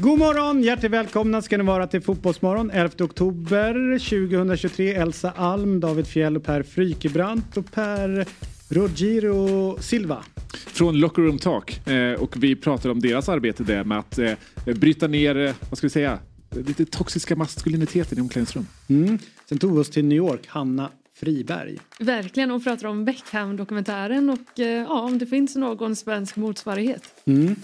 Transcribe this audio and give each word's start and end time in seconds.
God 0.00 0.18
morgon! 0.18 0.62
Hjärtligt 0.62 0.92
välkomna 0.92 1.42
ska 1.42 1.58
ni 1.58 1.64
vara 1.64 1.86
till 1.86 2.00
Fotbollsmorgon 2.00 2.70
11 2.70 3.04
oktober 3.04 3.98
2023. 3.98 4.94
Elsa 4.94 5.30
Alm, 5.36 5.80
David 5.80 6.06
Fjell 6.06 6.36
och 6.36 6.44
Per 6.44 6.62
Frykebrant 6.62 7.56
och 7.56 7.72
Per 7.72 8.26
Rogiro 8.68 9.76
Silva. 9.80 10.24
Från 10.52 11.00
Locker 11.00 11.22
Room 11.22 11.38
Talk 11.38 11.88
eh, 11.88 12.12
och 12.12 12.36
vi 12.36 12.56
pratar 12.56 12.90
om 12.90 13.00
deras 13.00 13.28
arbete 13.28 13.64
där 13.64 13.84
med 13.84 13.98
att 13.98 14.18
eh, 14.18 14.34
bryta 14.64 15.06
ner, 15.06 15.36
eh, 15.36 15.54
vad 15.70 15.78
ska 15.78 15.86
vi 15.86 15.90
säga, 15.90 16.18
lite 16.50 16.84
toxiska 16.84 17.36
maskuliniteten 17.36 18.18
i 18.18 18.20
omklädningsrum. 18.20 18.66
Mm. 18.88 19.18
Sen 19.48 19.58
tog 19.58 19.74
vi 19.74 19.80
oss 19.80 19.90
till 19.90 20.04
New 20.04 20.18
York, 20.18 20.46
Hanna 20.46 20.90
Friberg. 21.20 21.78
Verkligen, 21.98 22.50
och 22.50 22.64
pratar 22.64 22.88
om 22.88 23.04
Beckham-dokumentären 23.04 24.30
och 24.30 24.60
eh, 24.60 24.66
ja, 24.66 25.00
om 25.00 25.18
det 25.18 25.26
finns 25.26 25.56
någon 25.56 25.96
svensk 25.96 26.36
motsvarighet. 26.36 27.02
Mm. 27.24 27.56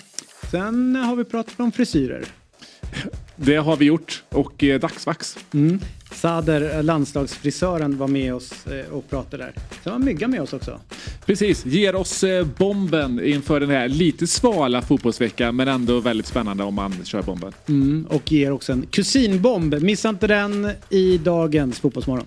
Sen 0.50 0.96
har 0.96 1.16
vi 1.16 1.25
pratat 1.25 1.61
om 1.61 1.73
frisyrer. 1.73 2.25
Det 3.37 3.56
har 3.56 3.77
vi 3.77 3.84
gjort 3.84 4.23
och 4.28 4.64
eh, 4.64 4.80
dagsvax. 4.80 5.38
Mm. 5.55 5.80
Sader, 6.12 6.83
landslagsfrisören, 6.83 7.98
var 7.98 8.09
med 8.09 8.34
oss 8.34 8.66
eh, 8.66 8.92
och 8.92 9.11
pratade 9.11 9.45
där. 9.45 9.55
Sen 9.84 9.92
var 9.92 9.98
Mygga 9.98 10.28
med 10.28 10.41
oss 10.41 10.52
också. 10.52 10.80
Precis, 11.27 11.66
ger 11.66 11.95
oss 11.95 12.25
eh, 12.25 12.47
bomben 12.47 13.25
inför 13.25 13.61
den 13.61 13.70
här 13.70 13.89
lite 13.89 14.27
svala 14.27 14.83
fotbollsveckan 14.83 15.56
men 15.56 15.69
ändå 15.69 16.00
väldigt 16.00 16.27
spännande 16.27 16.64
om 16.64 16.75
man 16.75 16.95
kör 17.05 17.23
bomben. 17.23 17.52
Mm. 17.69 18.06
Och 18.11 18.33
ger 18.33 18.50
också 18.50 18.73
en 18.73 18.86
kusinbomb. 18.86 19.75
Missa 19.83 20.09
inte 20.09 20.27
den 20.27 20.70
i 20.91 21.19
dagens 21.19 21.80
Fotbollsmorgon. 21.80 22.27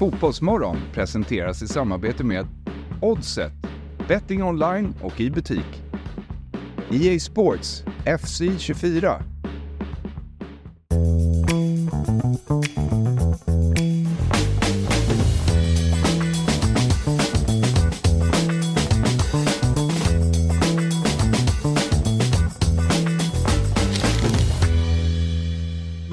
Fotbollsmorgon 0.00 0.76
presenteras 0.92 1.62
i 1.62 1.68
samarbete 1.68 2.24
med 2.24 2.46
Oddset, 3.00 3.52
betting 4.08 4.42
online 4.42 4.94
och 5.02 5.20
i 5.20 5.30
butik. 5.30 5.82
EA 6.90 7.18
Sports, 7.18 7.84
FC 8.20 8.42
24. 8.58 9.22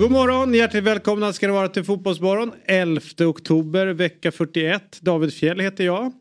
God 0.07 0.13
morgon, 0.13 0.53
hjärtligt 0.53 0.83
välkomna 0.83 1.33
ska 1.33 1.47
ni 1.47 1.53
vara 1.53 1.67
till 1.67 1.83
Fotbollsmorgon. 1.83 2.51
11 2.65 3.01
oktober, 3.19 3.87
vecka 3.87 4.31
41. 4.31 4.99
David 5.01 5.33
Fjell 5.33 5.59
heter 5.59 5.83
jag. 5.85 6.11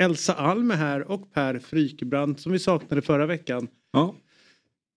Elsa 0.00 0.34
Alm 0.34 0.70
är 0.70 0.74
här 0.76 1.10
och 1.10 1.32
Per 1.32 1.58
Frykebrant 1.58 2.40
som 2.40 2.52
vi 2.52 2.58
saknade 2.58 3.02
förra 3.02 3.26
veckan. 3.26 3.68
Ja. 3.92 4.14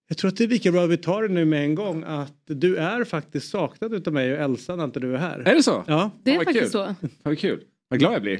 Jag 0.09 0.17
tror 0.17 0.29
att 0.29 0.37
det 0.37 0.43
är 0.43 0.47
lika 0.47 0.71
bra 0.71 0.83
att 0.83 0.89
vi 0.89 0.97
tar 0.97 1.21
det 1.21 1.27
nu 1.27 1.45
med 1.45 1.63
en 1.63 1.75
gång 1.75 2.03
att 2.07 2.41
du 2.45 2.75
är 2.77 3.03
faktiskt 3.03 3.49
saknad 3.49 3.93
utav 3.93 4.13
mig 4.13 4.33
och 4.33 4.39
Elsa 4.39 4.75
när 4.75 4.83
inte 4.83 4.99
du 4.99 5.13
är 5.13 5.17
här. 5.19 5.39
Är 5.39 5.55
det 5.55 5.63
så? 5.63 5.83
Ja, 5.87 6.11
Det 6.23 6.31
är 6.31 6.37
vad 6.37 6.45
faktiskt 6.45 6.71
kul. 6.71 6.71
så. 6.71 6.95
Vad 7.23 7.39
kul. 7.39 7.63
Vad 7.87 7.99
glad 7.99 8.13
jag 8.13 8.21
blir. 8.21 8.39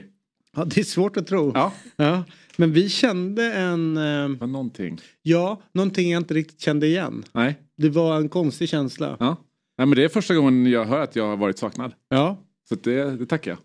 ja 0.55 0.65
det 0.65 0.79
är 0.79 0.83
svårt 0.83 1.17
att 1.17 1.27
tro. 1.27 1.51
Ja, 1.55 1.73
Ja, 1.95 2.23
Men 2.57 2.71
vi 2.73 2.89
kände 2.89 3.53
en, 3.53 3.97
eh, 3.97 4.47
någonting. 4.47 4.99
ja, 5.21 5.61
någonting 5.73 6.11
jag 6.11 6.19
inte 6.19 6.33
riktigt 6.33 6.61
kände 6.61 6.87
igen. 6.87 7.23
Nej. 7.33 7.55
Det 7.77 7.89
var 7.89 8.17
en 8.17 8.29
konstig 8.29 8.69
känsla. 8.69 9.17
Ja. 9.19 9.37
Nej, 9.81 9.85
men 9.87 9.95
det 9.95 10.03
är 10.03 10.09
första 10.09 10.35
gången 10.35 10.65
jag 10.71 10.85
hör 10.85 10.99
att 10.99 11.15
jag 11.15 11.27
har 11.27 11.37
varit 11.37 11.57
saknad. 11.57 11.93
Ja, 12.09 12.37
Så 12.69 12.75
det, 12.75 13.03
det 13.17 13.25
tackar 13.25 13.51
jag. 13.51 13.57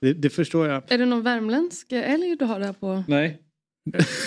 det, 0.00 0.12
det 0.12 0.30
förstår 0.30 0.68
jag. 0.68 0.82
Är 0.92 0.98
det 0.98 1.06
någon 1.06 1.22
värmländsk 1.22 1.86
älg 1.92 2.36
du 2.38 2.44
har 2.44 2.60
där 2.60 2.72
på? 2.72 3.04
Nej. 3.08 3.38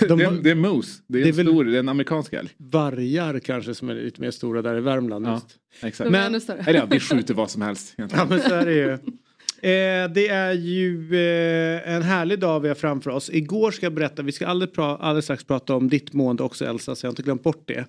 De 0.07 0.17
det, 0.17 0.23
är, 0.25 0.31
det 0.43 0.49
är 0.52 0.55
moose. 0.55 1.02
Det 1.07 1.19
är, 1.19 1.23
Det 1.23 1.29
är 1.29 1.39
en 1.39 1.45
stor, 1.47 1.63
det 1.65 1.75
är 1.75 1.79
en 1.79 1.89
amerikansk 1.89 2.33
älg. 2.33 2.49
Vargar 2.57 3.39
kanske 3.39 3.75
som 3.75 3.89
är 3.89 3.95
lite 3.95 4.21
mer 4.21 4.31
stora 4.31 4.61
där 4.61 4.77
i 4.77 4.81
Värmland. 4.81 5.27
Ja, 5.27 5.33
Just. 5.33 5.45
exakt. 5.83 6.11
De 6.11 6.17
är 6.17 6.30
Men-. 6.30 6.59
Eller 6.67 6.80
ja, 6.80 6.86
vi 6.92 6.99
skjuter 6.99 7.33
vad 7.33 7.49
som 7.52 7.61
helst. 7.61 7.93
egentligen. 7.97 8.27
Ja 8.30 8.36
men 8.36 8.49
så 8.49 8.53
är 8.55 8.65
det 8.65 8.73
ju. 8.73 8.97
Eh, 9.55 10.09
det 10.11 10.27
är 10.27 10.53
ju 10.53 11.15
eh, 11.15 11.93
en 11.95 12.02
härlig 12.03 12.39
dag 12.39 12.59
vi 12.59 12.67
har 12.67 12.75
framför 12.75 13.11
oss. 13.11 13.30
Igår 13.33 13.71
ska 13.71 13.86
jag 13.86 13.93
berätta, 13.93 14.21
vi 14.21 14.31
ska 14.31 14.47
alldeles, 14.47 14.75
pra- 14.75 14.97
alldeles 14.99 15.25
strax 15.25 15.43
prata 15.43 15.75
om 15.75 15.89
ditt 15.89 16.14
mående 16.14 16.43
också 16.43 16.65
Elsa 16.65 16.95
så 16.95 17.05
jag 17.05 17.09
har 17.09 17.11
inte 17.11 17.23
glömt 17.23 17.43
bort 17.43 17.64
det. 17.67 17.86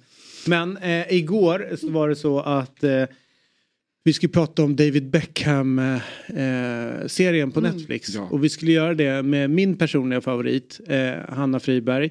Men 0.46 0.76
eh, 0.76 1.12
igår 1.14 1.76
så 1.80 1.90
var 1.90 2.08
det 2.08 2.16
så 2.16 2.40
att 2.40 2.84
eh, 2.84 3.02
vi 4.06 4.12
skulle 4.12 4.32
prata 4.32 4.64
om 4.64 4.76
David 4.76 5.10
Beckham 5.10 5.78
eh, 5.78 7.48
på 7.54 7.60
Netflix. 7.60 8.14
Ja. 8.14 8.28
Och 8.30 8.44
vi 8.44 8.48
skulle 8.48 8.72
göra 8.72 8.94
det 8.94 9.22
med 9.22 9.50
min 9.50 9.76
personliga 9.76 10.20
favorit 10.20 10.80
eh, 10.88 11.12
Hanna 11.28 11.60
Friberg. 11.60 12.10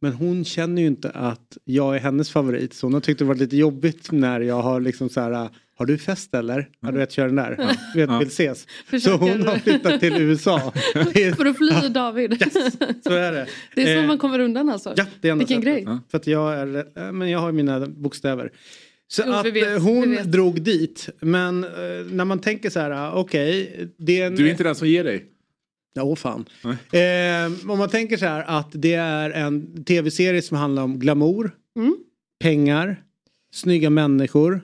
Men 0.00 0.12
hon 0.12 0.44
känner 0.44 0.82
ju 0.82 0.88
inte 0.88 1.10
att 1.10 1.56
jag 1.64 1.96
är 1.96 2.00
hennes 2.00 2.30
favorit. 2.30 2.74
Så 2.74 2.86
hon 2.86 2.94
har 2.94 3.00
tyckt 3.00 3.18
det 3.18 3.24
varit 3.24 3.40
lite 3.40 3.56
jobbigt 3.56 4.12
när 4.12 4.40
jag 4.40 4.62
har 4.62 4.80
liksom 4.80 5.08
så 5.08 5.20
här. 5.20 5.48
Har 5.76 5.86
du 5.86 5.98
fest 5.98 6.34
eller? 6.34 6.68
Ja, 6.80 6.90
du 6.90 6.98
vet, 6.98 7.12
kör 7.12 7.26
den 7.26 7.36
där. 7.36 7.56
Du 7.94 8.00
vet, 8.00 8.10
Ja. 8.10 8.18
vill 8.18 8.28
ses. 8.28 8.60
Så 8.60 8.66
Försöker- 8.86 9.18
hon 9.18 9.46
har 9.46 9.56
flyttat 9.58 10.00
till 10.00 10.16
USA. 10.22 10.72
För 11.36 11.46
att 11.46 11.56
fly 11.56 11.88
David. 11.88 12.42
så 13.04 13.12
är 13.12 13.32
det. 13.32 13.46
Det 13.74 13.82
är 13.82 13.96
så 13.96 14.00
Eh, 14.02 14.06
man 14.06 14.18
kommer 14.18 14.38
undan 14.38 14.68
alltså. 14.70 14.94
Ja, 14.96 15.06
det 15.20 15.28
är 15.28 15.34
Vilken 15.36 15.60
grej. 15.60 15.82
Ja. 15.86 15.98
För 16.10 16.18
att 16.18 16.26
jag, 16.26 16.54
är, 16.54 16.76
eh, 16.96 17.12
men 17.12 17.30
jag 17.30 17.38
har 17.38 17.52
mina 17.52 17.86
bokstäver. 17.86 18.50
Så 19.12 19.22
Jo, 19.26 19.32
att 19.32 19.46
vet, 19.46 19.66
eh, 19.76 19.82
hon 19.82 20.10
vet. 20.10 20.32
drog 20.32 20.62
dit. 20.62 21.08
Men 21.20 21.64
eh, 21.64 21.70
när 22.10 22.24
man 22.24 22.38
tänker 22.38 22.70
så 22.70 22.80
här, 22.80 22.90
ah, 22.90 23.12
okej. 23.12 23.88
det 23.96 24.20
är 24.20 24.26
en, 24.26 24.34
Du 24.36 24.46
är 24.46 24.50
inte 24.50 24.62
den 24.62 24.74
som 24.74 24.88
ger 24.88 25.04
dig. 25.04 25.26
Ja, 25.92 26.02
åh 26.02 26.16
fan. 26.16 26.44
Eh, 26.92 27.70
om 27.70 27.78
man 27.78 27.88
tänker 27.88 28.16
så 28.16 28.26
här 28.26 28.44
att 28.46 28.68
det 28.72 28.94
är 28.94 29.30
en 29.30 29.84
tv-serie 29.84 30.42
som 30.42 30.56
handlar 30.56 30.82
om 30.82 30.98
glamour, 30.98 31.50
Mm. 31.76 31.96
pengar, 32.40 33.02
snygga 33.54 33.90
människor, 33.90 34.60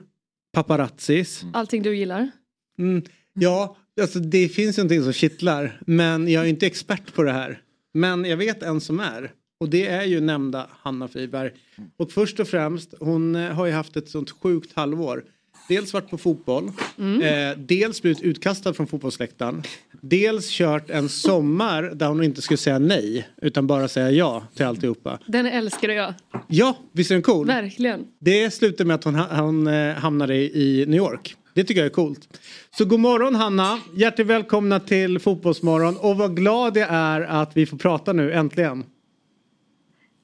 paparazzis. 0.53 1.43
Allting 1.53 1.83
du 1.83 1.95
gillar. 1.97 2.31
Mm, 2.79 3.03
ja, 3.33 3.77
alltså 4.01 4.19
det 4.19 4.49
finns 4.49 4.77
ju 4.77 4.81
någonting 4.81 5.03
som 5.03 5.13
kittlar. 5.13 5.81
Men 5.87 6.27
jag 6.27 6.43
är 6.45 6.47
inte 6.49 6.65
expert 6.67 7.13
på 7.13 7.23
det 7.23 7.31
här. 7.31 7.61
Men 7.93 8.25
jag 8.25 8.37
vet 8.37 8.63
en 8.63 8.81
som 8.81 8.99
är. 8.99 9.31
Och 9.59 9.69
det 9.69 9.87
är 9.87 10.03
ju 10.03 10.21
nämnda 10.21 10.67
Hanna 10.81 11.07
Friberg. 11.07 11.51
Och 11.97 12.11
först 12.11 12.39
och 12.39 12.47
främst, 12.47 12.93
hon 12.99 13.35
eh, 13.35 13.51
har 13.51 13.65
ju 13.65 13.71
haft 13.71 13.97
ett 13.97 14.09
sånt 14.09 14.31
sjukt 14.31 14.71
halvår. 14.75 15.23
Dels 15.69 15.93
varit 15.93 16.09
på 16.09 16.17
fotboll, 16.17 16.71
eh, 16.97 17.57
dels 17.57 18.01
blivit 18.01 18.21
utkastad 18.21 18.73
från 18.73 18.87
fotbollsläktaren. 18.87 19.63
Dels 20.01 20.49
kört 20.49 20.89
en 20.89 21.09
sommar 21.09 21.83
där 21.83 22.07
hon 22.07 22.23
inte 22.23 22.41
skulle 22.41 22.57
säga 22.57 22.79
nej 22.79 23.27
utan 23.41 23.67
bara 23.67 23.87
säga 23.87 24.11
ja 24.11 24.43
till 24.55 24.65
alltihopa. 24.65 25.19
Den 25.27 25.45
älskar 25.45 25.89
jag. 25.89 26.13
Ja, 26.47 26.77
visst 26.91 27.11
är 27.11 27.15
den 27.15 27.21
cool? 27.21 27.47
Verkligen. 27.47 28.05
Det 28.19 28.51
slutar 28.51 28.85
med 28.85 28.95
att 28.95 29.03
hon, 29.03 29.15
hon 29.15 29.67
eh, 29.67 29.93
hamnade 29.95 30.35
i 30.35 30.85
New 30.87 30.97
York. 30.97 31.35
Det 31.53 31.63
tycker 31.63 31.81
jag 31.81 31.85
är 31.85 31.93
coolt. 31.93 32.39
Så 32.77 32.85
god 32.85 32.99
morgon 32.99 33.35
Hanna, 33.35 33.79
hjärtligt 33.95 34.27
välkomna 34.27 34.79
till 34.79 35.19
Fotbollsmorgon 35.19 35.97
och 35.97 36.17
vad 36.17 36.35
glad 36.35 36.77
jag 36.77 36.87
är 36.89 37.21
att 37.21 37.57
vi 37.57 37.65
får 37.65 37.77
prata 37.77 38.13
nu 38.13 38.33
äntligen. 38.33 38.83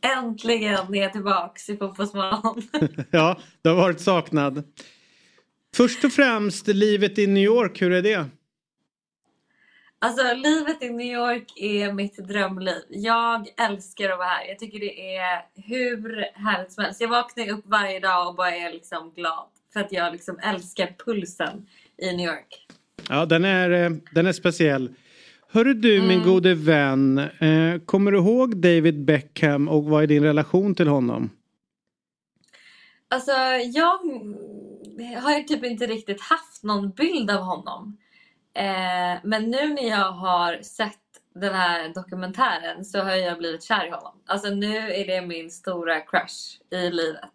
Äntligen 0.03 0.95
är 0.95 1.01
jag 1.01 1.13
tillbaks 1.13 1.69
i 1.69 1.77
Fotbollsmorgon. 1.77 2.61
ja, 3.11 3.37
du 3.61 3.69
har 3.69 3.75
varit 3.75 3.99
saknad. 3.99 4.63
Först 5.75 6.03
och 6.03 6.11
främst, 6.11 6.67
livet 6.67 7.19
i 7.19 7.27
New 7.27 7.43
York, 7.43 7.81
hur 7.81 7.91
är 7.91 8.01
det? 8.01 8.29
Alltså 9.99 10.33
livet 10.33 10.83
i 10.83 10.89
New 10.89 11.13
York 11.13 11.53
är 11.55 11.93
mitt 11.93 12.17
drömliv. 12.17 12.81
Jag 12.89 13.47
älskar 13.57 14.09
att 14.09 14.17
vara 14.17 14.27
här. 14.27 14.47
Jag 14.47 14.59
tycker 14.59 14.79
det 14.79 15.15
är 15.15 15.45
hur 15.55 16.25
härligt 16.33 16.71
som 16.71 16.83
helst. 16.83 17.01
Jag 17.01 17.07
vaknar 17.07 17.49
upp 17.49 17.63
varje 17.65 17.99
dag 17.99 18.27
och 18.27 18.35
bara 18.35 18.55
är 18.55 18.73
liksom 18.73 19.13
glad. 19.15 19.47
För 19.73 19.79
att 19.79 19.91
jag 19.91 20.13
liksom 20.13 20.39
älskar 20.43 20.95
pulsen 21.05 21.67
i 21.97 22.15
New 22.15 22.25
York. 22.25 22.67
Ja, 23.09 23.25
den 23.25 23.45
är, 23.45 23.69
eh, 23.69 23.89
den 24.11 24.25
är 24.25 24.33
speciell. 24.33 24.95
Hörru 25.53 25.73
du 25.73 26.01
min 26.01 26.23
gode 26.23 26.55
vän, 26.55 27.17
eh, 27.17 27.79
kommer 27.85 28.11
du 28.11 28.17
ihåg 28.17 28.57
David 28.57 29.05
Beckham 29.05 29.67
och 29.67 29.83
vad 29.83 30.03
är 30.03 30.07
din 30.07 30.23
relation 30.23 30.75
till 30.75 30.87
honom? 30.87 31.29
Alltså 33.07 33.31
jag 33.73 33.99
har 35.21 35.37
ju 35.37 35.43
typ 35.43 35.63
inte 35.63 35.85
riktigt 35.87 36.21
haft 36.21 36.63
någon 36.63 36.91
bild 36.91 37.31
av 37.31 37.41
honom. 37.41 37.97
Eh, 38.55 39.19
men 39.23 39.51
nu 39.51 39.73
när 39.73 39.89
jag 39.89 40.11
har 40.11 40.61
sett 40.61 40.99
den 41.35 41.53
här 41.53 41.93
dokumentären 41.93 42.85
så 42.85 42.99
har 42.99 43.15
jag 43.15 43.37
blivit 43.37 43.63
kär 43.63 43.87
i 43.87 43.89
honom. 43.89 44.13
Alltså 44.25 44.49
nu 44.49 44.77
är 44.77 45.07
det 45.07 45.27
min 45.27 45.51
stora 45.51 45.99
crush 45.99 46.61
i 46.71 46.89
livet. 46.89 47.31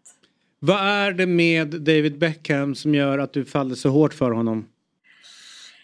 Vad 0.58 0.80
är 0.80 1.12
det 1.12 1.26
med 1.26 1.68
David 1.68 2.18
Beckham 2.18 2.74
som 2.74 2.94
gör 2.94 3.18
att 3.18 3.32
du 3.32 3.44
faller 3.44 3.74
så 3.74 3.88
hårt 3.88 4.14
för 4.14 4.30
honom? 4.30 4.66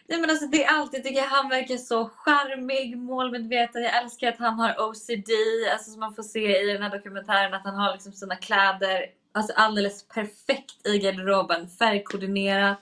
Nej 0.09 0.21
men 0.21 0.31
alltså 0.31 0.47
det 0.47 0.65
är 0.65 0.69
alltid, 0.79 1.05
tycker 1.05 1.21
jag, 1.21 1.29
han 1.29 1.49
verkar 1.49 1.77
så 1.77 2.11
charmig, 2.17 2.99
målmedveten. 2.99 3.83
Jag 3.83 4.03
älskar 4.03 4.29
att 4.29 4.39
han 4.39 4.59
har 4.59 4.89
OCD, 4.89 5.31
alltså 5.73 5.91
som 5.91 6.01
man 6.01 6.15
får 6.15 6.23
se 6.23 6.62
i 6.62 6.73
den 6.73 6.83
här 6.83 6.91
dokumentären, 6.91 7.55
att 7.55 7.65
han 7.65 7.75
har 7.75 7.93
liksom 7.93 8.12
sina 8.12 8.37
kläder 8.37 9.06
alltså 9.33 9.53
alldeles 9.56 10.09
perfekt 10.09 10.87
i 10.87 10.99
garderoben, 10.99 11.69
färgkoordinerat. 11.69 12.81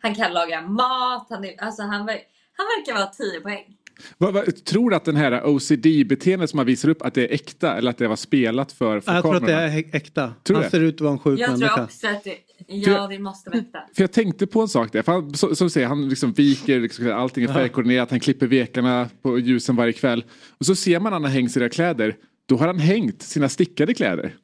Han 0.00 0.14
kan 0.14 0.32
laga 0.32 0.60
mat, 0.60 1.26
han, 1.30 1.44
är, 1.44 1.62
alltså 1.62 1.82
han, 1.82 2.08
ver- 2.08 2.22
han 2.56 2.66
verkar 2.66 2.94
vara 2.94 3.06
10 3.06 3.40
poäng. 3.40 3.76
Vad, 4.18 4.34
vad, 4.34 4.64
tror 4.64 4.90
du 4.90 4.96
att 4.96 5.04
den 5.04 5.16
här 5.16 5.46
OCD-beteendet 5.46 6.50
som 6.50 6.56
man 6.56 6.66
visar 6.66 6.88
upp 6.88 7.02
att 7.02 7.14
det 7.14 7.22
är 7.30 7.34
äkta 7.34 7.76
eller 7.76 7.90
att 7.90 7.98
det 7.98 8.08
var 8.08 8.16
spelat 8.16 8.72
för, 8.72 9.00
för 9.00 9.12
Jag 9.14 9.22
tror 9.22 9.36
att 9.36 9.42
det 9.46 9.52
kamerorna? 9.52 9.74
är 9.74 9.96
äkta. 9.96 10.32
Tror 10.42 10.54
Han 10.56 10.64
det? 10.64 10.70
ser 10.70 10.80
ut 10.80 10.94
att 10.94 11.00
vara 11.00 11.12
en 11.12 11.18
sjuk 11.18 11.40
Jag 11.40 11.48
tror 11.48 11.58
människa. 11.58 11.84
också 11.84 12.06
att 12.06 12.24
det, 12.24 12.36
ja, 12.66 13.06
det 13.08 13.18
måste 13.18 13.50
vara 13.50 13.60
äkta. 13.60 13.78
För 13.96 14.02
jag 14.02 14.12
tänkte 14.12 14.46
på 14.46 14.60
en 14.60 14.68
sak 14.68 14.92
där. 14.92 15.02
För 15.02 15.12
han, 15.12 15.34
som 15.34 15.66
du 15.66 15.70
säger, 15.70 15.86
han 15.86 16.08
liksom 16.08 16.32
viker, 16.32 16.80
liksom, 16.80 17.12
allting 17.12 17.44
är 17.44 17.48
färgkoordinerat, 17.52 18.10
han 18.10 18.20
klipper 18.20 18.46
vekarna 18.46 19.08
på 19.22 19.38
ljusen 19.38 19.76
varje 19.76 19.92
kväll. 19.92 20.24
Och 20.58 20.66
så 20.66 20.74
ser 20.74 21.00
man 21.00 21.10
när 21.10 21.14
han 21.16 21.24
har 21.24 21.30
hängt 21.30 21.52
sina 21.52 21.68
kläder, 21.68 22.16
då 22.48 22.56
har 22.56 22.66
han 22.66 22.78
hängt 22.78 23.22
sina 23.22 23.48
stickade 23.48 23.94
kläder. 23.94 24.34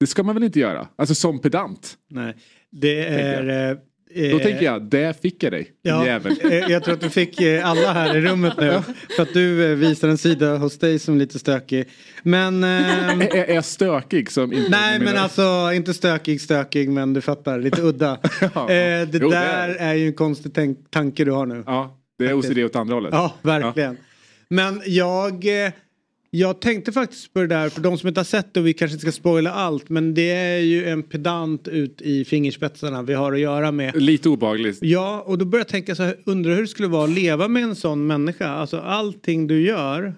Det 0.00 0.06
ska 0.06 0.22
man 0.22 0.34
väl 0.34 0.44
inte 0.44 0.60
göra? 0.60 0.88
Alltså 0.96 1.14
som 1.14 1.38
pedant. 1.38 1.96
Nej, 2.10 2.34
det 2.72 3.04
är... 3.06 3.78
Då 4.14 4.20
eh, 4.22 4.38
tänker 4.38 4.62
jag, 4.64 4.82
det 4.82 5.22
fick 5.22 5.42
jag 5.42 5.52
dig, 5.52 5.70
Ja, 5.82 6.06
jävel. 6.06 6.36
eh, 6.44 6.58
jag 6.58 6.84
tror 6.84 6.94
att 6.94 7.00
du 7.00 7.10
fick 7.10 7.40
eh, 7.40 7.68
alla 7.68 7.92
här 7.92 8.16
i 8.16 8.20
rummet 8.20 8.52
nu. 8.58 8.82
För 9.16 9.22
att 9.22 9.34
du 9.34 9.74
visar 9.74 10.08
en 10.08 10.18
sida 10.18 10.56
hos 10.56 10.78
dig 10.78 10.98
som 10.98 11.14
är 11.14 11.18
lite 11.18 11.38
stökig. 11.38 11.88
Men... 12.22 12.64
ehm, 12.64 13.20
Är, 13.20 13.34
är 13.36 13.54
jag 13.54 13.64
stökig 13.64 14.30
som 14.30 14.52
inte... 14.52 14.70
Nej 14.70 14.98
men 14.98 15.16
alltså 15.16 15.70
inte 15.74 15.94
stökig 15.94 16.40
stökig 16.40 16.88
men 16.90 17.12
du 17.14 17.20
fattar 17.20 17.58
lite 17.58 17.82
udda. 17.82 18.18
Ja. 18.54 18.66
det 18.68 19.08
Jo, 19.12 19.30
det 19.30 19.36
där 19.36 19.68
är 19.68 19.74
är 19.90 19.94
ju 19.94 20.06
en 20.06 20.12
konstig 20.12 20.52
tanke 20.90 21.24
du 21.24 21.30
har 21.30 21.46
nu. 21.46 21.62
Ja, 21.66 21.98
det 22.18 22.26
är 22.26 22.34
OCD 22.34 22.58
åt 22.58 22.76
andra 22.76 22.94
hållet. 22.94 23.10
Ja, 23.12 23.34
verkligen. 23.42 23.96
Men 24.48 24.82
jag, 24.86 25.44
jag 26.30 26.60
tänkte 26.60 26.92
faktiskt 26.92 27.32
på 27.32 27.40
det 27.40 27.46
där, 27.46 27.68
för 27.68 27.80
de 27.80 27.98
som 27.98 28.08
inte 28.08 28.20
har 28.20 28.24
sett 28.24 28.54
det, 28.54 28.60
och 28.60 28.66
vi 28.66 28.72
kanske 28.72 28.94
inte 28.94 29.02
ska 29.02 29.12
spoila 29.12 29.52
allt, 29.52 29.88
men 29.88 30.14
det 30.14 30.30
är 30.30 30.58
ju 30.58 30.88
en 30.88 31.02
pedant 31.02 31.68
ut 31.68 32.02
i 32.02 32.24
fingerspetsarna 32.24 33.02
vi 33.02 33.14
har 33.14 33.32
att 33.32 33.40
göra 33.40 33.72
med. 33.72 34.02
Lite 34.02 34.28
obehagligt. 34.28 34.78
Ja, 34.80 35.24
och 35.26 35.38
då 35.38 35.44
börjar 35.44 35.60
jag 35.60 35.68
tänka 35.68 35.94
så 35.94 36.02
här, 36.02 36.16
undrar 36.26 36.54
hur 36.54 36.62
det 36.62 36.68
skulle 36.68 36.88
vara 36.88 37.04
att 37.04 37.10
leva 37.10 37.48
med 37.48 37.62
en 37.62 37.76
sån 37.76 38.06
människa. 38.06 38.48
Alltså 38.48 38.78
allting 38.78 39.46
du 39.46 39.62
gör, 39.62 40.14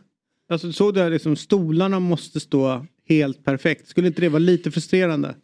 alltså 0.50 0.72
så 0.72 0.90
där 0.90 1.10
liksom 1.10 1.36
stolarna 1.36 2.00
måste 2.00 2.40
stå 2.40 2.86
helt 3.08 3.44
perfekt. 3.44 3.88
Skulle 3.88 4.06
inte 4.06 4.20
det 4.20 4.28
vara 4.28 4.38
lite 4.38 4.70
frustrerande? 4.70 5.34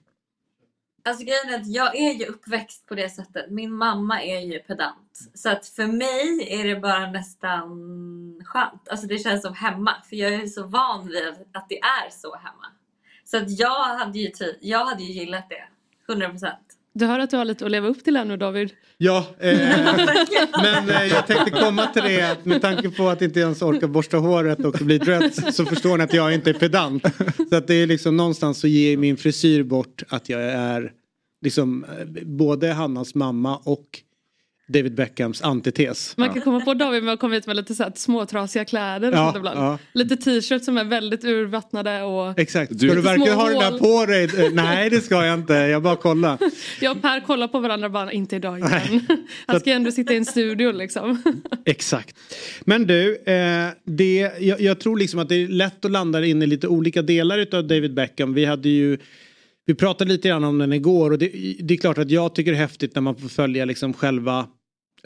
Alltså 1.08 1.24
grejen 1.24 1.48
är 1.48 1.56
att 1.60 1.66
jag 1.66 1.96
är 1.96 2.12
ju 2.12 2.24
uppväxt 2.26 2.86
på 2.86 2.94
det 2.94 3.08
sättet. 3.08 3.50
Min 3.50 3.72
mamma 3.72 4.22
är 4.22 4.40
ju 4.40 4.58
pedant. 4.58 5.30
Så 5.34 5.48
att 5.48 5.66
för 5.66 5.86
mig 5.86 6.46
är 6.60 6.68
det 6.68 6.80
bara 6.80 7.10
nästan 7.10 7.68
skönt. 8.44 8.88
Alltså 8.90 9.06
det 9.06 9.18
känns 9.18 9.42
som 9.42 9.54
hemma. 9.54 9.94
För 10.08 10.16
jag 10.16 10.34
är 10.34 10.46
så 10.46 10.66
van 10.66 11.08
vid 11.08 11.34
att 11.52 11.66
det 11.68 11.78
är 11.78 12.10
så 12.10 12.36
hemma. 12.36 12.66
Så 13.24 13.36
att 13.36 13.58
jag 13.58 13.84
hade 13.84 14.18
ju, 14.18 14.30
ty- 14.30 14.58
jag 14.60 14.84
hade 14.84 15.02
ju 15.02 15.12
gillat 15.12 15.48
det. 15.48 16.12
100%. 16.14 16.52
Du 16.92 17.06
hör 17.06 17.18
att 17.18 17.30
du 17.30 17.36
har 17.36 17.44
lite 17.44 17.64
att 17.64 17.70
leva 17.70 17.88
upp 17.88 18.04
till 18.04 18.16
här 18.16 18.24
nu 18.24 18.36
David. 18.36 18.70
Ja, 18.96 19.26
eh, 19.40 19.58
men 20.62 20.90
eh, 20.90 21.04
jag 21.04 21.26
tänkte 21.26 21.50
komma 21.50 21.86
till 21.86 22.02
det 22.02 22.30
att 22.30 22.44
med 22.44 22.62
tanke 22.62 22.90
på 22.90 23.08
att 23.08 23.22
inte 23.22 23.40
ens 23.40 23.62
orka 23.62 23.88
borsta 23.88 24.16
håret 24.16 24.64
och 24.64 24.72
bli 24.80 24.98
dreads 24.98 25.56
så 25.56 25.64
förstår 25.64 25.98
ni 25.98 26.04
att 26.04 26.14
jag 26.14 26.34
inte 26.34 26.50
är 26.50 26.54
pedant. 26.54 27.02
Så 27.50 27.56
att 27.56 27.66
det 27.66 27.74
är 27.74 27.86
liksom 27.86 28.16
någonstans 28.16 28.60
så 28.60 28.66
ger 28.66 28.96
min 28.96 29.16
frisyr 29.16 29.62
bort 29.62 30.02
att 30.08 30.28
jag 30.28 30.42
är 30.42 30.92
liksom 31.44 31.86
både 32.24 32.72
Hannas 32.72 33.14
mamma 33.14 33.56
och 33.56 33.84
David 34.72 34.94
Beckhams 34.94 35.42
antites. 35.42 36.16
Man 36.16 36.32
kan 36.32 36.42
komma 36.42 36.60
på 36.60 36.74
David 36.74 37.02
med 37.02 37.14
att 37.14 37.20
komma 37.20 37.34
hit 37.34 37.46
med 37.46 37.56
lite 37.56 37.74
så 37.74 37.82
här 37.82 37.92
småtrasiga 37.96 38.64
kläder 38.64 39.12
Ja, 39.12 39.40
ja. 39.44 39.78
Lite 39.94 40.16
t-shirts 40.16 40.64
som 40.64 40.78
är 40.78 40.84
väldigt 40.84 41.24
urvattnade 41.24 42.02
och 42.02 42.38
Exakt. 42.38 42.72
Du- 42.78 42.88
Ska 42.88 42.94
du 42.96 43.02
verkligen 43.02 43.32
Små 43.32 43.42
ha 43.42 43.48
det 43.48 43.70
där 43.70 43.78
på 43.78 44.06
dig? 44.06 44.46
Eh, 44.46 44.52
Nej 44.52 44.90
det 44.90 45.00
ska 45.00 45.24
jag 45.26 45.34
inte, 45.34 45.54
jag 45.54 45.82
bara 45.82 45.96
kollar. 45.96 46.38
jag 46.80 46.96
och 46.96 47.02
Per 47.02 47.20
kollar 47.20 47.48
på 47.48 47.60
varandra 47.60 47.88
bara 47.88 48.12
inte 48.12 48.36
idag 48.36 48.58
igen. 48.58 49.06
Han 49.46 49.60
ska 49.60 49.70
ju 49.70 49.76
ändå 49.76 49.90
sitta 49.92 50.12
i 50.12 50.16
en 50.16 50.24
studio 50.24 50.72
liksom. 50.72 51.22
Exakt. 51.64 52.16
Men 52.64 52.86
du, 52.86 53.16
eh, 53.16 53.68
det, 53.84 54.32
jag, 54.40 54.60
jag 54.60 54.80
tror 54.80 54.96
liksom 54.96 55.20
att 55.20 55.28
det 55.28 55.34
är 55.34 55.48
lätt 55.48 55.84
att 55.84 55.90
landa 55.90 56.24
in 56.26 56.42
i 56.42 56.46
lite 56.46 56.68
olika 56.68 57.02
delar 57.02 57.38
utav 57.38 57.66
David 57.66 57.94
Beckham. 57.94 58.34
Vi 58.34 58.44
hade 58.44 58.68
ju 58.68 58.98
vi 59.68 59.74
pratade 59.74 60.12
lite 60.12 60.28
grann 60.28 60.44
om 60.44 60.58
den 60.58 60.72
igår 60.72 61.10
och 61.10 61.18
det, 61.18 61.56
det 61.60 61.74
är 61.74 61.78
klart 61.78 61.98
att 61.98 62.10
jag 62.10 62.34
tycker 62.34 62.50
det 62.50 62.56
är 62.56 62.60
häftigt 62.60 62.94
när 62.94 63.02
man 63.02 63.16
får 63.16 63.28
följa 63.28 63.64
liksom 63.64 63.92
själva 63.92 64.46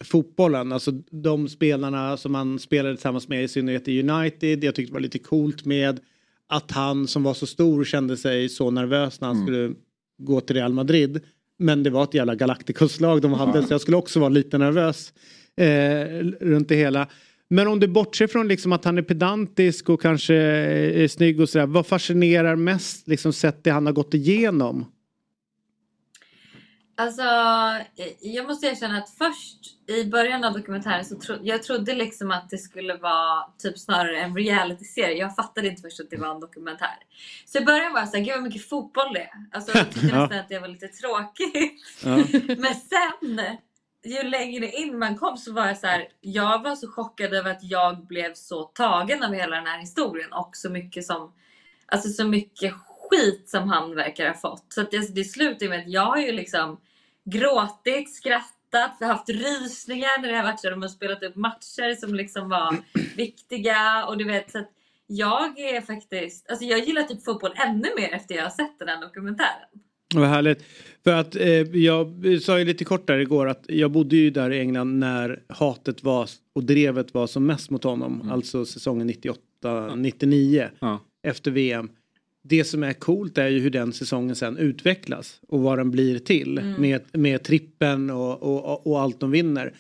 fotbollen. 0.03 0.73
Alltså 0.73 0.91
de 1.11 1.49
spelarna 1.49 2.17
som 2.17 2.35
han 2.35 2.59
spelade 2.59 2.95
tillsammans 2.95 3.29
med 3.29 3.45
i 3.45 3.49
synnerhet 3.49 3.89
i 3.89 4.11
United. 4.11 4.65
Jag 4.65 4.75
tyckte 4.75 4.91
det 4.91 4.95
var 4.95 5.01
lite 5.01 5.19
coolt 5.19 5.65
med 5.65 6.01
att 6.49 6.71
han 6.71 7.09
som 7.09 7.23
var 7.23 7.35
så 7.35 7.47
stor 7.47 7.85
kände 7.85 8.17
sig 8.17 8.49
så 8.49 8.71
nervös 8.71 9.21
när 9.21 9.29
han 9.29 9.43
skulle 9.43 9.75
gå 10.19 10.41
till 10.41 10.57
Real 10.57 10.73
Madrid. 10.73 11.21
Men 11.59 11.83
det 11.83 11.91
var 11.91 12.05
ett 12.05 12.15
jävla 12.15 12.35
Galacticos-lag 12.35 13.21
de 13.21 13.33
hade 13.33 13.63
så 13.63 13.75
jag 13.75 13.81
skulle 13.81 13.97
också 13.97 14.21
vara 14.21 14.29
lite 14.29 14.59
nervös 14.59 15.13
eh, 15.57 16.25
runt 16.41 16.69
det 16.69 16.77
hela. 16.77 17.09
Men 17.53 17.69
om 17.69 17.81
du 17.81 17.89
bortser 17.89 18.27
från 18.27 18.49
liksom 18.49 18.73
att 18.73 18.85
han 18.85 18.99
är 18.99 19.03
pedantisk 19.03 19.89
och 19.89 20.03
kanske 20.03 20.35
är 20.35 21.09
snygg 21.09 21.41
och 21.41 21.49
sådär. 21.49 21.67
Vad 21.67 21.87
fascinerar 21.87 22.57
mest 22.57 23.09
liksom 23.09 23.33
sett 23.33 23.65
det 23.65 23.71
han 23.71 23.87
har 23.87 23.93
gått 23.93 24.15
igenom? 24.15 24.93
Alltså, 26.97 27.23
jag 28.21 28.47
måste 28.47 28.67
erkänna 28.67 28.99
att 28.99 29.11
först 29.11 29.89
i 29.91 30.05
början 30.05 30.45
av 30.45 30.53
dokumentären 30.53 31.05
så 31.05 31.19
tro, 31.19 31.37
jag 31.43 31.63
trodde 31.63 31.95
liksom 31.95 32.31
att 32.31 32.51
det 32.51 32.59
skulle 32.59 32.97
vara 32.97 33.45
typ 33.59 33.79
snarare 33.79 34.21
en 34.21 34.37
reality-serie. 34.37 35.17
Jag 35.17 35.37
fattade 35.37 35.69
inte 35.69 35.83
först 35.83 36.01
att 36.01 36.11
det 36.11 36.17
var 36.17 36.35
en 36.35 36.41
dokumentär. 36.41 36.99
Så 37.47 37.59
i 37.59 37.65
början 37.65 37.93
var 37.93 38.01
jag 38.01 38.09
såhär, 38.09 38.25
gud 38.25 38.35
vad 38.35 38.43
mycket 38.43 38.69
fotboll 38.69 39.15
det 39.15 39.21
är. 39.21 39.47
Alltså 39.53 39.79
jag 39.79 39.91
tyckte 39.93 40.07
nästan 40.19 40.39
att 40.39 40.49
det 40.49 40.59
var 40.59 40.69
lite 40.69 40.89
tråkigt. 40.89 41.83
Men 42.61 42.75
sen, 42.75 43.41
ju 44.05 44.23
längre 44.23 44.71
in 44.71 44.99
man 44.99 45.19
kom 45.19 45.37
så 45.37 45.53
var 45.53 45.67
jag 45.67 45.79
så 45.79 45.87
här, 45.87 46.09
jag 46.21 46.63
var 46.63 46.77
så 46.77 46.89
chockad 46.89 47.35
över 47.35 47.51
att 47.51 47.63
jag 47.63 48.07
blev 48.07 48.35
så 48.35 48.63
tagen 48.63 49.23
av 49.23 49.33
hela 49.33 49.57
den 49.57 49.67
här 49.67 49.79
historien 49.79 50.33
och 50.33 50.51
så 50.57 50.71
mycket 50.71 51.05
som, 51.05 51.33
alltså 51.87 52.09
så 52.09 52.25
mycket 52.25 52.75
skit 52.75 53.49
som 53.49 53.69
han 53.69 53.95
verkar 53.95 54.29
ha 54.29 54.35
fått. 54.35 54.65
Så 54.69 54.81
att 54.81 54.91
det, 54.91 55.15
det 55.15 55.25
slutar 55.25 55.69
med 55.69 55.79
att 55.79 55.89
jag 55.89 56.07
har 56.07 56.19
ju 56.19 56.33
liksom 56.33 56.81
gråtit, 57.25 58.15
skrattat, 58.15 59.01
haft 59.01 59.29
rysningar 59.29 60.23
när 60.23 60.29
det 60.29 60.37
har 60.37 60.45
varit 60.45 60.61
så 60.61 60.71
de 60.71 60.83
har 60.83 60.89
spelat 60.89 61.23
upp 61.23 61.37
matcher 61.37 61.95
som 61.95 62.15
liksom 62.15 62.49
var 62.49 62.77
viktiga 63.17 64.07
och 64.07 64.19
du 64.19 64.25
vet 64.25 64.51
så 64.51 64.59
att 64.59 64.71
jag 65.07 65.59
är 65.59 65.81
faktiskt, 65.81 66.51
alltså 66.51 66.65
jag 66.65 66.79
gillar 66.79 67.03
typ 67.03 67.25
fotboll 67.25 67.55
ännu 67.57 67.89
mer 67.97 68.13
efter 68.13 68.35
jag 68.35 68.43
har 68.43 68.51
sett 68.51 68.79
den 68.79 68.89
här 68.89 69.01
dokumentären. 69.01 69.69
Vad 70.15 70.29
härligt. 70.29 70.65
För 71.05 71.13
att 71.15 71.37
eh, 71.37 71.49
jag 71.77 72.25
sa 72.43 72.59
ju 72.59 72.65
lite 72.65 72.85
kort 72.85 73.07
där 73.07 73.19
igår 73.19 73.49
att 73.49 73.65
jag 73.69 73.91
bodde 73.91 74.17
ju 74.17 74.31
där 74.31 74.51
i 74.51 74.59
England 74.61 74.99
när 74.99 75.43
hatet 75.49 76.03
var 76.05 76.29
och 76.53 76.65
drevet 76.65 77.15
var 77.15 77.27
som 77.27 77.47
mest 77.47 77.71
mot 77.71 77.85
honom. 77.85 78.31
Alltså 78.31 78.65
säsongen 78.65 79.11
98-99 79.11 80.69
Ja. 80.81 81.01
efter 81.23 81.51
VM. 81.51 81.89
Det 82.45 82.65
som 82.65 82.83
är 82.83 82.93
coolt 82.93 83.39
är 83.39 83.49
ju 83.49 83.61
hur 83.61 83.71
den 83.71 83.93
säsongen 83.93 84.37
sen 84.37 84.57
utvecklas 84.57 85.41
och 85.49 85.61
vad 85.61 85.79
den 85.79 85.91
blir 85.91 86.19
till 86.19 86.75
med, 86.79 87.01
med 87.13 87.43
trippen 87.43 88.11
och, 88.11 88.43
och, 88.43 88.87
och 88.87 89.01
allt 89.01 89.21
de 89.21 89.31
vinner. 89.31 89.73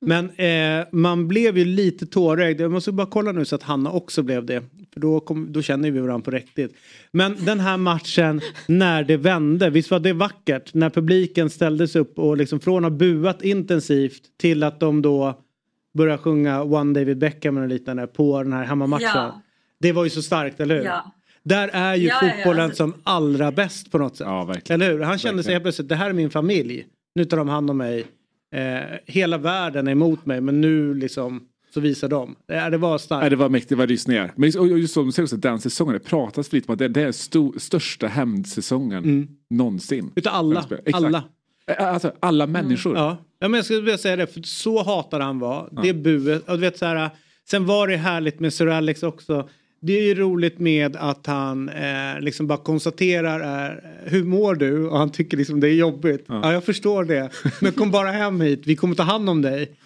Men 0.00 0.30
eh, 0.30 0.86
man 0.92 1.28
blev 1.28 1.58
ju 1.58 1.64
lite 1.64 2.06
tårögd. 2.06 2.60
Jag 2.60 2.70
måste 2.72 2.92
bara 2.92 3.06
kolla 3.06 3.32
nu 3.32 3.44
så 3.44 3.54
att 3.54 3.62
Hanna 3.62 3.90
också 3.92 4.22
blev 4.22 4.44
det. 4.46 4.62
För 4.92 5.00
då, 5.00 5.20
kom, 5.20 5.52
då 5.52 5.62
känner 5.62 5.90
vi 5.90 6.00
varandra 6.00 6.24
på 6.24 6.30
riktigt. 6.30 6.74
Men 7.12 7.36
den 7.44 7.60
här 7.60 7.76
matchen 7.76 8.40
när 8.66 9.02
det 9.04 9.16
vände, 9.16 9.70
visst 9.70 9.90
var 9.90 10.00
det 10.00 10.12
vackert? 10.12 10.74
När 10.74 10.90
publiken 10.90 11.50
ställdes 11.50 11.96
upp 11.96 12.18
och 12.18 12.36
liksom 12.36 12.60
från 12.60 12.84
att 12.84 12.92
ha 12.92 12.98
buat 12.98 13.42
intensivt 13.42 14.22
till 14.40 14.62
att 14.62 14.80
de 14.80 15.02
då 15.02 15.40
började 15.94 16.18
sjunga 16.18 16.62
One 16.62 17.00
David 17.00 17.18
Beckham 17.18 17.56
och 17.56 17.68
liknande 17.68 18.06
på 18.06 18.42
den 18.42 18.52
här 18.52 18.64
hemmamatchen. 18.64 19.08
Ja. 19.14 19.42
Det 19.80 19.92
var 19.92 20.04
ju 20.04 20.10
så 20.10 20.22
starkt, 20.22 20.60
eller 20.60 20.76
hur? 20.78 20.84
Ja. 20.84 21.12
Där 21.42 21.68
är 21.72 21.94
ju 21.94 22.06
Ja, 22.06 22.14
fotbollen 22.20 22.64
alltså- 22.64 22.76
som 22.76 22.94
allra 23.02 23.52
bäst 23.52 23.90
på 23.90 23.98
något 23.98 24.16
sätt. 24.16 24.26
Ja, 24.26 24.44
verkligen. 24.44 24.82
Eller 24.82 24.92
hur? 24.92 25.00
Han 25.00 25.18
kände 25.18 25.42
sig 25.42 25.48
Verkligen. 25.48 25.54
helt 25.54 25.64
plötsligt, 25.64 25.88
det 25.88 25.94
här 25.94 26.08
är 26.08 26.12
min 26.12 26.30
familj. 26.30 26.86
Nu 27.14 27.24
tar 27.24 27.36
de 27.36 27.48
hand 27.48 27.70
om 27.70 27.76
mig. 27.76 28.06
Eh, 28.54 28.96
hela 29.06 29.38
världen 29.38 29.86
är 29.86 29.92
emot 29.92 30.26
mig 30.26 30.40
men 30.40 30.60
nu 30.60 30.94
liksom 30.94 31.42
så 31.74 31.80
visar 31.80 32.08
de. 32.08 32.36
Eh, 32.52 32.70
det 32.70 32.78
var 32.78 32.98
starkt. 32.98 33.30
det 33.30 33.36
var 33.36 33.48
mäktigt, 33.48 33.68
det 33.68 33.76
var 33.76 33.86
rysningar. 33.86 34.32
Men 34.36 34.46
just, 34.46 34.58
och 34.58 34.68
just 34.78 34.94
som 34.94 35.06
du 35.06 35.12
säger 35.12 35.24
också, 35.24 35.36
den 35.36 35.58
säsongen, 35.60 35.92
det 35.94 36.00
pratas 36.00 36.52
lite 36.52 36.68
om 36.68 36.72
att 36.72 36.78
det, 36.78 36.88
det 36.88 37.02
är 37.02 37.12
sto, 37.12 37.54
största 37.58 38.06
hämndsäsongen 38.06 39.28
någonsin. 39.50 40.12
Utav 40.16 40.34
alla. 40.34 40.64
Alla. 40.92 41.24
Eh, 41.66 41.88
Alltså 41.88 42.12
alla 42.20 42.46
människor. 42.46 42.96
Ja. 42.96 43.16
ja 43.38 43.48
men 43.48 43.58
jag 43.58 43.64
skulle 43.64 43.80
vilja 43.80 43.98
säga 43.98 44.16
det 44.16 44.26
för 44.26 44.42
så 44.42 44.82
hatade 44.82 45.24
han 45.24 45.38
var. 45.38 45.82
Det 45.82 45.94
buet. 45.94 46.48
Och 46.48 46.54
du 46.54 46.60
vet 46.60 46.78
så 46.78 46.86
här. 46.86 47.10
Sen 47.50 47.66
var 47.66 47.88
det 47.88 47.96
härligt 47.96 48.40
med 48.40 48.52
Sir 48.52 48.66
Alex 48.66 49.02
också. 49.02 49.48
Det 49.80 49.92
är 49.92 50.02
ju 50.02 50.14
roligt 50.14 50.58
med 50.58 50.96
att 50.96 51.26
han 51.26 51.68
eh, 51.68 52.20
liksom 52.20 52.46
bara 52.46 52.58
konstaterar 52.58 53.66
eh, 53.66 53.76
hur 54.04 54.24
mår 54.24 54.54
du 54.54 54.86
och 54.88 54.98
han 54.98 55.10
tycker 55.10 55.36
liksom 55.36 55.60
det 55.60 55.68
är 55.68 55.74
jobbigt. 55.74 56.24
Ja. 56.28 56.52
jag 56.52 56.64
förstår 56.64 57.04
det. 57.04 57.30
Men 57.60 57.72
kom 57.72 57.90
bara 57.90 58.10
hem 58.10 58.40
hit, 58.40 58.62
vi 58.64 58.76
kommer 58.76 58.94
ta 58.94 59.02
hand 59.02 59.30
om 59.30 59.42
dig. 59.42 59.76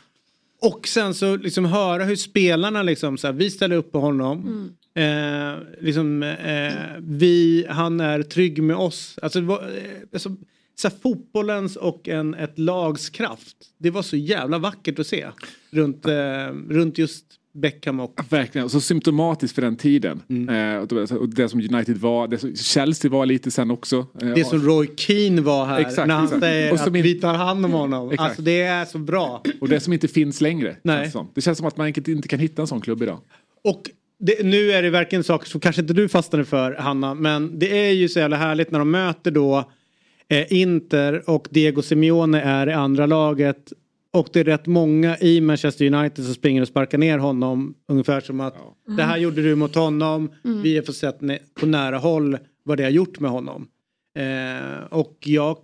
Och 0.60 0.88
sen 0.88 1.14
så 1.14 1.36
liksom 1.36 1.64
höra 1.64 2.04
hur 2.04 2.16
spelarna 2.16 2.82
liksom 2.82 3.18
så 3.18 3.26
här, 3.26 3.34
vi 3.34 3.50
ställer 3.50 3.76
upp 3.76 3.92
på 3.92 4.00
honom. 4.00 4.70
Eh, 4.94 5.58
liksom, 5.80 6.22
eh, 6.22 6.74
vi, 7.00 7.66
han 7.68 8.00
är 8.00 8.22
trygg 8.22 8.62
med 8.62 8.76
oss. 8.76 9.18
Alltså, 9.22 9.40
var, 9.40 9.62
eh, 9.62 9.92
alltså, 10.12 10.36
så 10.74 10.88
här, 10.88 10.96
fotbollens 11.02 11.76
och 11.76 12.08
en, 12.08 12.34
ett 12.34 12.58
lags 12.58 13.10
kraft. 13.10 13.56
Det 13.78 13.90
var 13.90 14.02
så 14.02 14.16
jävla 14.16 14.58
vackert 14.58 14.98
att 14.98 15.06
se. 15.06 15.26
Runt, 15.70 16.06
eh, 16.06 16.46
runt 16.68 16.98
just 16.98 17.24
Beckham 17.54 18.00
och... 18.00 18.20
Verkligen, 18.30 18.68
så 18.70 18.80
symptomatiskt 18.80 19.54
för 19.54 19.62
den 19.62 19.76
tiden. 19.76 20.22
Mm. 20.28 20.74
Eh, 20.74 20.80
och 21.16 21.28
det- 21.28 21.48
som 21.48 21.60
United 21.60 21.96
var, 21.96 22.28
det 22.28 22.38
som 22.38 22.56
Chelsea 22.56 23.10
var 23.10 23.26
lite 23.26 23.50
sen 23.50 23.70
också. 23.70 24.06
Eh, 24.22 24.28
Det 24.28 24.44
som 24.44 24.62
Roy 24.62 24.88
Keane 24.96 25.42
var 25.42 25.66
här 25.66 25.80
Exakt, 25.80 26.08
när 26.08 26.14
han 26.14 26.24
exakt. 26.24 26.42
säger 26.42 26.72
Och 26.72 26.80
att 26.80 26.92
vi 26.92 27.14
tar 27.14 27.34
hand 27.34 27.64
om 27.64 27.72
honom. 27.72 28.10
Exakt. 28.10 28.28
Alltså 28.28 28.42
det 28.42 28.62
är 28.62 28.84
så 28.84 28.98
bra. 28.98 29.42
Och 29.60 29.68
det 29.68 29.80
som 29.80 29.92
inte 29.92 30.08
finns 30.08 30.40
längre. 30.40 30.76
Nej. 30.82 31.02
känns 31.02 31.12
det. 31.14 31.26
Det 31.34 31.40
känns 31.40 31.58
som 31.58 31.66
att 31.66 31.76
man 31.76 31.86
inte 31.88 32.28
kan 32.28 32.38
hitta 32.40 32.62
en 32.62 32.68
sån 32.68 32.80
klubb 32.80 33.02
idag. 33.02 33.18
Och 33.64 33.90
det, 34.18 34.44
nu 34.46 34.72
är 34.72 34.82
det 34.82 34.90
verkligen 34.90 35.24
saker 35.24 35.48
som 35.48 35.60
kanske 35.60 35.82
inte 35.82 35.94
du 35.94 36.08
fastnade 36.08 36.44
för 36.44 36.72
Hanna. 36.74 37.14
Men 37.14 37.58
det 37.58 37.86
är 37.88 37.92
ju 37.92 38.08
så 38.08 38.18
jävla 38.18 38.36
härligt 38.36 38.70
när 38.70 38.78
de 38.78 38.90
möter 38.90 39.30
då 39.30 39.70
eh, 40.28 40.52
Inter 40.52 41.30
och 41.30 41.48
Diego 41.50 41.82
Simeone 41.82 42.40
är 42.40 42.68
i 42.68 42.72
andra 42.72 43.06
laget. 43.06 43.72
Och 44.14 44.28
det 44.32 44.40
är 44.40 44.44
rätt 44.44 44.66
många 44.66 45.18
i 45.18 45.40
Manchester 45.40 45.94
United 45.94 46.24
som 46.24 46.34
springer 46.34 46.62
och 46.62 46.68
sparkar 46.68 46.98
ner 46.98 47.18
honom. 47.18 47.74
Ungefär 47.88 48.20
som 48.20 48.40
att 48.40 48.56
det 48.96 49.02
här 49.02 49.18
gjorde 49.18 49.42
du 49.42 49.54
mot 49.54 49.74
honom. 49.74 50.30
Vi 50.42 50.76
har 50.76 50.82
fått 50.82 50.96
sett 50.96 51.18
på 51.54 51.66
nära 51.66 51.98
håll 51.98 52.38
vad 52.62 52.78
det 52.78 52.84
har 52.84 52.90
gjort 52.90 53.20
med 53.20 53.30
honom. 53.30 53.68
Eh, 54.18 54.84
och 54.90 55.18
jag, 55.20 55.58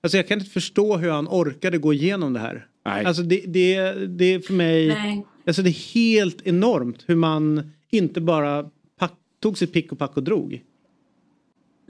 alltså 0.00 0.16
jag 0.16 0.28
kan 0.28 0.38
inte 0.38 0.50
förstå 0.50 0.96
hur 0.96 1.10
han 1.10 1.28
orkade 1.28 1.78
gå 1.78 1.92
igenom 1.92 2.32
det 2.32 2.40
här. 2.40 2.66
Nej. 2.84 3.04
Alltså 3.04 3.22
det, 3.22 3.40
det, 3.46 3.92
det 4.06 4.34
är 4.34 4.40
för 4.40 4.52
mig... 4.52 4.88
Nej. 4.88 5.26
Alltså 5.46 5.62
det 5.62 5.70
är 5.70 5.94
helt 5.94 6.46
enormt 6.46 7.04
hur 7.06 7.16
man 7.16 7.72
inte 7.90 8.20
bara 8.20 8.70
pack, 8.98 9.12
tog 9.40 9.58
sitt 9.58 9.72
pick 9.72 9.92
och 9.92 9.98
pack 9.98 10.16
och 10.16 10.22
drog. 10.22 10.62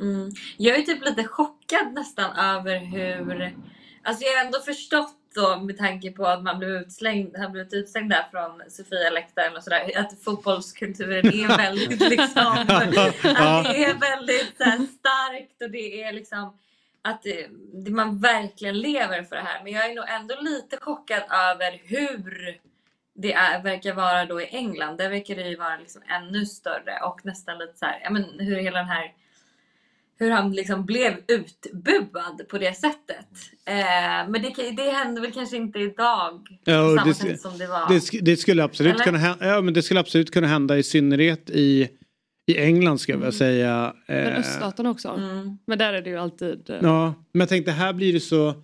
Mm. 0.00 0.30
Jag 0.56 0.76
är 0.78 0.82
typ 0.82 1.04
lite 1.04 1.24
chockad 1.24 1.92
nästan 1.94 2.36
över 2.36 2.78
hur... 2.78 3.56
Alltså 4.02 4.24
jag 4.24 4.38
har 4.38 4.44
ändå 4.46 4.58
förstått 4.60 5.17
då 5.34 5.60
med 5.60 5.78
tanke 5.78 6.10
på 6.10 6.26
att 6.26 6.42
man 6.42 6.58
blev 6.58 6.70
utslängd, 6.70 7.36
har 7.36 7.48
blivit 7.48 7.72
utslängd 7.72 8.10
där 8.10 8.26
från 8.30 8.62
Sofia-läktaren 8.70 9.56
och 9.56 9.62
sådär. 9.62 9.90
Att 9.96 10.22
fotbollskulturen 10.24 11.26
är 11.26 11.56
väldigt 11.56 12.00
liksom... 12.00 12.46
att 12.46 12.68
det 13.64 13.84
är 13.84 14.00
väldigt 14.00 14.56
så 14.56 14.64
här, 14.64 14.86
starkt 14.98 15.62
och 15.62 15.70
det 15.70 16.02
är 16.02 16.12
liksom 16.12 16.58
att 17.02 17.22
det, 17.22 17.48
det, 17.72 17.90
man 17.90 18.18
verkligen 18.18 18.78
lever 18.78 19.22
för 19.22 19.36
det 19.36 19.42
här. 19.42 19.64
Men 19.64 19.72
jag 19.72 19.90
är 19.90 19.94
nog 19.94 20.04
ändå 20.08 20.34
lite 20.40 20.76
chockad 20.76 21.22
över 21.30 21.80
hur 21.84 22.58
det 23.14 23.32
är, 23.32 23.62
verkar 23.62 23.94
vara 23.94 24.24
då 24.24 24.40
i 24.40 24.44
England. 24.44 24.96
Där 24.96 25.10
verkar 25.10 25.34
det 25.34 25.48
ju 25.48 25.56
vara 25.56 25.76
liksom 25.76 26.02
ännu 26.08 26.46
större 26.46 27.00
och 27.02 27.26
nästan 27.26 27.58
lite 27.58 27.78
så 27.78 27.86
här, 27.86 28.00
ja 28.04 28.10
men 28.10 28.24
hur 28.40 28.56
hela 28.56 28.78
den 28.78 28.88
här 28.88 29.12
hur 30.18 30.30
han 30.30 30.52
liksom 30.52 30.84
blev 30.86 31.12
utbuad 31.28 32.48
på 32.50 32.58
det 32.58 32.74
sättet. 32.76 33.26
Eh, 33.64 34.30
men 34.30 34.32
det, 34.42 34.70
det 34.76 34.90
händer 34.90 35.22
väl 35.22 35.32
kanske 35.32 35.56
inte 35.56 35.78
idag 35.78 36.46
Ja, 36.64 36.82
på 36.82 36.96
samma 36.96 37.04
det- 37.04 37.14
sätt 37.14 37.40
som 37.40 37.58
det 37.58 37.66
var. 37.66 37.88
Det, 37.88 38.20
det, 38.24 38.36
skulle 38.36 38.64
absolut 38.64 38.94
Eller? 38.94 39.04
kunna 39.04 39.18
hända, 39.18 39.46
ja, 39.46 39.60
men 39.60 39.74
det 39.74 39.82
skulle 39.82 40.00
absolut 40.00 40.30
kunna 40.30 40.46
hända 40.46 40.78
i 40.78 40.82
synnerhet 40.82 41.50
i, 41.50 41.88
i 42.46 42.58
England 42.58 42.98
ska 43.00 43.12
jag 43.12 43.18
vilja 43.18 43.32
säga. 43.32 43.94
Men 44.08 44.26
Eh, 44.32 44.38
öststaterna 44.38 44.90
också. 44.90 45.08
Mm. 45.08 45.58
Men 45.66 45.78
där 45.78 45.92
är 45.92 46.02
det 46.02 46.10
ju 46.10 46.16
alltid... 46.16 46.70
eh, 46.70 46.76
Ja, 46.82 47.14
men 47.32 47.40
jag 47.40 47.48
tänkte 47.48 47.72
här 47.72 47.92
blir 47.92 48.12
det 48.12 48.20
så. 48.20 48.54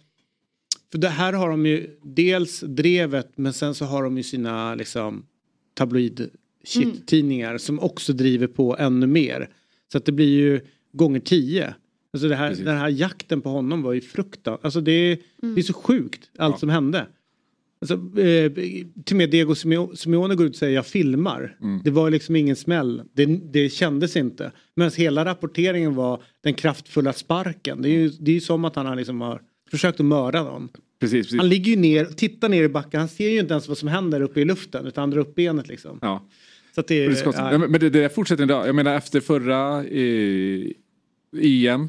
För 0.92 0.98
det 0.98 1.08
här 1.08 1.32
har 1.32 1.50
de 1.50 1.66
ju 1.66 1.98
dels 2.02 2.60
drevet 2.60 3.32
men 3.38 3.52
sen 3.52 3.74
så 3.74 3.84
har 3.84 4.02
de 4.02 4.16
ju 4.16 4.22
sina 4.22 4.74
liksom 4.74 5.26
tabloid 5.74 6.30
shit 6.64 7.06
tidningar 7.06 7.58
som 7.58 7.80
också 7.80 8.12
driver 8.12 8.46
på 8.46 8.76
ännu 8.78 9.06
mer. 9.06 9.48
Så 9.92 9.98
att 9.98 10.04
det 10.04 10.12
blir 10.12 10.28
ju 10.38 10.60
gånger 10.94 11.20
tio. 11.20 11.74
Alltså 12.12 12.28
det 12.28 12.36
här, 12.36 12.48
Precis. 12.48 12.64
den 12.64 12.76
här 12.76 12.88
jakten 12.88 13.40
på 13.40 13.48
honom 13.48 13.82
var 13.82 13.92
ju 13.92 14.00
fruktansvärt. 14.00 14.64
Alltså 14.64 14.80
det, 14.80 14.92
är- 14.92 15.18
det 15.54 15.60
är 15.60 15.62
så 15.62 15.72
sjukt 15.72 16.30
allt 16.38 16.54
Ja. 16.54 16.58
som 16.58 16.68
hände. 16.68 17.06
Alltså, 17.80 17.94
eh, 18.20 18.52
till 19.04 19.14
och 19.14 19.16
med 19.16 19.30
Diego 19.30 19.52
Simeo- 19.54 19.94
Simeone 19.94 20.34
går 20.34 20.46
ut 20.46 20.52
och 20.52 20.56
säger 20.58 20.74
jag 20.74 20.86
filmar. 20.86 21.56
Det 21.84 21.90
var 21.90 22.10
liksom 22.10 22.36
ingen 22.36 22.56
smäll. 22.56 23.02
Det, 23.12 23.24
det 23.26 23.68
kändes 23.72 24.16
inte. 24.16 24.52
Medan 24.76 24.92
hela 24.96 25.24
rapporteringen 25.24 25.94
var 25.94 26.22
den 26.40 26.54
kraftfulla 26.54 27.12
sparken. 27.12 27.82
Det 27.82 27.88
är 27.88 27.92
ju, 27.92 28.08
det 28.08 28.30
är 28.30 28.34
ju 28.34 28.40
som 28.40 28.64
att 28.64 28.76
han 28.76 28.86
har, 28.86 28.96
liksom 28.96 29.20
har 29.20 29.40
försökt 29.70 30.00
att 30.00 30.06
mörda 30.06 30.42
någon. 30.42 30.68
Precis, 31.00 31.26
precis. 31.26 31.38
Han 31.40 31.48
ligger 31.48 31.70
ju 31.70 31.76
ner, 31.76 32.04
tittar 32.04 32.48
ner 32.48 32.62
i 32.62 32.68
backen. 32.68 33.00
Han 33.00 33.08
ser 33.08 33.28
ju 33.30 33.38
inte 33.40 33.54
ens 33.54 33.68
vad 33.68 33.78
som 33.78 33.88
händer 33.88 34.20
uppe 34.20 34.40
i 34.40 34.44
luften 34.44 34.86
utan 34.86 35.02
han 35.02 35.10
drar 35.10 35.18
upp 35.18 35.34
benet 35.34 35.68
liksom. 35.68 35.98
Ja. 36.02 36.28
Så 36.74 36.80
det, 36.80 37.06
Det 37.06 37.12
är 37.12 37.14
så 37.14 37.24
konstigt. 37.24 37.44
ja. 37.50 37.58
Men 37.58 37.80
det, 37.80 37.90
det 37.90 38.14
fortsätter 38.14 38.42
idag. 38.44 38.68
Jag 38.68 38.74
menar 38.74 38.94
efter 38.96 39.20
förra 39.20 39.84
eh, 39.84 40.70
EM. 41.42 41.88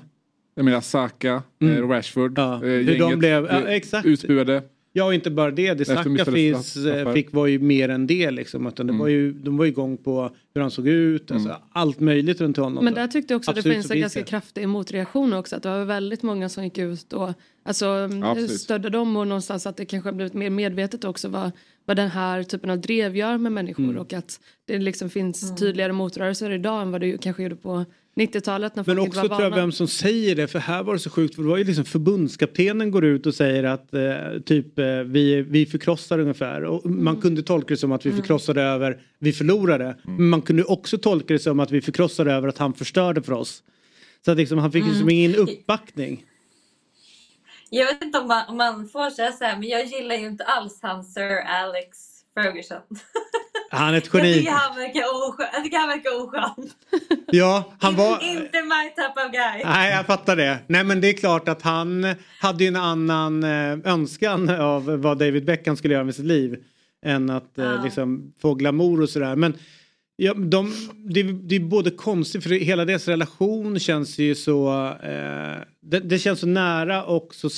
Jag 0.55 0.65
menar 0.65 0.81
Saka, 0.81 1.43
eh, 1.61 1.87
Rashford. 1.87 2.39
Mm. 2.39 2.49
Ja, 2.49 2.55
eh, 2.55 2.61
hur 2.61 2.85
de 2.85 2.91
gänget 2.93 3.19
blev- 3.19 3.45
ja, 3.45 3.57
blev 3.59 3.67
exakt. 3.67 4.05
Utbuade. 4.05 4.63
Ja 4.97 5.05
och 5.05 5.13
inte 5.13 5.31
bara 5.31 5.51
det, 5.51 5.73
det 5.73 5.85
Saka 5.85 6.25
finns, 6.25 6.75
eh, 6.77 7.13
fick 7.13 7.33
var 7.33 7.47
ju 7.47 7.59
mer 7.59 7.89
än 7.89 8.07
det 8.07 8.31
liksom. 8.31 8.67
Utan 8.67 8.87
det 8.87 8.91
Mm. 8.91 8.99
var 8.99 9.07
ju, 9.07 9.33
de 9.33 9.57
var 9.57 9.65
ju 9.65 9.71
igång 9.71 9.97
på 9.97 10.31
hur 10.53 10.61
han 10.61 10.71
såg 10.71 10.87
ut, 10.87 11.31
alltså, 11.31 11.55
allt 11.71 11.99
möjligt 11.99 12.41
runt 12.41 12.57
honom. 12.57 12.85
Men 12.85 12.93
där 12.93 13.07
tyckte 13.07 13.33
jag 13.33 13.37
också 13.39 13.51
att 13.51 13.55
det 13.55 13.59
Absolut 13.59 13.75
finns 13.77 13.91
en 13.91 13.99
ganska 13.99 14.19
det. 14.19 14.25
kraftig 14.25 14.67
motreaktion 14.69 15.33
också. 15.33 15.55
Att 15.55 15.63
det 15.63 15.69
var 15.69 15.85
väldigt 15.85 16.23
många 16.23 16.49
som 16.49 16.63
gick 16.63 16.77
ut 16.77 17.13
och 17.13 17.29
alltså, 17.63 17.85
absolut. 18.23 18.51
stödde 18.61 18.89
dem 18.89 19.15
och 19.17 19.27
någonstans 19.27 19.67
att 19.67 19.77
det 19.77 19.85
kanske 19.85 20.09
har 20.09 20.13
blivit 20.13 20.33
mer 20.33 20.49
medvetet 20.49 21.03
också 21.03 21.27
vad, 21.27 21.51
vad 21.85 21.97
den 21.97 22.09
här 22.09 22.43
typen 22.43 22.69
av 22.69 22.77
drev 22.81 23.15
gör 23.15 23.37
med 23.37 23.51
människor 23.51 23.83
Mm. 23.83 23.97
och 23.97 24.13
att 24.13 24.39
det 24.65 24.77
liksom 24.79 25.09
finns 25.09 25.55
tydligare 25.55 25.91
motrörelser 25.93 26.51
idag 26.51 26.81
än 26.81 26.91
vad 26.91 27.01
det 27.01 27.17
kanske 27.21 27.43
gjorde 27.43 27.55
på 27.55 27.85
90-talet 28.15 28.75
när 28.75 28.83
folk 28.83 28.95
Men 28.95 29.05
inte 29.05 29.19
också 29.19 29.27
var 29.29 29.35
tror 29.35 29.41
jag 29.41 29.49
vana. 29.49 29.61
vem 29.61 29.71
som 29.71 29.87
säger 29.87 30.35
det, 30.35 30.47
för 30.47 30.59
här 30.59 30.83
var 30.83 30.93
det 30.93 30.99
så 30.99 31.09
sjukt, 31.09 31.35
för 31.35 31.43
det 31.43 31.49
var 31.49 31.57
ju 31.57 31.63
liksom 31.63 31.85
förbundskaptenen 31.85 32.91
går 32.91 33.05
ut 33.05 33.25
och 33.25 33.35
säger 33.35 33.63
att 33.63 33.93
eh, 33.93 34.39
typ 34.45 34.79
eh, 34.79 34.85
vi, 34.85 35.41
vi 35.41 35.65
förkrossar 35.65 36.19
ungefär. 36.19 36.63
Och 36.63 36.85
man 36.85 37.21
kunde 37.21 37.43
tolka 37.43 37.67
det 37.67 37.77
som 37.77 37.91
att 37.91 38.05
vi 38.05 38.11
förkrossade 38.11 38.61
över, 38.61 39.01
vi 39.19 39.33
förlorade. 39.33 39.97
Men 40.03 40.29
man 40.29 40.41
kunde 40.41 40.63
också 40.63 40.97
tolka 40.97 41.33
det 41.33 41.39
som 41.39 41.59
att 41.59 41.71
vi 41.71 41.81
förkrossade 41.81 42.33
över 42.33 42.47
att 42.47 42.57
han 42.57 42.73
förstörde 42.73 43.21
för 43.21 43.33
oss. 43.33 43.63
Så 44.25 44.31
att 44.31 44.37
liksom, 44.37 44.57
han 44.57 44.71
fick 44.71 44.85
liksom 44.85 45.09
ingen 45.09 45.35
uppbackning. 45.35 46.25
Jag 47.69 47.85
vet 47.85 48.03
inte 48.03 48.19
om 48.19 48.27
man, 48.27 48.49
om 48.49 48.57
man 48.57 48.87
får 48.87 49.09
säga 49.09 49.31
så 49.31 49.43
här, 49.43 49.57
men 49.59 49.69
jag 49.69 49.85
gillar 49.85 50.15
ju 50.15 50.27
inte 50.27 50.43
alls 50.43 50.79
han 50.81 51.03
Sir 51.03 51.37
Alex 51.47 51.97
Ferguson. 52.33 52.81
Han 53.75 53.93
är 53.93 53.97
ett 53.97 54.09
Jag 54.13 54.25
geni. 54.25 54.33
tycker 54.37 54.51
han 54.51 54.75
verkar 54.75 55.01
oskön. 55.29 55.47
Jag 55.53 55.63
tycker 55.63 55.77
han 55.77 55.87
verkar 55.89 56.23
oskön. 56.23 56.69
Ja, 57.31 57.73
han 57.79 57.95
var... 57.95 58.23
Inte 58.23 58.61
my 58.63 58.89
type 58.95 59.25
of 59.25 59.31
guy. 59.31 59.63
Nej, 59.65 59.91
jag 59.93 60.05
fattar 60.05 60.35
det. 60.35 60.59
Nej, 60.67 60.83
men 60.83 61.01
det 61.01 61.09
är 61.09 61.13
klart 61.13 61.47
att 61.49 61.61
han 61.61 62.15
hade 62.39 62.63
ju 62.63 62.67
en 62.67 62.75
annan 62.75 63.43
eh, 63.43 63.77
önskan 63.93 64.49
av 64.49 64.85
vad 64.85 65.17
David 65.17 65.45
Beckham 65.45 65.75
skulle 65.77 65.93
göra 65.93 66.03
med 66.03 66.15
sitt 66.15 66.25
liv. 66.25 66.63
Än 67.05 67.29
att 67.29 67.57
eh, 67.57 67.65
Ja. 67.65 67.81
liksom 67.83 68.33
få 68.41 68.53
glamour 68.53 69.01
och 69.01 69.09
sådär. 69.09 69.35
Men 69.35 69.53
ja, 70.15 70.33
de, 70.33 70.73
det, 71.09 71.23
det 71.23 71.55
är 71.55 71.59
både 71.59 71.91
konstigt 71.91 72.43
för 72.43 72.49
hela 72.49 72.85
deras 72.85 73.07
relation 73.07 73.79
känns 73.79 74.17
ju 74.19 74.35
så... 74.35 74.87
Eh, 75.03 75.57
det, 75.81 75.99
det 75.99 76.19
känns 76.19 76.39
så 76.39 76.47
nära 76.47 77.03
och 77.03 77.29
så 77.35 77.49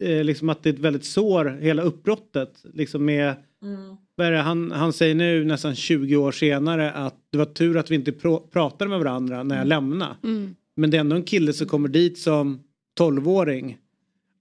eh, 0.00 0.24
liksom 0.24 0.48
att 0.48 0.62
det 0.62 0.68
är 0.68 0.74
ett 0.74 0.78
väldigt 0.80 1.04
sår, 1.04 1.58
hela 1.60 1.82
uppbrottet. 1.82 2.52
Liksom 2.74 3.04
med, 3.04 3.34
Mm. 3.62 4.44
han, 4.44 4.70
han 4.70 4.92
säger 4.92 5.14
nu 5.14 5.44
nästan 5.44 5.74
20 5.74 6.16
år 6.16 6.32
senare 6.32 6.92
att 6.92 7.14
det 7.30 7.38
var 7.38 7.44
tur 7.44 7.76
att 7.76 7.90
vi 7.90 7.94
inte 7.94 8.10
pr- 8.10 8.50
pratade 8.50 8.90
med 8.90 8.98
varandra 8.98 9.42
när 9.42 9.58
jag 9.58 9.66
lämnade. 9.66 10.16
Mm. 10.24 10.54
Men 10.76 10.90
det 10.90 10.96
är 10.96 11.00
ändå 11.00 11.16
en 11.16 11.22
kille 11.22 11.52
som 11.52 11.66
kommer 11.66 11.88
dit 11.88 12.18
som 12.18 12.60
12-åring. 13.00 13.78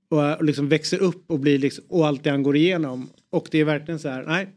Och, 0.10 0.38
och 0.38 0.44
liksom 0.44 0.70
växer 0.70 1.02
upp 1.02 1.32
och 1.32 1.40
blir 1.40 1.60
liksom, 1.60 1.84
och 1.88 2.08
allt 2.08 2.24
det 2.24 2.30
han 2.30 2.44
går 2.44 2.56
igenom. 2.56 3.10
Och 3.30 3.48
det 3.52 3.58
är 3.60 3.66
verkligen 3.66 4.00
så 4.00 4.10
här, 4.10 4.24
nej, 4.24 4.50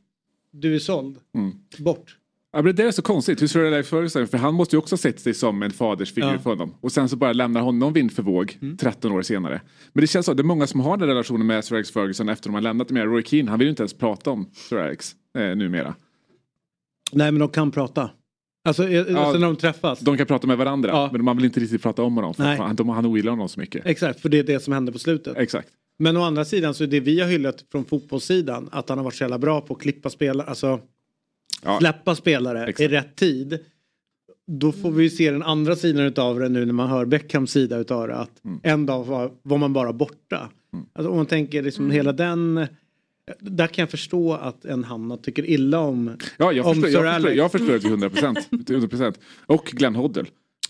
du 0.51 0.75
är 0.75 0.79
såld. 0.79 1.17
Mm. 1.35 1.53
Bort. 1.79 2.17
Ja, 2.53 2.63
men 2.63 2.77
det 2.77 2.83
är 2.83 2.91
så 2.91 3.03
konstigt. 3.03 3.43
Hur 3.43 3.47
Sir 3.47 3.65
Alex 3.67 3.89
Ferguson, 3.89 4.27
för 4.29 4.39
han 4.39 4.55
måste 4.55 4.77
ju 4.77 4.79
också 4.79 4.93
ha 4.93 4.99
sett 4.99 5.21
sig 5.21 5.35
som 5.35 5.63
en 5.63 5.71
fadersfigur 5.71 6.29
Ja. 6.29 6.39
för 6.39 6.51
honom. 6.51 6.75
Och 6.81 6.93
sen 6.93 7.09
så 7.09 7.17
bara 7.17 7.33
lämnar 7.33 7.61
honom 7.61 7.93
vind 7.93 8.13
för 8.13 8.23
våg 8.23 8.59
13 8.79 9.13
år 9.13 9.23
senare. 9.23 9.61
Men 9.93 10.01
det 10.01 10.07
känns 10.07 10.27
så, 10.27 10.35
det 10.35 10.41
är 10.41 10.45
många 10.45 10.67
som 10.67 10.81
har 10.81 10.97
den 10.97 11.09
relationen 11.09 11.47
med 11.47 11.65
Sir 11.65 11.75
Alex 11.75 11.91
Ferguson 11.91 12.29
efter 12.29 12.49
de 12.49 12.55
har 12.55 12.61
lämnat 12.61 12.89
det. 12.89 12.95
Med 12.95 13.05
Roy 13.05 13.23
Keane, 13.23 13.51
han 13.51 13.59
vill 13.59 13.67
ju 13.67 13.71
inte 13.71 13.83
ens 13.83 13.95
prata 13.95 14.31
om 14.31 14.51
Sir 14.69 14.77
Alex 14.79 15.15
eh, 15.39 15.57
numera. 15.57 15.95
Nej, 17.13 17.33
men 17.33 17.39
de 17.41 17.49
kan 17.49 17.71
prata. 17.71 18.11
Alltså, 18.69 18.89
eh, 18.89 19.17
alltså 19.21 19.39
när 19.39 19.47
de 19.47 19.57
träffas. 19.57 20.01
De 20.01 20.17
kan 20.17 20.27
prata 20.27 20.47
med 20.47 20.59
varandra, 20.59 20.91
Ja. 20.91 21.09
men 21.13 21.25
man 21.25 21.37
vill 21.37 21.45
inte 21.45 21.61
riktigt 21.61 21.83
prata 21.83 22.03
om 22.03 22.15
honom. 22.17 22.35
För 22.35 22.43
Nej. 22.43 22.59
han, 22.59 22.77
de, 22.77 22.89
han 22.89 23.07
ogillar 23.07 23.31
honom 23.31 23.49
så 23.49 23.61
mycket. 23.61 23.87
Exakt, 23.87 24.21
för 24.21 24.29
det 24.29 24.39
är 24.39 24.43
det 24.45 24.61
som 24.61 24.73
händer 24.73 24.93
på 24.93 24.99
slutet. 24.99 25.37
Exakt. 25.37 25.69
Men 25.99 26.17
å 26.17 26.23
andra 26.23 26.45
sidan 26.45 26.75
så 26.75 26.83
är 26.85 26.89
det 26.89 27.01
vi 27.01 27.21
har 27.21 27.29
hyllat 27.29 27.65
från 27.73 27.85
fotbollssidan 27.85 28.69
att 28.73 28.89
han 28.89 28.99
har 28.99 29.05
varit 29.05 29.15
så 29.15 29.25
jävla 29.25 29.39
bra 29.39 29.61
på 29.61 29.75
att 29.75 29.81
klippa 29.81 30.11
spelare, 30.11 30.47
alltså 30.47 30.81
Ja. 31.65 31.79
släppa 31.79 32.15
spelare 32.15 32.61
Exakt. 32.67 32.81
i 32.81 32.89
rätt 32.89 33.17
tid. 33.17 33.59
Då 34.47 34.73
får 34.73 34.91
vi 34.91 35.03
ju 35.03 35.11
se 35.11 35.31
den 35.31 35.43
andra 35.43 35.77
sidan 35.77 36.05
utav 36.07 36.39
det 36.41 36.49
nu 36.49 36.65
när 36.67 36.73
man 36.73 36.89
hör 36.89 37.05
Beckhams 37.05 37.51
sida 37.51 37.77
utav 37.77 38.09
det. 38.09 38.15
Att 38.17 38.45
Mm. 38.45 38.61
en 38.63 38.87
dag 38.87 39.05
var, 39.05 39.31
var 39.43 39.59
man 39.59 39.73
bara 39.73 39.93
borta. 39.93 40.51
Alltså 40.93 41.11
om 41.11 41.17
man 41.17 41.27
tänker 41.27 41.63
liksom 41.63 41.91
hela 41.91 42.13
den. 42.13 42.67
Där 43.41 43.67
kan 43.67 43.83
jag 43.83 43.91
förstå 43.91 44.33
att 44.35 44.65
en 44.65 44.85
Hanna 44.85 45.17
tycker 45.17 45.51
illa 45.51 45.79
om. 45.79 46.17
Ja, 46.37 46.53
jag 46.53 46.67
Om 46.67 46.75
förstår, 46.75 46.89
Sir 46.89 47.05
jag, 47.05 47.15
förstår, 47.15 47.33
jag 47.33 47.53
förstår 47.53 47.73
det 47.73 47.81
till 47.81 47.91
100 47.91 48.11
procent. 48.11 48.39
100%. 48.51 49.15
Och 49.47 49.65
Glenn 49.65 49.95
Hoddle. 49.95 50.25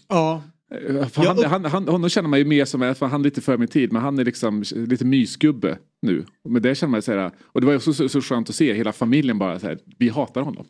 Ja, 0.08 0.42
För 0.70 1.24
Ja, 1.24 1.28
han, 1.28 1.38
och- 1.38 1.44
han, 1.44 1.64
han, 1.64 1.88
honom 1.88 2.10
känner 2.10 2.28
man 2.28 2.38
ju 2.38 2.44
mer 2.44 2.64
som, 2.64 2.94
för 2.94 3.06
han 3.06 3.20
är 3.20 3.24
lite 3.24 3.40
för 3.40 3.56
min 3.58 3.68
tid, 3.68 3.92
men 3.92 4.02
han 4.02 4.18
är 4.18 4.24
liksom 4.24 4.62
lite 4.74 5.04
mysgubbe 5.04 5.78
nu. 6.02 6.24
Men 6.44 6.62
det 6.62 6.74
känner 6.74 6.90
man 6.90 7.02
så 7.02 7.12
här, 7.12 7.30
och 7.42 7.60
det 7.60 7.64
var 7.66 7.72
ju 7.72 7.76
också 7.76 7.92
så, 7.92 8.08
så 8.08 8.20
skönt 8.20 8.48
att 8.48 8.54
se 8.54 8.72
hela 8.74 8.92
familjen 8.92 9.38
bara 9.38 9.58
så 9.58 9.66
här, 9.66 9.78
vi 9.98 10.08
hatar 10.08 10.40
honom. 10.42 10.66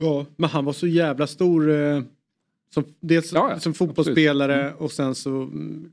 Ja, 0.00 0.26
men 0.36 0.50
han 0.50 0.64
var 0.64 0.72
så 0.72 0.86
jävla 0.86 1.26
stor. 1.26 1.70
Eh, 1.70 2.02
som, 2.74 2.84
dels 3.00 3.32
Ja, 3.32 3.50
ja, 3.50 3.60
som 3.60 3.74
fotbollsspelare 3.74 4.74
och 4.74 4.92
sen 4.92 5.14
så. 5.14 5.30
mm, 5.30 5.90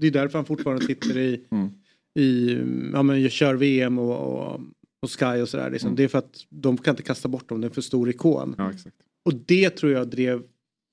Det, 0.00 0.06
är 0.06 0.10
därför 0.10 0.38
han 0.38 0.44
fortfarande 0.44 0.84
sitter 0.84 1.18
i. 1.18 1.40
Mm. 1.50 1.68
i 2.14 2.50
ja, 2.92 3.02
men 3.02 3.22
jag 3.22 3.30
kör 3.32 3.54
VM 3.54 3.98
och, 3.98 4.16
och, 4.16 4.60
och 5.02 5.10
Sky 5.20 5.42
och 5.42 5.48
sådär. 5.48 5.70
Liksom. 5.70 5.88
Mm. 5.88 5.96
Det 5.96 6.04
är 6.04 6.08
för 6.08 6.18
att 6.18 6.46
de 6.48 6.76
kan 6.78 6.92
inte 6.92 7.02
kasta 7.02 7.28
bort 7.28 7.48
dem. 7.48 7.60
Det 7.60 7.64
är 7.64 7.68
en 7.68 7.74
för 7.74 7.82
stor 7.82 8.08
ikon. 8.10 8.54
Ja. 8.58 8.72
Och 9.24 9.34
det 9.34 9.70
tror 9.70 9.92
jag 9.92 10.08
drev 10.08 10.42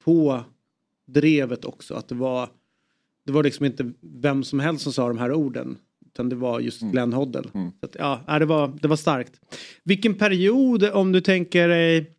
på 0.03 0.43
drevet 1.13 1.65
också. 1.65 1.93
Att 1.93 2.07
det 2.07 2.15
var. 2.15 2.49
Det 3.25 3.31
var 3.31 3.43
liksom 3.43 3.65
inte 3.65 3.91
vem 4.01 4.43
som 4.43 4.59
helst 4.59 4.83
som 4.83 4.93
sa 4.93 5.07
de 5.07 5.17
här 5.17 5.33
orden. 5.33 5.77
Utan 6.05 6.29
det 6.29 6.35
var 6.35 6.59
just 6.59 6.81
Glenn 6.81 7.13
Hoddle. 7.13 7.43
Mm. 7.53 7.71
Så 7.79 7.85
att, 7.85 7.95
ja, 7.99 8.21
ja, 8.27 8.39
det, 8.39 8.45
var, 8.45 8.77
det 8.81 8.87
var 8.87 8.95
starkt. 8.95 9.41
Vilken 9.83 10.13
period 10.13 10.83
om 10.83 11.11
du 11.11 11.21
tänker 11.21 11.67
dig. 11.67 12.17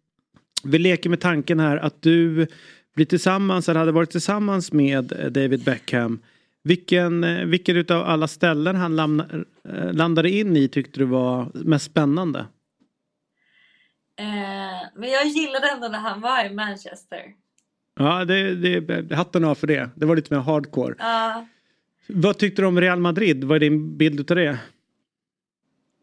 Vi 0.65 0.79
leker 0.79 1.11
med 1.11 1.21
tanken 1.21 1.61
här 1.61 1.77
att 1.77 2.03
du 2.03 2.47
blir 2.95 3.07
tillsammans 3.07 3.69
eller 3.69 3.81
hade 3.81 3.93
varit 3.93 4.11
tillsammans 4.11 4.73
med 4.73 5.13
eh, 5.13 5.31
David 5.31 5.65
Beckham. 5.65 6.21
Vilken, 6.65 7.25
eh, 7.25 7.45
vilken 7.45 7.77
utav 7.77 8.03
alla 8.03 8.29
ställen 8.29 8.77
han 8.77 8.97
lamna, 8.97 9.27
eh, 9.69 9.93
landade 9.93 10.31
in 10.31 10.57
i 10.57 10.69
tyckte 10.69 10.99
du 10.99 11.05
var 11.05 11.51
mest 11.55 11.85
spännande? 11.85 12.39
Eh, 14.19 14.89
men 14.97 15.11
jag 15.11 15.27
gillade 15.27 15.71
ändå 15.71 15.89
när 15.89 15.99
han 15.99 16.21
var 16.21 16.45
i 16.45 16.55
Manchester. 16.55 17.35
Ja, 17.99 18.25
det, 18.25 18.55
det, 18.55 19.15
hatten 19.15 19.45
av 19.45 19.55
för 19.55 19.67
det. 19.67 19.91
Det 19.95 20.07
var 20.07 20.17
lite 20.17 20.35
mer 20.35 20.41
hardcore. 20.41 20.95
Ja. 20.99 21.47
Vad 22.07 22.39
tyckte 22.39 22.63
du 22.63 22.67
om 22.67 22.81
Real 22.81 23.01
Madrid? 23.01 23.45
Vad 23.45 23.57
är 23.57 23.61
din 23.61 23.97
bild 23.97 24.21
utav 24.21 24.37
det? 24.37 24.59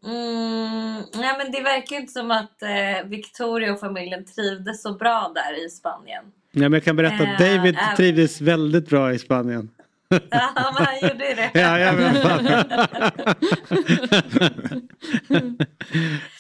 Mm, 0.06 1.04
nej, 1.16 1.36
men 1.38 1.52
det 1.52 1.62
verkar 1.62 1.96
inte 1.96 2.12
som 2.12 2.32
att 2.32 2.62
eh, 2.62 3.10
Victoria 3.10 3.74
och 3.74 3.80
familjen 3.80 4.26
trivdes 4.26 4.82
så 4.82 4.94
bra 4.94 5.32
där 5.36 5.66
i 5.66 5.70
Spanien. 5.70 6.24
Ja, 6.52 6.62
men 6.62 6.74
jag 6.74 6.84
kan 6.84 6.96
berätta 6.96 7.24
att 7.24 7.42
Eh, 7.42 7.48
David 7.48 7.76
äh. 7.76 7.96
trivdes 7.96 8.42
väldigt 8.42 8.90
bra 8.90 9.14
i 9.14 9.20
Spanien. 9.20 9.70
Ja, 10.30 10.52
men 10.56 10.86
han 10.86 11.10
gjorde 11.10 11.30
ju 11.30 11.36
det. 11.36 11.52
Ja, 11.60 11.80
ja, 11.80 11.94
men 11.94 12.16
fan. 12.16 12.46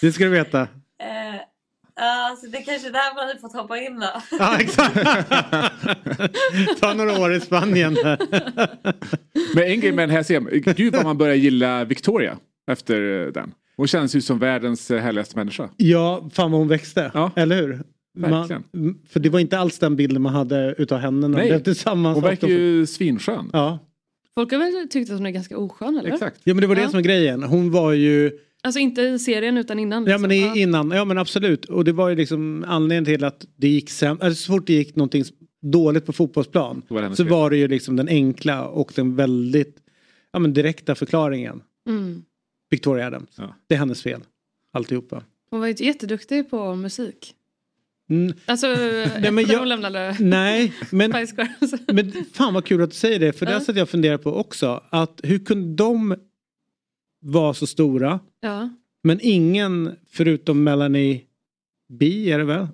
det 0.01 0.11
ska 0.11 0.23
du 0.23 0.29
veta. 0.29 0.61
Eh, 0.61 1.41
ja, 1.99 2.37
så 2.41 2.47
det 2.47 2.57
är 2.57 2.63
kanske 2.63 2.87
är 2.87 2.91
där 2.91 3.15
man 3.15 3.27
hade 3.27 3.39
fått 3.39 3.53
hoppa 3.53 3.77
in 3.77 3.99
då. 3.99 4.21
Ja, 4.39 4.57
exakt. 4.59 4.95
Ta 6.81 6.93
några 6.93 7.19
år 7.19 7.33
i 7.33 7.39
Spanien. 7.39 7.97
Men 9.55 9.63
en 9.63 9.79
grej 9.79 9.91
med 9.91 10.09
den 10.09 10.15
här 10.15 10.23
serien. 10.23 10.47
Gud 10.75 10.93
vad 10.95 11.03
man 11.03 11.17
börjar 11.17 11.35
gilla 11.35 11.83
Victoria 11.85 12.37
efter 12.71 13.01
den. 13.31 13.51
Hon 13.77 13.87
känns 13.87 14.15
ju 14.15 14.21
som 14.21 14.39
världens 14.39 14.89
härligaste 14.89 15.37
människa. 15.37 15.69
Ja, 15.77 16.29
fan 16.33 16.51
vad 16.51 16.59
hon 16.59 16.67
växte. 16.67 17.11
Ja. 17.13 17.31
Eller 17.35 17.55
hur? 17.61 17.81
Man, 18.17 18.47
för 19.09 19.19
det 19.19 19.29
var 19.29 19.39
inte 19.39 19.59
alls 19.59 19.79
den 19.79 19.95
bilden 19.95 20.21
man 20.21 20.33
hade 20.33 20.75
utav 20.77 20.99
henne 20.99 21.27
när 21.27 21.37
de 21.37 21.41
Nej. 21.41 21.49
blev 21.49 21.63
tillsammans. 21.63 22.15
Hon 22.15 22.23
verkar 22.23 22.47
ju 22.47 22.85
svinskön. 22.85 23.49
Ja. 23.53 23.79
Folk 24.35 24.51
har 24.51 24.59
väl 24.59 24.89
tyckt 24.89 25.11
att 25.11 25.17
hon 25.17 25.25
är 25.25 25.31
ganska 25.31 25.57
oskön 25.57 25.97
eller? 25.97 26.13
Exakt. 26.13 26.41
ja, 26.43 26.53
men 26.53 26.61
det 26.61 26.67
var 26.67 26.75
det 26.75 26.81
Ja. 26.81 26.89
som 26.89 26.97
var 26.97 27.01
grejen. 27.03 27.43
Hon 27.43 27.71
var 27.71 27.91
ju... 27.93 28.31
Alltså 28.61 28.79
inte 28.79 29.01
i 29.01 29.19
serien 29.19 29.57
utan 29.57 29.79
innan. 29.79 30.05
Ja 30.07 30.17
men 30.17 30.29
liksom. 30.29 30.57
i, 30.57 30.61
innan, 30.61 30.91
ja 30.91 31.05
men 31.05 31.17
absolut. 31.17 31.65
Och 31.65 31.83
det 31.85 31.91
var 31.91 32.09
ju 32.09 32.15
liksom 32.15 32.65
anledningen 32.67 33.05
till 33.05 33.23
att 33.23 33.45
det 33.55 33.67
gick 33.67 33.89
sämre. 33.89 34.25
Alltså, 34.25 34.43
så 34.43 34.51
fort 34.53 34.67
det 34.67 34.73
gick 34.73 34.95
någonting 34.95 35.23
dåligt 35.61 36.05
på 36.05 36.13
fotbollsplan. 36.13 36.81
Var 36.87 37.09
så 37.09 37.15
fel. 37.15 37.27
var 37.27 37.49
det 37.49 37.57
ju 37.57 37.67
liksom 37.67 37.95
den 37.95 38.07
enkla 38.07 38.67
och 38.67 38.91
den 38.95 39.15
väldigt 39.15 39.77
ja, 40.31 40.39
men 40.39 40.53
direkta 40.53 40.95
förklaringen. 40.95 41.61
Mm. 41.87 42.23
Victoria 42.69 43.07
Adams. 43.07 43.29
Ja. 43.37 43.55
Det 43.67 43.75
är 43.75 43.79
hennes 43.79 44.03
fel. 44.03 44.21
Alltihopa. 44.73 45.23
Hon 45.49 45.59
var 45.59 45.67
ju 45.67 45.85
jätteduktig 45.85 46.49
på 46.49 46.75
musik. 46.75 47.35
Mm, 48.09 48.33
Alltså 48.45 48.67
efter 48.73 49.31
men 49.31 49.45
jag- 49.45 49.59
hon 49.59 49.69
lämnade 49.69 50.15
nej, 50.19 50.73
men, 50.91 51.11
men 51.93 52.11
fan 52.33 52.53
vad 52.53 52.65
kul 52.65 52.81
att 52.81 52.89
du 52.89 52.95
säger 52.95 53.19
det. 53.19 53.33
För 53.33 53.45
det 53.45 53.61
satt 53.61 53.75
jag 53.75 53.83
och 53.83 53.89
funderade 53.89 54.23
på 54.23 54.33
också. 54.35 54.83
Att 54.89 55.19
hur 55.23 55.39
kunde 55.39 55.75
de 55.83 56.15
vara 57.21 57.53
så 57.53 57.67
stora. 57.67 58.19
Ja. 58.39 58.69
Men 59.03 59.19
ingen 59.21 59.95
förutom 60.07 60.63
Melanie 60.63 61.21
B 61.89 62.31
är 62.31 62.37
det 62.37 62.45
väl? 62.45 62.67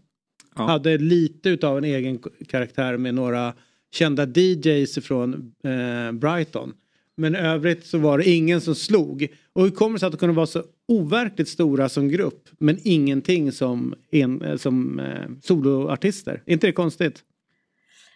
Ja. 0.56 0.64
Hade 0.64 0.98
lite 0.98 1.50
utav 1.50 1.78
en 1.78 1.84
egen 1.84 2.20
karaktär 2.48 2.98
med 2.98 3.16
några 3.16 3.54
kända 3.92 4.26
DJs 4.26 5.06
från 5.06 5.54
eh, 5.64 6.12
Brighton. 6.12 6.74
Men 7.18 7.36
i 7.36 7.38
övrigt 7.38 7.86
så 7.86 7.98
var 7.98 8.18
det 8.18 8.30
ingen 8.30 8.62
som 8.62 8.76
slog. 8.76 9.28
Och 9.54 9.64
hur 9.64 9.72
kommer 9.72 9.94
det 9.94 10.00
sig 10.00 10.08
att 10.08 10.14
de 10.14 10.18
kunde 10.18 10.36
vara 10.36 10.48
så 10.48 10.64
overkligt 10.88 11.50
stora 11.50 11.90
som 11.90 12.10
grupp 12.10 12.50
men 12.58 12.80
ingenting 12.84 13.52
som, 13.52 13.96
en, 14.12 14.42
eh, 14.42 14.58
som 14.58 15.00
eh, 15.00 15.30
soloartister? 15.42 16.44
Är 16.46 16.54
inte 16.54 16.68
det 16.68 16.74
konstigt? 16.74 17.24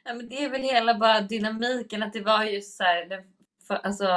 Ja, 0.05 0.13
men 0.13 0.29
det 0.29 0.43
är 0.43 0.49
väl 0.49 0.61
hela 0.61 0.99
bara 0.99 1.21
dynamiken 1.21 2.03
att 2.03 2.13
det 2.13 2.21
var 2.21 2.43
just 2.43 2.77
så 2.77 2.83
här, 2.83 3.09
den, 3.09 3.19
för, 3.69 3.75
alltså, 3.83 4.07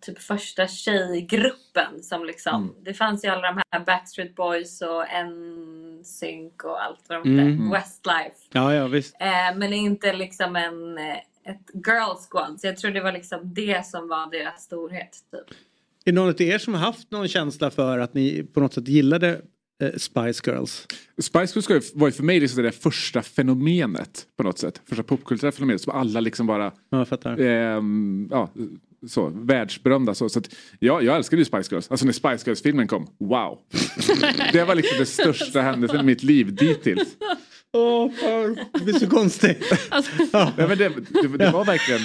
typ 0.00 0.18
första 0.18 0.66
tjejgruppen 0.66 2.02
som 2.02 2.24
liksom, 2.24 2.62
Mm. 2.62 2.74
det 2.84 2.94
fanns 2.94 3.24
ju 3.24 3.28
alla 3.28 3.52
de 3.52 3.62
här 3.70 3.84
Backstreet 3.84 4.34
Boys 4.34 4.82
och 4.82 5.04
NSYNC 5.26 6.64
och 6.64 6.82
allt 6.84 7.00
vad 7.08 7.18
de 7.24 7.30
hette, 7.38 7.50
Mm. 7.50 7.70
Westlife. 7.70 8.36
Ja, 8.52 8.74
ja 8.74 8.86
visst. 8.86 9.16
Eh, 9.20 9.56
men 9.58 9.72
inte 9.72 10.12
liksom 10.12 10.56
en, 10.56 10.98
eh, 10.98 11.16
ett 11.44 11.70
girl 11.86 12.14
squad. 12.30 12.60
Så 12.60 12.66
jag 12.66 12.76
tror 12.76 12.90
det 12.90 13.00
var 13.00 13.12
liksom 13.12 13.54
det 13.54 13.86
som 13.86 14.08
var 14.08 14.30
deras 14.30 14.62
storhet. 14.62 15.12
Typ. 15.32 15.50
Är 16.06 16.12
det 16.12 16.12
någon 16.12 16.28
av 16.28 16.40
er 16.42 16.58
som 16.58 16.74
har 16.74 16.80
haft 16.80 17.10
någon 17.10 17.28
känsla 17.28 17.70
för 17.70 17.98
att 17.98 18.14
ni 18.14 18.42
på 18.54 18.60
något 18.60 18.74
sätt 18.74 18.88
gillade 18.88 19.40
Spice 19.98 20.42
Girls? 20.50 20.86
Spice 21.18 21.60
Girls 21.68 21.92
var 21.94 22.08
ju- 22.08 22.12
för 22.12 22.22
mig 22.22 22.40
liksom 22.40 22.56
det 22.56 22.62
där 22.62 22.70
första 22.76 23.22
fenomenet 23.22 24.26
på 24.36 24.42
något 24.42 24.58
sätt. 24.58 24.80
Första 24.88 25.02
popkulturella 25.02 25.52
fenomenet 25.52 25.80
som 25.82 25.92
alla 25.92 26.20
liksom 26.20 26.46
bara 26.46 26.72
Ja, 26.90 26.98
jag 26.98 27.08
fattar. 27.08 27.40
ehm, 27.40 28.28
ja, 28.30 28.50
så, 29.08 29.32
världsberömda. 29.34 30.14
Så, 30.14 30.28
så 30.28 30.38
att, 30.38 30.54
ja, 30.78 31.02
jag 31.02 31.16
älskade 31.16 31.40
ju 31.40 31.44
Spice 31.44 31.68
Girls. 31.74 31.90
Alltså 31.90 32.06
när 32.06 32.12
Spice 32.12 32.44
Girls-filmen 32.50 32.88
kom, 32.88 33.06
wow. 33.20 33.58
det 34.52 34.64
var 34.64 34.74
liksom 34.74 34.96
den 34.96 35.06
största 35.06 35.60
händelsen 35.60 36.00
i 36.00 36.02
mitt 36.02 36.22
liv 36.22 36.54
dittills. 36.54 37.08
Åh, 37.72 38.10
fan. 38.12 38.58
Det 38.72 38.84
blir 38.84 38.94
så 38.94 39.06
konstigt. 39.10 39.64
Alltså, 39.88 40.10
Ja, 40.32 40.52
men 40.56 40.68
det, 40.78 40.88
det, 41.22 41.28
det 41.38 41.50
var 41.50 41.64
verkligen 41.64 42.00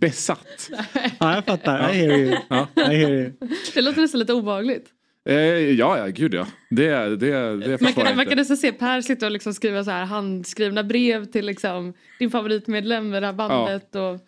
besatt. 0.00 0.70
Ja, 1.18 1.34
jag 1.34 1.44
fattar. 1.44 1.90
I 1.90 1.96
hear 1.96 2.18
you. 2.18 2.36
Ja. 2.48 2.68
I 2.76 2.80
hear 2.80 3.10
you. 3.12 3.32
det 3.74 3.80
låter 3.82 4.00
nästan 4.00 4.18
lite 4.20 4.32
obehagligt. 4.32 4.86
Eh, 5.28 5.34
ja, 5.70 5.98
ja, 5.98 6.06
gud 6.06 6.34
ja. 6.34 6.46
Det, 6.70 7.16
det, 7.16 7.56
det 7.56 7.80
Man 7.80 7.92
kan, 7.92 8.16
man 8.16 8.26
kan 8.26 8.36
nästan 8.36 8.56
se 8.56 8.72
Per 8.72 9.00
sitta 9.00 9.26
och 9.26 9.32
liksom 9.32 9.54
skriva 9.54 9.84
så 9.84 9.90
här 9.90 10.04
handskrivna 10.04 10.84
brev 10.84 11.24
till 11.24 11.46
liksom 11.46 11.94
din 12.18 12.30
favoritmedlem 12.30 13.10
med 13.10 13.22
det 13.22 13.26
här 13.26 13.32
bandet. 13.32 13.94
Och, 13.94 14.20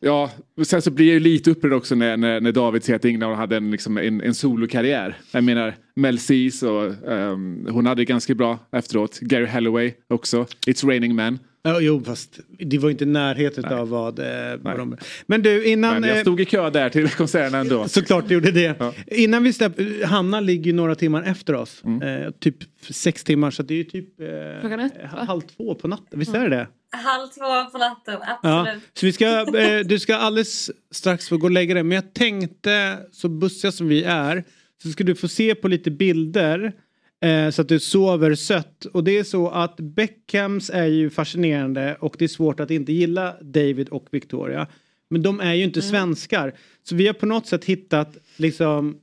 Ja, 0.00 0.30
och 0.56 0.66
sen 0.66 0.82
så 0.82 0.90
blir 0.90 1.06
jag 1.06 1.14
ju 1.14 1.20
lite 1.20 1.50
upprörd 1.50 1.72
också 1.72 1.94
när, 1.94 2.16
när, 2.16 2.40
när 2.40 2.52
David 2.52 2.84
säger 2.84 2.96
att 2.96 3.04
Ingvar 3.04 3.34
hade 3.34 3.56
en, 3.56 3.70
liksom 3.70 3.98
en, 3.98 4.20
en 4.20 4.34
solokarriär. 4.34 5.16
Jag 5.32 5.44
menar 5.44 5.74
Mel 5.94 6.18
Cees 6.18 6.62
och 6.62 7.10
ehm, 7.12 7.66
hon 7.70 7.86
hade 7.86 8.00
det 8.00 8.04
ganska 8.04 8.34
bra 8.34 8.58
efteråt. 8.72 9.18
Gary 9.20 9.46
Halloway 9.46 9.92
också. 10.08 10.46
It's 10.66 10.86
raining 10.86 11.14
men. 11.14 11.38
Ja, 11.68 11.80
jo, 11.80 12.04
fast 12.04 12.40
det 12.58 12.78
var 12.78 12.90
inte 12.90 13.04
närheten 13.04 13.64
Nej. 13.68 13.78
av 13.78 13.88
vad, 13.88 14.18
eh, 14.18 14.56
vad 14.60 14.78
de... 14.78 14.96
Men 15.26 15.42
du, 15.42 15.64
innan... 15.64 16.00
Men 16.00 16.08
jag 16.08 16.18
eh, 16.18 16.22
stod 16.22 16.40
i 16.40 16.44
kö 16.44 16.70
där 16.70 16.88
till 16.90 17.08
konserten 17.08 17.54
ändå. 17.54 17.88
Såklart 17.88 18.28
du 18.28 18.34
gjorde 18.34 18.50
det. 18.50 18.76
Ja. 18.78 18.92
Innan 19.06 19.42
vi 19.42 19.52
släpper, 19.52 20.04
Hanna 20.04 20.40
ligger 20.40 20.64
ju 20.64 20.72
några 20.72 20.94
timmar 20.94 21.22
efter 21.22 21.54
oss. 21.54 21.82
Mm. 21.84 22.22
Eh, 22.22 22.30
typ 22.30 22.56
sex 22.90 23.24
timmar 23.24 23.50
så 23.50 23.62
det 23.62 23.74
är 23.74 23.78
ju 23.78 23.84
typ 23.84 24.20
eh, 24.20 24.26
Klockan 24.60 24.80
ett, 24.80 24.92
va? 25.12 25.24
halv 25.24 25.40
två 25.40 25.74
på 25.74 25.88
natten. 25.88 26.18
Visst 26.18 26.34
är 26.34 26.48
det 26.48 26.56
det? 26.56 26.68
Halv 26.90 27.28
två 27.28 27.70
på 27.72 27.78
natten, 27.78 28.16
Ja. 28.42 28.60
absolut. 28.60 28.82
Så 28.94 29.06
vi 29.06 29.12
ska, 29.12 29.58
eh, 29.58 29.80
du 29.84 29.98
ska 29.98 30.16
alldeles 30.16 30.70
strax 30.90 31.28
få 31.28 31.36
gå 31.36 31.46
och 31.46 31.50
lägga 31.50 31.74
dig. 31.74 31.82
Men 31.82 31.94
jag 31.94 32.14
tänkte, 32.14 32.98
så 33.12 33.28
bussiga 33.28 33.72
som 33.72 33.88
vi 33.88 34.02
är, 34.04 34.44
så 34.82 34.88
ska 34.88 35.04
du 35.04 35.14
få 35.14 35.28
se 35.28 35.54
på 35.54 35.68
lite 35.68 35.90
bilder. 35.90 36.72
Eh, 37.20 37.50
så 37.50 37.62
att 37.62 37.68
du 37.68 37.80
sover 37.80 38.34
sött. 38.34 38.84
Och 38.84 39.04
det 39.04 39.18
är 39.18 39.24
så 39.24 39.48
att 39.48 39.76
Beckhams 39.76 40.70
är 40.70 40.86
ju 40.86 41.10
fascinerande 41.10 41.96
och 42.00 42.16
det 42.18 42.24
är 42.24 42.28
svårt 42.28 42.60
att 42.60 42.70
inte 42.70 42.92
gilla 42.92 43.36
David 43.40 43.88
och 43.88 44.06
Victoria. 44.10 44.66
Men 45.10 45.22
de 45.22 45.40
är 45.40 45.54
ju 45.54 45.64
inte 45.64 45.82
svenskar. 45.82 46.54
Så 46.82 46.94
vi 46.94 47.06
har 47.06 47.14
på 47.14 47.26
något 47.26 47.46
sätt 47.46 47.64
hittat 47.64 48.16
liksom 48.36 49.00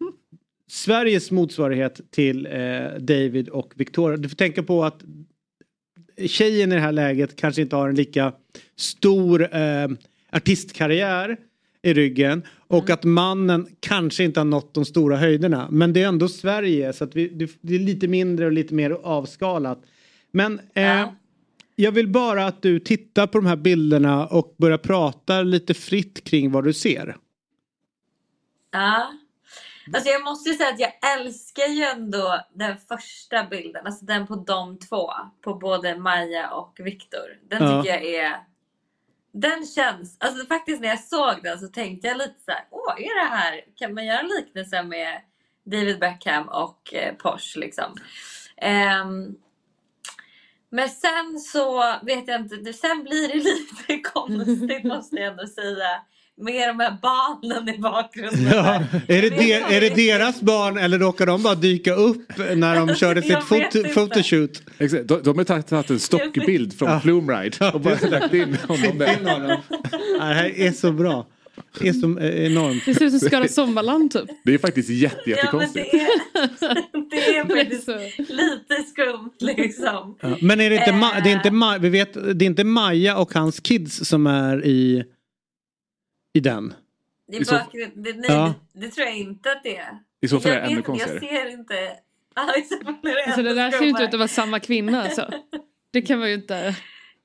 Sveriges 0.67 1.32
motsvarighet 1.32 2.01
till 2.12 2.45
eh, 2.45 2.99
David 2.99 3.49
och 3.49 3.73
Victoria. 3.75 4.17
Du 4.17 4.30
får 4.30 4.36
tänka 4.36 4.63
på 4.63 4.84
att 4.84 5.04
tjejen 6.25 6.71
i 6.71 6.75
det 6.75 6.82
här 6.82 6.91
läget 6.91 7.36
kanske 7.36 7.62
inte 7.62 7.75
har 7.75 7.89
en 7.89 7.95
lika 7.95 8.34
stor 8.75 9.56
eh, 9.56 9.88
artistkarriär 10.32 11.38
i 11.86 11.93
ryggen 11.93 12.43
och 12.67 12.89
att 12.89 13.04
mannen 13.04 13.67
kanske 13.80 14.24
inte 14.24 14.39
har 14.39 14.45
nått 14.45 14.74
de 14.74 14.86
stora 14.86 15.17
höjderna. 15.17 15.67
Men 15.71 15.93
det 15.93 16.02
är 16.04 16.08
ändå 16.08 16.28
Sverige 16.28 16.93
så 16.93 17.04
att 17.04 17.15
vi, 17.15 17.28
det, 17.62 17.76
är 17.76 17.80
lite 17.80 18.08
mindre 18.08 18.45
och 18.45 18.52
lite 18.52 18.74
mer 18.74 18.91
avskalat. 18.91 19.82
Men 20.32 20.60
eh, 20.74 20.84
Ja. 20.84 21.15
jag 21.76 21.91
vill 21.91 22.08
bara 22.08 22.45
att 22.45 22.62
du 22.62 22.80
tittar 22.80 23.28
på 23.28 23.38
de 23.38 23.45
här 23.48 23.56
bilderna 23.56 24.28
och 24.28 24.56
börjar 24.58 24.78
prata 24.78 25.41
lite 25.41 25.74
fritt 25.74 26.24
kring 26.24 26.52
vad 26.52 26.63
du 26.63 26.74
ser. 26.74 27.15
Ja. 28.71 29.12
Alltså 29.93 30.10
jag 30.10 30.24
måste 30.24 30.54
säga 30.54 30.69
att 30.69 30.80
jag 30.80 30.91
älskar 31.19 31.67
ju 31.67 31.84
ändå 31.84 32.39
den 32.54 32.78
första 32.78 33.43
bilden, 33.50 33.86
alltså 33.86 34.06
den 34.06 34.28
på 34.28 34.36
de 34.36 34.80
två. 34.80 35.10
På 35.41 35.54
både 35.56 35.98
Maja 35.98 36.50
och 36.50 36.74
Viktor. 36.80 37.50
Den 37.50 37.63
Ja. 37.63 37.82
tycker 37.84 37.95
jag 37.95 38.06
är... 38.06 38.36
Den 39.38 39.65
känns, 39.65 40.17
alltså 40.19 40.45
faktiskt 40.45 40.82
när 40.82 40.88
jag 40.88 41.04
såg 41.04 41.43
den 41.43 41.60
så 41.60 41.67
tänkte 41.67 42.08
jag 42.08 42.17
lite 42.17 42.39
så 42.45 42.52
här, 42.52 42.65
åh 42.71 42.93
är 42.98 43.24
det 43.24 43.36
här, 43.36 43.62
kan 43.76 43.93
man 43.93 44.06
göra 44.06 44.21
liknelse 44.21 44.84
med 44.84 45.21
David 45.65 46.00
Beckham 46.00 46.48
och 46.48 46.93
eh, 46.93 47.15
Porsche 47.15 47.60
liksom? 47.60 47.95
Ehm, 48.58 49.36
men 50.69 50.89
sen 50.89 51.39
så 51.39 51.95
vet 52.04 52.28
jag 52.28 52.41
inte, 52.41 52.74
sen 52.74 53.04
blir 53.04 53.28
det 53.28 53.36
lite 53.89 54.10
konstigt 54.10 54.84
måste 54.93 55.15
jag 55.15 55.32
ändå 55.32 55.48
säga. 55.48 56.02
Med 56.38 56.69
de 56.69 56.80
här 56.84 56.98
barnen 57.02 57.76
i 57.76 57.80
bakgrunden. 57.80 58.48
Ja, 58.54 58.76
är, 59.08 59.21
det 59.21 59.30
de, 59.30 59.54
är 59.54 59.82
det 59.82 59.89
deras 59.95 60.41
barn 60.41 60.78
eller 60.78 61.00
råkar 61.00 61.26
de 61.26 61.43
bara 61.43 61.56
dyka 61.56 61.93
upp 61.93 62.32
när 62.56 62.76
de 62.88 62.95
körde 62.95 63.21
sitt 63.21 63.52
inte. 63.52 63.84
photoshoot? 63.89 64.62
Exakt. 64.78 65.08
De, 65.08 65.21
de 65.24 65.38
har 65.38 65.45
tagit, 65.45 65.89
en 65.89 66.00
stockbild 66.00 66.80
från 66.80 66.89
Ja. 66.89 67.00
Flume 67.00 67.34
Ride 67.43 67.71
och 67.74 67.82
bara 67.82 67.98
lagt 68.10 68.34
in 68.34 68.58
honom 68.67 68.98
där. 68.98 69.19
In 69.19 69.26
honom. 69.28 69.58
Ja, 70.19 70.26
Det 70.26 70.34
här 70.34 70.60
är 70.60 70.71
så 70.71 70.91
bra. 70.91 71.28
Det 71.80 71.88
är 71.88 71.93
så 71.93 72.19
eh, 72.19 72.45
enormt. 72.45 72.86
Det 72.86 72.95
ser 72.95 73.06
ut 73.06 73.12
som 73.19 73.19
Skara 73.30 73.48
Sommarland 73.48 74.12
typ. 74.12 74.24
Det 74.45 74.54
är 74.54 74.58
faktiskt 74.58 74.89
jätte, 74.89 75.15
Ja 75.15 75.21
men 75.26 75.36
jättekonstigt. 75.36 75.91
det 75.91 75.98
är, 75.98 76.10
det 77.10 77.38
är 77.38 77.45
Det 77.45 77.52
är 77.54 77.58
faktiskt 77.58 77.86
så. 77.86 77.98
lite 78.17 78.84
skumt 78.89 79.32
liksom. 79.39 80.15
Ja, 80.21 80.38
Men 80.41 80.62
är 80.62 80.69
det 80.69 80.76
inte, 80.76 80.91
Ma- 80.91 81.17
Eh. 81.17 81.24
det 81.24 81.30
är 81.32 81.36
inte, 81.36 81.50
Ma- 81.50 81.80
vi 81.80 81.89
vet, 81.89 82.13
det 82.13 82.45
är 82.45 82.48
inte 82.48 82.63
Maja 82.63 83.17
och 83.17 83.34
hans 83.34 83.60
kids 83.60 84.06
som 84.10 84.28
är 84.28 84.65
i, 84.65 85.04
i 86.36 86.39
den? 86.39 86.74
Det, 87.32 87.38
I 87.38 87.45
så- 87.45 87.56
bakgrund, 87.56 87.91
det, 87.95 88.13
nej, 88.13 88.26
Ja. 88.28 88.54
det, 88.74 88.80
det 88.80 88.91
tror 88.91 89.08
jag 89.08 89.17
inte 89.17 89.52
att 89.52 89.63
det 89.63 89.78
är. 89.78 89.89
I 90.21 90.28
så 90.28 90.39
fall 90.39 90.52
är 90.52 90.56
det 90.56 90.62
ännu 90.62 90.82
konstigare. 90.82 91.19
Jag 91.21 91.30
ser 91.30 91.52
inte. 91.52 91.74
Ja, 92.38 92.56
i 92.58 92.62
så 92.62 92.78
fall 92.86 92.95
är 93.04 93.15
det 93.15 93.26
Alltså 93.26 93.43
det 93.43 93.54
där 93.54 93.71
ser 93.71 93.82
ju 93.82 93.89
inte 93.89 94.04
ut 94.04 94.13
att 94.13 94.19
vara 94.19 94.28
samma 94.28 94.60
kvinna 94.60 95.04
alltså. 95.04 95.30
Det 95.91 96.02
kan 96.02 96.19
man 96.19 96.28
ju 96.30 96.36
inte. 96.36 96.76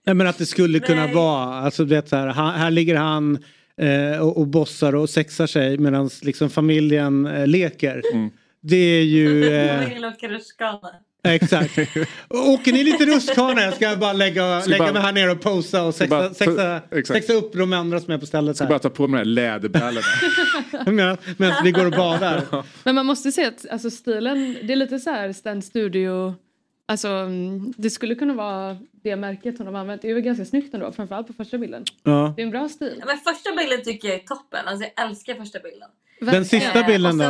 Nej 0.07 0.15
men 0.15 0.27
att 0.27 0.39
det 0.39 0.47
skulle 0.47 0.81
kunna 0.81 1.05
Nej. 1.05 1.15
vara, 1.15 1.55
alltså 1.55 1.85
du 1.85 1.95
vet 1.95 2.09
så 2.09 2.17
här, 2.17 2.27
han, 2.27 2.55
här 2.55 2.71
ligger 2.71 2.97
han 2.97 3.45
eh, 3.77 4.21
och, 4.21 4.37
och 4.39 4.47
bossar 4.47 4.95
och 4.95 5.11
sexar 5.11 5.47
sig 5.47 5.79
medan 5.79 6.11
liksom 6.23 6.51
familjen 6.51 7.27
eh, 7.27 7.47
leker. 7.47 8.03
Mm. 8.13 8.31
Det 8.61 8.77
är 8.77 9.03
ju... 9.05 9.45
Eh. 9.55 9.81
Exakt. 11.23 11.79
Åker 12.29 12.73
ni 12.73 12.85
lite 12.85 13.07
rustkarlar? 13.07 13.63
Jag 13.63 13.75
ska 13.75 13.97
bara 13.97 14.13
lägga, 14.13 14.61
Ska 14.61 14.71
lägga 14.71 14.85
bara- 14.85 14.93
mig 14.93 15.03
här 15.03 15.13
nere 15.13 15.31
och 15.31 15.41
posa 15.41 15.83
och 15.85 15.95
sexa, 15.95 16.19
bara- 16.19 16.35
sexa, 16.35 16.81
sexa 17.15 17.33
upp 17.33 17.53
de 17.53 17.73
andra 17.73 18.01
som 18.01 18.13
är 18.15 18.19
på 18.19 18.27
stället 18.27 18.57
ska 18.57 18.65
bara 18.67 18.75
här. 18.75 18.79
ta 18.79 18.91
på 18.91 19.09
mig 19.09 19.19
de 19.19 19.19
här 19.19 19.25
läderbrallorna. 19.25 20.07
Medan, 20.87 21.17
medan 21.37 21.65
vi 21.65 21.71
går 21.73 21.87
och 21.87 21.93
badar. 21.93 22.43
Men 22.85 22.95
man 22.95 23.07
måste 23.07 23.33
säga 23.33 23.49
att 23.49 23.67
alltså, 23.71 23.91
stilen, 23.91 24.57
det 24.63 24.73
är 24.73 24.77
lite 24.77 24.99
så 24.99 25.11
här 25.11 25.33
Stan 25.33 25.63
Studio. 25.63 26.35
Alltså 26.89 27.09
det 27.77 27.91
skulle 27.91 28.15
kunna 28.15 28.35
vara 28.35 28.77
det 29.03 29.17
märket 29.17 29.57
som 29.57 29.67
de 29.67 29.75
har 29.75 29.81
använt. 29.81 30.03
Det 30.03 30.11
är 30.11 30.15
ju 30.15 30.21
ganska 30.21 30.45
snyggt 30.45 30.75
ändå, 30.75 30.93
framförallt 30.93 31.27
på 31.27 31.33
första 31.33 31.59
bilden. 31.59 31.85
Ja. 32.03 32.33
Det 32.37 32.43
är 32.43 32.45
en 32.45 32.51
bra 32.51 32.69
stil. 32.69 32.95
Ja, 32.99 33.05
men 33.07 33.17
första 33.19 33.57
bilden 33.57 33.85
tycker 33.85 34.09
jag 34.09 34.17
är 34.17 34.23
toppen. 34.23 34.61
Alltså 34.69 34.89
jag 34.97 35.07
älskar 35.07 35.35
första 35.35 35.59
bilden. 35.59 35.89
Den 36.21 36.45
sista 36.45 36.83
bilden 36.83 37.19
då? 37.19 37.25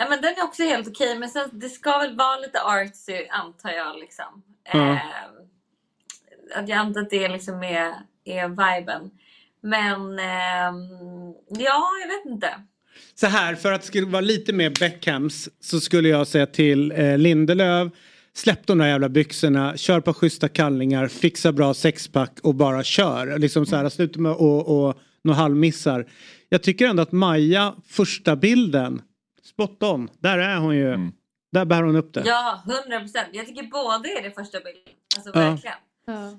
Ja 0.00 0.06
men 0.08 0.20
den 0.20 0.34
är 0.38 0.44
också 0.44 0.62
helt 0.62 0.88
okej 0.88 1.18
men 1.18 1.28
sen, 1.28 1.50
det 1.52 1.68
ska 1.68 1.98
väl 1.98 2.16
vara 2.16 2.36
lite 2.36 2.60
artsy 2.62 3.26
antar 3.30 3.70
jag 3.70 3.98
liksom. 3.98 4.42
Ja. 4.72 4.92
Eh, 4.92 5.00
att 6.56 6.68
jag 6.68 6.78
antar 6.78 7.00
att 7.00 7.10
det 7.10 7.28
liksom 7.28 7.62
är, 7.62 7.94
är 8.24 8.48
viben. 8.48 9.10
Men 9.60 10.18
ehm, 10.18 11.34
ja, 11.48 11.82
jag 12.02 12.08
vet 12.08 12.32
inte. 12.34 12.48
Så 13.14 13.26
här, 13.26 13.54
för 13.54 13.72
att 13.72 13.80
det 13.80 13.86
skulle 13.86 14.06
vara 14.06 14.20
lite 14.20 14.52
mer 14.52 14.70
Beckhams 14.80 15.48
så 15.60 15.80
skulle 15.80 16.08
jag 16.08 16.26
säga 16.26 16.46
till 16.46 16.92
eh, 16.92 17.18
Lindelöf 17.18 17.92
Släpp 18.32 18.66
de 18.66 18.78
där 18.78 18.86
jävla 18.86 19.08
byxorna, 19.08 19.76
kör 19.76 20.00
på 20.00 20.14
schyssta 20.14 20.48
kallingar, 20.48 21.08
fixa 21.08 21.52
bra 21.52 21.74
sexpack 21.74 22.38
och 22.42 22.54
bara 22.54 22.84
kör. 22.84 23.38
Liksom 23.38 23.66
så 23.66 23.76
här, 23.76 23.88
sluta 23.88 24.20
med 24.20 24.32
och, 24.32 24.88
och 24.88 24.98
några 25.24 25.38
halvmissar. 25.38 26.06
Jag 26.48 26.62
tycker 26.62 26.86
ändå 26.86 27.02
att 27.02 27.12
Maja, 27.12 27.74
första 27.86 28.36
bilden, 28.36 29.02
spot 29.50 29.82
on. 29.82 30.08
Där 30.18 30.38
är 30.38 30.56
hon 30.58 30.76
ju. 30.76 30.88
Mm. 30.94 31.12
Där 31.52 31.64
bär 31.64 31.82
hon 31.82 31.96
upp 31.96 32.14
det. 32.14 32.22
Ja, 32.26 32.62
100 32.84 33.00
procent. 33.00 33.28
Jag 33.32 33.46
tycker 33.46 33.62
båda 33.62 34.08
är 34.08 34.22
det 34.22 34.30
första 34.30 34.58
bilden. 34.58 34.94
Alltså 35.16 35.30
Ja. 35.34 35.50
verkligen. 35.50 35.76
Ja. 36.06 36.38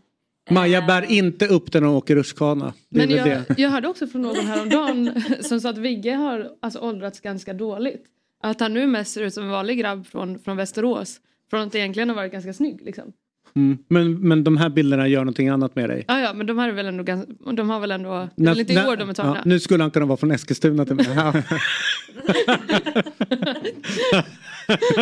Maja 0.49 0.77
Eh, 0.79 0.87
bär 0.87 1.11
inte 1.11 1.47
upp 1.47 1.71
den 1.71 1.83
när 1.83 1.87
hon 1.87 1.97
åker 1.97 2.15
rutschkana. 2.15 2.73
Men 2.89 3.09
jag, 3.09 3.25
det. 3.27 3.45
jag 3.57 3.69
hörde 3.69 3.87
också 3.87 4.07
från 4.07 4.21
någon 4.21 4.35
häromdagen 4.35 5.23
som 5.41 5.61
sa 5.61 5.69
att 5.69 5.77
Vigge 5.77 6.11
har 6.15 6.49
alltså, 6.61 6.79
åldrats 6.79 7.19
ganska 7.19 7.53
dåligt. 7.53 8.05
Att 8.43 8.59
han 8.59 8.73
nu 8.73 8.87
mest 8.87 9.13
ser 9.13 9.21
ut 9.21 9.33
som 9.33 9.43
en 9.43 9.49
vanlig 9.49 9.79
grabb 9.79 10.07
från, 10.07 10.39
från 10.39 10.57
Västerås. 10.57 11.19
Från 11.49 11.67
att 11.67 11.75
egentligen 11.75 12.09
ha 12.09 12.15
varit 12.15 12.31
ganska 12.31 12.53
snygg 12.53 12.81
liksom. 12.81 13.13
Mm. 13.55 13.77
Men, 13.87 14.19
men 14.19 14.43
de 14.43 14.57
här 14.57 14.69
bilderna 14.69 15.07
gör 15.07 15.19
någonting 15.19 15.49
annat 15.49 15.75
med 15.75 15.89
dig. 15.89 16.05
Ja, 16.07 16.19
ja, 16.19 16.33
men 16.33 16.47
de 16.47 16.57
här 16.57 16.69
är 16.69 16.73
väl 16.73 16.85
ändå 16.85 17.03
ganska, 17.03 17.31
de 17.53 17.69
har 17.69 17.79
väl 17.79 17.91
ändå, 17.91 18.29
det 18.35 18.43
är 18.43 18.47
väl 18.49 18.59
inte 18.59 18.73
när- 18.73 18.81
igår 18.83 18.95
de 18.95 19.09
är 19.09 19.13
tagna. 19.13 19.35
ja, 19.35 19.41
nu 19.45 19.59
skulle 19.59 19.83
han 19.83 19.91
kunna 19.91 20.05
vara 20.05 20.17
från 20.17 20.31
Eskilstuna 20.31 20.85
till 20.85 20.95
mig. 20.95 21.07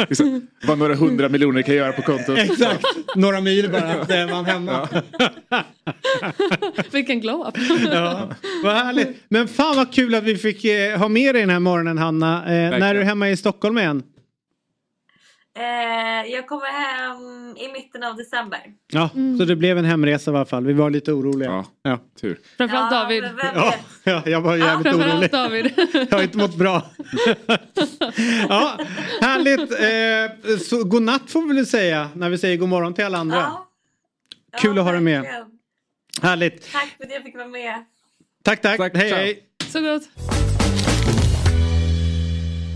Liksom, 0.09 0.47
Vad 0.67 0.77
några 0.77 0.95
hundra 0.95 1.29
miljoner 1.29 1.61
kan 1.61 1.75
göra 1.75 1.91
på 1.91 2.01
kontot. 2.01 2.37
Exakt, 2.37 2.83
några 3.15 3.41
mil 3.41 3.69
bara, 3.71 3.81
är 3.91 4.29
man 4.31 4.45
hemma. 4.45 4.87
Vilken 6.91 7.21
glow-up. 7.21 7.55
Ja, 7.91 8.29
vad 8.63 8.73
härligt. 8.75 9.23
Men 9.29 9.47
fan 9.47 9.75
vad 9.75 9.93
kul 9.93 10.15
att 10.15 10.23
vi 10.23 10.35
fick 10.37 10.65
eh, 10.65 10.97
ha 10.99 11.07
med 11.07 11.35
dig 11.35 11.41
den 11.41 11.49
här 11.49 11.59
morgonen 11.59 11.97
Hanna. 11.97 12.37
Eh, 12.45 12.79
när 12.79 12.95
är 12.95 12.99
du 12.99 13.03
hemma 13.03 13.29
i 13.29 13.37
Stockholm 13.37 13.77
igen? 13.77 14.03
Eh, 15.59 16.31
jag 16.31 16.47
kommer 16.47 16.65
hem 16.65 17.57
i 17.57 17.71
mitten 17.73 18.03
av 18.03 18.15
december. 18.15 18.59
Ja, 18.91 19.09
så 19.37 19.45
det 19.45 19.55
blev 19.55 19.77
en 19.77 19.85
hemresa 19.85 20.31
i 20.31 20.35
alla 20.35 20.45
fall. 20.45 20.65
Vi 20.65 20.73
var 20.73 20.89
lite 20.89 21.11
oroliga. 21.11 21.49
Ja. 21.49 21.65
Ja, 21.81 21.99
Tur. 22.21 22.39
Framförallt 22.57 22.91
Ja, 22.91 22.99
David. 23.03 23.23
ja, 23.55 23.73
ja 24.03 24.23
jag 24.25 24.41
var 24.41 24.55
jävligt 24.55 24.93
orolig. 24.93 25.03
Framförallt 25.09 25.31
David. 25.31 25.73
Jag 26.09 26.17
har 26.17 26.23
inte 26.23 26.37
mått 26.37 26.55
bra. 26.55 26.85
ja, 28.49 28.77
härligt. 29.21 29.71
Eh, 29.71 30.57
så 30.57 30.83
god 30.83 31.01
natt 31.01 31.31
får 31.31 31.41
vi 31.41 31.55
väl 31.55 31.67
säga 31.67 32.09
när 32.15 32.29
vi 32.29 32.37
säger 32.37 32.57
god 32.57 32.69
morgon 32.69 32.93
till 32.93 33.05
alla 33.05 33.17
andra. 33.17 33.37
Ja. 33.37 33.69
Kul 34.61 34.79
att 34.79 34.85
ha 34.85 34.91
dig 34.91 35.01
med. 35.01 35.25
Härligt. 36.21 36.71
Tack 36.71 36.95
för 36.97 37.03
att 37.03 37.11
jag 37.11 37.23
fick 37.23 37.35
vara 37.35 37.47
med. 37.47 37.85
Tack, 38.43 38.61
tack. 38.61 38.77
Tack, 38.77 38.95
hej, 38.97 39.09
hej. 39.11 39.43
Så 39.67 39.81
gott. 39.81 40.48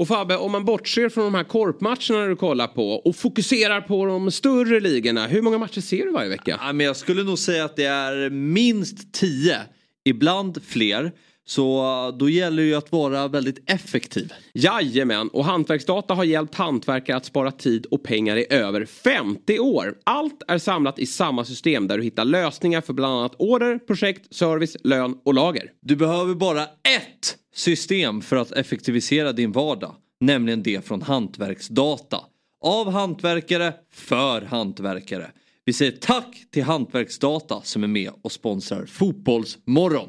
Och 0.00 0.08
Fabbe, 0.08 0.36
om 0.36 0.52
man 0.52 0.64
bortser 0.64 1.08
från 1.08 1.24
de 1.24 1.34
här 1.34 1.44
korpmatcherna 1.44 2.26
du 2.26 2.36
kollar 2.36 2.66
på 2.66 2.92
och 2.92 3.16
fokuserar 3.16 3.80
på 3.80 4.06
de 4.06 4.30
större 4.30 4.80
ligorna. 4.80 5.26
Hur 5.26 5.42
många 5.42 5.58
matcher 5.58 5.80
ser 5.80 6.06
du 6.06 6.12
varje 6.12 6.28
vecka? 6.28 6.60
Ja, 6.62 6.72
men 6.72 6.86
jag 6.86 6.96
skulle 6.96 7.22
nog 7.22 7.38
säga 7.38 7.64
att 7.64 7.76
det 7.76 7.84
är 7.84 8.30
minst 8.30 9.12
10, 9.12 9.56
ibland 10.04 10.62
fler. 10.62 11.12
Så 11.46 12.14
då 12.18 12.28
gäller 12.28 12.62
det 12.62 12.68
ju 12.68 12.74
att 12.74 12.92
vara 12.92 13.28
väldigt 13.28 13.70
effektiv. 13.70 14.32
Jajamän, 14.54 15.28
och 15.28 15.44
Hantverksdata 15.44 16.14
har 16.14 16.24
hjälpt 16.24 16.54
hantverkare 16.54 17.16
att 17.16 17.24
spara 17.24 17.52
tid 17.52 17.86
och 17.86 18.02
pengar 18.02 18.36
i 18.36 18.46
över 18.50 18.84
50 18.84 19.58
år. 19.58 19.94
Allt 20.04 20.42
är 20.48 20.58
samlat 20.58 20.98
i 20.98 21.06
samma 21.06 21.44
system 21.44 21.88
där 21.88 21.98
du 21.98 22.04
hittar 22.04 22.24
lösningar 22.24 22.80
för 22.80 22.92
bland 22.92 23.14
annat 23.14 23.34
order, 23.38 23.78
projekt, 23.78 24.34
service, 24.34 24.76
lön 24.84 25.18
och 25.24 25.34
lager. 25.34 25.70
Du 25.80 25.96
behöver 25.96 26.34
bara 26.34 26.62
ett 26.62 27.36
system 27.54 28.20
för 28.20 28.36
att 28.36 28.52
effektivisera 28.52 29.32
din 29.32 29.52
vardag. 29.52 29.94
Nämligen 30.20 30.62
det 30.62 30.86
från 30.86 31.02
Hantverksdata. 31.02 32.18
Av 32.62 32.90
hantverkare, 32.90 33.74
för 33.92 34.42
hantverkare. 34.42 35.30
Vi 35.64 35.72
säger 35.72 35.92
tack 35.92 36.44
till 36.50 36.62
Hantverksdata 36.62 37.60
som 37.62 37.84
är 37.84 37.88
med 37.88 38.10
och 38.22 38.32
sponsrar 38.32 38.86
Fotbollsmorgon. 38.86 40.08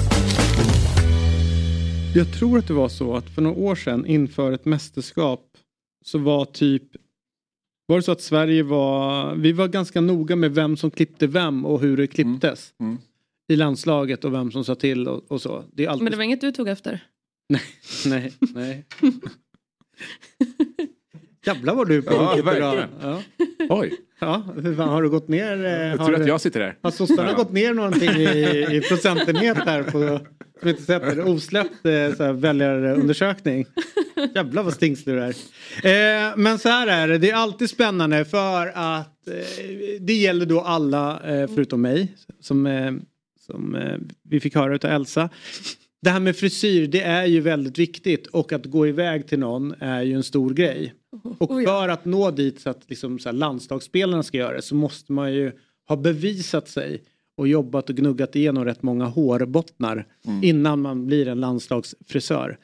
Jag 2.15 2.33
tror 2.33 2.59
att 2.59 2.67
det 2.67 2.73
var 2.73 2.89
så 2.89 3.15
att 3.15 3.29
för 3.29 3.41
några 3.41 3.57
år 3.57 3.75
sedan 3.75 4.05
inför 4.05 4.51
ett 4.51 4.65
mästerskap 4.65 5.57
så 6.05 6.17
var 6.17 6.45
typ 6.45 6.83
var 7.85 7.95
det 7.95 8.03
så 8.03 8.11
att 8.11 8.21
Sverige 8.21 8.63
var, 8.63 9.35
vi 9.35 9.51
var 9.51 9.67
ganska 9.67 10.01
noga 10.01 10.35
med 10.35 10.55
vem 10.55 10.77
som 10.77 10.91
klippte 10.91 11.27
vem 11.27 11.65
och 11.65 11.81
hur 11.81 11.97
det 11.97 12.07
klipptes. 12.07 12.73
Mm. 12.79 12.97
I 13.47 13.55
landslaget 13.55 14.25
och 14.25 14.33
vem 14.33 14.51
som 14.51 14.65
sa 14.65 14.75
till 14.75 15.07
och, 15.07 15.31
och 15.31 15.41
så. 15.41 15.63
Det 15.73 15.85
är 15.85 15.89
alltid... 15.89 16.03
Men 16.03 16.11
det 16.11 16.17
var 16.17 16.23
inget 16.23 16.41
du 16.41 16.51
tog 16.51 16.67
efter? 16.67 17.03
Nej, 17.49 17.61
nej, 18.05 18.33
nej. 18.39 18.85
Jävlar 21.45 21.75
vad 21.75 21.87
du 21.87 22.01
på 22.01 22.13
Ja, 22.13 22.41
verkligen. 22.45 22.89
Ja. 23.01 23.21
Oj, 23.69 23.93
Ja, 24.19 24.43
hur 24.63 24.75
fan, 24.75 24.89
har 24.89 25.01
du 25.03 25.09
gått 25.09 25.27
ner? 25.27 25.65
eh, 25.65 25.71
jag 25.87 25.97
tror 25.97 26.09
du- 26.09 26.21
att 26.21 26.27
jag 26.27 26.41
sitter 26.41 26.59
där. 26.59 26.77
Har 26.81 26.91
sossarna 26.91 27.29
Ja. 27.29 27.35
gått 27.37 27.51
ner 27.51 27.73
någonting 27.73 28.09
i, 28.09 28.67
i 28.77 28.81
procentenhet 28.89 29.57
här 29.65 29.83
på 29.83 30.19
som 30.59 30.69
inte 30.69 30.81
sett 30.81 31.15
det? 31.15 31.23
Osläppt 31.23 31.85
eh, 31.85 32.15
så 32.17 32.23
här, 32.23 32.33
väljarundersökning. 32.33 33.65
Jävlar 34.35 34.63
vad 34.63 34.73
stingslig 34.73 35.15
du 35.15 35.21
är. 35.21 35.29
Eh, 36.29 36.33
men 36.37 36.59
så 36.59 36.69
här 36.69 36.87
är 36.87 37.07
det, 37.07 37.17
det 37.17 37.29
är 37.29 37.35
alltid 37.35 37.69
spännande 37.69 38.25
för 38.25 38.67
att 38.75 39.27
eh, 39.27 39.33
det 39.99 40.13
gäller 40.13 40.45
då 40.45 40.61
alla 40.61 41.19
eh, 41.23 41.49
förutom 41.55 41.81
mig 41.81 42.15
som, 42.39 42.65
eh, 42.65 42.91
som 43.45 43.77
vi 44.29 44.39
fick 44.39 44.55
höra 44.55 44.75
utav 44.75 44.91
Elsa. 44.91 45.29
Det 46.01 46.09
här 46.09 46.19
med 46.19 46.35
frisyr 46.35 46.87
det 46.87 47.01
är 47.01 47.25
ju 47.25 47.39
väldigt 47.41 47.77
viktigt 47.79 48.27
och 48.27 48.53
att 48.53 48.65
gå 48.65 48.87
iväg 48.87 49.27
till 49.27 49.39
någon 49.39 49.73
är 49.79 50.01
ju 50.01 50.13
en 50.13 50.23
stor 50.23 50.53
grej. 50.53 50.93
Och 51.39 51.51
Oh 51.51 51.63
ja. 51.63 51.69
för 51.69 51.89
att 51.89 52.05
nå 52.05 52.31
dit 52.31 52.61
så 52.61 52.69
att 52.69 52.89
liksom 52.89 53.19
så 53.19 53.31
landslagsspelarna 53.31 54.23
ska 54.23 54.37
göra 54.37 54.55
det 54.55 54.61
så 54.61 54.75
måste 54.75 55.11
man 55.11 55.33
ju 55.33 55.51
ha 55.87 55.95
bevisat 55.95 56.69
sig 56.69 57.03
och 57.35 57.47
jobbat 57.47 57.89
och 57.89 57.95
gnuggat 57.95 58.35
igenom 58.35 58.65
rätt 58.65 58.83
många 58.83 59.05
hårbottnar 59.05 60.05
innan 60.41 60.81
man 60.81 61.07
blir 61.07 61.27
en 61.27 61.39
landslagsfrisör. 61.39 62.57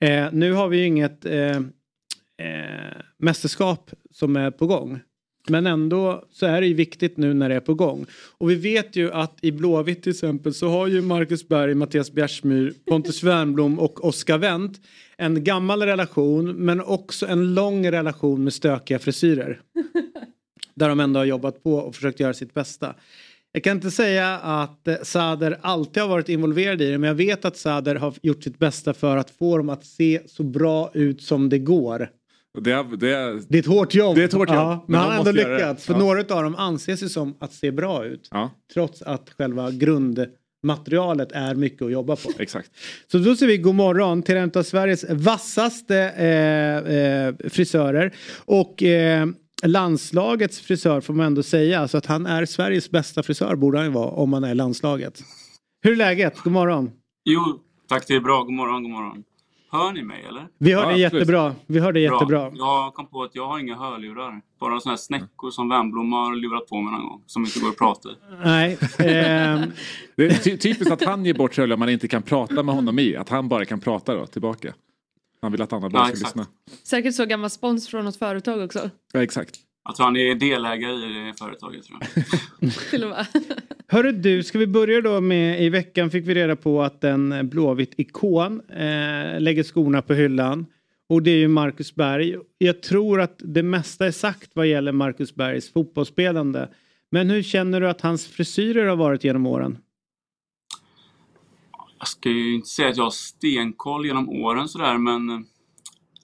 Eh, 0.00 0.26
nu 0.32 0.52
har 0.52 0.68
vi 0.68 0.78
ju 0.78 0.86
inget 0.86 1.26
eh, 1.26 1.56
eh, 1.56 2.96
mästerskap 3.18 3.90
som 4.10 4.36
är 4.36 4.50
på 4.50 4.66
gång. 4.66 5.00
Men 5.48 5.66
ändå 5.66 6.24
så 6.30 6.46
är 6.46 6.60
det 6.60 6.66
ju 6.66 6.74
viktigt 6.74 7.16
nu 7.16 7.34
när 7.34 7.48
det 7.48 7.54
är 7.54 7.60
på 7.60 7.74
gång. 7.74 8.06
Och 8.38 8.50
vi 8.50 8.54
vet 8.54 8.96
ju 8.96 9.12
att 9.12 9.38
i 9.42 9.52
Blåvitt 9.52 10.02
till 10.02 10.12
exempel 10.12 10.54
så 10.54 10.68
har 10.68 10.86
ju 10.86 11.02
Marcus 11.02 11.48
Berg, 11.48 11.74
Mattias 11.74 12.12
Bjärsmyr, 12.12 12.74
Pontus 12.86 13.22
Wernbloom 13.22 13.78
och 13.78 14.04
Oskar 14.04 14.38
Wendt 14.38 14.80
en 15.18 15.44
gammal 15.44 15.82
relation 15.82 16.52
men 16.52 16.80
också 16.80 17.26
en 17.26 17.54
lång 17.54 17.90
relation 17.90 18.44
med 18.44 18.52
stökiga 18.52 18.98
frisyrer. 18.98 19.60
Där 20.74 20.88
de 20.88 21.00
ändå 21.00 21.20
har 21.20 21.24
jobbat 21.24 21.62
på 21.62 21.74
och 21.74 21.94
försökt 21.94 22.20
göra 22.20 22.34
sitt 22.34 22.54
bästa. 22.54 22.94
Jag 23.52 23.64
kan 23.64 23.76
inte 23.76 23.90
säga 23.90 24.38
att 24.38 24.88
eh, 24.88 24.94
Sader 25.02 25.58
alltid 25.62 26.02
har 26.02 26.10
varit 26.10 26.28
involverad 26.28 26.82
i 26.82 26.90
det 26.90 26.98
men 26.98 27.08
jag 27.08 27.14
vet 27.14 27.44
att 27.44 27.56
Sader 27.56 27.94
har 27.94 28.14
gjort 28.22 28.42
sitt 28.44 28.58
bästa 28.58 28.94
för 28.94 29.16
att 29.16 29.30
få 29.30 29.56
dem 29.56 29.68
att 29.68 29.84
se 29.84 30.20
så 30.26 30.42
bra 30.42 30.90
ut 30.94 31.22
som 31.22 31.48
det 31.48 31.58
går. 31.58 32.10
Det, 32.60 32.72
är- 32.72 32.96
det, 32.96 33.10
är- 33.14 33.42
Det 33.48 33.56
är 33.56 33.60
ett 33.60 33.66
hårt 33.66 33.94
jobb. 33.94 34.16
Det 34.16 34.22
är 34.22 34.24
ett 34.24 34.32
hårt 34.32 34.48
jobb, 34.48 34.56
Ja, 34.58 34.84
men 34.86 34.92
men 34.92 35.00
han 35.00 35.10
har 35.10 35.18
ändå 35.18 35.30
lyckats. 35.32 35.84
För 35.86 35.92
Ja. 35.92 35.98
några 35.98 36.20
av 36.20 36.42
dem 36.42 36.54
anses 36.56 37.02
ju 37.02 37.08
som 37.08 37.34
att 37.38 37.52
se 37.52 37.70
bra 37.70 38.04
ut. 38.04 38.28
ja, 38.30 38.50
Trots 38.74 39.02
att 39.02 39.30
själva 39.38 39.70
grundmaterialet 40.66 41.32
är 41.32 41.54
mycket 41.54 41.82
att 41.82 41.92
jobba 41.92 42.16
på. 42.16 42.30
exakt. 42.38 42.70
Så 43.12 43.18
då 43.18 43.36
säger 43.36 43.52
vi 43.52 43.58
god 43.58 43.74
morgon 43.74 44.22
till 44.22 44.36
en 44.36 44.52
av 44.54 44.62
Sveriges 44.62 45.04
vassaste 45.10 45.96
eh, 45.96 46.96
eh, 46.96 47.34
frisörer. 47.50 48.14
Och 48.44 48.82
eh, 48.82 49.26
landslagets 49.64 50.60
frisör 50.60 51.00
får 51.00 51.14
man 51.14 51.26
ändå 51.26 51.42
säga. 51.42 51.88
Så 51.88 51.98
att 51.98 52.06
han 52.06 52.26
är 52.26 52.46
Sveriges 52.46 52.90
bästa 52.90 53.22
frisör 53.22 53.56
borde 53.56 53.78
han 53.78 53.86
ju 53.86 53.92
vara 53.92 54.10
om 54.10 54.32
han 54.32 54.44
är 54.44 54.54
landslaget. 54.54 55.22
Hur 55.82 55.92
är 55.92 55.96
läget? 55.96 56.38
God 56.38 56.52
morgon. 56.52 56.90
Jo, 57.24 57.60
tack 57.88 58.06
det 58.06 58.14
är 58.14 58.20
bra. 58.20 58.42
God 58.42 58.52
morgon, 58.52 58.82
god 58.82 58.92
morgon. 58.92 59.24
Hör 59.76 59.92
ni 59.92 60.02
mig 60.02 60.24
eller? 60.28 60.48
Vi 60.58 60.72
hör 60.72 60.82
Ja, 60.82 60.88
dig 60.88 61.00
jättebra. 61.00 61.54
Vi 61.66 61.78
hör 61.80 61.92
dig 61.92 62.02
jättebra. 62.02 62.52
Jag 62.54 62.94
kom 62.94 63.06
på 63.06 63.22
att 63.22 63.34
jag 63.34 63.46
har 63.46 63.58
inga 63.58 63.76
hörlurar. 63.76 64.40
Bara 64.60 64.80
såna 64.80 64.92
här 64.92 64.96
snäckor 64.96 65.50
som 65.50 65.68
Wernbloom 65.68 66.12
har 66.12 66.36
lurat 66.36 66.66
på 66.68 66.80
mig 66.80 66.92
någon 66.92 67.08
gång. 67.08 67.22
Som 67.26 67.44
inte 67.44 67.60
går 67.60 67.68
att 67.68 67.78
prata 67.78 68.08
i. 68.08 68.12
Nej. 68.44 68.78
ehm, 68.98 69.60
Det 70.16 70.26
är 70.26 70.34
ty- 70.38 70.56
typiskt 70.56 70.90
att 70.92 71.04
han 71.04 71.24
ger 71.24 71.34
bort 71.34 71.56
hörlurar 71.56 71.76
man 71.76 71.88
inte 71.88 72.08
kan 72.08 72.22
prata 72.22 72.62
med 72.62 72.74
honom 72.74 72.98
i. 72.98 73.16
Att 73.16 73.28
han 73.28 73.48
bara 73.48 73.64
kan 73.64 73.80
prata 73.80 74.14
då 74.14 74.26
tillbaka. 74.26 74.74
Han 75.42 75.52
vill 75.52 75.62
att 75.62 75.72
andra 75.72 75.88
bara 75.88 75.98
Ja, 75.98 76.04
ska 76.04 76.12
exakt. 76.12 76.36
lyssna. 76.36 76.46
Säkert 76.84 77.14
så 77.14 77.26
gammal 77.26 77.50
spons 77.50 77.88
från 77.88 78.04
något 78.04 78.16
företag 78.16 78.64
också. 78.64 78.90
Ja, 79.12 79.22
exakt. 79.22 79.54
Jag 79.86 79.96
tror 79.96 80.04
han 80.04 80.16
är 80.16 80.34
delägare 80.34 80.92
i 80.92 81.26
det 81.26 81.34
företaget 81.38 81.84
tror 81.84 81.98
jag. 82.00 82.72
Till 82.90 83.04
och 83.04 83.10
med. 83.10 83.26
Hörru 83.88 84.12
du, 84.12 84.42
ska 84.42 84.58
vi 84.58 84.66
börja 84.66 85.00
då 85.00 85.20
med 85.20 85.62
i 85.62 85.68
veckan 85.68 86.10
fick 86.10 86.26
vi 86.26 86.34
reda 86.34 86.56
på 86.56 86.82
att 86.82 87.04
en 87.04 87.48
blåvitt 87.48 87.94
ikon 87.96 88.60
eh, 88.70 89.40
lägger 89.40 89.62
skorna 89.62 90.02
på 90.02 90.14
hyllan. 90.14 90.66
Och 91.08 91.22
det 91.22 91.30
är 91.30 91.36
ju 91.36 91.48
Marcus 91.48 91.94
Berg. 91.94 92.36
Jag 92.58 92.82
tror 92.82 93.20
att 93.20 93.34
det 93.38 93.62
mesta 93.62 94.06
är 94.06 94.10
sagt 94.10 94.50
vad 94.54 94.66
gäller 94.66 94.92
Marcus 94.92 95.34
Bergs 95.34 95.72
fotbollsspelande. 95.72 96.68
Men 97.10 97.30
hur 97.30 97.42
känner 97.42 97.80
du 97.80 97.88
att 97.88 98.00
hans 98.00 98.26
frisyrer 98.26 98.86
har 98.86 98.96
varit 98.96 99.24
genom 99.24 99.46
åren? 99.46 99.78
Jag 101.98 102.08
ska 102.08 102.28
ju 102.28 102.54
inte 102.54 102.68
säga 102.68 102.88
att 102.88 102.96
jag 102.96 103.04
har 103.04 103.10
stenkoll 103.10 104.06
genom 104.06 104.28
åren 104.28 104.68
sådär 104.68 104.98
men 104.98 105.30
eh, 105.30 105.38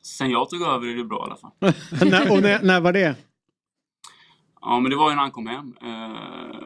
sen 0.03 0.31
jag 0.31 0.51
tog 0.51 0.63
över 0.63 0.87
är 0.87 0.97
det 0.97 1.05
bra 1.05 1.19
i 1.19 1.31
alla 1.31 1.37
fall. 1.37 2.31
och 2.37 2.43
när, 2.43 2.63
när 2.63 2.81
var 2.81 2.93
det? 2.93 3.17
Ja 4.63 4.81
men 4.81 4.91
det 4.91 4.97
var 4.97 5.11
ju 5.11 5.15
när 5.15 5.23
han 5.23 5.31
kom 5.31 5.47
hem. 5.47 5.75
Eh, 5.83 6.61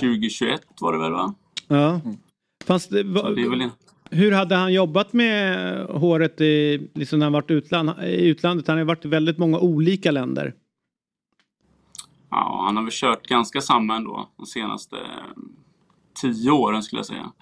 2021 0.00 0.62
var 0.80 0.92
det 0.92 0.98
väl 0.98 1.12
va? 1.12 1.34
Ja. 1.68 2.00
Fanns 2.64 2.88
det, 2.88 3.02
Så 3.02 3.08
va, 3.08 3.30
det 3.30 3.48
väl 3.48 3.70
hur 4.12 4.32
hade 4.32 4.54
han 4.54 4.72
jobbat 4.72 5.12
med 5.12 5.86
håret 5.86 6.40
i, 6.40 6.88
liksom 6.94 7.18
när 7.18 7.26
han 7.26 7.32
varit 7.32 7.50
utland, 7.50 7.90
i 8.02 8.28
utlandet? 8.28 8.68
Han 8.68 8.78
har 8.78 8.84
varit 8.84 9.04
i 9.04 9.08
väldigt 9.08 9.38
många 9.38 9.58
olika 9.58 10.10
länder. 10.10 10.54
Ja, 12.30 12.62
han 12.66 12.76
har 12.76 12.82
väl 12.82 12.92
kört 12.92 13.26
ganska 13.26 13.60
samma 13.60 13.96
ändå 13.96 14.28
de 14.36 14.46
senaste 14.46 14.96
eh, 14.96 15.42
tio 16.22 16.50
åren 16.50 16.82
skulle 16.82 16.98
jag 16.98 17.06
säga. 17.06 17.32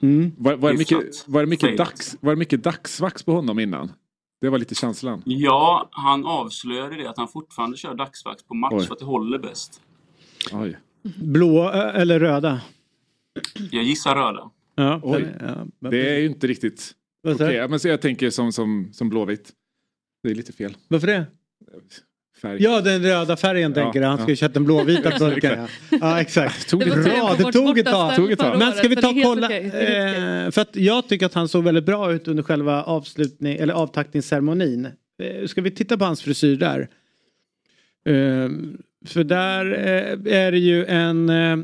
Mm. 0.00 0.32
Var, 0.38 0.56
var, 0.56 0.72
det 0.72 0.78
mycket, 0.78 1.24
var, 1.26 1.40
det 1.40 1.46
mycket 1.46 1.76
dags, 1.76 2.16
var 2.20 2.32
det 2.32 2.38
mycket 2.38 2.62
dagsvax 2.62 3.22
på 3.22 3.32
honom 3.32 3.58
innan? 3.58 3.92
Det 4.40 4.48
var 4.48 4.58
lite 4.58 4.74
känslan. 4.74 5.22
Ja, 5.26 5.88
han 5.90 6.26
avslöjade 6.26 6.96
det 6.96 7.10
att 7.10 7.16
han 7.18 7.28
fortfarande 7.28 7.76
kör 7.76 7.94
dagsvax 7.94 8.42
på 8.42 8.54
match 8.54 8.72
Oj. 8.72 8.86
för 8.86 8.92
att 8.92 8.98
det 8.98 9.04
håller 9.04 9.38
bäst. 9.38 9.82
Oj. 10.52 10.78
Blå 11.16 11.68
eh, 11.70 12.00
eller 12.00 12.20
röda? 12.20 12.60
Jag 13.70 13.84
gissar 13.84 14.14
röda. 14.14 14.50
Ja, 14.74 15.00
Oj. 15.02 15.28
Det 15.78 16.14
är 16.16 16.18
ju 16.18 16.26
inte 16.26 16.46
riktigt 16.46 16.92
okej. 17.28 17.54
ja, 17.54 17.68
Men 17.68 17.80
så 17.80 17.88
jag 17.88 18.00
tänker 18.00 18.30
som, 18.30 18.52
som, 18.52 18.88
som 18.92 19.08
Blåvitt. 19.08 19.52
Det 20.22 20.30
är 20.30 20.34
lite 20.34 20.52
fel. 20.52 20.76
Varför 20.88 21.06
det? 21.06 21.26
Färg. 22.42 22.62
Ja, 22.62 22.80
den 22.80 23.02
röda 23.02 23.36
färgen 23.36 23.72
Ja, 23.76 23.82
tänker 23.82 24.00
jag. 24.00 24.08
Han 24.08 24.18
ja. 24.18 24.22
ska 24.22 24.32
ju 24.32 24.36
köpa 24.36 24.52
den 24.52 24.64
blåvita 24.64 25.12
burken. 25.18 25.58
Ja. 25.90 25.98
ja, 26.00 26.20
exakt. 26.20 26.68
Tog 26.68 26.80
Det 26.80 27.04
Bra, 27.04 27.34
det 27.38 27.52
tog 27.52 27.78
ett 27.78 27.86
tag. 27.86 28.16
Tog 28.16 28.32
ett 28.32 28.38
tag. 28.38 28.58
Men 28.58 28.72
ska 28.72 28.88
vi 28.88 28.96
ta 28.96 29.08
och 29.08 29.22
kolla? 29.22 29.50
Eh, 29.50 30.50
för 30.50 30.60
att 30.60 30.76
jag 30.76 31.08
tycker 31.08 31.26
att 31.26 31.34
han 31.34 31.48
såg 31.48 31.64
väldigt 31.64 31.84
bra 31.84 32.12
ut 32.12 32.28
under 32.28 32.42
själva 32.42 32.82
avslutning 32.82 33.56
eller 33.56 33.74
avtackningsceremonin. 33.74 34.88
Eh, 35.22 35.46
ska 35.46 35.60
vi 35.60 35.70
titta 35.70 35.98
på 35.98 36.04
hans 36.04 36.22
frisyr 36.22 36.56
där? 36.56 36.88
Eh, 38.06 38.48
för 39.06 39.24
där 39.24 39.72
eh, 39.72 40.34
är 40.34 40.52
det 40.52 40.58
ju 40.58 40.84
en, 40.84 41.28
eh, 41.28 41.58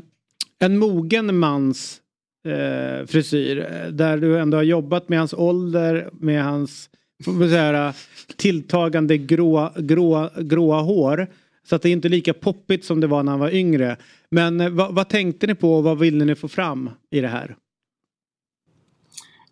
en 0.59 0.79
mogen 0.79 1.39
mans 1.39 2.01
eh, 2.47 3.07
frisyr. 3.07 3.69
Där 3.91 4.17
du 4.17 4.39
ändå 4.39 4.57
har 4.57 4.63
jobbat 4.63 5.09
med 5.09 5.19
hans 5.19 5.35
ålder, 5.35 6.11
med 6.13 6.45
hans 6.45 6.91
säga, 7.25 7.95
tilltagande 8.37 9.19
grå, 9.19 9.73
grå, 9.77 10.31
gråa 10.37 10.81
hår. 10.81 11.27
Så 11.63 11.77
att 11.77 11.83
det 11.83 11.89
är 11.89 11.93
inte 11.93 12.09
lika 12.09 12.35
poppigt 12.35 12.85
som 12.85 13.01
det 13.01 13.07
var 13.07 13.23
när 13.23 13.33
han 13.33 13.41
var 13.41 13.55
yngre. 13.55 13.97
Men 14.31 14.61
eh, 14.61 14.69
vad, 14.69 14.95
vad 14.95 15.09
tänkte 15.09 15.47
ni 15.47 15.55
på 15.55 15.75
och 15.75 15.85
vad 15.85 15.99
ville 15.99 16.25
ni 16.25 16.35
få 16.35 16.49
fram 16.49 16.91
i 17.11 17.21
det 17.21 17.29
här? 17.29 17.57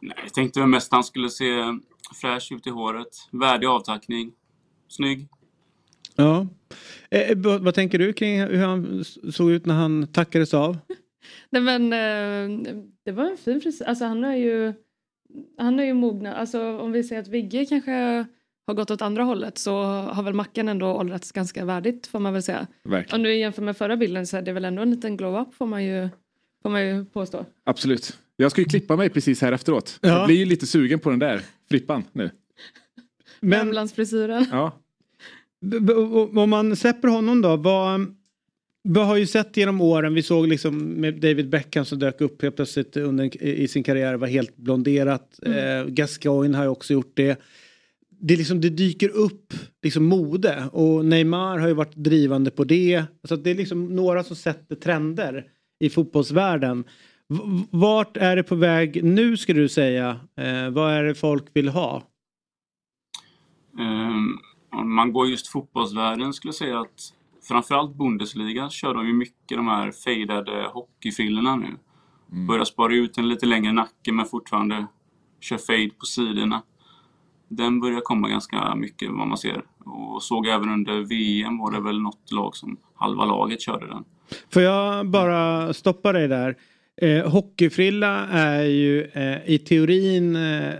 Nej, 0.00 0.16
jag 0.22 0.34
tänkte 0.34 0.60
väl 0.60 0.68
mest 0.68 0.92
att 0.92 0.96
han 0.96 1.04
skulle 1.04 1.30
se 1.30 1.78
fräsch 2.20 2.52
ut 2.52 2.66
i 2.66 2.70
håret. 2.70 3.28
Värdig 3.30 3.66
avtackning. 3.66 4.32
Snygg. 4.88 5.28
Ja. 6.16 6.46
Eh, 7.10 7.36
vad, 7.36 7.60
vad 7.60 7.74
tänker 7.74 7.98
du 7.98 8.12
kring 8.12 8.40
hur 8.40 8.64
han 8.64 9.04
såg 9.32 9.50
ut 9.50 9.66
när 9.66 9.74
han 9.74 10.06
tackades 10.06 10.54
av? 10.54 10.78
Nej 11.50 11.62
men 11.62 11.92
eh, 11.92 12.74
det 13.04 13.12
var 13.12 13.24
en 13.24 13.36
fin 13.36 13.60
frisyr. 13.60 13.84
Alltså 13.86 14.04
han 14.04 14.24
är 14.24 14.36
ju 14.36 14.72
han 15.58 15.80
är 15.80 15.84
ju 15.84 15.94
mogna. 15.94 16.34
Alltså 16.34 16.78
om 16.78 16.92
vi 16.92 17.04
säger 17.04 17.22
att 17.22 17.28
Vigge 17.28 17.66
kanske 17.66 18.26
har 18.66 18.74
gått 18.74 18.90
åt 18.90 19.02
andra 19.02 19.22
hållet 19.22 19.58
så 19.58 19.82
har 19.84 20.22
väl 20.22 20.34
Mackan 20.34 20.68
ändå 20.68 20.86
åldrats 20.86 21.32
ganska 21.32 21.64
värdigt 21.64 22.06
får 22.06 22.18
man 22.18 22.32
väl 22.32 22.42
säga. 22.42 22.66
Verkligen. 22.84 23.20
Om 23.20 23.22
du 23.22 23.36
jämför 23.36 23.62
med 23.62 23.76
förra 23.76 23.96
bilden 23.96 24.26
så 24.26 24.36
är 24.36 24.42
det 24.42 24.52
väl 24.52 24.64
ändå 24.64 24.82
en 24.82 24.90
liten 24.90 25.16
glow-up 25.16 25.54
får 25.54 25.66
man 25.66 25.84
ju, 25.84 26.08
får 26.62 26.70
man 26.70 26.86
ju 26.86 27.04
påstå. 27.04 27.46
Absolut. 27.64 28.18
Jag 28.36 28.50
ska 28.50 28.60
ju 28.60 28.64
klippa 28.64 28.96
mig 28.96 29.10
precis 29.10 29.42
här 29.42 29.52
efteråt. 29.52 29.98
Ja. 30.00 30.08
Jag 30.08 30.26
blir 30.26 30.36
ju 30.36 30.44
lite 30.44 30.66
sugen 30.66 30.98
på 30.98 31.10
den 31.10 31.18
där 31.18 31.42
flippan 31.68 32.04
nu. 32.12 32.30
Värmlandsfrisyren. 33.40 34.46
Ja. 34.50 34.72
Om 36.36 36.50
man 36.50 36.76
släpper 36.76 37.08
honom 37.08 37.42
då, 37.42 37.56
vad, 37.56 38.16
vi 38.88 39.00
har 39.00 39.16
ju 39.16 39.26
sett 39.26 39.56
genom 39.56 39.80
åren, 39.80 40.14
vi 40.14 40.22
såg 40.22 40.46
liksom 40.46 40.78
med 40.78 41.14
David 41.20 41.48
Beckham 41.48 41.84
som 41.84 41.98
dök 41.98 42.20
upp 42.20 42.42
helt 42.42 42.56
plötsligt 42.56 42.96
under, 42.96 43.42
i 43.44 43.68
sin 43.68 43.82
karriär, 43.82 44.14
var 44.14 44.26
helt 44.26 44.56
blonderat. 44.56 45.40
Eh, 45.42 45.84
Gascoigne 45.86 46.56
har 46.56 46.64
ju 46.64 46.70
också 46.70 46.92
gjort 46.92 47.12
det. 47.14 47.40
Det, 48.20 48.36
liksom, 48.36 48.60
det 48.60 48.68
dyker 48.70 49.08
upp 49.08 49.54
liksom 49.82 50.04
mode 50.04 50.68
och 50.72 51.04
Neymar 51.04 51.58
har 51.58 51.68
ju 51.68 51.74
varit 51.74 51.94
drivande 51.96 52.50
på 52.50 52.64
det. 52.64 53.04
Så 53.28 53.36
det 53.36 53.50
är 53.50 53.54
liksom 53.54 53.96
några 53.96 54.24
som 54.24 54.36
sätter 54.36 54.76
trender 54.76 55.44
i 55.80 55.90
fotbollsvärlden. 55.90 56.84
V- 57.28 57.64
Vart 57.70 58.16
är 58.16 58.36
det 58.36 58.42
på 58.42 58.54
väg 58.54 59.04
nu 59.04 59.36
skulle 59.36 59.60
du 59.60 59.68
säga? 59.68 60.20
Eh, 60.36 60.70
vad 60.70 60.92
är 60.92 61.04
det 61.04 61.14
folk 61.14 61.44
vill 61.52 61.68
ha? 61.68 62.02
Om 64.72 64.94
man 64.94 65.12
går 65.12 65.28
just 65.28 65.46
fotbollsvärlden 65.46 66.32
skulle 66.32 66.48
jag 66.48 66.54
säga 66.54 66.80
att 66.80 67.12
framförallt 67.48 67.96
Bundesliga 67.96 68.70
kör 68.70 68.94
de 68.94 69.06
ju 69.06 69.12
mycket 69.12 69.56
de 69.56 69.68
här 69.68 69.92
fejdade 69.92 70.70
hockeyfrillorna 70.72 71.56
nu. 71.56 71.76
Börjar 72.46 72.64
spara 72.64 72.94
ut 72.94 73.18
en 73.18 73.28
lite 73.28 73.46
längre 73.46 73.72
nacke 73.72 74.12
men 74.12 74.26
fortfarande 74.26 74.86
kör 75.40 75.58
fade 75.58 75.90
på 75.98 76.06
sidorna. 76.06 76.62
Den 77.48 77.80
börjar 77.80 78.00
komma 78.00 78.28
ganska 78.28 78.74
mycket 78.74 79.10
vad 79.10 79.28
man 79.28 79.38
ser. 79.38 79.64
Och 79.84 80.22
såg 80.22 80.46
även 80.46 80.70
under 80.70 81.00
VM 81.00 81.58
var 81.58 81.72
det 81.72 81.80
väl 81.80 82.00
något 82.00 82.32
lag 82.32 82.56
som 82.56 82.76
halva 82.94 83.24
laget 83.24 83.60
körde 83.60 83.86
den. 83.86 84.04
Får 84.52 84.62
jag 84.62 85.06
bara 85.10 85.72
stoppa 85.72 86.12
dig 86.12 86.28
där? 86.28 86.56
Eh, 86.96 87.30
hockeyfrilla 87.30 88.26
är 88.26 88.64
ju 88.64 89.04
eh, 89.04 89.50
i 89.50 89.58
teorin 89.58 90.36
eh, 90.36 90.72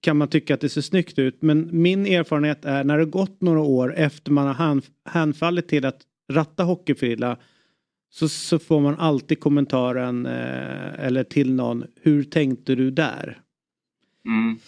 kan 0.00 0.16
man 0.16 0.28
tycka 0.28 0.54
att 0.54 0.60
det 0.60 0.68
ser 0.68 0.80
snyggt 0.80 1.18
ut 1.18 1.42
men 1.42 1.68
min 1.72 2.06
erfarenhet 2.06 2.64
är 2.64 2.84
när 2.84 2.98
det 2.98 3.04
gått 3.04 3.40
några 3.40 3.60
år 3.60 3.94
efter 3.96 4.32
man 4.32 4.46
har 4.46 4.54
hand, 5.04 5.66
till 5.68 5.84
att 5.84 6.00
ratta 6.32 6.64
hockeyfrilla 6.64 7.36
så, 8.10 8.28
så 8.28 8.58
får 8.58 8.80
man 8.80 8.98
alltid 8.98 9.40
kommentaren 9.40 10.26
eh, 10.26 11.04
eller 11.04 11.24
till 11.24 11.52
någon 11.52 11.84
hur 12.02 12.24
tänkte 12.24 12.74
du 12.74 12.90
där? 12.90 13.40
Mm. 14.26 14.58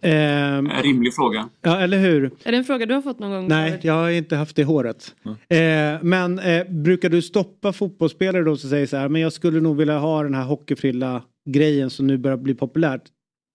Ehm, 0.00 0.66
En 0.66 0.82
rimlig 0.82 1.14
fråga. 1.14 1.48
ja 1.62 1.80
eller 1.80 1.98
hur? 1.98 2.24
Är 2.44 2.52
det 2.52 2.58
en 2.58 2.64
fråga 2.64 2.86
du 2.86 2.94
har 2.94 3.02
fått 3.02 3.18
någon 3.18 3.30
gång? 3.30 3.48
Nej, 3.48 3.80
jag 3.82 3.94
har 3.94 4.10
inte 4.10 4.36
haft 4.36 4.56
det 4.56 4.64
håret. 4.64 5.14
Eh, 5.48 6.02
men 6.02 6.38
eh, 6.38 6.64
brukar 6.68 7.08
du 7.08 7.22
stoppa 7.22 7.72
fotbollsspelare 7.72 8.42
då 8.44 8.56
som 8.56 8.70
säger 8.70 8.86
så 8.86 8.96
här, 8.96 9.08
men 9.08 9.20
jag 9.22 9.32
skulle 9.32 9.60
nog 9.60 9.76
vilja 9.76 9.98
ha 9.98 10.22
den 10.22 10.34
här 10.34 10.44
hockeyfrilla 10.44 11.22
grejen 11.50 11.90
som 11.90 12.06
nu 12.06 12.18
börjar 12.18 12.36
bli 12.36 12.54
populärt. 12.54 13.02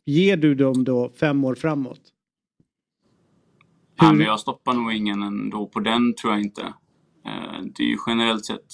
Ger 0.05 0.37
du 0.37 0.55
dem 0.55 0.83
då 0.83 1.11
fem 1.19 1.43
år 1.43 1.55
framåt? 1.55 2.01
Ja, 3.99 4.13
men 4.13 4.25
jag 4.25 4.39
stoppar 4.39 4.73
nog 4.73 4.93
ingen 4.93 5.23
ändå 5.23 5.67
på 5.67 5.79
den, 5.79 6.15
tror 6.15 6.33
jag 6.33 6.41
inte. 6.41 6.61
Eh, 7.25 7.61
Det 7.77 7.83
är 7.83 7.87
ju 7.87 7.97
generellt 8.07 8.45
sett 8.45 8.65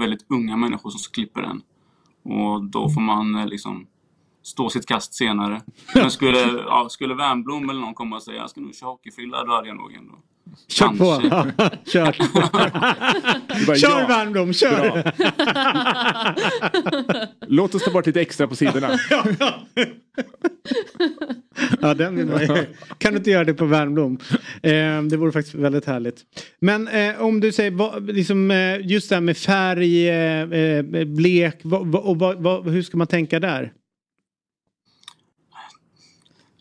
väldigt 0.00 0.26
unga 0.28 0.56
människor 0.56 0.90
som 0.90 0.98
klipper 1.12 1.42
den. 1.42 1.60
Och 2.34 2.64
då 2.64 2.88
får 2.88 3.00
man 3.00 3.34
eh, 3.34 3.46
liksom 3.46 3.86
stå 4.42 4.70
sitt 4.70 4.86
kast 4.86 5.14
senare. 5.14 5.60
Men 5.94 6.10
skulle, 6.10 6.38
ja, 6.66 6.86
skulle 6.90 7.14
Wernbloom 7.14 7.70
eller 7.70 7.80
någon 7.80 7.94
komma 7.94 8.16
och 8.16 8.22
säga 8.22 8.36
jag 8.36 8.50
ska 8.50 8.60
nog 8.60 8.74
köra 8.74 8.90
hockeyfrilla, 8.90 9.44
då 9.44 9.52
hade 9.52 9.68
jag 9.68 9.76
nog 9.76 9.92
ändå 9.92 10.14
Kör 10.68 10.88
på! 10.88 11.22
Kör! 11.90 12.16
bara, 13.66 13.76
kör 13.76 14.00
ja. 14.00 14.06
Wernbloom, 14.08 14.52
kör! 14.52 15.12
Låt 17.46 17.74
oss 17.74 17.84
ta 17.84 17.90
bort 17.90 18.06
lite 18.06 18.20
extra 18.20 18.48
på 18.48 18.56
sidorna. 18.56 18.98
ja, 21.80 21.94
den 21.94 22.16
vill 22.16 22.26
man. 22.26 22.40
Kan 22.98 23.12
du 23.12 23.18
inte 23.18 23.30
göra 23.30 23.44
det 23.44 23.54
på 23.54 23.64
Wernbloom? 23.64 24.18
Eh, 24.62 25.02
det 25.02 25.16
vore 25.16 25.32
faktiskt 25.32 25.54
väldigt 25.54 25.84
härligt. 25.84 26.22
Men 26.60 26.88
eh, 26.88 27.22
om 27.22 27.40
du 27.40 27.52
säger 27.52 27.70
vad, 27.70 28.06
liksom, 28.06 28.50
eh, 28.50 28.86
just 28.86 29.08
det 29.08 29.14
här 29.14 29.20
med 29.20 29.36
färg, 29.36 30.08
eh, 30.08 30.42
eh, 30.42 31.04
blek 31.04 31.60
vad, 31.62 32.18
vad, 32.42 32.68
hur 32.68 32.82
ska 32.82 32.96
man 32.96 33.06
tänka 33.06 33.40
där? 33.40 33.72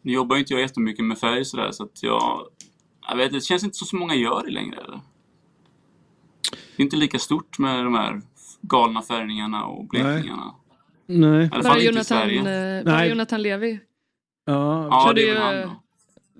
Nu 0.08 0.14
jobbar 0.14 0.36
ju 0.36 0.40
inte 0.40 0.54
jag 0.54 0.62
jättemycket 0.62 1.06
med 1.06 1.18
färg 1.18 1.46
sådär 1.46 1.72
så 1.72 1.84
att 1.84 2.04
jag... 2.04 2.48
Jag 3.10 3.18
vet 3.18 3.32
det 3.32 3.42
känns 3.42 3.64
inte 3.64 3.78
så 3.78 3.86
så 3.86 3.96
många 3.96 4.16
gör 4.16 4.44
det 4.46 4.52
längre 4.52 4.78
eller? 4.78 5.00
Det 6.52 6.82
är 6.82 6.84
inte 6.84 6.96
lika 6.96 7.20
stort 7.20 7.60
med 7.60 7.84
de 7.86 7.94
här 7.96 8.22
galna 8.62 9.02
färgningarna 9.02 9.66
och 9.66 9.88
blekningarna. 9.88 10.56
Nej. 11.06 11.46
I 11.46 11.50
alla 11.52 11.64
fall 11.64 11.82
inte 11.82 12.00
i 12.00 12.04
Sverige. 12.04 12.40
eh, 12.80 12.86
bara 12.86 12.96
Nej. 12.98 13.10
Jonathan 13.10 13.42
Levi. 13.42 13.80
Ja, 14.46 14.88
Ja, 14.92 15.14
det 15.14 15.30
är 15.30 15.34
väl 15.34 15.44
han 15.44 15.56
eh, 15.60 15.62
då. 15.68 15.82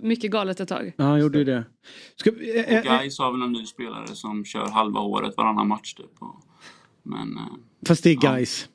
mycket 0.08 0.32
galet 0.32 0.60
ett 0.60 0.70
tag. 0.70 0.94
ja 0.98 1.06
han 1.06 1.20
gjorde 1.20 1.38
ju 1.38 1.44
det. 1.44 1.64
Ska, 2.16 2.30
eh, 2.30 2.36
Och 2.36 2.72
eh, 2.72 2.84
Gais 2.84 3.20
har 3.20 3.32
väl 3.32 3.42
en 3.42 3.52
ny 3.52 3.66
spelare 3.66 4.08
som 4.08 4.46
kör 4.46 4.68
halva 4.70 5.00
året 5.00 5.34
varannan 5.38 5.68
match 5.68 5.94
typ. 5.94 6.12
Och, 6.20 6.42
men, 7.04 7.40
fast 7.88 8.04
det 8.04 8.10
är 8.10 8.18
Ja. 8.22 8.32
guys. 8.36 8.70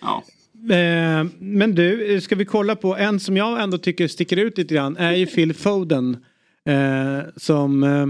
ja. 0.00 0.22
Eh, 0.70 1.26
men 1.38 1.74
du, 1.74 2.20
ska 2.20 2.34
vi 2.36 2.44
kolla 2.44 2.76
på 2.76 2.96
en 2.96 3.20
som 3.20 3.36
jag 3.36 3.62
ändå 3.62 3.78
tycker 3.78 4.08
sticker 4.08 4.36
ut 4.36 4.58
lite 4.58 4.74
grann 4.74 4.96
är 4.96 5.12
ju 5.12 5.26
Phil 5.26 5.54
Foden. 5.54 6.24
Eh, 6.64 7.28
som... 7.36 7.82
Eh, 7.82 8.06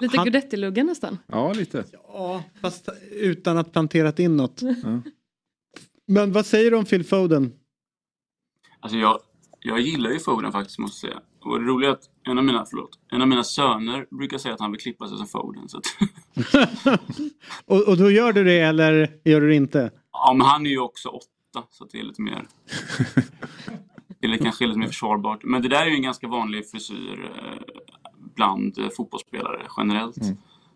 Lite 0.00 0.16
han- 0.16 0.24
Guidetti-luggen 0.26 0.86
nästan. 0.86 1.18
Ja, 1.26 1.52
lite. 1.52 1.84
Ja, 1.92 2.42
fast 2.60 2.88
utan 3.12 3.58
att 3.58 3.72
planterat 3.72 4.18
in 4.18 4.36
något. 4.36 4.60
Men 6.06 6.32
vad 6.32 6.46
säger 6.46 6.70
du 6.70 6.76
om 6.76 6.84
Phil 6.84 7.04
Foden? 7.04 7.52
Alltså 8.80 8.98
jag, 8.98 9.18
jag 9.60 9.80
gillar 9.80 10.10
ju 10.10 10.18
Foden 10.18 10.52
faktiskt 10.52 10.78
måste 10.78 11.06
jag 11.06 11.12
säga. 11.14 11.22
Och 11.44 11.60
det 11.60 11.66
roliga 11.66 11.90
är 11.90 11.94
att 11.94 12.02
en 12.28 12.38
av 12.38 12.44
mina, 12.44 12.64
förlåt, 12.70 12.90
en 13.12 13.22
av 13.22 13.28
mina 13.28 13.44
söner 13.44 14.06
brukar 14.18 14.38
säga 14.38 14.54
att 14.54 14.60
han 14.60 14.72
vill 14.72 14.80
klippa 14.80 15.08
sig 15.08 15.16
som 15.18 15.26
Foden. 15.26 15.68
Så 15.68 15.78
att, 15.78 15.86
och, 17.64 17.88
och 17.88 17.96
då 17.96 18.10
gör 18.10 18.32
du 18.32 18.44
det 18.44 18.60
eller 18.60 19.10
gör 19.24 19.40
du 19.40 19.48
det 19.48 19.54
inte? 19.54 19.90
ja, 20.12 20.34
men 20.38 20.46
han 20.46 20.66
är 20.66 20.70
ju 20.70 20.78
också 20.80 21.08
åtta 21.50 21.66
så 21.70 21.84
att 21.84 21.90
det 21.90 21.98
är 21.98 22.02
lite 22.02 22.22
mer... 22.22 22.46
Det 24.20 24.26
är 24.26 24.36
kanske 24.36 24.66
lite 24.66 24.78
mer 24.78 24.86
försvarbart. 24.86 25.44
Men 25.44 25.62
det 25.62 25.68
där 25.68 25.82
är 25.82 25.86
ju 25.86 25.94
en 25.94 26.02
ganska 26.02 26.28
vanlig 26.28 26.70
frisyr 26.70 27.30
eh, 27.36 27.58
bland 28.34 28.78
eh, 28.78 28.88
fotbollsspelare 28.96 29.62
generellt. 29.76 30.16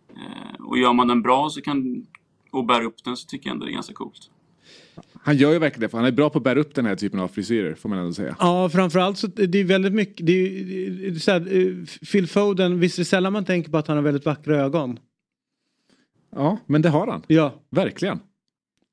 Eh, 0.09 0.65
och 0.65 0.79
gör 0.79 0.93
man 0.93 1.09
den 1.09 1.23
bra 1.23 1.51
så 1.51 1.61
kan, 1.61 2.07
och 2.51 2.67
bär 2.67 2.85
upp 2.85 3.05
den 3.05 3.17
så 3.17 3.27
tycker 3.27 3.49
jag 3.49 3.55
ändå 3.55 3.67
det 3.67 3.73
är 3.73 3.75
ganska 3.75 3.95
coolt. 3.95 4.31
Han 5.23 5.37
gör 5.37 5.53
ju 5.53 5.59
verkligen 5.59 5.81
det, 5.81 5.89
för 5.89 5.99
han 5.99 6.07
är 6.07 6.13
bra 6.13 6.31
på 6.31 6.39
att 6.39 6.45
bära 6.45 6.61
upp 6.61 6.75
den 6.75 6.87
här 6.87 6.97
typen 6.97 7.21
av 7.21 7.29
frisyrer, 7.29 7.75
får 7.75 7.89
man 7.89 7.99
ändå 7.99 8.13
säga. 8.13 8.37
Ja, 8.41 8.69
framförallt 8.69 9.19
så 9.19 9.27
det 9.27 9.59
är 9.59 9.65
väldigt 9.65 9.95
mycket. 9.95 10.27
Det 10.27 10.33
är, 10.33 10.65
det 10.91 11.07
är 11.07 11.15
så 11.15 11.31
här, 11.31 12.07
Phil 12.13 12.29
Foden, 12.29 12.81
visst 12.81 12.99
är 12.99 13.01
det 13.01 13.07
sällan 13.07 13.33
man 13.33 13.45
tänker 13.45 13.71
på 13.71 13.79
att 13.79 13.89
han 13.89 13.97
har 13.97 14.05
väldigt 14.05 14.27
vackra 14.27 14.57
ögon? 14.57 14.99
Ja, 16.31 16.59
men 16.67 16.83
det 16.83 16.89
har 16.89 17.07
han. 17.07 17.23
Ja, 17.27 17.55
Verkligen. 17.71 18.21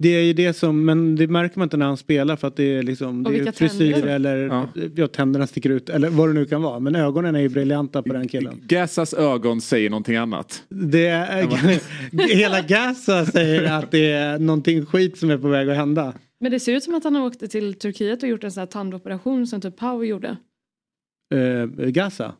Det 0.02 0.10
är 0.10 0.22
ju 0.24 0.34
det 0.34 0.54
som, 0.54 0.86
men 0.86 1.16
det 1.16 1.28
märker 1.28 1.60
man 1.60 1.66
inte 1.66 1.78
när 1.78 1.86
han 1.86 1.98
spelar 1.98 2.36
för 2.36 2.48
att 2.48 2.56
det 2.56 2.64
är 2.64 2.84
liksom 2.84 3.24
det 3.24 3.38
är 3.40 3.52
frisyr 3.52 3.94
tänder. 3.94 4.08
eller 4.08 4.38
Ja. 4.38 4.68
ja. 4.96 5.08
tänderna 5.08 5.48
sticker 5.48 5.70
ut 5.70 5.90
eller 5.90 6.10
vad 6.10 6.30
det 6.30 6.34
nu 6.34 6.46
kan 6.46 6.62
vara. 6.62 6.80
Men 6.80 6.96
ögonen 6.96 7.36
är 7.36 7.40
ju 7.40 7.50
briljanta 7.50 8.04
på 8.04 8.14
den 8.14 8.28
killen. 8.28 8.62
Gassas 8.68 9.14
ögon 9.14 9.62
säger 9.62 9.90
någonting 9.90 10.16
annat. 10.16 10.64
Det 10.70 11.08
är, 11.08 12.28
hela 12.36 12.62
Gaza 12.62 13.26
säger 13.26 13.72
att 13.72 13.92
det 13.92 14.12
är 14.12 14.40
någonting 14.40 14.86
skit 14.86 15.18
som 15.18 15.30
är 15.30 15.38
på 15.38 15.48
väg 15.48 15.70
att 15.70 15.76
hända. 15.76 16.14
Men 16.40 16.52
det 16.52 16.60
ser 16.60 16.74
ut 16.74 16.84
som 16.84 16.96
att 16.96 17.04
han 17.04 17.16
har 17.16 17.26
åkt 17.26 17.52
till 17.52 17.74
Turkiet 17.74 18.24
och 18.24 18.30
gjort 18.30 18.44
en 18.44 18.52
sån 18.52 18.62
här 18.62 18.68
tandoperation 18.68 19.48
som 19.48 19.62
typ 19.62 19.78
Pau 19.78 20.04
gjorde. 20.04 20.38
Uh, 21.34 21.66
Gaza? 21.90 22.34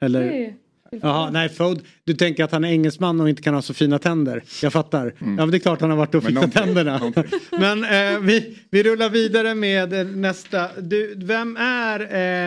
Eller? 0.00 0.26
Nej. 0.26 0.56
Jaha, 0.90 1.30
nej 1.30 1.48
Fode, 1.48 1.80
du 2.04 2.14
tänker 2.14 2.44
att 2.44 2.52
han 2.52 2.64
är 2.64 2.68
engelsman 2.68 3.20
och 3.20 3.28
inte 3.28 3.42
kan 3.42 3.54
ha 3.54 3.62
så 3.62 3.74
fina 3.74 3.98
tänder. 3.98 4.42
Jag 4.62 4.72
fattar. 4.72 5.14
Ja, 5.18 5.26
men 5.26 5.50
det 5.50 5.56
är 5.56 5.58
klart 5.58 5.80
han 5.80 5.90
har 5.90 5.96
varit 5.96 6.14
och 6.14 6.24
fixat 6.24 6.52
tänderna. 6.52 6.98
någonting. 6.98 7.24
Men 7.50 7.84
eh, 7.84 8.20
vi, 8.20 8.58
vi 8.70 8.82
rullar 8.82 9.10
vidare 9.10 9.54
med 9.54 9.92
eh, 9.92 10.06
nästa. 10.06 10.68
Du, 10.80 11.14
vem 11.16 11.56
är 11.56 12.00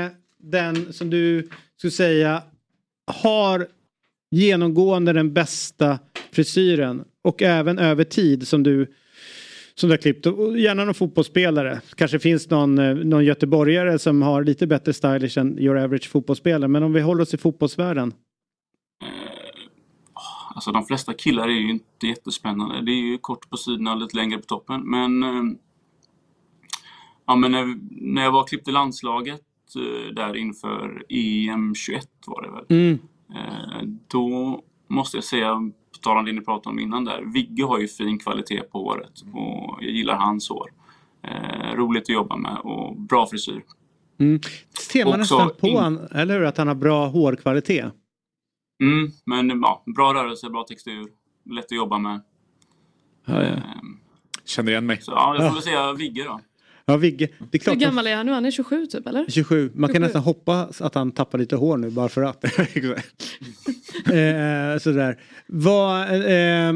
eh, 0.03 0.09
den 0.39 0.93
som 0.93 1.09
du 1.09 1.49
skulle 1.77 1.91
säga 1.91 2.43
har 3.07 3.67
genomgående 4.31 5.13
den 5.13 5.33
bästa 5.33 5.99
frisyren 6.31 7.03
och 7.23 7.41
även 7.41 7.79
över 7.79 8.03
tid 8.03 8.47
som 8.47 8.63
du 8.63 8.87
som 9.75 9.89
du 9.89 9.93
har 9.93 9.97
klippt. 9.97 10.25
Och 10.25 10.59
gärna 10.59 10.85
någon 10.85 10.93
fotbollsspelare. 10.93 11.81
Kanske 11.95 12.19
finns 12.19 12.49
någon, 12.49 12.79
eh, 12.79 12.95
någon 12.95 13.25
göteborgare 13.25 13.99
som 13.99 14.21
har 14.21 14.43
lite 14.43 14.67
bättre 14.67 14.93
stylish 14.93 15.37
än 15.37 15.59
your 15.59 15.77
average 15.77 16.09
fotbollsspelare. 16.09 16.67
Men 16.67 16.83
om 16.83 16.93
vi 16.93 17.01
håller 17.01 17.21
oss 17.21 17.33
i 17.33 17.37
fotbollsvärlden. 17.37 18.13
Alltså 20.61 20.71
de 20.71 20.85
flesta 20.85 21.13
killar 21.13 21.43
är 21.47 21.51
ju 21.51 21.69
inte 21.69 22.07
jättespännande. 22.07 22.81
Det 22.81 22.91
är 22.91 23.01
ju 23.01 23.17
kort 23.17 23.49
på 23.49 23.57
sidorna 23.57 23.91
och 23.93 23.97
lite 23.99 24.17
längre 24.17 24.37
på 24.37 24.45
toppen. 24.45 24.81
Men, 24.81 25.23
eh, 25.23 25.57
ja, 27.27 27.35
men 27.35 27.51
när, 27.51 27.77
när 27.91 28.23
jag 28.23 28.31
var 28.31 28.43
klippte 28.47 28.71
landslaget 28.71 29.41
eh, 29.75 30.13
där 30.13 30.35
inför 30.35 31.03
EM 31.09 31.75
21 31.75 32.07
var 32.27 32.41
det 32.41 32.51
väl. 32.51 32.65
Mm. 32.69 32.99
Eh, 33.35 33.87
Då 34.07 34.61
måste 34.87 35.17
jag 35.17 35.23
säga, 35.23 35.53
på 35.93 35.97
tal 36.01 36.17
om 36.17 36.25
det 36.25 36.31
ni 36.33 36.41
pratade 36.41 36.73
om 36.73 36.79
innan 36.79 37.05
där. 37.05 37.21
Vigge 37.33 37.63
har 37.63 37.79
ju 37.79 37.87
fin 37.87 38.19
kvalitet 38.19 38.61
på 38.61 38.83
håret 38.83 39.21
och 39.33 39.77
jag 39.83 39.91
gillar 39.91 40.15
hans 40.15 40.49
hår. 40.49 40.69
Roligt 41.75 42.03
att 42.03 42.09
jobba 42.09 42.37
med 42.37 42.57
och 42.63 42.95
bra 42.95 43.27
frisyr. 43.27 43.63
Mm. 44.19 44.39
Ser 44.91 45.05
man 45.05 45.21
Också 45.21 45.37
nästan 45.37 45.51
på 45.59 45.67
in- 45.67 45.77
han, 45.77 45.99
eller 46.11 46.39
hur? 46.39 46.45
Att 46.45 46.57
han 46.57 46.67
har 46.67 46.75
bra 46.75 47.07
hårkvalitet. 47.07 47.93
Mm, 48.81 49.11
men 49.25 49.61
ja, 49.61 49.83
bra 49.95 50.13
rörelse, 50.13 50.49
bra 50.49 50.63
textur. 50.63 51.05
Lätt 51.49 51.65
att 51.65 51.71
jobba 51.71 51.97
med. 51.97 52.21
Ja, 53.25 53.33
ja. 53.43 53.49
Ehm, 53.49 53.61
Känner 54.45 54.71
igen 54.71 54.85
mig. 54.85 55.01
Så 55.01 55.11
ja, 55.11 55.35
jag 55.35 55.45
Ja. 55.45 55.49
får 55.49 55.55
väl 55.55 55.63
säga 55.63 55.93
Vigge 55.93 56.23
då. 56.23 56.39
Ja, 56.85 56.97
Vigge. 56.97 57.27
Det 57.27 57.33
är 57.43 57.47
Hur 57.51 57.59
klart. 57.59 57.77
gammal 57.77 58.07
är 58.07 58.15
han 58.15 58.25
nu? 58.25 58.31
Han 58.31 58.45
är 58.45 58.51
27 58.51 58.85
typ 58.85 59.07
eller? 59.07 59.25
27. 59.29 59.71
Man 59.75 59.87
kan 59.87 59.93
27. 59.95 59.99
nästan 60.05 60.21
hoppas 60.21 60.81
att 60.81 60.95
han 60.95 61.11
tappar 61.11 61.37
lite 61.37 61.55
hår 61.55 61.77
nu 61.77 61.89
bara 61.89 62.09
för 62.09 62.21
att. 62.21 62.43
eh, 62.43 62.51
sådär. 64.81 65.19
Vad, 65.47 66.01
eh, 66.01 66.25
eh, 66.25 66.73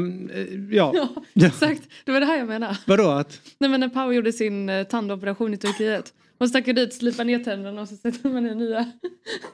ja. 0.70 0.92
Ja, 1.34 1.46
exakt. 1.46 1.82
Det 2.04 2.12
var 2.12 2.20
det 2.20 2.26
här 2.26 2.38
jag 2.38 2.48
menade. 2.48 2.78
Vadå 2.86 3.08
att? 3.10 3.40
Nej 3.58 3.70
men 3.70 3.80
när 3.80 3.88
Pau 3.88 4.12
gjorde 4.12 4.32
sin 4.32 4.68
eh, 4.68 4.84
tandoperation 4.84 5.54
i 5.54 5.56
Turkiet. 5.56 6.12
Man 6.38 6.48
stack 6.48 6.66
ju 6.66 6.72
dit, 6.72 6.94
slipade 6.94 7.24
ner 7.24 7.38
tänderna 7.44 7.80
och 7.80 7.88
så 7.88 7.96
sätter 7.96 8.28
man 8.30 8.46
in 8.46 8.58
nya. 8.58 8.92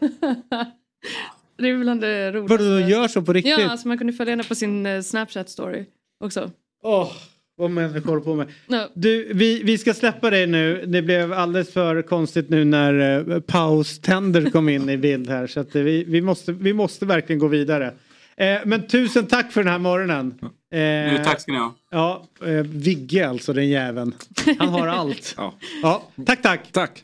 det 1.62 1.68
är 1.68 1.76
bland 1.78 2.00
det 2.00 2.32
roligaste. 2.32 2.64
Vadå, 2.64 2.78
de 2.80 2.90
gör 2.90 3.08
så 3.08 3.22
på 3.22 3.32
riktigt? 3.32 3.58
Ja, 3.58 3.70
alltså 3.70 3.88
man 3.88 3.98
kunde 3.98 4.12
följa 4.12 4.32
henne 4.32 4.44
på 4.44 4.54
sin 4.54 4.86
eh, 4.86 5.00
Snapchat 5.02 5.48
story 5.50 5.84
också. 6.24 6.50
Åh, 6.82 7.12
vad 7.56 7.70
människor 7.70 8.08
håller 8.10 8.22
på 8.22 8.34
med. 8.34 8.46
Ja. 8.66 8.88
Du, 8.94 9.32
vi, 9.34 9.62
vi 9.62 9.78
ska 9.78 9.94
släppa 9.94 10.30
dig 10.30 10.46
nu. 10.46 10.84
Det 10.86 11.02
blev 11.02 11.32
alldeles 11.32 11.72
för 11.72 12.02
konstigt 12.02 12.50
nu 12.50 12.64
när 12.64 13.20
eh, 13.30 13.40
Paus 13.40 13.98
tänder 13.98 14.50
kom 14.50 14.68
in 14.68 14.88
i 14.88 14.96
bild 14.96 15.28
här. 15.30 15.46
Så 15.46 15.60
att, 15.60 15.74
eh, 15.74 15.82
vi, 15.82 16.04
vi, 16.04 16.20
måste, 16.20 16.52
vi 16.52 16.72
måste 16.72 17.06
verkligen 17.06 17.38
gå 17.38 17.48
vidare. 17.48 17.92
Eh, 18.36 18.58
men 18.64 18.86
tusen 18.86 19.26
tack 19.26 19.52
för 19.52 19.62
den 19.62 19.72
här 19.72 19.78
morgonen. 19.78 20.34
Eh, 20.72 21.12
Du, 21.18 21.24
tack 21.24 21.40
ska 21.40 21.52
ni 21.52 21.58
ha. 21.58 21.74
Ja, 21.90 22.26
eh, 22.44 22.52
Vigge 22.62 23.28
alltså, 23.28 23.52
den 23.52 23.68
jäveln. 23.68 24.14
Han 24.58 24.68
har 24.68 24.86
allt. 24.88 25.34
Ja. 25.36 25.54
ja, 25.82 26.02
tack, 26.26 26.42
tack. 26.42 26.72
Tack. 26.72 27.02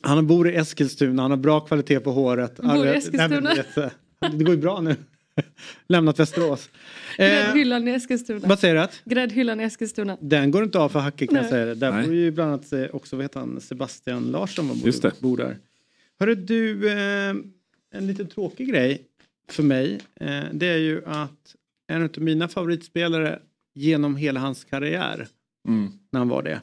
Han 0.00 0.26
bor 0.26 0.50
i 0.50 0.54
Eskilstuna, 0.56 1.22
han 1.22 1.30
har 1.30 1.38
bra 1.38 1.60
kvalitet 1.60 2.00
på 2.00 2.10
håret. 2.12 2.56
Bor 2.56 2.86
i 2.86 2.88
Eskilstuna? 2.96 3.40
Nej, 3.40 3.64
vet, 3.76 3.92
Det 4.38 4.44
går 4.44 4.54
ju 4.54 4.60
bra 4.60 4.80
nu. 4.80 4.96
Lämnat 5.88 6.18
Västerås. 6.18 6.70
Eh, 7.18 7.26
Gräddhyllan 7.28 7.88
i 7.88 7.90
Eskilstuna. 7.90 8.48
vad 8.48 8.58
säger 8.58 8.74
du? 8.74 8.80
Att? 8.80 9.00
Gräddhyllan 9.04 9.60
i 9.60 9.64
Eskilstuna. 9.64 10.16
Den 10.20 10.50
går 10.50 10.64
inte 10.64 10.78
av 10.78 10.88
för 10.88 10.98
Hacke 11.00 11.26
kan 11.26 11.34
jag 11.36 11.42
Nej. 11.42 11.50
säga 11.50 11.64
det. 11.66 11.74
Där 11.74 11.92
Nej. 11.92 12.04
bor 12.06 12.14
ju 12.14 12.30
bland 12.30 12.50
annat 12.52 12.72
eh, 12.72 12.84
också 12.92 13.16
vad 13.16 13.24
heter 13.24 13.40
han, 13.40 13.60
Sebastian 13.60 14.30
Larsson 14.30 14.68
som 14.68 14.78
Just 14.86 15.02
bor, 15.02 15.08
det. 15.10 15.20
bor 15.20 15.36
där. 15.36 15.56
Hörru 16.20 16.34
du, 16.34 16.88
eh, 16.92 17.34
en 17.94 18.06
lite 18.06 18.24
tråkig 18.24 18.68
grej 18.68 19.02
för 19.50 19.62
mig. 19.62 20.00
Eh, 20.20 20.42
det 20.52 20.66
är 20.66 20.76
ju 20.78 21.04
att 21.06 21.54
en 21.86 22.02
av 22.02 22.10
mina 22.18 22.48
favoritspelare 22.48 23.38
genom 23.74 24.16
hela 24.16 24.40
hans 24.40 24.64
karriär 24.64 25.26
Mm. 25.68 25.92
när 26.10 26.20
han 26.20 26.28
var 26.28 26.42
det 26.42 26.60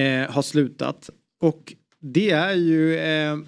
eh, 0.00 0.30
har 0.30 0.42
slutat. 0.42 1.10
Och 1.40 1.74
det 2.00 2.30
är 2.30 2.54
ju 2.54 2.96
eh, 2.96 3.38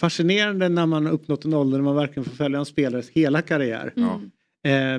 fascinerande 0.00 0.68
när 0.68 0.86
man 0.86 1.06
har 1.06 1.12
uppnått 1.12 1.44
en 1.44 1.54
ålder 1.54 1.78
när 1.78 1.84
man 1.84 1.96
verkligen 1.96 2.24
får 2.24 2.36
följa 2.36 2.58
en 2.58 2.64
spelares 2.66 3.10
hela 3.10 3.42
karriär. 3.42 3.92
Mm. 3.96 4.30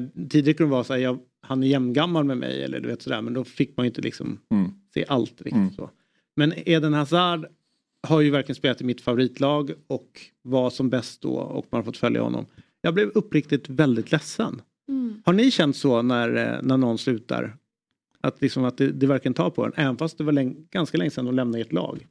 Eh, 0.05 0.09
tidigare 0.30 0.53
kunde 0.57 0.70
det 0.70 0.72
vara 0.72 0.84
så 0.84 0.93
här, 0.93 0.99
jag, 0.99 1.20
han 1.41 1.63
är 1.63 1.67
jämngammal 1.67 2.24
med 2.24 2.38
mig 2.38 2.63
eller 2.63 2.80
du 2.80 2.88
vet 2.88 3.01
sådär 3.01 3.22
men 3.22 3.34
då 3.34 3.43
fick 3.43 3.78
man 3.78 3.86
ju 3.86 3.88
inte 3.88 4.01
liksom 4.01 4.39
Mm. 4.51 4.72
se 4.93 5.05
allt 5.07 5.32
riktigt 5.41 5.53
Mm. 5.53 5.72
så. 5.74 5.89
Men 6.36 6.53
Eden 6.55 6.93
Hazard 6.93 7.45
har 8.07 8.22
ju 8.22 8.30
verkligen 8.30 8.55
spelat 8.55 8.82
i 8.82 8.84
mitt 8.84 9.01
favoritlag 9.01 9.72
och 9.88 10.22
var 10.41 10.70
som 10.70 10.89
bäst 10.89 11.22
då 11.22 11.30
och 11.34 11.65
man 11.70 11.80
har 11.80 11.84
fått 11.86 11.97
följa 11.97 12.22
honom. 12.22 12.45
Jag 12.82 12.93
blev 12.93 13.07
uppriktigt 13.09 13.70
väldigt 13.70 14.11
ledsen. 14.11 14.61
Mm. 14.89 15.22
Har 15.26 15.34
ni 15.34 15.51
känt 15.51 15.76
så 15.76 16.01
när, 16.01 16.36
eh, 16.36 16.59
när 16.63 16.78
någon 16.78 16.97
slutar? 16.97 17.55
Att, 18.22 18.41
liksom 18.41 18.63
att 18.65 18.78
det, 18.78 18.91
det 18.91 19.07
verkligen 19.07 19.34
tar 19.34 19.49
på 19.49 19.65
en, 19.65 19.72
även 19.76 19.97
fast 19.97 20.17
det 20.17 20.24
var 20.24 20.32
läng- 20.34 20.67
ganska 20.72 20.97
länge 20.97 21.11
sedan 21.11 21.26
de 21.26 21.36
lämnade 21.36 21.61
ert 21.61 21.74
lag. 21.74 22.07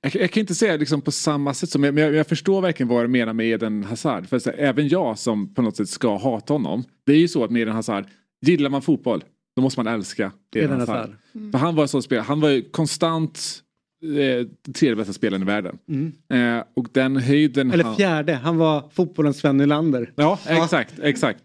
Jag, 0.00 0.16
jag 0.16 0.30
kan 0.30 0.40
inte 0.40 0.54
säga 0.54 0.76
liksom 0.76 1.00
på 1.00 1.10
samma 1.10 1.54
sätt 1.54 1.70
som, 1.70 1.80
men 1.80 1.96
jag, 1.96 2.14
jag 2.14 2.26
förstår 2.26 2.60
verkligen 2.60 2.88
vad 2.88 3.04
du 3.04 3.08
menar 3.08 3.32
med 3.32 3.46
Eden 3.46 3.84
Hazard. 3.84 4.28
För 4.28 4.38
så, 4.38 4.50
här, 4.50 4.58
även 4.58 4.88
jag 4.88 5.18
som 5.18 5.54
på 5.54 5.62
något 5.62 5.76
sätt 5.76 5.88
ska 5.88 6.16
hata 6.16 6.54
honom. 6.54 6.84
Det 7.06 7.12
är 7.12 7.18
ju 7.18 7.28
så 7.28 7.44
att 7.44 7.50
med 7.50 7.62
Eden 7.62 7.74
Hazard, 7.74 8.04
gillar 8.46 8.70
man 8.70 8.82
fotboll, 8.82 9.24
då 9.56 9.62
måste 9.62 9.80
man 9.80 9.94
älska 9.94 10.32
Eden, 10.54 10.70
Eden 10.70 10.80
Hazard. 10.80 10.96
Hazard. 10.96 11.52
För 11.52 11.58
han 11.58 11.74
var 11.74 11.82
en 11.82 11.88
sån 11.88 12.02
spelare, 12.02 12.24
han 12.24 12.40
var 12.40 12.48
ju 12.48 12.62
konstant 12.62 13.62
eh, 14.02 14.72
tredje 14.72 14.96
bästa 14.96 15.12
spelaren 15.12 15.42
i 15.42 15.44
världen. 15.44 15.78
Mm. 15.88 16.12
Eh, 16.58 16.64
och 16.76 16.86
den 16.92 17.16
höjden 17.16 17.70
Eller 17.70 17.84
han... 17.84 17.96
fjärde, 17.96 18.34
han 18.34 18.56
var 18.56 18.90
fotbollens 18.92 19.38
Sven 19.38 19.56
Nylander. 19.56 20.12
Ja, 20.16 20.38
exakt, 20.46 20.94
exakt. 21.02 21.42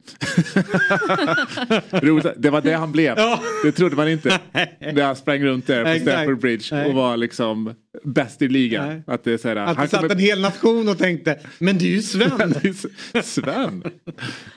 Roligt, 2.04 2.28
det 2.38 2.50
var 2.50 2.62
det 2.62 2.74
han 2.74 2.92
blev. 2.92 3.14
Ja. 3.18 3.40
Det 3.64 3.72
trodde 3.72 3.96
man 3.96 4.10
inte. 4.10 4.40
När 4.80 5.04
han 5.04 5.16
sprang 5.16 5.44
runt 5.44 5.68
där 5.68 5.84
på 5.84 5.90
Exakt. 5.90 6.12
Stamford 6.12 6.40
Bridge 6.40 6.86
och 6.88 6.94
var 6.94 7.18
liksom 7.18 7.74
bäst 8.04 8.42
i 8.42 8.48
ligan. 8.48 8.88
Nej. 8.88 9.02
Att 9.08 9.24
det 9.24 9.34
är 9.34 9.38
så 9.38 9.48
här, 9.48 9.56
Att 9.56 9.76
han 9.78 9.86
det 9.86 9.90
satt 9.90 10.00
kommer- 10.02 10.14
en 10.16 10.20
hel 10.20 10.42
nation 10.42 10.90
och 10.90 10.98
tänkte, 10.98 11.40
men 11.60 11.78
det 11.78 11.86
är 11.86 11.90
ju 11.90 12.02
Sven. 12.02 12.54
Sven. 13.24 13.84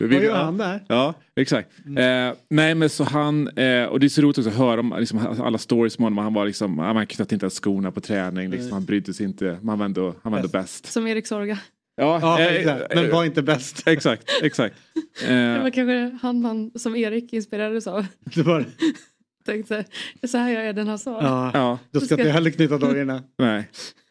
Vad 0.00 0.12
gör 0.12 0.36
han 0.36 0.58
där? 0.58 0.84
Ja, 0.88 1.14
exakt. 1.36 1.70
Eh, 1.98 2.34
nej 2.50 2.74
men 2.74 2.88
så 2.90 3.04
han, 3.04 3.48
eh, 3.48 3.84
och 3.84 4.00
det 4.00 4.06
är 4.06 4.08
så 4.08 4.22
roligt 4.22 4.38
också 4.38 4.50
att 4.50 4.56
höra 4.56 4.80
om 4.80 4.94
liksom, 4.98 5.18
alla 5.18 5.58
stories 5.58 5.98
med 5.98 6.04
honom. 6.06 6.18
Han 6.24 6.34
var 6.34 6.46
liksom, 6.46 6.74
man 6.76 7.06
knöt 7.06 7.32
inte 7.32 7.44
ens 7.44 7.54
skorna 7.60 7.90
på 7.90 8.00
träning. 8.00 8.50
Liksom, 8.50 8.72
han 8.72 8.84
brydde 8.84 9.14
sig 9.14 9.26
inte. 9.26 9.58
Man 9.62 9.78
var 9.78 9.86
ändå, 9.86 10.14
han 10.22 10.32
var 10.32 10.38
ändå 10.38 10.50
bäst. 10.50 10.86
Som 10.92 11.06
Erik 11.06 11.26
Sorga. 11.26 11.58
Ja, 11.96 12.18
Ja, 12.22 12.40
eh, 12.40 12.54
exakt. 12.54 12.94
Men 12.94 13.04
eh, 13.04 13.10
var 13.12 13.24
inte 13.24 13.42
bäst. 13.42 13.82
Exakt, 13.86 14.24
exakt. 14.42 14.74
Det 15.20 15.32
Eh, 15.34 15.62
var 15.62 15.70
kanske 15.70 16.18
han 16.22 16.40
man, 16.40 16.70
som 16.74 16.96
Erik 16.96 17.32
inspirerades 17.32 17.86
av. 17.86 18.06
Det 18.34 18.42
var, 18.42 18.64
Tänkte, 19.44 19.84
så 20.24 20.38
här 20.38 20.50
gör 20.52 20.62
jag 20.62 20.76
den 20.76 20.88
här 20.88 20.96
sa. 20.96 21.18
ja, 21.22 21.50
ja, 21.54 21.78
då 21.90 22.00
ska 22.00 22.14
inte 22.14 22.26
jag 22.26 22.34
heller 22.34 22.50
knyta 22.50 22.78
dagarna. 22.78 23.22
nej. 23.38 23.68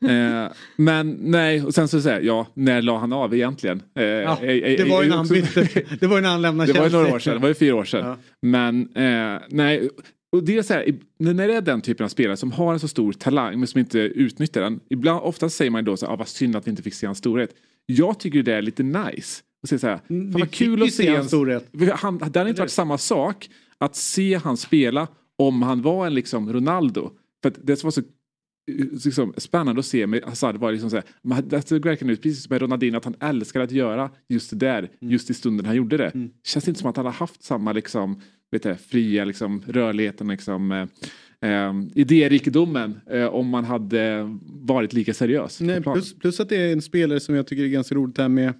Eh, 0.07 0.51
men 0.75 1.17
nej, 1.21 1.63
och 1.63 1.73
sen 1.73 1.87
så 1.87 2.01
säger 2.01 2.15
jag, 2.15 2.25
ja, 2.25 2.47
när 2.53 2.81
la 2.81 2.97
han 2.97 3.13
av 3.13 3.33
egentligen? 3.35 3.81
Eh, 3.95 4.03
Ja, 4.03 4.37
det 4.41 4.89
var 4.89 5.03
ju 5.03 5.09
när 5.09 5.17
han 5.17 5.27
bytte, 5.27 5.67
det 5.99 6.07
var 6.07 6.15
ju 6.15 6.21
när 6.21 6.29
han 6.29 6.41
lämnade 6.41 6.73
Det 6.73 6.79
var 6.79 6.85
ju 6.85 6.91
några 6.91 7.15
år 7.15 7.19
sedan, 7.19 7.33
det 7.33 7.39
var 7.39 7.47
ju 7.47 7.53
fyra 7.53 7.75
år 7.75 7.85
sedan. 7.85 8.05
Ja. 8.05 8.17
Men 8.41 8.81
eh, 8.95 9.41
nej, 9.49 9.89
och 10.31 10.43
det 10.43 10.57
är 10.57 10.61
så 10.61 10.73
här, 10.73 10.95
när 11.17 11.47
det 11.47 11.55
är 11.55 11.61
den 11.61 11.81
typen 11.81 12.03
av 12.03 12.09
spelare 12.09 12.37
som 12.37 12.51
har 12.51 12.73
en 12.73 12.79
så 12.79 12.87
stor 12.87 13.13
talang 13.13 13.59
men 13.59 13.67
som 13.67 13.79
inte 13.79 13.99
utnyttjar 13.99 14.61
den. 14.61 14.79
Ibland, 14.89 15.21
ofta 15.23 15.49
säger 15.49 15.71
man 15.71 15.85
då 15.85 15.97
så 15.97 16.05
här, 16.05 16.13
ah, 16.13 16.15
vad 16.15 16.27
synd 16.27 16.55
att 16.55 16.67
vi 16.67 16.69
inte 16.71 16.83
fick 16.83 16.93
se 16.93 17.05
hans 17.05 17.17
storhet. 17.17 17.49
Jag 17.85 18.19
tycker 18.19 18.43
det 18.43 18.53
är 18.53 18.61
lite 18.61 18.83
nice. 18.83 19.41
Och 19.63 19.69
säga 19.69 19.79
så 19.79 19.87
här, 19.87 19.97
fan 19.97 20.17
Mm, 20.17 20.31
vad 20.31 20.51
kul 20.51 20.83
att 20.83 20.93
se 20.93 21.15
hans 21.15 21.27
storhet. 21.27 21.67
Han, 21.93 22.17
det 22.17 22.39
hade 22.39 22.49
inte 22.49 22.61
varit 22.61 22.71
samma 22.71 22.97
sak 22.97 23.49
att 23.79 23.95
se 23.95 24.35
han 24.35 24.57
spela 24.57 25.07
om 25.37 25.61
han 25.61 25.81
var 25.81 26.07
en 26.07 26.13
liksom 26.13 26.53
Ronaldo. 26.53 27.11
För 27.43 27.53
det 27.63 27.75
som 27.75 27.87
var 27.87 27.91
så 27.91 28.01
eh, 28.01 28.85
liksom, 29.05 29.33
spännande 29.37 29.79
att 29.79 29.85
se 29.85 30.07
med 30.07 30.23
Hazard 30.23 30.55
var 30.57 30.71
liksom 30.71 30.89
så 30.89 30.95
här, 30.95 31.05
man- 31.23 31.47
det 31.49 31.67
såg 31.67 31.85
verkligen 31.85 32.13
ut 32.13 32.21
precis 32.21 32.43
som 32.43 32.53
med 32.53 32.61
Ronaldinho 32.61 32.97
att 32.97 33.05
han 33.05 33.15
älskade 33.19 33.65
att 33.65 33.71
göra 33.71 34.09
just 34.29 34.49
det 34.49 34.55
där, 34.55 34.79
Mm. 34.79 35.11
just 35.11 35.29
i 35.29 35.33
stunden 35.33 35.65
han 35.65 35.75
gjorde 35.75 35.97
det. 35.97 36.29
Känns 36.43 36.67
inte 36.67 36.79
som 36.79 36.89
att 36.89 36.97
han 36.97 37.05
har 37.05 37.13
haft 37.13 37.43
samma 37.43 37.71
liksom, 37.73 38.21
vet 38.51 38.63
du, 38.63 38.75
fria 38.75 39.25
liksom, 39.25 39.61
rörligheten, 39.67 40.27
liksom, 40.27 40.71
eh, 40.71 41.49
eh, 41.51 41.73
idérikedomen 41.95 42.99
eh, 43.11 43.25
om 43.25 43.47
man 43.49 43.63
hade 43.65 44.37
varit 44.45 44.93
lika 44.93 45.13
seriös. 45.13 45.61
Nej, 45.61 45.81
plus, 45.83 46.19
plus 46.19 46.39
att 46.39 46.49
det 46.49 46.55
är 46.57 46.73
en 46.73 46.81
spelare 46.81 47.19
som 47.19 47.35
jag 47.35 47.47
tycker 47.47 47.63
är 47.63 47.67
ganska 47.67 47.95
roligt 47.95 48.17
här 48.17 48.29
med 48.29 48.53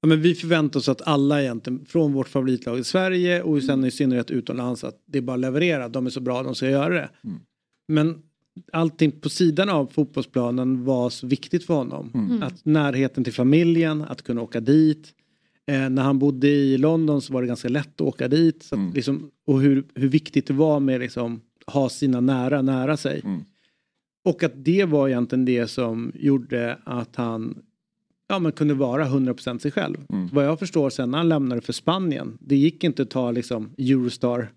Ja, 0.00 0.08
men 0.08 0.22
vi 0.22 0.34
förväntar 0.34 0.80
oss 0.80 0.88
att 0.88 1.02
alla 1.02 1.42
egentligen 1.42 1.86
från 1.86 2.12
vårt 2.12 2.28
favoritlag 2.28 2.78
i 2.78 2.84
Sverige 2.84 3.42
och 3.42 3.62
sen 3.62 3.84
i 3.84 3.90
synnerhet 3.90 4.30
utomlands 4.30 4.84
att 4.84 5.02
det 5.06 5.18
är 5.18 5.22
bara 5.22 5.34
att 5.34 5.40
leverera. 5.40 5.88
De 5.88 6.06
är 6.06 6.10
så 6.10 6.20
bra, 6.20 6.42
de 6.42 6.54
ska 6.54 6.70
göra 6.70 6.94
det. 6.94 7.10
Mm. 7.24 7.40
Men 7.88 8.22
allting 8.72 9.12
på 9.12 9.28
sidan 9.28 9.68
av 9.68 9.86
fotbollsplanen 9.86 10.84
var 10.84 11.10
så 11.10 11.26
viktigt 11.26 11.64
för 11.66 11.74
honom. 11.74 12.10
Mm. 12.14 12.42
Att 12.42 12.64
närheten 12.64 13.24
till 13.24 13.32
familjen, 13.32 14.02
att 14.02 14.22
kunna 14.22 14.42
åka 14.42 14.60
dit. 14.60 15.14
Eh, 15.66 15.90
när 15.90 16.02
han 16.02 16.18
bodde 16.18 16.48
i 16.48 16.78
London 16.78 17.22
så 17.22 17.32
var 17.32 17.42
det 17.42 17.48
ganska 17.48 17.68
lätt 17.68 18.00
att 18.00 18.06
åka 18.06 18.28
dit. 18.28 18.62
Så 18.62 18.74
Mm. 18.76 18.92
liksom, 18.92 19.30
och 19.46 19.60
hur, 19.60 19.84
hur 19.94 20.08
viktigt 20.08 20.46
det 20.46 20.54
var 20.54 20.80
med 20.80 21.00
liksom 21.00 21.40
ha 21.66 21.88
sina 21.88 22.20
nära 22.20 22.62
nära 22.62 22.96
sig. 22.96 23.20
Mm. 23.24 23.40
Och 24.24 24.42
att 24.42 24.52
det 24.64 24.84
var 24.84 25.08
egentligen 25.08 25.44
det 25.44 25.66
som 25.66 26.12
gjorde 26.14 26.78
att 26.84 27.16
han 27.16 27.58
ja, 28.28 28.38
men 28.38 28.52
kunde 28.52 28.74
vara 28.74 29.04
100% 29.06 29.58
sig 29.58 29.70
själv. 29.70 29.96
Mm. 30.12 30.28
Vad 30.32 30.44
jag 30.44 30.58
förstår 30.58 30.90
sen 30.90 31.10
när 31.10 31.18
han 31.18 31.28
lämnade 31.28 31.60
för 31.60 31.72
Spanien, 31.72 32.38
det 32.40 32.56
gick 32.56 32.84
inte 32.84 33.02
att 33.02 33.10
ta 33.10 33.30
liksom 33.30 33.70
Eurostar 33.78 34.48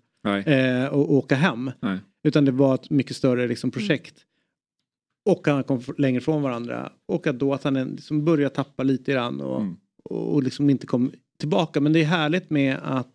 eh, 0.46 0.86
och 0.86 1.12
åka 1.14 1.34
hem. 1.34 1.70
Nej. 1.80 1.98
Utan 2.24 2.44
det 2.44 2.52
var 2.52 2.74
ett 2.74 2.90
mycket 2.90 3.16
större 3.16 3.48
liksom, 3.48 3.70
projekt. 3.70 4.14
Och 5.30 5.46
han 5.48 5.64
kom 5.64 5.80
längre 5.98 6.20
från 6.20 6.42
varandra. 6.42 6.92
Och 7.08 7.26
att 7.26 7.38
då 7.38 7.54
att 7.54 7.64
han 7.64 7.74
liksom 7.74 8.24
började 8.24 8.54
tappa 8.54 8.82
lite 8.82 9.12
grann 9.12 9.40
och, 9.40 9.60
Mm. 9.60 9.76
och, 10.04 10.34
och 10.34 10.42
liksom 10.42 10.70
inte 10.70 10.86
kom 10.86 11.12
tillbaka. 11.38 11.80
Men 11.80 11.92
det 11.92 12.00
är 12.00 12.04
härligt 12.04 12.50
med 12.50 12.76
att 12.82 13.08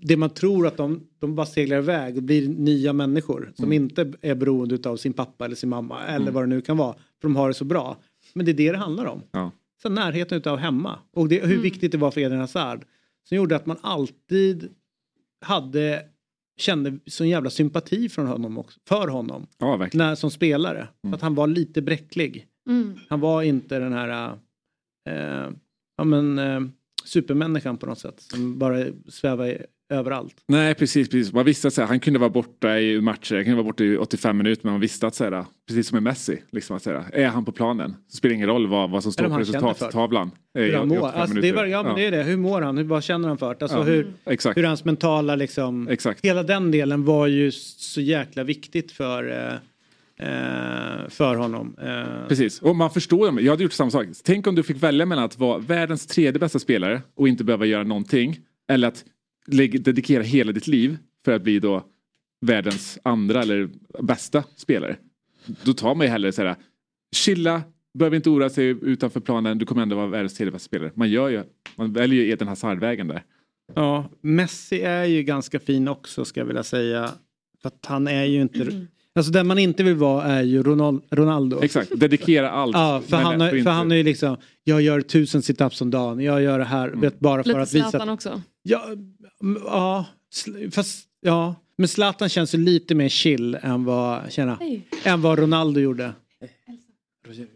det 0.00 0.16
man 0.16 0.30
tror 0.30 0.66
att 0.66 0.76
de, 0.76 1.00
de 1.18 1.34
bara 1.34 1.46
seglar 1.46 1.78
iväg 1.78 2.16
och 2.16 2.22
blir 2.22 2.48
nya 2.48 2.92
människor 2.92 3.52
som 3.56 3.64
Mm. 3.64 3.82
inte 3.82 4.12
är 4.20 4.34
beroende 4.34 4.90
av 4.90 4.96
sin 4.96 5.12
pappa 5.12 5.44
eller 5.44 5.56
sin 5.56 5.68
mamma 5.68 6.02
eller 6.06 6.16
Mm. 6.20 6.34
vad 6.34 6.42
det 6.42 6.46
nu 6.48 6.60
kan 6.60 6.76
vara. 6.76 6.92
För 6.92 7.28
de 7.28 7.36
har 7.36 7.48
det 7.48 7.54
så 7.54 7.64
bra. 7.64 7.96
Men 8.34 8.46
det 8.46 8.52
är 8.52 8.54
det 8.54 8.72
det 8.72 8.78
handlar 8.78 9.04
om. 9.06 9.22
Ja. 9.32 9.50
Så 9.82 9.88
närheten 9.88 10.38
utav 10.38 10.58
hemma. 10.58 10.98
Och 11.12 11.28
det, 11.28 11.40
hur 11.40 11.50
Mm. 11.50 11.62
viktigt 11.62 11.92
det 11.92 11.98
var 11.98 12.10
för 12.10 12.20
Eden 12.20 12.38
Hazard. 12.40 12.84
Som 13.28 13.36
gjorde 13.36 13.56
att 13.56 13.66
man 13.66 13.76
alltid 13.80 14.68
hade 15.40 16.04
kände 16.56 16.98
sån 17.06 17.28
jävla 17.28 17.50
sympati 17.50 18.08
från 18.08 18.26
honom 18.26 18.58
också, 18.58 18.80
för 18.88 19.08
honom. 19.08 19.46
Ja, 19.58 19.76
verkligen. 19.76 20.06
När, 20.06 20.14
som 20.14 20.30
spelare. 20.30 20.88
För 21.02 21.14
att 21.14 21.20
han 21.22 21.34
var 21.34 21.46
lite 21.46 21.82
bräcklig. 21.82 22.46
Mm. 22.68 22.98
Han 23.08 23.20
var 23.20 23.42
inte 23.42 23.78
den 23.78 23.92
här 23.92 24.38
eh, 25.08 25.50
ja, 25.96 26.04
men, 26.04 26.38
eh, 26.38 26.60
supermänniskan 27.04 27.76
på 27.78 27.86
något 27.86 27.98
sätt. 27.98 28.20
Som 28.20 28.58
bara 28.58 28.86
svävar 29.08 29.46
i- 29.46 29.66
överallt. 29.90 30.34
Nej 30.48 30.74
precis, 30.74 31.08
precis. 31.08 31.32
Man 31.32 31.44
visste 31.44 31.68
att 31.68 31.76
här, 31.76 31.86
han 31.86 32.00
kunde 32.00 32.18
vara 32.18 32.30
borta 32.30 32.78
i 32.80 33.00
matcher, 33.00 33.34
han 33.34 33.44
kunde 33.44 33.56
vara 33.56 33.64
borta 33.64 33.84
i 33.84 33.96
85 33.96 34.36
minuter 34.36 34.64
men 34.64 34.72
man 34.72 34.80
visste 34.80 35.06
att 35.06 35.14
så 35.14 35.24
här, 35.24 35.44
precis 35.68 35.88
som 35.88 35.96
med 35.96 36.02
Messi, 36.02 36.42
liksom 36.52 36.76
att, 36.76 36.82
så 36.82 36.90
här, 36.90 37.04
är 37.12 37.26
han 37.28 37.44
på 37.44 37.52
planen 37.52 37.94
så 38.08 38.16
spelar 38.16 38.30
det 38.30 38.34
ingen 38.34 38.48
roll 38.48 38.66
vad, 38.66 38.90
vad 38.90 39.02
som 39.02 39.12
står 39.12 39.24
på 39.28 39.38
resultattavlan. 39.38 40.30
i- 40.58 40.60
Hur 40.60 40.74
han 40.76 40.92
i 40.92 40.98
mår. 40.98 40.98
85 41.08 41.20
Alltså, 41.20 41.34
det 41.34 41.38
är, 41.38 41.42
minuter. 41.42 41.56
bara- 41.56 41.68
ja, 41.68 41.82
men 41.82 41.94
det 41.94 42.06
är 42.06 42.10
det. 42.10 42.22
Hur 42.22 42.36
mår 42.36 42.60
han? 42.62 42.76
Hur, 42.78 42.84
vad 42.84 43.04
känner 43.04 43.28
han 43.28 43.38
för? 43.38 43.56
Alltså, 43.60 43.76
Ja. 43.78 43.82
hur, 43.82 44.12
Exakt. 44.26 44.56
hur 44.58 44.64
hans 44.64 44.84
mentala 44.84 45.36
liksom. 45.36 45.88
Exakt. 45.88 46.24
Hela 46.24 46.42
den 46.42 46.70
delen 46.70 47.04
var 47.04 47.26
ju 47.26 47.50
så 47.52 48.00
jäkla 48.00 48.44
viktigt 48.44 48.92
för, 48.92 49.30
eh, 49.30 49.54
eh, 50.28 51.08
för 51.08 51.34
honom. 51.36 51.76
Eh, 51.82 52.28
Precis, 52.28 52.62
och 52.62 52.76
man 52.76 52.90
förstår 52.90 53.30
ju. 53.40 53.44
Jag 53.44 53.52
hade 53.52 53.62
gjort 53.62 53.72
samma 53.72 53.90
sak. 53.90 54.06
Tänk 54.24 54.46
om 54.46 54.54
du 54.54 54.62
fick 54.62 54.82
välja 54.82 55.06
mellan 55.06 55.24
att 55.24 55.38
vara 55.38 55.58
världens 55.58 56.06
tredje 56.06 56.38
bästa 56.40 56.58
spelare 56.58 57.02
och 57.16 57.28
inte 57.28 57.44
behöva 57.44 57.66
göra 57.66 57.82
någonting. 57.84 58.38
Eller 58.68 58.88
att 58.88 59.04
dedikera 59.50 60.22
hela 60.22 60.52
ditt 60.52 60.66
liv 60.66 60.98
för 61.24 61.32
att 61.32 61.42
bli 61.42 61.58
då 61.58 61.84
världens 62.40 62.98
andra 63.02 63.42
eller 63.42 63.68
bästa 64.02 64.44
spelare. 64.56 64.96
Då 65.64 65.72
tar 65.72 65.94
man 65.94 66.06
ju 66.06 66.10
hellre 66.10 66.32
så 66.32 66.42
här, 66.42 66.56
chilla, 67.16 67.62
behöver 67.94 68.16
inte 68.16 68.30
oroa 68.30 68.50
sig 68.50 68.66
utanför 68.66 69.20
planen, 69.20 69.58
du 69.58 69.66
kommer 69.66 69.82
ändå 69.82 69.96
vara 69.96 70.06
världens 70.06 70.34
tredje 70.34 70.52
bästa 70.52 70.66
spelare. 70.66 70.92
Man 70.94 71.10
gör 71.10 71.28
ju, 71.28 71.44
man 71.76 71.92
väljer 71.92 72.24
ju 72.24 72.30
Eden 72.30 72.48
Hazard-vägen 72.48 73.08
där. 73.08 73.24
Ja, 73.74 74.10
Messi 74.20 74.80
är 74.80 75.04
ju 75.04 75.22
ganska 75.22 75.60
fin 75.60 75.88
också 75.88 76.24
ska 76.24 76.40
jag 76.40 76.46
vilja 76.46 76.62
säga. 76.62 77.10
För 77.62 77.68
att 77.68 77.86
han 77.86 78.08
är 78.08 78.24
ju 78.24 78.40
inte... 78.40 78.86
Alltså 79.14 79.32
den 79.32 79.46
man 79.46 79.58
inte 79.58 79.82
vill 79.82 79.94
vara 79.94 80.24
är 80.24 80.42
ju 80.42 80.62
Ronal- 80.62 81.02
Ronaldo. 81.10 81.62
Exakt, 81.62 82.00
dedikera 82.00 82.50
allt. 82.50 82.74
Ja, 82.76 83.02
för 83.08 83.16
han, 83.16 83.40
har, 83.40 83.48
för 83.62 83.70
han 83.70 83.92
är 83.92 83.96
ju 83.96 84.02
liksom, 84.02 84.36
jag 84.64 84.82
gör 84.82 85.00
tusen 85.00 85.42
situps 85.42 85.80
om 85.80 85.90
dagen, 85.90 86.20
jag 86.20 86.42
gör 86.42 86.58
det 86.58 86.64
här, 86.64 86.88
vet, 86.88 87.20
bara 87.20 87.42
för 87.42 87.48
Lite 87.48 87.60
att 87.60 87.74
visa... 87.74 87.90
Zlatan 87.90 88.08
också. 88.08 88.42
Ja, 88.62 88.86
mm, 89.42 89.62
ja, 89.64 90.06
fast 90.72 91.06
ja. 91.20 91.54
Men 91.76 91.88
Zlatan 91.88 92.28
känns 92.28 92.54
ju 92.54 92.58
lite 92.58 92.94
mer 92.94 93.08
chill 93.08 93.54
än 93.62 93.84
vad, 93.84 94.32
tjena, 94.32 94.56
Hej. 94.60 94.86
än 95.04 95.22
vad 95.22 95.38
Ronaldo 95.38 95.80
gjorde. 95.80 96.12
Roger. 97.26 97.46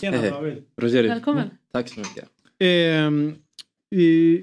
Tjena, 0.00 0.16
Hej. 0.16 0.30
David. 0.30 0.64
Roger. 0.76 1.08
Välkommen. 1.08 1.50
Tack 1.72 1.88
så 1.88 2.00
mycket. 2.00 2.28
Ehm, 2.58 3.34
i- 3.94 4.42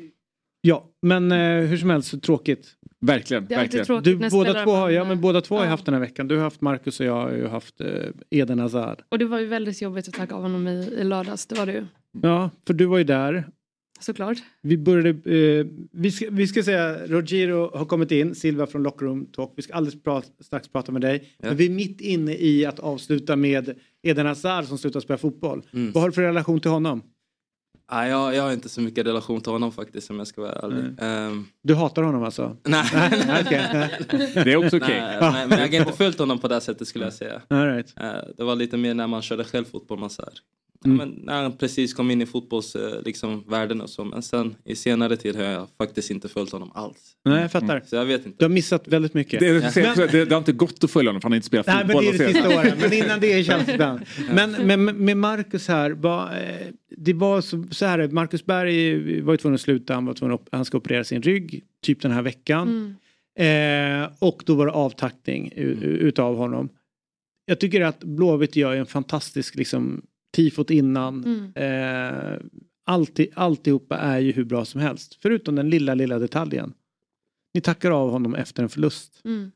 ja, 0.62 0.86
men 1.02 1.32
eh, 1.32 1.38
hur 1.66 1.78
som 1.78 1.90
helst 1.90 2.10
så 2.10 2.20
tråkigt. 2.20 2.68
Verkligen, 3.02 3.46
Det 3.48 3.54
är 3.56 3.60
alltid 3.60 3.80
verkligen. 3.80 3.86
tråkigt 3.86 4.04
Du, 4.04 4.20
när 4.20 4.30
båda 4.30 4.64
två, 4.64 4.72
har, 4.72 4.90
ja, 4.90 5.04
men 5.04 5.22
båda 5.22 5.42
två 5.42 5.56
har 5.56 5.62
ju 5.62 5.66
Ja. 5.66 5.70
haft 5.72 5.86
den 5.86 5.94
här 5.94 6.02
veckan. 6.02 6.28
Du 6.28 6.36
har 6.36 6.44
haft 6.44 6.62
Marcus 6.62 7.00
och 7.00 7.06
jag 7.06 7.14
har 7.14 7.32
ju 7.32 7.48
haft 7.48 7.82
eh, 7.82 7.88
Eden 8.30 8.60
Hazard. 8.60 9.02
Och 9.10 9.20
det 9.20 9.26
var 9.26 9.40
ju 9.40 9.46
väldigt 9.46 9.82
jobbigt 9.82 10.08
att 10.08 10.14
tacka 10.14 10.36
av 10.36 10.42
honom 10.42 10.68
i, 10.68 10.72
i 10.98 11.04
lördags. 11.04 11.46
Det 11.46 11.56
var 11.56 11.66
det 11.66 11.72
ju. 11.74 11.86
Ja, 12.22 12.50
för 12.68 12.74
du 12.74 12.86
var 12.86 12.98
ju 12.98 13.04
där. 13.04 13.48
Såklart. 14.00 14.38
Vi 14.62 14.78
började, 14.78 15.10
eh, 15.10 15.66
vi, 15.92 16.12
ska, 16.12 16.28
vi 16.32 16.48
ska 16.48 16.64
säga, 16.64 17.08
Rogiro 17.08 17.78
har 17.78 17.86
kommit 17.86 18.12
in, 18.12 18.36
Silva 18.36 18.68
från 18.68 18.84
Lockroom 18.84 19.26
Talk. 19.26 19.54
Vi 19.56 19.62
ska 19.62 19.74
alldeles 19.74 20.04
pra- 20.04 20.24
strax 20.40 20.68
prata 20.68 20.92
med 20.92 21.02
dig. 21.02 21.30
Ja. 21.38 21.48
Men 21.48 21.58
vi 21.58 21.66
är 21.66 21.70
mitt 21.70 22.02
inne 22.02 22.34
i 22.36 22.66
att 22.66 22.80
avsluta 22.80 23.36
med 23.36 23.76
Eden 24.04 24.26
Hazard 24.26 24.66
som 24.66 24.78
slutar 24.78 25.00
spela 25.00 25.18
fotboll. 25.18 25.62
Mm. 25.74 25.92
Vad 25.92 26.04
har 26.04 26.10
du 26.10 26.14
för 26.14 26.22
relation 26.22 26.60
till 26.60 26.72
honom? 26.72 27.02
Nej, 27.92 28.10
jag, 28.10 28.36
jag 28.36 28.44
har 28.44 28.52
inte 28.54 28.70
så 28.70 28.82
mycket 28.82 29.06
relation 29.06 29.42
till 29.42 29.52
honom 29.52 29.72
faktiskt 29.72 30.10
om 30.10 30.18
jag 30.18 30.28
ska 30.28 30.42
vara 30.42 30.52
ärlig. 30.52 30.96
Ehm, 31.00 31.48
Du 31.64 31.76
hatar 31.76 32.04
honom 32.04 32.24
alltså? 32.24 32.58
nej. 32.64 32.86
Okej. 33.46 33.90
Det 34.34 34.54
är 34.54 34.58
också 34.66 34.78
okej. 34.78 35.02
Nej, 35.02 35.18
men, 35.22 35.50
men 35.50 35.60
jag 35.60 35.68
har 35.68 35.74
inte 35.76 35.92
följt 35.98 36.20
honom 36.20 36.40
på 36.40 36.48
det 36.48 36.62
sättet 36.62 36.88
skulle 36.88 37.04
jag 37.06 37.14
säga. 37.14 37.42
All 37.48 37.66
right. 37.68 37.94
Eh, 38.00 38.12
Det 38.38 38.44
var 38.44 38.56
lite 38.56 38.78
mer 38.78 38.94
när 38.94 39.08
man 39.08 39.22
körde 39.22 39.44
själv 39.44 39.66
fotboll. 39.66 40.00
Man 40.00 40.10
så 40.10 40.22
här. 40.22 40.34
Mm. 40.86 41.00
Ja, 41.00 41.06
men 41.06 41.20
när 41.24 41.42
han 41.44 41.58
precis 41.58 41.94
kom 41.94 42.12
in 42.12 42.22
i 42.22 42.26
fotbollsvärlden 42.26 43.02
liksom, 43.06 43.44
världen 43.48 43.82
och 43.82 43.90
så. 43.90 44.06
Men 44.06 44.22
sen 44.22 44.56
i 44.66 44.76
senare 44.76 45.16
tid 45.18 45.36
har 45.36 45.44
jag 45.44 45.68
faktiskt 45.78 46.12
inte 46.12 46.28
följt 46.30 46.52
honom 46.52 46.72
alls. 46.76 47.14
Nej, 47.26 47.42
jag 47.42 47.52
fattar. 47.52 47.82
Så 47.88 47.96
jag 47.96 48.06
vet 48.06 48.26
inte. 48.26 48.38
Du 48.40 48.46
har 48.46 48.50
missat 48.50 48.88
väldigt 48.88 49.14
mycket. 49.14 49.40
Det, 49.40 49.54
det, 49.54 49.76
Men- 49.76 50.08
det, 50.12 50.26
det 50.26 50.32
har 50.32 50.38
inte 50.38 50.52
gått 50.52 50.84
att 50.84 50.92
följa 50.92 51.10
honom 51.10 51.22
för 51.22 51.26
han 51.26 51.32
har 51.32 51.36
inte 51.36 51.48
spelat 51.48 51.68
Nej 51.68 51.76
men 51.78 51.88
fotboll. 51.88 52.04
det 52.18 52.24
är 52.24 52.28
det 52.28 52.34
sista 52.34 52.60
åren. 52.60 52.78
Men 52.82 52.94
innan 52.94 53.20
det 53.20 53.44
känns 53.46 53.66
det 53.66 53.74
ibland. 53.74 54.00
Men 54.32 54.52
med, 54.52 54.80
med 54.96 55.18
Marcus 55.18 55.68
här. 55.68 55.92
Var, 55.92 56.24
eh, 56.36 56.68
det 56.98 57.14
var 57.14 57.42
så, 57.42 57.64
så 57.72 57.86
här. 57.86 58.08
Marcus 58.08 58.46
Berg 58.46 59.22
var 59.22 59.34
ju 59.34 59.38
tvungen 59.38 59.56
att 59.56 59.62
sluta. 59.62 59.94
Han, 59.94 60.06
var 60.06 60.14
tvungen 60.14 60.36
att, 60.36 60.48
han 60.52 60.66
ska 60.66 60.78
operera 60.78 61.04
sin 61.04 61.22
rygg. 61.22 61.64
Typ 61.84 62.02
den 62.02 62.12
här 62.12 62.22
veckan. 62.22 62.96
Eh, 63.40 64.10
och 64.20 64.44
då 64.46 64.56
var 64.56 64.66
det 64.66 64.72
avtackning 64.72 65.52
u- 65.56 65.98
utav 66.02 66.36
honom. 66.38 66.70
Jag 67.46 67.60
tycker 67.60 67.82
att 67.82 68.00
Blåvitt 68.04 68.56
gör 68.56 68.76
en 68.76 68.86
fantastisk 68.86 69.56
liksom, 69.56 70.02
tifot 70.38 70.70
innan. 70.70 71.24
Mm. 71.26 71.52
Eh, 71.56 72.40
alltid, 72.86 73.28
alltihopa 73.34 73.98
är 73.98 74.20
ju 74.20 74.32
hur 74.32 74.44
bra 74.44 74.66
som 74.66 74.82
helst. 74.82 75.18
Förutom 75.22 75.56
den 75.56 75.70
lilla, 75.70 75.94
lilla 75.94 76.20
detaljen. 76.20 76.74
Ni 77.54 77.62
tackar 77.62 77.92
av 77.92 78.12
honom 78.12 78.36
efter 78.36 78.64
en 78.64 78.70
förlust. 78.70 79.22
Mm. 79.26 79.52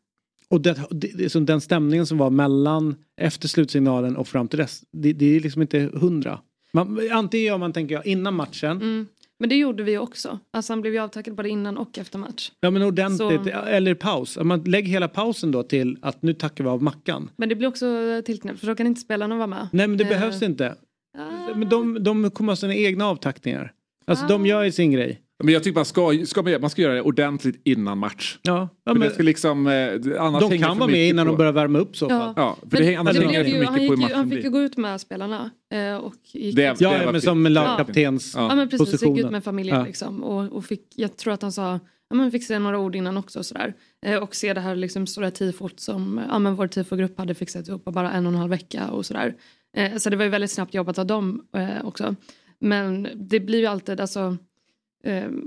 Och 0.50 0.62
det, 0.62 0.78
det, 0.92 1.30
som 1.30 1.46
den 1.46 1.62
stämningen 1.62 2.06
som 2.06 2.18
var 2.18 2.30
mellan 2.30 2.96
efter 3.18 3.48
slutsignalen 3.48 4.18
och 4.18 4.28
fram 4.28 4.48
till 4.48 4.60
dess. 4.60 4.84
Det, 4.92 5.14
det 5.14 5.26
är 5.26 5.40
liksom 5.40 5.62
inte 5.62 5.90
hundra. 5.94 6.40
Man, 6.74 7.00
antingen 7.12 7.48
gör 7.48 7.58
man, 7.58 7.74
tänker 7.74 7.96
jag, 7.96 8.06
innan 8.06 8.34
matchen. 8.34 8.72
Mm. 8.72 9.08
Men 9.42 9.50
det 9.50 9.56
gjorde 9.56 9.84
vi 9.84 9.98
också. 9.98 10.40
Alltså 10.54 10.74
han 10.74 10.82
blev 10.82 10.94
ju 10.94 11.00
avtackad 11.00 11.36
både 11.36 11.50
innan 11.50 11.78
och 11.78 11.98
efter 11.98 12.20
match. 12.20 12.52
Ja 12.60 12.72
men 12.72 12.82
ordentligt. 12.84 13.44
Så- 13.44 13.50
Eller 13.50 13.94
paus. 13.96 14.38
Man 14.44 14.64
lägger 14.64 14.88
hela 14.90 15.08
pausen 15.08 15.52
då 15.52 15.64
till 15.64 15.98
att 16.02 16.22
nu 16.22 16.34
tackar 16.34 16.64
vi 16.64 16.70
av 16.70 16.84
Mackan. 16.84 17.30
Men 17.38 17.50
det 17.50 17.56
blir 17.56 17.68
också 17.68 17.86
tillknäppt 18.26 18.60
för 18.60 18.68
då 18.68 18.76
kan 18.76 18.88
inte 18.88 19.02
spelarna 19.02 19.36
vara 19.36 19.48
med. 19.48 19.68
Nej 19.72 19.88
men 19.88 19.98
det 19.98 20.04
Eh, 20.04 20.10
behövs 20.10 20.42
inte. 20.42 20.76
ah. 21.18 21.56
Men 21.56 21.70
de, 21.70 22.04
de 22.04 22.32
kommer 22.32 22.52
ha 22.52 22.56
sina 22.56 22.76
egna 22.76 23.06
avtackningar. 23.08 23.72
Alltså 24.08 24.28
de 24.28 24.46
gör 24.46 24.64
ju 24.64 24.72
sin 24.72 24.92
grej. 24.92 25.22
Men 25.44 25.54
jag 25.54 25.64
tycker 25.64 25.76
man 25.76 25.86
ska, 25.86 26.26
ska 26.26 26.42
man, 26.62 26.70
ska 26.70 26.82
göra 26.82 26.94
det 26.94 27.02
ordentligt 27.02 27.62
innan 27.66 27.98
match. 27.98 28.38
Ja, 28.42 28.70
ja 28.86 28.94
men, 28.94 29.02
det 29.02 29.10
ska 29.14 29.24
liksom, 29.24 29.68
eh, 29.68 29.74
annars 30.20 30.42
de 30.42 30.52
hänger 30.52 30.66
kan 30.66 30.78
vara 30.78 30.88
med 30.88 30.94
mycket 30.94 31.10
innan 31.14 31.26
på. 31.26 31.32
de 31.32 31.38
börjar 31.38 31.52
värma 31.52 31.80
upp 31.80 31.98
så 31.98 32.10
fall. 32.10 32.18
Ja. 32.20 32.34
Ja, 32.36 32.56
för 32.62 32.68
Men, 32.72 32.80
det 32.80 32.86
hänger, 32.86 33.00
annars 33.00 33.16
det 33.18 33.26
hänger 33.26 33.44
för 33.44 33.50
ju, 33.52 33.64
han, 33.64 33.74
mycket 33.74 33.88
på 34.00 34.08
hur 34.08 34.16
han 34.16 34.30
fick 34.30 34.44
ju 34.44 34.50
gå 34.50 34.60
ut 34.62 34.78
med 34.78 35.02
spelarna. 35.02 35.50
eh, 35.74 35.96
Och 35.96 36.14
gick 36.34 36.56
Det- 36.56 36.72
ut- 36.72 36.82
Ja, 36.82 36.98
det 37.06 37.12
men 37.12 37.22
som 37.22 37.44
lagkaptens 37.48 38.34
Ja. 38.36 38.48
Ja 38.50 38.56
men 38.56 38.70
precis, 38.70 39.02
gick 39.04 39.18
ut 39.20 39.32
med 39.32 39.44
familjen 39.44 39.80
Ja. 39.80 39.86
liksom. 39.86 40.24
Och, 40.24 40.52
och 40.52 40.66
fick, 40.66 40.84
jag 40.96 41.18
tror 41.18 41.34
att 41.34 41.42
han 41.42 41.52
sa, 41.52 41.80
ja 42.10 42.16
men 42.16 42.32
fick 42.32 42.44
säga 42.44 42.60
några 42.60 42.80
ord 42.80 42.96
innan 42.96 43.18
också 43.18 43.40
och 43.40 43.46
sådär. 43.46 43.74
Eh, 44.06 44.16
och 44.24 44.36
se 44.36 44.54
det 44.54 44.62
här 44.62 44.76
liksom 44.76 45.08
stora 45.08 45.32
tifot 45.32 45.80
som 45.80 46.22
ja, 46.30 46.40
men 46.40 46.56
vår 46.56 46.68
tifogrupp 46.68 47.18
hade 47.18 47.34
fixat 47.34 47.68
ihop 47.68 47.86
på 47.86 47.92
bara 47.92 48.12
en 48.12 48.26
och 48.26 48.32
en 48.34 48.38
halv 48.40 48.50
vecka 48.50 48.88
och 48.92 49.06
sådär. 49.06 49.34
Eh, 49.78 49.96
så 49.98 50.10
det 50.10 50.16
var 50.16 50.24
ju 50.24 50.30
väldigt 50.30 50.52
snabbt 50.52 50.74
jobbat 50.74 51.00
av 51.00 51.06
dem 51.06 51.42
eh, 51.58 51.86
också. 51.86 52.16
Men 52.60 53.08
det 53.16 53.40
blir 53.40 53.60
ju 53.60 53.66
alltid, 53.66 54.00
alltså, 54.02 54.38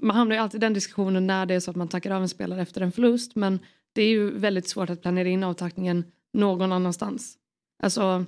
man 0.02 0.16
hamnar 0.16 0.36
ju 0.36 0.42
alltid 0.42 0.58
i 0.58 0.60
den 0.66 0.72
diskussionen 0.74 1.26
när 1.26 1.46
det 1.46 1.54
är 1.54 1.60
så 1.60 1.70
att 1.70 1.76
man 1.76 1.88
tackar 1.88 2.10
av 2.10 2.22
en 2.22 2.28
spelare 2.28 2.62
efter 2.62 2.80
en 2.80 2.92
förlust. 2.92 3.34
Men 3.36 3.58
det 3.92 4.02
är 4.02 4.08
ju 4.08 4.30
väldigt 4.30 4.68
svårt 4.68 4.90
att 4.90 5.02
planera 5.02 5.28
in 5.28 5.42
avtackningen 5.44 6.04
någon 6.32 6.72
annanstans. 6.72 7.34
Alltså 7.82 8.24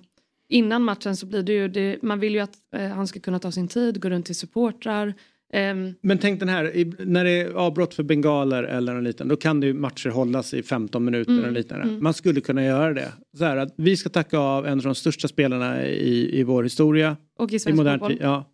innan 0.48 0.82
matchen 0.82 1.16
så 1.16 1.26
blir 1.26 1.42
det 1.42 1.52
ju, 1.52 1.68
det, 1.68 2.02
man 2.02 2.20
vill 2.20 2.34
ju 2.34 2.40
att 2.40 2.54
eh, 2.76 2.88
han 2.88 3.06
ska 3.06 3.20
kunna 3.20 3.38
ta 3.38 3.52
sin 3.52 3.68
tid, 3.68 4.00
gå 4.02 4.10
runt 4.10 4.26
till 4.26 4.34
supportrar. 4.34 5.14
Ehm, 5.52 5.94
Men 6.00 6.18
tänk 6.18 6.40
den 6.40 6.48
här, 6.48 6.76
i- 6.76 6.92
när 6.98 7.24
det 7.24 7.30
är 7.30 7.50
avbrott 7.50 7.94
för 7.94 8.02
bengaler 8.02 8.62
eller 8.62 8.94
något 8.94 9.04
liknande, 9.04 9.32
då 9.32 9.36
kan 9.36 9.60
det 9.60 9.66
ju 9.66 9.74
matcher 9.74 10.08
hållas 10.10 10.54
i 10.54 10.62
15 10.62 11.04
minuter 11.04 11.30
Mm, 11.32 11.44
eller 11.44 11.52
liknande. 11.54 11.84
mm. 11.88 12.02
Man 12.02 12.14
skulle 12.14 12.40
kunna 12.40 12.64
göra 12.64 12.94
det. 12.94 13.12
Så 13.38 13.44
här 13.44 13.56
att 13.56 13.74
vi 13.76 13.96
ska 13.96 14.08
tacka 14.08 14.38
av 14.38 14.66
en 14.66 14.78
av 14.78 14.84
de 14.84 14.94
största 14.94 15.28
spelarna 15.28 15.86
i, 15.86 16.40
i 16.40 16.42
vår 16.42 16.62
historia. 16.62 17.16
och 17.38 17.52
i 17.52 17.54
I 17.54 17.58
svensk 17.58 17.76
modern 17.76 17.98
fotboll. 17.98 18.18
Ja. 18.20 18.44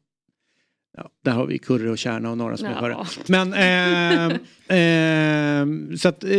Ja, 0.97 1.11
där 1.25 1.33
har 1.33 1.47
vi 1.47 1.59
Kurre 1.59 1.91
och 1.91 1.99
Kärna 1.99 2.31
och 2.31 2.39
några 2.39 2.57
som 2.57 2.69
Ja. 2.69 3.07
Men 3.29 3.55
ehm, 3.55 4.33
ehm, 4.69 5.97
så 5.97 6.09
att 6.09 6.25
eh, 6.25 6.31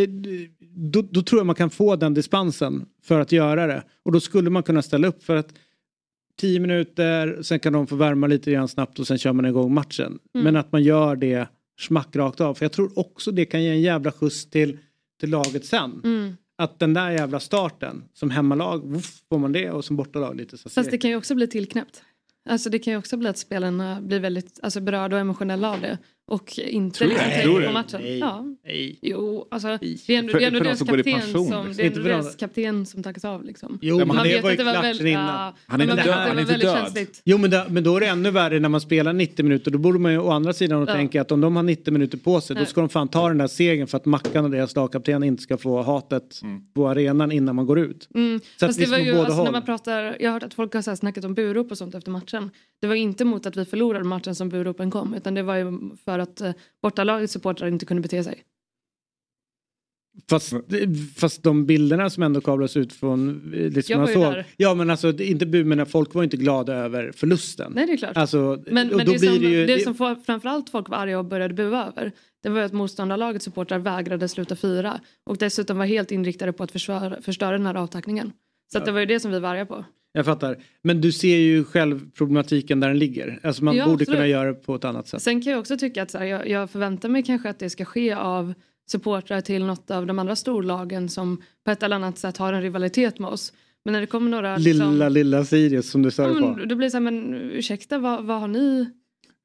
då, 0.75 1.01
då 1.01 1.21
tror 1.21 1.39
jag 1.39 1.45
man 1.45 1.55
kan 1.55 1.69
få 1.69 1.95
den 1.95 2.13
dispensen 2.13 2.85
för 3.03 3.19
att 3.19 3.31
göra 3.31 3.67
det. 3.67 3.83
Och 4.03 4.11
då 4.11 4.19
skulle 4.19 4.49
man 4.49 4.63
kunna 4.63 4.81
ställa 4.81 5.07
upp 5.07 5.23
för 5.23 5.35
att 5.35 5.53
10 6.37 6.59
minuter, 6.59 7.39
sen 7.41 7.59
kan 7.59 7.73
de 7.73 7.87
få 7.87 7.95
värma 7.95 8.27
lite 8.27 8.51
grann 8.51 8.67
snabbt 8.67 8.99
och 8.99 9.07
sen 9.07 9.17
kör 9.17 9.33
man 9.33 9.45
igång 9.45 9.73
matchen. 9.73 10.19
Mm. 10.33 10.43
Men 10.43 10.55
att 10.55 10.71
man 10.71 10.83
gör 10.83 11.15
det 11.15 11.47
smack 11.79 12.15
rakt 12.15 12.41
av. 12.41 12.53
För 12.53 12.65
jag 12.65 12.71
tror 12.71 12.99
också 12.99 13.31
det 13.31 13.45
kan 13.45 13.63
ge 13.63 13.69
en 13.69 13.81
jävla 13.81 14.11
skjuts 14.11 14.49
till, 14.49 14.77
till 15.19 15.29
laget 15.29 15.65
sen. 15.65 16.01
Mm. 16.03 16.37
Att 16.55 16.79
den 16.79 16.93
där 16.93 17.11
jävla 17.11 17.39
starten, 17.39 18.03
som 18.13 18.29
hemmalag, 18.29 18.83
woof, 18.83 19.21
får 19.29 19.37
man 19.37 19.51
det 19.51 19.71
och 19.71 19.85
som 19.85 19.95
bortalag 19.95 20.35
lite 20.35 20.57
så 20.57 20.69
Fast 20.69 20.91
det 20.91 20.97
kan 20.97 21.09
ju 21.09 21.17
också 21.17 21.35
bli 21.35 21.47
tillknäppt. 21.47 22.03
Alltså 22.49 22.69
det 22.69 22.79
kan 22.79 22.93
ju 22.93 22.99
också 22.99 23.17
bli 23.17 23.29
att 23.29 23.37
spelarna 23.37 24.01
blir 24.01 24.19
väldigt 24.19 24.59
alltså, 24.63 24.81
berörda 24.81 25.15
och 25.15 25.19
emotionella 25.19 25.71
av 25.71 25.81
det 25.81 25.97
och 26.27 26.59
inte 26.59 26.97
Tror 26.97 27.07
liksom 27.07 27.29
det? 27.29 27.35
tänker 27.35 27.67
på 27.67 27.73
matchen. 27.73 28.01
Nej. 28.01 28.19
Ja. 28.19 28.45
Nej. 28.65 28.99
Jo, 29.01 29.47
alltså 29.51 29.67
det 29.81 30.09
är 30.15 30.19
ändå, 30.19 30.31
För- 30.31 30.39
det 30.39 30.45
är 30.45 30.47
ändå 30.47 30.57
för 30.59 30.63
de 30.63 30.69
deras 30.69 30.79
kapten 30.79 31.03
pension, 31.13 31.47
som, 31.51 31.67
liksom. 31.67 31.73
det 31.77 31.83
är 31.83 31.87
ändå 31.87 31.95
för 32.01 32.09
de- 32.09 32.09
deras 32.09 32.35
kapten 32.35 32.85
som 32.85 33.03
tackas 33.03 33.25
av 33.25 33.43
liksom. 33.43 33.79
Jo, 33.81 33.97
men 33.97 34.07
Man 34.07 34.17
det 34.17 34.23
vet 34.23 34.43
var 34.43 34.51
att 34.51 34.57
det 34.57 34.63
var 34.63 34.71
klart 34.71 34.83
väl- 34.85 34.97
sen 34.97 35.07
innan. 35.07 35.25
ja, 35.25 35.55
Han 35.67 35.81
är 35.81 35.85
inte 35.85 35.95
det 35.95 36.03
död, 36.03 36.13
han 36.13 36.37
är 36.37 36.41
inte 36.41 36.51
väldigt 36.51 36.67
död. 36.69 36.77
känsligt. 36.77 37.21
Jo 37.25 37.37
men, 37.37 37.49
då, 37.51 37.63
men 37.69 37.83
då 37.83 37.95
är 37.95 37.99
det 37.99 38.07
ännu 38.07 38.31
värre 38.31 38.59
när 38.59 38.69
man 38.69 38.81
spelar 38.81 39.13
90 39.13 39.43
minuter. 39.43 39.71
Då 39.71 39.77
borde 39.77 39.99
man 39.99 40.11
ju 40.11 40.17
å 40.19 40.29
andra 40.29 40.53
sidan 40.53 40.81
och 40.83 40.89
Ja. 40.89 40.93
tänka 40.93 41.21
att 41.21 41.31
om 41.31 41.41
de 41.41 41.55
har 41.55 41.63
90 41.63 41.91
minuter 41.93 42.17
på 42.17 42.41
sig 42.41 42.55
då 42.55 42.59
Nej. 42.59 42.69
ska 42.69 42.81
de 42.81 42.89
fan 42.89 43.07
ta 43.07 43.27
den 43.27 43.37
där 43.37 43.47
segern 43.47 43.87
för 43.87 43.97
att 43.97 44.05
Mackan 44.05 44.45
och 44.45 44.51
deras 44.51 44.75
lagkapten 44.75 45.23
inte 45.23 45.43
ska 45.43 45.57
få 45.57 45.81
hatet 45.81 46.39
på 46.75 46.87
arenan 46.87 47.31
innan 47.31 47.55
man 47.55 47.65
går 47.65 47.79
ut. 47.79 48.09
Mm. 48.15 48.39
Så 48.59 48.65
att 48.65 48.77
det 48.77 48.85
var 48.89 48.97
ju, 48.97 49.19
alltså, 49.19 49.43
när 49.43 49.51
man 49.51 49.61
pratar, 49.65 50.17
jag 50.19 50.29
har 50.29 50.33
hört 50.33 50.43
att 50.43 50.53
folk 50.53 50.73
har 50.73 50.81
så 50.81 50.91
här 50.91 50.95
snackat 50.95 51.25
om 51.25 51.33
burop 51.33 51.71
och 51.71 51.77
sånt 51.77 51.95
efter 51.95 52.11
matchen. 52.11 52.49
Det 52.81 52.87
var 52.87 52.95
inte 52.95 53.25
mot 53.25 53.45
att 53.45 53.57
vi 53.57 53.65
förlorade 53.65 54.03
matchen 54.05 54.35
som 54.35 54.49
buropen 54.49 54.91
kom 54.91 55.13
utan 55.13 55.33
det 55.33 55.43
var 55.43 55.55
ju 55.55 55.71
för 56.05 56.12
att 56.19 56.41
eh, 56.41 56.51
bortalagets 56.81 57.33
supportrar 57.33 57.67
inte 57.67 57.85
kunde 57.85 58.01
bete 58.01 58.23
sig. 58.23 58.43
Fast, 60.29 60.53
fast 61.15 61.43
de 61.43 61.65
bilderna 61.65 62.09
som 62.09 62.23
ändå 62.23 62.41
kablas 62.41 62.77
ut 62.77 62.93
från 62.93 63.53
eh, 63.53 63.71
det 63.71 63.83
som 63.83 63.93
Jag 63.93 63.99
var 63.99 64.07
ju 64.07 64.13
såg. 64.13 64.23
där. 64.23 64.45
Ja 64.57 64.73
men 64.73 64.89
alltså 64.89 65.21
inte 65.21 65.45
bu 65.45 65.63
men 65.63 65.85
folk 65.85 66.13
var 66.13 66.23
inte 66.23 66.37
glada 66.37 66.73
över 66.73 67.11
förlusten. 67.11 67.71
Nej 67.75 67.85
det 67.85 67.93
är 67.93 67.97
klart. 67.97 68.17
Alltså, 68.17 68.63
Men, 68.67 68.91
och 68.91 68.97
men 68.97 69.05
då 69.05 69.11
det, 69.11 69.19
blir 69.19 69.29
som, 69.29 69.41
det 69.41 69.49
ju... 69.49 69.65
det 69.65 69.79
som 69.79 69.95
framförallt 70.25 70.69
folk 70.69 70.89
var 70.89 70.97
arga 70.97 71.19
och 71.19 71.25
började 71.25 71.53
bua 71.53 71.85
över 71.87 72.11
det 72.43 72.49
var 72.49 72.59
ju 72.59 72.65
att 72.65 72.73
motståndarlagets 72.73 73.45
supportrar 73.45 73.79
vägrade 73.79 74.27
sluta 74.27 74.55
fira 74.55 74.99
och 75.23 75.37
dessutom 75.37 75.77
var 75.77 75.85
helt 75.85 76.11
inriktade 76.11 76.53
på 76.53 76.63
att 76.63 76.71
försvara, 76.71 77.21
förstöra 77.21 77.51
den 77.51 77.65
här 77.65 77.75
avtackningen. 77.75 78.31
Så 78.71 78.77
att 78.77 78.85
det 78.85 78.91
var 78.91 78.99
ju 78.99 79.05
det 79.05 79.19
som 79.19 79.31
vi 79.31 79.39
var 79.39 79.49
arga 79.49 79.65
på. 79.65 79.85
Jag 80.15 80.25
fattar. 80.25 80.57
Men 80.81 81.01
du 81.01 81.11
ser 81.11 81.37
ju 81.37 81.63
själv 81.63 82.11
problematiken 82.17 82.79
där 82.79 82.87
den 82.87 82.99
ligger. 82.99 83.39
Alltså 83.43 83.63
man 83.63 83.75
Ja, 83.75 83.85
borde 83.85 83.93
absolut. 83.93 84.09
kunna 84.17 84.27
göra 84.27 84.47
det 84.47 84.53
på 84.53 84.75
ett 84.75 84.85
annat 84.85 85.07
sätt. 85.07 85.21
Sen 85.21 85.41
kan 85.41 85.51
jag 85.51 85.59
också 85.59 85.77
tycka 85.77 86.03
att 86.03 86.11
så 86.11 86.17
här, 86.17 86.25
jag, 86.25 86.47
jag 86.49 86.69
förväntar 86.69 87.09
mig 87.09 87.23
kanske 87.23 87.49
att 87.49 87.59
det 87.59 87.69
ska 87.69 87.85
ske 87.85 88.13
av 88.13 88.53
supportrar 88.91 89.41
till 89.41 89.63
något 89.65 89.91
av 89.91 90.05
de 90.05 90.19
andra 90.19 90.35
storlagen 90.35 91.09
som 91.09 91.41
på 91.65 91.71
ett 91.71 91.83
eller 91.83 91.95
annat 91.95 92.17
sätt 92.17 92.37
har 92.37 92.53
en 92.53 92.61
rivalitet 92.61 93.19
med 93.19 93.29
oss. 93.29 93.53
Men 93.85 93.93
när 93.93 94.01
det 94.01 94.07
kommer 94.07 94.31
några... 94.31 94.57
liksom- 94.57 94.91
Lilla, 94.91 95.09
lilla 95.09 95.45
Sirius 95.45 95.89
som 95.91 96.01
du 96.01 96.11
stör 96.11 96.27
Ja, 96.41 96.53
på. 96.53 96.65
då 96.65 96.75
blir 96.75 96.87
det 96.87 96.91
så 96.91 96.97
här, 96.97 97.01
men 97.01 97.33
ursäkta, 97.33 97.97
vad, 97.99 98.23
vad 98.25 98.39
har 98.39 98.47
ni? 98.47 98.89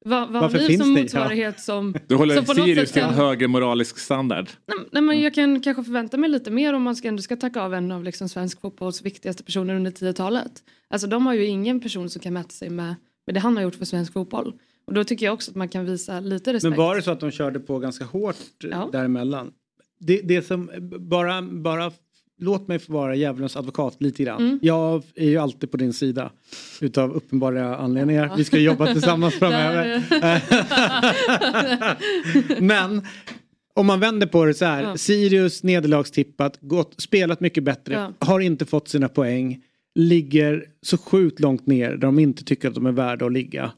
Vad, 0.05 0.27
vad 0.27 0.35
har 0.35 0.41
Varför 0.41 0.57
ni 0.59 0.67
finns 0.67 0.81
som 0.81 0.93
motsvarighet 0.93 1.59
som... 1.59 1.95
Du 2.07 2.15
håller 2.15 2.35
som 2.35 2.55
Sirius 2.55 2.89
sätt 2.89 2.93
till 2.93 3.03
en 3.03 3.13
högre 3.13 3.47
moralisk 3.47 3.99
standard. 3.99 4.49
Nej, 4.67 4.77
nej, 4.91 5.01
men 5.01 5.21
jag 5.21 5.33
kan 5.33 5.61
kanske 5.61 5.83
förvänta 5.83 6.17
mig 6.17 6.29
lite 6.29 6.51
mer 6.51 6.73
om 6.73 6.83
man 6.83 6.95
ska, 6.95 7.07
ändå 7.07 7.21
ska 7.21 7.35
tacka 7.35 7.61
av 7.61 7.73
en 7.73 7.91
av 7.91 8.03
liksom 8.03 8.29
svensk 8.29 8.61
fotbolls 8.61 9.01
viktigaste 9.01 9.43
personer 9.43 9.75
under 9.75 9.91
10-talet. 9.91 10.51
Alltså 10.89 11.07
de 11.07 11.25
har 11.25 11.33
ju 11.33 11.45
ingen 11.45 11.79
person 11.79 12.09
som 12.09 12.21
kan 12.21 12.33
mäta 12.33 12.49
sig 12.49 12.69
med, 12.69 12.95
med 13.25 13.35
det 13.35 13.39
han 13.39 13.55
har 13.55 13.63
gjort 13.63 13.75
för 13.75 13.85
svensk 13.85 14.13
fotboll. 14.13 14.53
Och 14.85 14.93
då 14.93 15.03
tycker 15.03 15.25
jag 15.25 15.33
också 15.33 15.51
att 15.51 15.57
man 15.57 15.69
kan 15.69 15.85
visa 15.85 16.19
lite 16.19 16.53
respekt. 16.53 16.69
Men 16.69 16.77
var 16.77 16.95
det 16.95 17.01
så 17.01 17.11
att 17.11 17.19
de 17.19 17.31
körde 17.31 17.59
på 17.59 17.79
ganska 17.79 18.05
hårt 18.05 18.35
Ja. 18.59 18.89
däremellan? 18.91 19.51
Det, 19.99 20.21
det 20.23 20.41
som, 20.47 20.71
bara, 20.99 21.41
bara 21.41 21.91
låt 22.39 22.67
mig 22.67 22.79
få 22.79 22.93
vara 22.93 23.15
djävulens 23.15 23.57
advokat 23.57 23.95
lite 23.99 24.23
grann. 24.23 24.41
Mm. 24.41 24.59
Jag 24.61 25.03
är 25.15 25.29
ju 25.29 25.37
alltid 25.37 25.71
på 25.71 25.77
din 25.77 25.93
sida 25.93 26.31
utav 26.81 27.11
uppenbara 27.11 27.77
anledningar. 27.77 28.33
Vi 28.37 28.43
ska 28.43 28.57
jobba 28.57 28.93
tillsammans 28.93 29.35
framöver. 29.39 30.03
Men 32.61 33.01
om 33.73 33.85
man 33.85 33.99
vänder 33.99 34.27
på 34.27 34.45
det 34.45 34.53
så 34.53 34.65
här. 34.65 34.83
Ja. 34.83 34.97
Sirius 34.97 35.63
nederlagstippat, 35.63 36.57
gått, 36.61 37.01
spelat 37.01 37.39
mycket 37.39 37.63
bättre, 37.63 37.93
Ja. 37.93 38.13
har 38.27 38.39
inte 38.39 38.65
fått 38.65 38.87
sina 38.87 39.09
poäng. 39.09 39.63
Ligger 39.95 40.65
så 40.81 40.97
sjukt 40.97 41.39
långt 41.39 41.67
ner 41.67 41.89
där 41.91 41.97
de 41.97 42.19
inte 42.19 42.43
tycker 42.43 42.67
att 42.67 42.75
de 42.75 42.85
är 42.85 42.91
värda 42.91 43.25
att 43.25 43.31
ligga. 43.31 43.71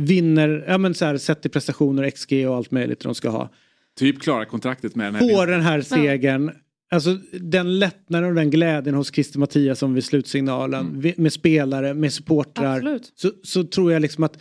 Vinner, 0.00 0.64
ja 0.68 0.78
men 0.78 0.94
så 0.94 1.04
här 1.04 1.16
sett 1.18 1.42
till 1.42 1.50
prestationer, 1.50 2.10
XG 2.10 2.48
och 2.48 2.56
allt 2.56 2.70
möjligt 2.70 3.00
de 3.00 3.14
ska 3.14 3.28
ha. 3.28 3.50
Typ 3.98 4.22
klara 4.22 4.44
kontraktet 4.44 4.94
med 4.94 5.06
den 5.06 5.14
här 5.14 5.28
Får 5.34 5.46
den 5.46 5.60
här 5.60 5.80
segern. 5.80 6.50
Alltså 6.92 7.18
den 7.40 7.78
lättnaden 7.78 8.28
och 8.28 8.34
den 8.34 8.50
glädjen 8.50 8.94
hos 8.94 9.14
Christer 9.14 9.38
Mattiasson 9.38 9.94
vid 9.94 10.04
slutsignalen. 10.04 11.00
vi- 11.00 11.14
Med 11.16 11.32
spelare, 11.32 11.94
med 11.94 12.12
supportrar. 12.12 12.76
Absolut. 12.76 13.12
Så, 13.14 13.30
så 13.42 13.64
tror 13.64 13.92
jag 13.92 14.02
liksom 14.02 14.24
att 14.24 14.38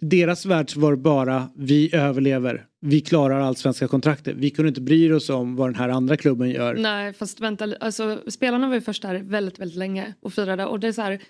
deras 0.00 0.46
värld 0.46 0.70
var 0.76 0.96
bara 0.96 1.48
vi 1.56 1.94
överlever. 1.94 2.64
Vi 2.80 3.00
klarar 3.00 3.40
allsvenska 3.40 3.88
kontraktet. 3.88 4.36
Vi 4.36 4.50
kunde 4.50 4.68
inte 4.68 4.80
bry 4.80 5.12
oss 5.12 5.30
om 5.30 5.56
vad 5.56 5.68
den 5.68 5.74
här 5.74 5.88
andra 5.88 6.16
klubben 6.16 6.50
gör. 6.50 6.74
Nej, 6.74 7.12
fast 7.12 7.40
vänta. 7.40 7.74
Alltså, 7.80 8.18
spelarna 8.28 8.68
var 8.68 8.74
ju 8.74 8.80
först 8.80 9.02
där 9.02 9.14
väldigt, 9.22 9.58
väldigt 9.58 9.76
länge 9.78 10.14
och 10.20 10.32
firade. 10.32 10.66
Och 10.66 10.80
det 10.80 10.88
är 10.88 10.92
så 10.92 11.02
här, 11.02 11.20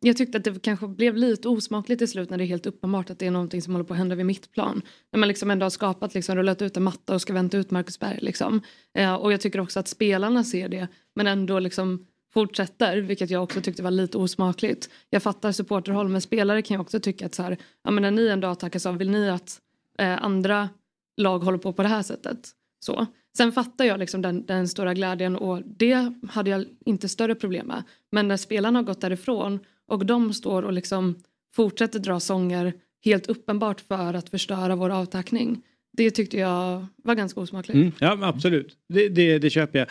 jag 0.00 0.16
tyckte 0.16 0.38
att 0.38 0.44
det 0.44 0.62
kanske 0.62 0.88
blev 0.88 1.16
lite 1.16 1.48
osmakligt 1.48 2.02
i 2.02 2.06
slut 2.06 2.30
när 2.30 2.38
det 2.38 2.44
är 2.44 2.46
helt 2.46 2.66
uppenbart 2.66 3.10
att 3.10 3.18
det 3.18 3.26
är 3.26 3.30
någonting 3.30 3.62
som 3.62 3.74
håller 3.74 3.84
på 3.84 3.94
att 3.94 3.98
hända 3.98 4.14
vid 4.14 4.26
mittplan. 4.26 4.82
När 5.12 5.20
man 5.20 5.28
liksom 5.28 5.50
ändå 5.50 5.64
har 5.64 5.70
skapat, 5.70 6.14
liksom, 6.14 6.36
rullat 6.36 6.62
ut 6.62 6.76
en 6.76 6.82
matta 6.82 7.14
och 7.14 7.22
ska 7.22 7.32
vänta 7.32 7.56
ut 7.56 7.70
Marcus 7.70 7.98
Berg. 7.98 8.18
Liksom. 8.22 8.60
Eh, 8.94 9.14
och 9.14 9.32
jag 9.32 9.40
tycker 9.40 9.60
också 9.60 9.80
att 9.80 9.88
spelarna 9.88 10.44
ser 10.44 10.68
det 10.68 10.88
men 11.14 11.26
ändå 11.26 11.58
liksom 11.58 12.06
fortsätter, 12.34 12.96
vilket 12.96 13.30
jag 13.30 13.42
också 13.42 13.60
tyckte 13.60 13.82
var 13.82 13.90
lite 13.90 14.18
osmakligt. 14.18 14.90
Jag 15.10 15.22
fattar 15.22 15.52
supporterhåll 15.52 16.08
men 16.08 16.20
spelare 16.20 16.62
kan 16.62 16.74
jag 16.74 16.80
också 16.80 17.00
tycka 17.00 17.26
att 17.26 17.34
så 17.34 17.42
här, 17.42 17.56
ja, 17.84 17.90
men 17.90 18.02
när 18.02 18.10
ni 18.10 18.28
en 18.28 18.40
dag 18.40 18.60
tackas 18.60 18.86
av, 18.86 18.98
vill 18.98 19.10
ni 19.10 19.30
att 19.30 19.60
eh, 19.98 20.24
andra 20.24 20.68
lag 21.16 21.38
håller 21.38 21.58
på 21.58 21.72
på 21.72 21.82
det 21.82 21.88
här 21.88 22.02
sättet? 22.02 22.50
Så. 22.80 23.06
Sen 23.36 23.52
fattar 23.52 23.84
jag 23.84 23.98
liksom 23.98 24.22
den, 24.22 24.46
den 24.46 24.68
stora 24.68 24.94
glädjen 24.94 25.36
och 25.36 25.62
det 25.66 26.12
hade 26.28 26.50
jag 26.50 26.64
inte 26.86 27.08
större 27.08 27.34
problem 27.34 27.66
med. 27.66 27.82
Men 28.12 28.28
när 28.28 28.36
spelarna 28.36 28.78
har 28.78 28.84
gått 28.84 29.00
därifrån 29.00 29.60
och 29.88 30.06
de 30.06 30.32
står 30.34 30.62
och 30.62 30.72
liksom 30.72 31.14
fortsätter 31.54 31.98
dra 31.98 32.20
sånger 32.20 32.72
helt 33.04 33.26
uppenbart 33.26 33.80
för 33.80 34.14
att 34.14 34.28
förstöra 34.28 34.76
vår 34.76 34.90
avtackning. 34.90 35.62
Det 35.96 36.10
tyckte 36.10 36.36
jag 36.36 36.86
var 36.96 37.14
ganska 37.14 37.40
osmakligt. 37.40 37.76
Mm, 37.76 37.92
ja 37.98 38.14
men 38.14 38.28
absolut, 38.28 38.76
det, 38.88 39.08
det, 39.08 39.38
det 39.38 39.50
köper 39.50 39.78
jag. 39.78 39.88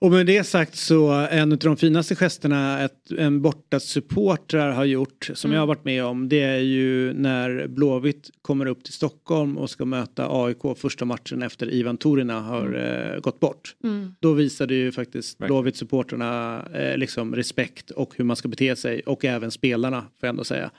Och 0.00 0.10
med 0.10 0.26
det 0.26 0.44
sagt 0.44 0.76
så 0.76 1.10
en 1.10 1.52
av 1.52 1.58
de 1.58 1.76
finaste 1.76 2.14
gesterna 2.14 2.80
ett, 2.80 3.10
en 3.18 3.42
borta 3.42 3.80
supportrar 3.80 4.70
har 4.70 4.84
gjort 4.84 5.30
som 5.34 5.50
Mm. 5.50 5.54
jag 5.54 5.62
har 5.62 5.66
varit 5.66 5.84
med 5.84 6.04
om 6.04 6.28
det 6.28 6.40
är 6.40 6.58
ju 6.58 7.12
när 7.12 7.66
Blåvitt 7.68 8.30
kommer 8.42 8.66
upp 8.66 8.84
till 8.84 8.92
Stockholm 8.92 9.58
och 9.58 9.70
ska 9.70 9.84
möta 9.84 10.44
AIK 10.44 10.58
första 10.76 11.04
matchen 11.04 11.42
efter 11.42 11.70
Ivan 11.74 11.96
Torina 11.96 12.40
har 12.40 12.74
eh, 13.14 13.20
gått 13.20 13.40
bort. 13.40 13.76
Mm. 13.84 14.14
Då 14.20 14.32
visade 14.32 14.74
ju 14.74 14.92
faktiskt 14.92 15.38
Blåvitt 15.38 15.76
supporterna 15.76 16.62
eh, 16.74 16.96
liksom 16.96 17.34
respekt 17.34 17.90
och 17.90 18.12
hur 18.16 18.24
man 18.24 18.36
ska 18.36 18.48
bete 18.48 18.76
sig 18.76 19.00
och 19.00 19.24
även 19.24 19.50
spelarna 19.50 20.00
får 20.00 20.26
jag 20.26 20.28
ändå 20.28 20.44
säga. 20.44 20.70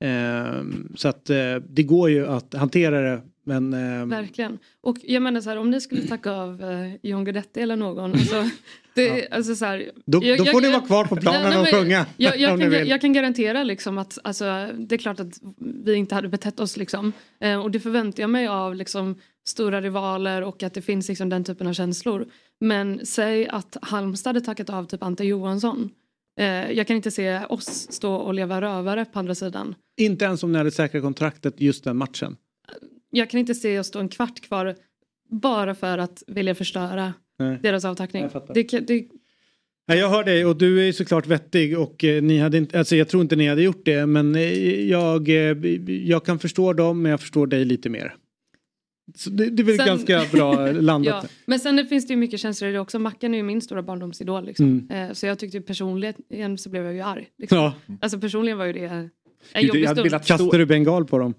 Ehm, 0.00 0.92
så 0.96 1.08
att 1.08 1.30
eh, 1.30 1.56
det 1.68 1.82
går 1.82 2.10
ju 2.10 2.26
att 2.26 2.54
hantera 2.54 3.00
det 3.00 3.20
men 3.50 3.74
ehm, 3.74 4.08
Verkligen. 4.08 4.58
Och 4.80 4.96
jag 5.02 5.22
menar 5.22 5.40
så 5.40 5.50
här, 5.50 5.56
om 5.56 5.70
ni 5.70 5.80
skulle 5.80 6.02
tacka 6.02 6.32
av 6.32 6.62
eh, 6.62 6.94
John 7.02 7.24
Guidetti 7.24 7.60
eller 7.60 7.76
någon. 7.76 8.12
Alltså, 8.12 8.50
det, 8.94 9.28
alltså 9.30 9.54
så 9.54 9.64
här, 9.64 9.90
Då- 10.06 10.20
då 10.20 10.44
får 10.44 10.60
ni 10.60 10.70
vara 10.72 10.86
kvar 10.86 11.04
på 11.04 11.16
planen 11.16 11.58
och 11.58 11.64
men 11.64 11.72
sjunga, 11.72 12.06
Jag, 12.16 12.38
jag, 12.38 12.60
kan, 12.60 12.88
jag 12.88 13.00
kan 13.00 13.12
garantera 13.12 13.62
liksom 13.62 13.98
att 13.98 14.18
alltså, 14.24 14.44
det 14.78 14.94
är 14.94 14.98
klart 14.98 15.20
att 15.20 15.40
vi 15.84 15.94
inte 15.94 16.14
hade 16.14 16.28
betett 16.28 16.60
oss. 16.60 16.76
Liksom. 16.76 17.12
Eh, 17.40 17.60
och 17.62 17.70
det 17.70 17.80
förväntar 17.80 18.22
jag 18.22 18.30
mig 18.30 18.46
av 18.46 18.74
liksom, 18.74 19.16
stora 19.48 19.80
rivaler 19.80 20.42
och 20.42 20.62
att 20.62 20.74
det 20.74 20.82
finns 20.82 21.08
liksom, 21.08 21.28
den 21.28 21.44
typen 21.44 21.66
av 21.66 21.72
känslor. 21.72 22.26
Men 22.60 23.06
säg 23.06 23.48
att 23.48 23.76
Halmstad 23.82 24.34
hade 24.34 24.46
tackat 24.46 24.70
av 24.70 24.84
typ 24.84 25.02
Ante 25.02 25.24
Johansson. 25.24 25.90
Eh, 26.40 26.70
jag 26.72 26.86
kan 26.86 26.96
inte 26.96 27.10
se 27.10 27.40
oss 27.48 27.86
stå 27.92 28.14
och 28.14 28.34
leva 28.34 28.60
rövare 28.60 29.04
på 29.04 29.18
andra 29.18 29.34
sidan. 29.34 29.74
Inte 30.00 30.24
ens 30.24 30.42
om 30.42 30.52
ni 30.52 30.58
hade 30.58 30.70
säkrat 30.70 31.02
kontraktet 31.02 31.60
just 31.60 31.84
den 31.84 31.96
matchen. 31.96 32.36
Jag 33.10 33.30
kan 33.30 33.40
inte 33.40 33.54
se 33.54 33.78
oss 33.78 33.86
stå 33.86 33.98
en 33.98 34.08
kvart 34.08 34.40
kvar 34.40 34.74
bara 35.30 35.74
för 35.74 35.98
att 35.98 36.22
vilja 36.26 36.54
förstöra 36.54 37.14
Nej. 37.38 37.58
deras 37.62 37.84
avtackning. 37.84 38.28
Det, 38.54 38.62
det, 38.80 39.04
Ja, 39.86 39.96
jag 39.96 40.08
hör 40.08 40.24
dig 40.24 40.44
och 40.46 40.56
du 40.56 40.88
är 40.88 40.92
såklart 40.92 41.26
vettig 41.26 41.78
och 41.78 42.04
eh, 42.04 42.22
ni 42.22 42.38
hade 42.38 42.58
inte, 42.58 42.78
alltså 42.78 42.96
jag 42.96 43.08
tror 43.08 43.22
inte 43.22 43.36
ni 43.36 43.48
hade 43.48 43.62
gjort 43.62 43.84
det 43.84 44.06
men 44.06 44.34
eh, 44.34 44.42
jag, 44.90 45.28
eh, 45.28 45.56
jag 45.86 46.24
kan 46.24 46.38
förstå 46.38 46.72
dem 46.72 47.02
men 47.02 47.10
jag 47.10 47.20
förstår 47.20 47.46
dig 47.46 47.64
lite 47.64 47.88
mer. 47.88 48.14
Så 49.16 49.30
det, 49.30 49.50
det 49.50 49.62
är 49.62 49.64
väl 49.64 49.76
Sen- 49.76 49.86
ganska 49.86 50.24
bra 50.32 50.66
landat. 50.72 51.22
ja. 51.22 51.28
Men 51.46 51.60
sen 51.60 51.86
finns 51.86 52.06
det 52.06 52.12
ju 52.12 52.16
mycket 52.16 52.40
känslor 52.40 52.70
i 52.70 52.72
det 52.72 52.78
också. 52.80 52.98
Mackan 52.98 53.34
är 53.34 53.38
ju 53.38 53.44
min 53.44 53.60
stora 53.60 53.82
barndomsidol. 53.82 54.44
Liksom. 54.44 54.88
Mm. 54.90 55.14
Så 55.14 55.26
jag 55.26 55.38
tyckte 55.38 55.60
personligen 55.60 56.58
så 56.58 56.70
blev 56.70 56.84
jag 56.84 56.94
ju 56.94 57.00
arg. 57.00 57.28
Liksom. 57.38 57.58
Ja. 57.58 57.74
Alltså 58.00 58.18
personligen 58.18 58.58
var 58.58 58.64
ju 58.66 58.72
det 58.72 58.84
en 58.86 59.10
Jag 59.52 59.62
jobbig 59.62 59.84
hade 59.86 60.08
stund. 60.08 60.24
Kastar 60.24 60.58
du 60.58 60.66
bengal 60.66 61.04
på 61.04 61.18
dem? 61.18 61.34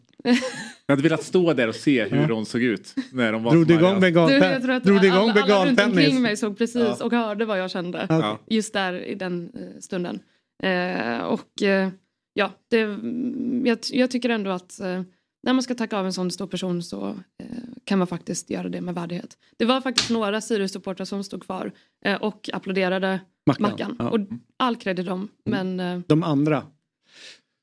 Jag 0.86 0.94
hade 0.94 1.02
velat 1.04 1.24
stå 1.24 1.54
där 1.54 1.68
och 1.68 1.76
se 1.76 2.04
hur 2.08 2.18
Ja. 2.22 2.28
de 2.28 2.46
såg 2.46 2.62
ut. 2.62 2.96
När 3.12 3.32
de 3.32 3.44
var 3.44 3.52
Drog 3.52 3.68
du 3.68 3.74
igång 3.74 3.96
att 4.04 4.84
drog 4.84 5.02
du 5.02 5.08
igång 5.08 5.30
alla, 5.30 5.42
alla 5.44 5.66
runt 5.66 5.82
omkring 5.82 6.22
mig 6.22 6.38
såg 6.38 6.58
precis 6.58 6.82
Ja. 7.00 7.06
och 7.06 7.12
hörde 7.12 7.46
vad 7.46 7.60
jag 7.60 7.72
kände. 7.72 8.06
Ja. 8.10 8.40
Just 8.48 8.74
där 8.74 8.94
i 9.06 9.16
den 9.16 9.52
eh, 9.56 9.80
stunden. 9.80 10.20
Eh, 10.64 11.18
och 11.20 11.62
eh, 11.62 11.90
ja, 12.34 12.52
det, 12.70 12.82
mm, 12.82 13.66
jag, 13.66 13.78
jag 13.92 14.12
tycker 14.12 14.30
ändå 14.30 14.52
att 14.52 14.80
eh, 14.80 15.02
när 15.44 15.54
man 15.54 15.64
ska 15.64 15.76
tacka 15.76 15.98
av 15.98 16.06
en 16.06 16.14
sån 16.14 16.32
stor 16.32 16.48
person 16.48 16.84
så 16.84 17.08
eh, 17.44 17.46
kan 17.86 17.98
man 18.00 18.08
faktiskt 18.08 18.50
göra 18.50 18.70
det 18.70 18.82
med 18.82 18.96
värdighet. 18.96 19.38
Det 19.58 19.66
var 19.66 19.82
faktiskt 19.82 20.10
några 20.10 20.40
Sirius-supportrar 20.42 21.06
som 21.06 21.24
stod 21.24 21.44
kvar 21.46 21.72
eh, 22.06 22.16
och 22.22 22.50
applåderade 22.54 23.20
Mackan, 23.46 23.72
Mackan. 23.72 23.96
ja. 24.00 24.10
Och 24.10 24.20
all 24.58 24.76
cred 24.76 25.06
dem, 25.06 25.28
men 25.46 25.80
eh, 25.80 26.00
De 26.08 26.24
andra. 26.24 26.56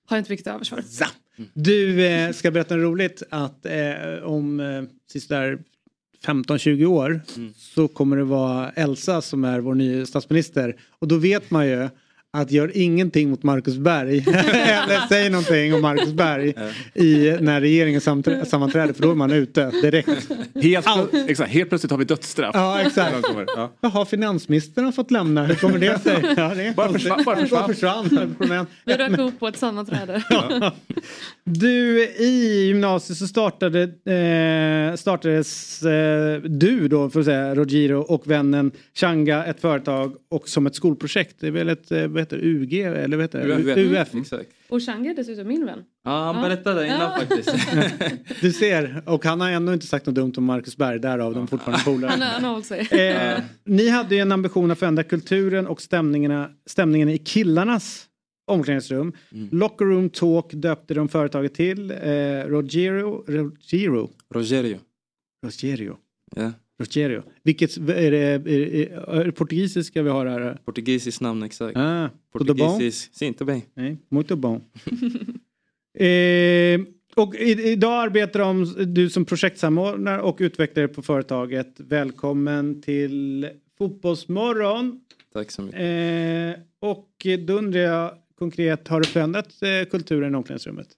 har 0.08 0.16
jag 0.16 0.18
inte 0.18 0.30
mycket 0.32 0.46
övers 0.46 0.70
för. 0.70 0.82
Du 1.54 2.06
eh, 2.06 2.32
ska 2.32 2.50
berätta 2.50 2.76
något 2.76 2.82
roligt? 2.82 3.22
Att 3.30 3.66
eh, 3.66 4.22
om 4.22 4.60
eh, 4.60 4.82
sista 5.12 5.36
15-20 6.26 6.84
år 6.84 7.20
så 7.56 7.88
kommer 7.88 8.16
det 8.16 8.24
vara 8.24 8.70
Elsa 8.70 9.22
som 9.22 9.44
är 9.44 9.60
vår 9.60 9.74
nya 9.74 10.06
statsminister. 10.06 10.76
Och 10.98 11.08
då 11.08 11.16
vet 11.16 11.50
man 11.50 11.66
ju 11.66 11.88
att 12.32 12.50
gör 12.50 12.70
ingenting 12.74 13.30
mot 13.30 13.42
Marcus 13.42 13.76
Berg 13.76 14.18
eller 14.28 15.08
säg 15.08 15.30
någonting 15.30 15.74
om 15.74 15.82
Marcus 15.82 16.12
Berg 16.12 16.54
i, 16.94 17.36
när 17.40 17.60
regeringen 17.60 18.00
sammanträder 18.00 18.92
för 18.92 19.02
då 19.02 19.10
är 19.10 19.14
man 19.14 19.30
ute 19.32 19.70
direkt. 19.70 20.28
Helt, 20.62 20.86
exakt, 21.28 21.50
helt 21.50 21.68
plötsligt 21.68 21.90
har 21.90 21.98
vi 21.98 22.04
dödsstraff. 22.04 22.50
Ja 22.54 22.80
exakt. 22.80 23.16
Ja. 23.56 23.72
Jaha, 23.80 24.04
finansministern 24.04 24.84
har 24.84 24.92
fått 24.92 25.10
lämna. 25.10 25.44
Hur 25.46 25.54
kommer 25.54 25.78
det 25.78 25.98
sig? 26.02 26.34
Ja, 26.36 26.54
det 26.54 26.76
Bara 26.76 26.92
försvann, 26.92 27.24
bara 27.24 27.36
försvann. 27.36 27.60
Bara 27.60 27.68
försvann. 27.74 28.34
Från 28.38 28.52
en- 28.52 28.66
Vi 28.84 28.92
rök 28.92 29.18
ihop 29.18 29.38
på 29.38 29.48
ett 29.48 29.56
sammanträde. 29.58 30.22
Du, 31.44 32.04
i 32.04 32.64
gymnasiet 32.66 33.18
så 33.18 33.26
startade, 33.26 33.82
eh, 33.82 34.96
startades 34.96 35.82
eh, 35.82 36.40
du 36.42 36.88
då, 36.88 37.10
för 37.10 37.20
att 37.20 37.26
säga, 37.26 37.54
Rogiro 37.54 38.00
och 38.00 38.30
vännen 38.30 38.70
Changa 38.94 39.44
ett 39.44 39.60
företag 39.60 40.12
och 40.30 40.48
som 40.48 40.66
ett 40.66 40.74
skolprojekt. 40.74 41.36
Det 41.40 41.46
är 41.46 41.50
väl 41.50 41.68
ett, 41.68 41.92
eh, 41.92 42.06
vad 42.18 42.22
heter 42.22 42.38
UG 42.42 42.72
eller 42.80 43.16
vad 43.16 43.24
heter? 43.24 43.48
UF. 43.48 43.76
UF. 43.78 44.14
Exakt. 44.14 44.50
Och 44.68 44.82
Chang 44.82 45.06
är 45.06 45.14
dessutom 45.14 45.48
min 45.48 45.66
vän. 45.66 45.78
Ja, 46.04 46.10
han 46.32 46.36
Ja. 46.36 46.42
berättade 46.48 46.86
innan 46.86 47.00
Ja. 47.00 47.16
faktiskt. 47.20 47.54
Du 48.40 48.52
ser, 48.52 49.02
och 49.06 49.24
han 49.24 49.40
har 49.40 49.50
ändå 49.50 49.72
inte 49.72 49.86
sagt 49.86 50.06
något 50.06 50.14
dumt 50.14 50.32
om 50.36 50.44
Marcus 50.44 50.76
Berg, 50.76 50.98
därav 50.98 51.34
de 51.34 51.46
fortfarande 51.46 51.78
Han, 51.84 51.94
polare. 51.94 52.10
han 52.20 52.44
har 52.44 52.50
hållit 52.50 52.66
sig. 52.66 52.80
Eh, 52.90 53.40
ni 53.64 53.88
hade 53.88 54.14
ju 54.14 54.20
en 54.20 54.32
ambition 54.32 54.70
att 54.70 54.78
förändra 54.78 55.02
kulturen 55.02 55.66
och 55.66 55.82
stämningarna, 55.82 56.50
stämningen 56.66 57.08
i 57.08 57.18
killarnas 57.18 58.04
omklädningsrum. 58.46 59.12
Locker 59.50 59.84
Room 59.84 60.10
Talk 60.10 60.52
döpte 60.52 60.94
de 60.94 61.08
företaget 61.08 61.54
till. 61.54 61.90
Eh, 61.90 61.96
Rogero, 62.46 63.24
Rogero, 63.28 64.10
Rogerio. 64.34 64.78
Rogerio. 65.44 65.96
Ja. 66.36 66.52
Rogerio. 66.78 67.22
Vilket 67.42 67.76
är 67.76 68.10
det, 68.10 68.18
är, 68.18 68.38
det, 68.38 68.84
är 69.08 69.24
det 69.24 69.32
portugisiska 69.32 70.02
vi 70.02 70.10
har 70.10 70.26
här? 70.26 70.58
Portugisiskt 70.64 71.20
namn 71.20 71.42
exakt. 71.42 71.76
Ah, 71.76 72.08
tudo 72.38 72.54
bom? 72.54 72.68
Portugisisk. 72.68 73.14
Sim, 73.14 73.34
bem. 73.40 73.60
Nej, 73.74 73.98
muito 74.08 74.36
bom. 74.36 74.60
eh, 75.98 76.80
och 77.16 77.34
idag 77.34 77.92
arbetar 77.92 78.40
de, 78.40 78.74
du 78.94 79.10
som 79.10 79.24
projektsamordnare 79.24 80.22
och 80.22 80.36
utvecklare 80.40 80.88
på 80.88 81.02
företaget. 81.02 81.74
Välkommen 81.80 82.82
till 82.82 83.48
Fotbollsmorgon. 83.78 85.00
Tack 85.32 85.50
så 85.50 85.62
mycket. 85.62 85.80
Eh, 85.80 86.62
och 86.80 87.26
då 87.46 87.52
undrar 87.52 87.80
jag 87.80 88.14
konkret, 88.38 88.88
har 88.88 89.00
det 89.00 89.08
förändrat 89.08 89.62
eh, 89.62 89.90
kulturen 89.90 90.34
i 90.34 90.36
omklädningsrummet? 90.36 90.88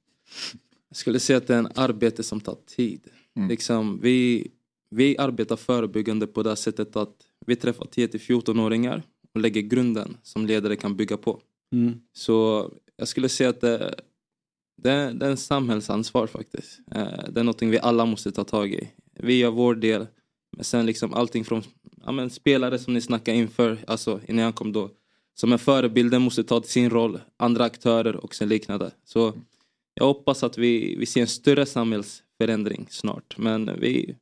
Jag 0.88 0.96
skulle 0.96 1.20
säga 1.20 1.36
att 1.36 1.46
det 1.46 1.54
är 1.54 1.58
en 1.58 1.68
arbete 1.74 2.22
som 2.22 2.40
tar 2.40 2.56
tid. 2.76 3.00
Liksom, 3.48 4.00
vi, 4.02 4.50
vi 4.90 5.18
arbetar 5.18 5.56
förebyggande 5.56 6.26
på 6.26 6.42
det 6.42 6.56
sättet 6.56 6.96
att 6.96 7.14
vi 7.46 7.56
träffar 7.56 7.84
10-14-åringar 7.84 9.02
och 9.34 9.40
lägger 9.40 9.60
grunden 9.60 10.16
som 10.22 10.46
ledare 10.46 10.76
kan 10.76 10.96
bygga 10.96 11.16
på. 11.16 11.40
Mm. 11.72 12.00
Så 12.12 12.70
jag 12.96 13.08
skulle 13.08 13.28
säga 13.28 13.50
att 13.50 13.60
det, 13.60 13.94
det, 14.82 15.12
det 15.12 15.26
är 15.26 15.30
en 15.30 15.36
samhällsansvar 15.36 16.26
faktiskt. 16.26 16.80
Eh, 16.94 17.28
Det 17.28 17.40
är 17.40 17.44
någonting 17.44 17.70
vi 17.70 17.78
alla 17.78 18.04
måste 18.04 18.32
ta 18.32 18.44
tag 18.44 18.72
i. 18.72 18.88
Vi 19.14 19.38
gör 19.38 19.50
vår 19.50 19.74
del. 19.74 20.06
Men 20.56 20.64
sen 20.64 20.86
liksom 20.86 21.14
allting 21.14 21.44
från 21.44 21.62
ja, 22.04 22.12
men 22.12 22.30
spelare 22.30 22.78
som 22.78 22.94
ni 22.94 23.00
snackade 23.00 23.36
inför, 23.36 23.78
alltså 23.86 24.20
innan 24.28 24.44
jag 24.44 24.54
kom 24.54 24.72
då. 24.72 24.90
Som 25.34 25.52
är 25.52 25.58
förebilder 25.58 26.18
måste 26.18 26.44
ta 26.44 26.60
till 26.60 26.70
sin 26.70 26.90
roll. 26.90 27.20
Andra 27.36 27.64
aktörer 27.64 28.16
och 28.16 28.34
sen 28.34 28.48
liknande. 28.48 28.90
Så 29.04 29.34
jag 29.94 30.04
hoppas 30.04 30.42
att 30.42 30.58
vi, 30.58 30.96
vi 30.96 31.06
ser 31.06 31.20
en 31.20 31.26
större 31.26 31.66
samhällsförändring 31.66 32.86
snart. 32.90 33.38
Men 33.38 33.80
vi, 33.80 34.16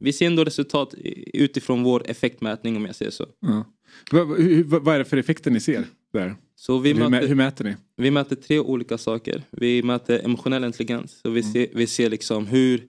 vi 0.00 0.12
ser 0.12 0.26
ändå 0.26 0.44
resultat 0.44 0.94
utifrån 1.34 1.82
vår 1.82 2.02
effektmätning 2.10 2.76
om 2.76 2.84
jag 2.86 2.94
säger 2.94 3.10
så. 3.10 3.26
Ja. 3.40 3.64
Vad, 4.10 4.94
är 4.94 4.98
det 4.98 5.04
för 5.04 5.16
effekter 5.16 5.50
ni 5.50 5.60
ser 5.60 5.84
där? 6.12 6.34
Så 6.56 6.78
vi 6.78 6.92
hur, 6.92 7.08
möter- 7.08 7.26
hur 7.28 7.34
mäter 7.34 7.64
ni? 7.64 7.76
Vi 7.96 8.10
mäter 8.10 8.36
tre 8.36 8.58
olika 8.58 8.98
saker. 8.98 9.42
Vi 9.50 9.82
mäter 9.82 10.24
emotionell 10.24 10.64
intelligens. 10.64 11.20
Så 11.22 11.28
Mm. 11.28 11.34
vi, 11.34 11.42
ser, 11.42 11.66
vi 11.74 11.86
ser 11.86 12.10
liksom 12.10 12.46
hur 12.46 12.82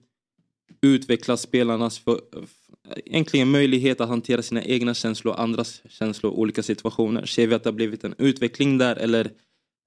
utvecklas 0.82 1.40
spelarnas 1.42 1.98
för, 1.98 2.20
egentligen 3.04 3.50
möjlighet 3.50 4.00
att 4.00 4.08
hantera 4.08 4.42
sina 4.42 4.62
egna 4.64 4.94
känslor 4.94 5.34
och 5.34 5.40
andras 5.40 5.82
känslor 5.88 6.32
i 6.32 6.36
olika 6.36 6.62
situationer. 6.62 7.26
Ser 7.26 7.46
vi 7.46 7.54
att 7.54 7.62
det 7.64 7.68
har 7.70 7.74
blivit 7.74 8.04
en 8.04 8.14
utveckling 8.18 8.78
där 8.78 8.96
eller 8.96 9.30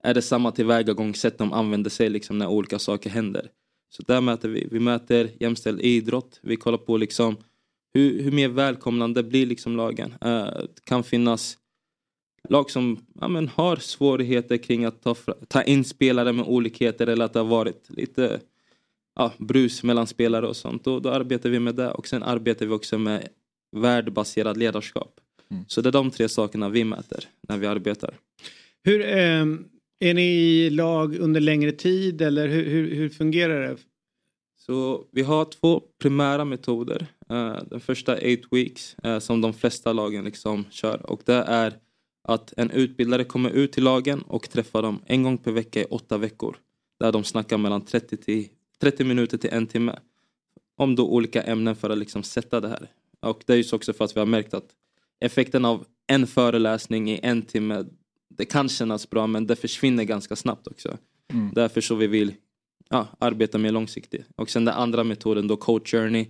är 0.03 0.13
det 0.13 0.21
samma 0.21 0.51
tillvägagångssätt 0.51 1.37
de 1.37 1.53
använder 1.53 1.89
sig 1.89 2.09
liksom 2.09 2.37
när 2.37 2.47
olika 2.47 2.79
saker 2.79 3.09
händer? 3.09 3.49
Så 3.95 4.03
där 4.07 4.21
mäter 4.21 4.49
vi. 4.49 4.67
Vi 4.71 4.79
mäter 4.79 5.29
jämställd 5.39 5.81
idrott. 5.81 6.39
Vi 6.41 6.55
kollar 6.55 6.77
på 6.77 6.97
liksom 6.97 7.37
hur, 7.93 8.21
hur 8.23 8.31
mer 8.31 8.49
välkomnande 8.49 9.23
blir 9.23 9.45
liksom 9.45 9.77
lagen. 9.77 10.13
Eh, 10.21 10.45
det 10.45 10.85
kan 10.85 11.03
finnas 11.03 11.57
lag 12.49 12.71
som 12.71 13.05
ja, 13.21 13.27
men, 13.27 13.47
har 13.47 13.75
svårigheter 13.75 14.57
kring 14.57 14.85
att 14.85 15.03
ta, 15.03 15.15
ta 15.47 15.63
in 15.63 15.83
spelare 15.83 16.33
med 16.33 16.45
olikheter 16.45 17.07
eller 17.07 17.25
att 17.25 17.33
det 17.33 17.39
har 17.39 17.45
varit 17.45 17.89
lite 17.89 18.39
ja, 19.15 19.33
brus 19.37 19.83
mellan 19.83 20.07
spelare 20.07 20.47
och 20.47 20.55
sånt. 20.55 20.83
Då, 20.83 20.99
då 20.99 21.09
arbetar 21.09 21.49
vi 21.49 21.59
med 21.59 21.75
det 21.75 21.91
och 21.91 22.07
sen 22.07 22.23
arbetar 22.23 22.65
vi 22.65 22.73
också 22.73 22.97
med 22.97 23.27
värdebaserad 23.71 24.57
ledarskap. 24.57 25.19
Så 25.67 25.81
det 25.81 25.89
är 25.89 25.91
de 25.91 26.11
tre 26.11 26.29
sakerna 26.29 26.69
vi 26.69 26.83
mäter 26.83 27.23
när 27.47 27.57
vi 27.57 27.67
arbetar. 27.67 28.13
Hur, 28.83 29.17
eh, 29.17 29.45
är 29.99 30.13
ni 30.13 30.21
i 30.21 30.69
lag 30.69 31.15
under 31.15 31.41
längre 31.41 31.71
tid 31.71 32.21
eller 32.21 32.47
hur, 32.47 32.69
hur, 32.69 32.95
hur 32.95 33.09
fungerar 33.09 33.67
det? 33.67 33.77
Så 34.57 35.05
vi 35.11 35.21
har 35.21 35.45
två 35.45 35.81
primära 36.01 36.45
metoder. 36.45 37.07
Eh, 37.29 37.57
den 37.69 37.79
första 37.79 38.17
är 38.17 38.37
8 38.39 38.47
weeks 38.51 38.95
eh, 39.03 39.19
som 39.19 39.41
de 39.41 39.53
flesta 39.53 39.93
lagen 39.93 40.25
liksom 40.25 40.65
kör 40.69 41.11
och 41.11 41.21
det 41.25 41.43
är 41.47 41.73
att 42.27 42.53
en 42.57 42.71
utbildare 42.71 43.23
kommer 43.23 43.49
ut 43.49 43.71
till 43.71 43.83
lagen 43.83 44.21
och 44.21 44.49
träffar 44.49 44.81
dem 44.81 45.01
en 45.05 45.23
gång 45.23 45.37
per 45.37 45.51
vecka 45.51 45.81
i 45.81 45.85
åtta 45.85 46.17
veckor. 46.17 46.57
Där 46.99 47.11
de 47.11 47.23
snackar 47.23 47.57
mellan 47.57 47.85
30, 47.85 48.17
till, 48.17 48.47
30 48.81 49.03
minuter 49.03 49.37
till 49.37 49.49
en 49.53 49.67
timme. 49.67 49.99
Om 50.77 50.95
då 50.95 51.09
olika 51.09 51.41
ämnen 51.41 51.75
för 51.75 51.89
att 51.89 51.97
liksom 51.97 52.23
sätta 52.23 52.61
det 52.61 52.67
här. 52.67 52.87
Och 53.19 53.43
det 53.45 53.53
är 53.53 53.57
ju 53.57 53.75
också 53.75 53.93
för 53.93 54.05
att 54.05 54.15
vi 54.15 54.19
har 54.19 54.27
märkt 54.27 54.53
att 54.53 54.67
effekten 55.19 55.65
av 55.65 55.85
en 56.07 56.27
föreläsning 56.27 57.11
i 57.11 57.19
en 57.23 57.41
timme 57.41 57.85
det 58.29 58.45
kan 58.45 58.69
kännas 58.69 59.09
bra 59.09 59.27
men 59.27 59.47
det 59.47 59.55
försvinner 59.55 60.03
ganska 60.03 60.35
snabbt 60.35 60.67
också. 60.67 60.97
Mm. 61.33 61.51
Därför 61.53 61.81
så 61.81 61.95
vi 61.95 62.07
vill 62.07 62.33
ja, 62.89 63.07
arbeta 63.19 63.57
mer 63.57 63.71
långsiktigt. 63.71 64.25
Och 64.35 64.49
sen 64.49 64.65
den 64.65 64.73
andra 64.73 65.03
metoden 65.03 65.47
då 65.47 65.57
coach 65.57 65.91
journey. 65.91 66.27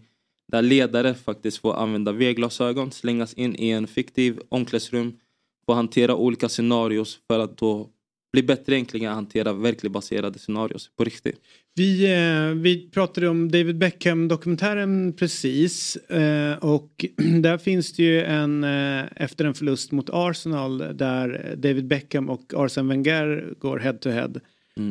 Där 0.52 0.62
ledare 0.62 1.14
faktiskt 1.14 1.58
får 1.58 1.74
använda 1.74 2.12
V-glasögon, 2.12 2.92
slängas 2.92 3.34
in 3.34 3.56
i 3.56 3.70
en 3.70 3.88
fiktiv 3.88 4.40
omklädningsrum. 4.50 5.20
Får 5.66 5.74
hantera 5.74 6.16
olika 6.16 6.50
scenarios 6.50 7.20
för 7.28 7.40
att 7.40 7.58
då 7.58 7.90
bli 8.36 8.44
bättre 8.44 8.76
egentligen 8.76 9.10
att 9.10 9.16
hantera 9.16 9.54
verkligt 9.54 9.92
baserade 9.92 10.40
scenarios 10.40 10.90
på 10.98 11.04
riktigt. 11.04 11.40
Vi, 11.76 12.14
eh, 12.14 12.62
vi 12.62 12.90
pratade 12.90 13.28
om 13.28 13.52
David 13.52 13.78
Beckham-dokumentären 13.78 15.14
precis 15.14 15.96
eh, 15.96 16.58
och 16.58 17.06
där 17.42 17.58
finns 17.58 17.94
det 17.94 18.04
ju 18.04 18.22
en 18.24 18.64
eh, 18.64 19.04
efter 19.16 19.46
en 19.46 19.54
förlust 19.54 19.92
mot 19.92 20.10
Arsenal 20.14 20.78
där 20.78 21.56
David 21.58 21.88
Beckham 21.88 22.30
och 22.30 22.54
Arsene 22.56 22.90
Wenger 22.90 23.54
går 23.60 23.80
head 23.80 23.94
to 23.94 24.10
head. 24.10 24.34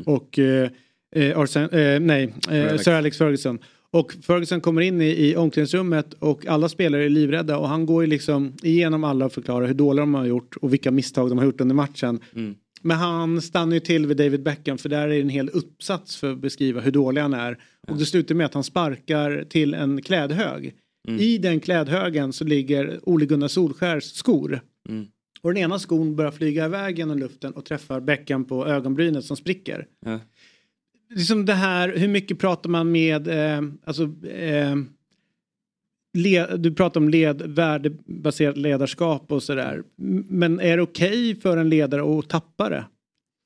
Och 0.07 0.38
eh, 0.38 0.70
eh, 1.16 1.38
Arsene, 1.38 1.95
eh, 1.95 2.01
nej, 2.01 2.34
eh, 2.51 2.68
Alex. 2.68 2.84
Sir 2.84 2.92
Alex 2.92 3.18
Ferguson. 3.18 3.59
Och 3.90 4.12
Ferguson 4.22 4.61
kommer 4.61 4.80
in 4.80 5.01
i, 5.01 5.28
i 5.28 5.36
omklädningsrummet 5.36 6.14
och 6.18 6.47
alla 6.47 6.68
spelare 6.68 7.05
är 7.05 7.09
livrädda 7.09 7.59
och 7.59 7.68
han 7.68 7.86
går 7.86 8.03
ju 8.03 8.11
liksom 8.11 8.53
igenom 8.62 9.05
alla 9.05 9.26
och 9.26 9.32
förklarar 9.32 9.66
hur 9.66 9.74
dåliga 9.74 10.03
de 10.03 10.14
har 10.14 10.26
gjort 10.26 10.57
och 10.57 10.72
vilka 10.72 10.90
misstag 10.90 11.28
de 11.28 11.38
har 11.38 11.45
gjort 11.45 11.61
under 11.61 11.74
matchen. 11.74 12.20
Mm. 12.34 12.55
Men 12.87 12.97
han 12.97 13.43
stannar 13.43 13.74
ju 13.74 13.80
till 13.80 14.07
vid 14.07 14.16
David 14.16 14.43
Beckham 14.43 14.78
för 14.78 14.89
där 14.89 15.09
är 15.09 15.20
en 15.20 15.28
hel 15.28 15.49
uppsats 15.49 16.16
för 16.16 16.32
att 16.32 16.39
beskriva 16.39 16.80
hur 16.80 16.91
dålig 16.91 17.20
han 17.20 17.35
är. 17.35 17.59
Och 17.89 17.97
det 17.97 18.07
slutar 18.07 18.35
med 18.35 18.47
att 18.47 18.55
han 18.55 18.64
sparkar 18.64 19.45
till 19.49 19.74
en 19.74 20.03
klädhög. 20.03 20.74
Mm. 21.09 21.20
I 21.20 21.39
den 21.39 21.61
klädhögen 21.61 22.32
så 22.32 22.45
ligger 22.45 23.01
Ole 23.03 23.26
Gunnar 23.26 23.49
Solskjärs 23.49 24.05
skor. 24.05 24.61
Mm. 24.89 25.07
Och 25.43 25.55
den 25.55 25.62
ena 25.62 25.78
skon 25.78 26.16
börjar 26.16 26.30
flyga 26.30 26.64
iväg 26.64 26.99
genom 26.99 27.18
luften 27.18 27.53
och 27.53 27.64
träffar 27.64 28.01
Beckham 28.01 28.45
på 28.45 28.66
ögonbrynet 28.66 29.24
som 29.24 29.37
spricker. 29.37 29.87
Ja. 30.07 30.20
Liksom 31.11 31.47
det 31.47 31.55
här, 31.55 31.97
hur 31.97 32.09
mycket 32.09 32.39
pratar 32.39 32.70
man 32.70 32.93
med, 32.93 33.28
eh, 33.28 33.62
alltså 33.85 34.03
eh, 34.26 34.76
le, 36.14 36.46
du 36.56 36.74
pratar 36.74 37.00
om 37.00 37.08
led, 37.08 37.42
värdebaserat 37.42 38.56
ledarskap 38.56 39.32
och 39.32 39.42
sådär. 39.42 39.82
Men 40.28 40.60
är 40.60 40.76
det 40.76 40.82
okej 40.82 41.40
för 41.40 41.56
en 41.56 41.68
ledare 41.68 42.18
att 42.18 42.28
tappa 42.28 42.68
det? 42.68 42.84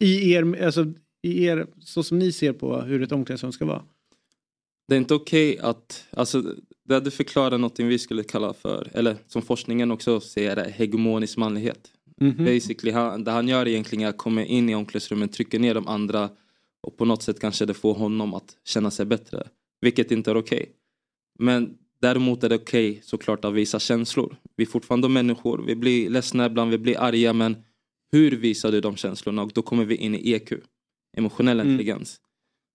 I 0.04 0.32
er, 0.32 0.64
alltså, 0.64 0.86
i 1.22 1.44
er, 1.44 1.66
så 1.80 2.02
som 2.02 2.18
ni 2.18 2.32
ser 2.32 2.52
på 2.52 2.80
hur 2.80 3.02
ett 3.02 3.12
omklädningsrum 3.12 3.52
ska 3.52 3.64
vara. 3.64 3.82
Det 4.88 4.94
är 4.94 4.98
inte 4.98 5.14
okej 5.14 5.58
att, 5.58 6.04
alltså 6.10 6.54
det 6.84 6.94
hade 6.94 7.10
förklarat 7.10 7.60
någonting 7.60 7.88
vi 7.88 7.98
skulle 7.98 8.24
kalla 8.24 8.52
för, 8.52 8.90
eller 8.94 9.16
som 9.26 9.42
forskningen 9.42 9.90
också 9.90 10.20
säger, 10.20 10.56
är 10.56 10.70
hegemonisk 10.70 11.36
manlighet. 11.36 11.92
Mhm. 12.20 12.44
Basically, 12.44 12.92
han, 12.92 13.24
det 13.24 13.30
han 13.30 13.48
gör 13.48 13.68
egentligen 13.68 14.04
är 14.04 14.08
att 14.08 14.18
komma 14.18 14.44
in 14.44 14.68
i 14.68 14.74
omklädningsrummet, 14.74 15.32
trycka 15.32 15.58
ner 15.58 15.74
de 15.74 15.88
andra 15.88 16.30
Och 16.80 16.96
på 16.96 17.04
något 17.04 17.22
sätt 17.22 17.40
kanske 17.40 17.66
det 17.66 17.74
får 17.74 17.94
honom 17.94 18.34
att 18.34 18.56
känna 18.64 18.90
sig 18.90 19.06
bättre. 19.06 19.48
Vilket 19.80 20.10
inte 20.10 20.30
är 20.30 20.36
okej. 20.36 20.72
Men 21.38 21.78
däremot 22.00 22.44
är 22.44 22.48
det 22.48 22.54
okej 22.54 23.00
såklart 23.04 23.44
att 23.44 23.54
visa 23.54 23.78
känslor. 23.78 24.36
Vi 24.56 24.64
är 24.64 24.68
fortfarande 24.68 25.08
människor. 25.08 25.64
Vi 25.66 25.74
blir 25.76 26.10
ledsna 26.10 26.46
ibland, 26.46 26.70
vi 26.70 26.78
blir 26.78 27.00
arga. 27.00 27.32
Men 27.32 27.56
hur 28.12 28.30
visar 28.30 28.72
du 28.72 28.80
de 28.80 28.96
känslorna? 28.96 29.42
Och 29.42 29.52
då 29.54 29.62
kommer 29.62 29.84
vi 29.84 29.94
in 29.96 30.14
i 30.14 30.32
EQ. 30.32 30.52
Emotionell 31.16 31.60
Mm. 31.60 31.72
intelligens. 31.72 32.20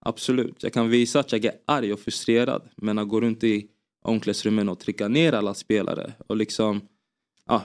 Absolut, 0.05 0.63
jag 0.63 0.74
kan 0.74 0.89
visa 0.89 1.19
att 1.19 1.32
jag 1.32 1.45
är 1.45 1.51
arg 1.67 1.93
och 1.93 1.99
frustrerad. 1.99 2.61
Men 2.78 2.97
att 2.99 3.07
gå 3.07 3.21
runt 3.21 3.43
i 3.43 3.67
omklädningsrummen 4.05 4.69
och 4.69 4.80
trycka 4.80 5.07
ner 5.07 5.34
alla 5.34 5.53
spelare. 5.53 6.13
Och 6.28 6.38
liksom, 6.38 6.82
ja, 7.47 7.63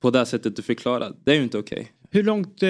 på 0.00 0.10
det 0.10 0.26
sättet 0.26 0.56
du 0.56 0.62
förklarar. 0.62 1.14
Det 1.24 1.30
är 1.30 1.36
ju 1.36 1.42
inte 1.42 1.58
okej. 1.58 1.92
Hur 2.10 2.22
långt, 2.22 2.62
eh, 2.62 2.68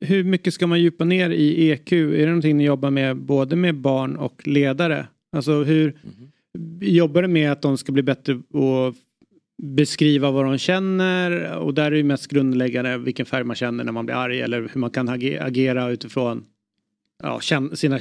hur 0.00 0.24
mycket 0.24 0.54
ska 0.54 0.66
man 0.66 0.80
djupa 0.80 1.04
ner 1.04 1.30
i 1.30 1.70
EQ? 1.70 1.92
Är 1.92 2.18
det 2.18 2.26
någonting 2.26 2.56
ni 2.56 2.64
jobbar 2.64 2.90
med 2.90 3.16
både 3.16 3.56
med 3.56 3.74
barn 3.74 4.16
och 4.16 4.46
ledare? 4.48 5.06
Alltså 5.32 5.62
hur 5.62 5.98
jobbar 6.80 7.22
du 7.22 7.28
med 7.28 7.52
att 7.52 7.62
de 7.62 7.78
ska 7.78 7.92
bli 7.92 8.02
bättre 8.02 8.34
och 8.34 8.94
beskriva 9.62 10.30
vad 10.30 10.44
de 10.44 10.58
känner 10.58 11.56
och 11.56 11.74
där 11.74 11.92
är 11.92 11.96
ju 11.96 12.02
mest 12.02 12.26
grundläggande 12.26 12.98
vilken 12.98 13.26
färg 13.26 13.44
man 13.44 13.56
känner 13.56 13.84
när 13.84 13.92
man 13.92 14.06
blir 14.06 14.14
arg 14.16 14.40
eller 14.40 14.70
hur 14.72 14.80
man 14.80 14.90
kan 14.90 15.08
age- 15.08 15.38
agera 15.42 15.90
utifrån 15.90 16.44
ja, 17.22 17.40
sina, 17.74 18.00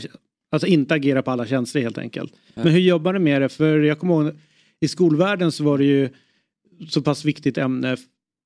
alltså 0.51 0.68
inte 0.68 0.93
agera 0.93 1.22
på 1.22 1.32
alla 1.32 1.45
känslor 1.45 1.82
helt 1.82 1.97
enkelt. 1.97 2.34
Men 2.56 2.68
hur 2.68 2.80
jobbar 2.80 3.14
du 3.14 3.20
med 3.20 3.41
det? 3.41 3.49
För 3.49 3.80
jag 3.80 3.99
kommer 3.99 4.14
ihåg 4.24 4.34
i 4.80 4.88
skolvärlden 4.88 5.51
så 5.51 5.64
var 5.64 5.78
det 5.78 5.86
ju 5.86 6.10
så 6.89 7.01
pass 7.01 7.26
viktigt 7.26 7.58
ämne 7.58 7.97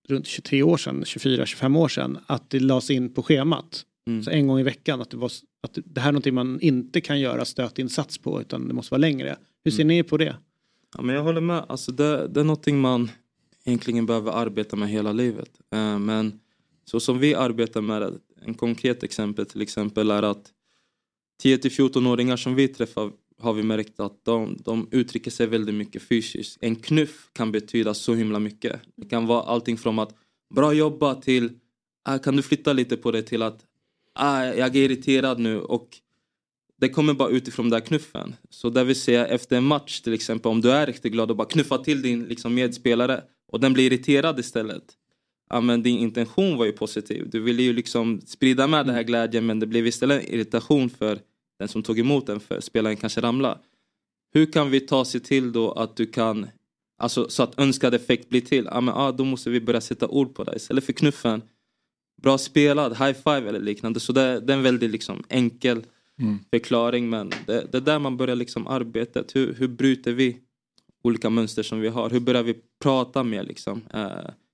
runt 0.07 0.27
23 0.27 0.63
år 0.63 0.77
sedan, 0.77 1.03
24-25 1.03 1.77
år 1.77 1.87
sedan, 1.87 2.17
att 2.25 2.49
det 2.49 2.59
lades 2.59 2.89
in 2.91 3.13
på 3.13 3.23
schemat. 3.23 3.85
Så 4.23 4.31
en 4.31 4.47
gång 4.47 4.59
i 4.59 4.63
veckan 4.63 5.01
att 5.01 5.09
det, 5.09 5.17
var, 5.17 5.31
att 5.63 5.77
det 5.85 6.01
här 6.01 6.07
är 6.07 6.11
någonting 6.11 6.33
man 6.33 6.59
inte 6.61 7.01
kan 7.01 7.19
göra 7.19 7.45
stötinsats 7.45 8.17
på 8.17 8.41
utan 8.41 8.67
det 8.67 8.73
måste 8.73 8.93
vara 8.93 8.99
längre. 8.99 9.35
Hur 9.63 9.71
ser 9.71 9.83
ni 9.83 10.03
på 10.03 10.17
det? 10.17 10.35
Ja, 10.95 11.01
men 11.01 11.15
jag 11.15 11.23
håller 11.23 11.41
med. 11.41 11.65
Alltså 11.67 11.91
det, 11.91 12.27
det 12.27 12.39
är 12.39 12.43
någonting 12.43 12.79
man 12.79 13.11
egentligen 13.65 14.05
behöver 14.05 14.31
arbeta 14.31 14.75
med 14.75 14.89
hela 14.89 15.11
livet. 15.11 15.51
Eh, 15.71 15.99
men 15.99 16.39
så 16.85 16.99
som 16.99 17.19
vi 17.19 17.35
arbetar 17.35 17.81
med 17.81 18.01
det, 18.01 18.13
en 18.41 18.53
konkret 18.53 19.03
exempel 19.03 19.45
till 19.45 19.61
exempel 19.61 20.11
är 20.11 20.23
att 20.23 20.51
10-14-åringar 21.43 22.37
som 22.37 22.55
vi 22.55 22.67
träffar 22.67 23.11
har 23.39 23.53
vi 23.53 23.63
märkt 23.63 23.99
att 23.99 24.25
de, 24.25 24.57
de 24.65 24.87
uttrycker 24.91 25.31
sig 25.31 25.47
väldigt 25.47 25.75
mycket 25.75 26.01
fysiskt. 26.01 26.57
En 26.61 26.75
knuff 26.75 27.29
kan 27.33 27.51
betyda 27.51 27.93
så 27.93 28.13
himla 28.13 28.39
mycket. 28.39 28.81
Det 28.95 29.05
kan 29.05 29.27
vara 29.27 29.43
allting 29.43 29.77
från 29.77 29.99
att 29.99 30.15
bra 30.55 30.73
jobbat 30.73 31.21
till 31.21 31.59
ah, 32.03 32.17
kan 32.17 32.35
du 32.35 32.41
flytta 32.41 32.73
lite 32.73 32.97
på 32.97 33.11
det 33.11 33.21
till 33.21 33.41
att 33.41 33.65
ah, 34.13 34.43
jag 34.43 34.75
är 34.75 34.81
irriterad 34.81 35.39
nu 35.39 35.59
och 35.61 35.97
det 36.79 36.89
kommer 36.89 37.13
bara 37.13 37.29
utifrån 37.29 37.69
den 37.69 37.79
där 37.79 37.87
knuffen. 37.87 38.35
Så 38.49 38.69
det 38.69 38.83
vill 38.83 39.01
säga 39.01 39.27
efter 39.27 39.57
en 39.57 39.63
match 39.63 39.99
till 39.99 40.13
exempel 40.13 40.51
om 40.51 40.61
du 40.61 40.71
är 40.71 40.87
riktigt 40.87 41.11
glad 41.11 41.31
och 41.31 41.37
bara 41.37 41.47
knuffar 41.47 41.77
till 41.77 42.01
din 42.01 42.23
liksom, 42.23 42.53
medspelare 42.53 43.23
och 43.51 43.59
den 43.59 43.73
blir 43.73 43.93
irriterad 43.93 44.39
istället. 44.39 44.83
Ja, 45.49 45.61
men 45.61 45.83
din 45.83 45.97
intention 45.97 46.57
var 46.57 46.65
ju 46.65 46.71
positiv. 46.71 47.29
Du 47.29 47.39
ville 47.39 47.63
ju 47.63 47.73
liksom 47.73 48.21
sprida 48.21 48.67
med 48.67 48.85
den 48.85 48.95
här 48.95 49.03
glädjen 49.03 49.45
men 49.45 49.59
det 49.59 49.67
blev 49.67 49.87
istället 49.87 50.23
en 50.23 50.33
irritation 50.33 50.89
för 50.89 51.19
den 51.59 51.67
som 51.67 51.83
tog 51.83 51.99
emot 51.99 52.27
den 52.27 52.39
för 52.39 52.59
spelaren 52.61 52.97
kanske 52.97 53.21
ramla. 53.21 53.59
Hur 54.33 54.51
kan 54.51 54.69
vi 54.69 54.79
ta 54.79 55.05
sig 55.05 55.21
till 55.21 55.51
då 55.51 55.71
att 55.71 55.95
du 55.95 56.05
kan, 56.05 56.47
alltså 56.97 57.29
så 57.29 57.43
att 57.43 57.59
önskad 57.59 57.93
effekt 57.93 58.29
blir 58.29 58.41
till? 58.41 58.65
Ja 58.71 58.81
men 58.81 58.93
ah, 58.93 59.11
då 59.11 59.25
måste 59.25 59.49
vi 59.49 59.61
börja 59.61 59.81
sätta 59.81 60.07
ord 60.07 60.35
på 60.35 60.43
det 60.43 60.55
istället 60.55 60.83
för 60.83 60.93
knuffen. 60.93 61.41
Bra 62.21 62.37
spelad, 62.37 62.97
high 62.97 63.13
five 63.13 63.49
eller 63.49 63.59
liknande. 63.59 63.99
Så 63.99 64.13
det, 64.13 64.39
det 64.39 64.53
är 64.53 64.57
en 64.57 64.63
väldigt 64.63 64.91
liksom 64.91 65.23
enkel 65.29 65.83
Mm. 66.19 66.39
förklaring 66.51 67.09
men 67.09 67.29
det, 67.45 67.71
det 67.71 67.77
är 67.77 67.81
där 67.81 67.99
man 67.99 68.17
börjar 68.17 68.35
liksom 68.35 68.67
arbetet. 68.67 69.35
Hur, 69.35 69.53
hur 69.53 69.67
bryter 69.67 70.11
vi 70.13 70.37
olika 71.03 71.29
mönster 71.29 71.63
som 71.63 71.79
vi 71.79 71.87
har? 71.87 72.09
Hur 72.09 72.19
börjar 72.19 72.43
vi 72.43 72.55
prata 72.83 73.23
mer 73.23 73.43
liksom? 73.43 73.81
Eh, 73.93 74.07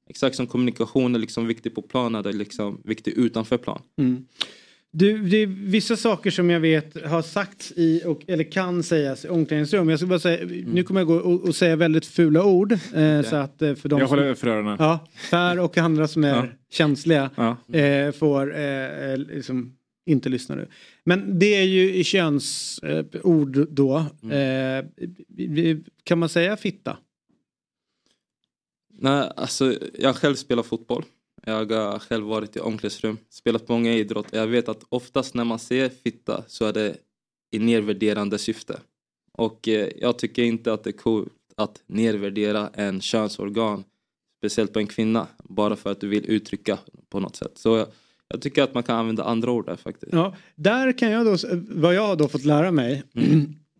exakt 0.09 0.35
som 0.35 0.47
kommunikation 0.47 1.15
är 1.15 1.19
liksom 1.19 1.47
viktig 1.47 1.75
på 1.75 1.81
plan 1.81 2.15
är 2.15 2.23
det 2.23 2.33
liksom 2.33 2.81
viktig 2.83 3.11
utanför 3.17 3.57
plan. 3.57 3.81
Mm. 3.97 4.25
Du, 4.91 5.17
det 5.17 5.37
är 5.37 5.47
vissa 5.47 5.95
saker 5.97 6.31
som 6.31 6.49
jag 6.49 6.59
vet 6.59 7.05
har 7.05 7.21
sagts 7.21 7.71
i, 7.75 8.01
och, 8.05 8.21
eller 8.27 8.43
kan 8.51 8.83
sägas 8.83 9.25
i 9.25 9.27
omklädningsrum. 9.27 9.89
Jag 9.89 9.99
ska 9.99 10.07
bara 10.07 10.19
säga, 10.19 10.45
nu 10.67 10.83
kommer 10.83 10.99
jag 10.99 11.07
gå 11.07 11.15
och, 11.15 11.47
och 11.47 11.55
säga 11.55 11.75
väldigt 11.75 12.05
fula 12.05 12.43
ord. 12.43 12.71
Eh, 12.71 13.21
så 13.21 13.35
att, 13.35 13.61
eh, 13.61 13.75
för 13.75 13.89
de 13.89 13.99
Jag 13.99 14.09
som, 14.09 14.17
håller 14.19 14.33
för 14.35 14.47
öronen. 14.47 14.75
Ja, 14.79 15.07
Per 15.31 15.59
och 15.59 15.77
andra 15.77 16.07
som 16.07 16.23
är 16.23 16.35
Ja. 16.35 16.45
känsliga 16.71 17.29
Ja. 17.35 17.77
eh, 17.79 18.11
får 18.11 18.55
eh, 18.55 19.11
eh, 19.11 19.17
liksom 19.17 19.75
inte 20.05 20.29
lyssna 20.29 20.55
nu. 20.55 20.67
Men 21.03 21.39
det 21.39 21.55
är 21.55 21.63
ju 21.63 21.93
i 21.95 22.03
könsord 22.03 23.57
eh, 23.57 23.63
då. 23.63 23.97
Eh, 24.31 24.85
vi- 25.27 25.83
kan 26.03 26.19
man 26.19 26.29
säga 26.29 26.57
fitta? 26.57 26.97
Nej, 28.93 29.31
alltså 29.35 29.77
jag 29.93 30.15
själv 30.15 30.35
spelar 30.35 30.63
fotboll. 30.63 31.03
Jag 31.45 31.71
har 31.71 31.99
själv 31.99 32.25
varit 32.25 32.55
i 32.55 32.59
omklädningsrum, 32.59 33.17
spelat 33.29 33.69
många 33.69 33.93
idrotter. 33.93 34.37
Jag 34.37 34.47
vet 34.47 34.69
att 34.69 34.83
oftast 34.89 35.33
när 35.33 35.43
man 35.43 35.59
ser 35.59 35.89
fitta 35.89 36.43
så 36.47 36.65
är 36.65 36.73
det 36.73 36.97
i 37.51 37.59
nedvärderande 37.59 38.37
syfte. 38.37 38.79
Och 39.31 39.67
eh, 39.67 39.89
jag 39.97 40.19
tycker 40.19 40.43
inte 40.43 40.73
att 40.73 40.83
det 40.83 40.89
är 40.89 40.97
coolt 40.97 41.31
att 41.57 41.83
nedvärdera 41.87 42.69
en 42.73 43.01
könsorgan, 43.01 43.83
speciellt 44.37 44.73
på 44.73 44.79
en 44.79 44.87
kvinna, 44.87 45.27
bara 45.43 45.75
för 45.75 45.91
att 45.91 46.01
du 46.01 46.07
vill 46.07 46.25
uttrycka 46.29 46.79
på 47.09 47.19
något 47.19 47.35
sätt. 47.35 47.51
Så 47.57 47.85
jag, 48.27 48.41
tycker 48.41 48.63
att 48.63 48.73
man 48.73 48.83
kan 48.83 48.95
använda 48.95 49.23
andra 49.23 49.51
ord 49.51 49.65
där 49.65 49.75
faktiskt. 49.75 50.13
Ja, 50.13 50.35
där 50.55 50.91
kan 50.97 51.11
jag 51.11 51.25
då, 51.25 51.37
vad 51.69 51.95
jag 51.95 52.07
har 52.07 52.15
då 52.15 52.27
fått 52.27 52.45
lära 52.45 52.71
mig. 52.71 53.03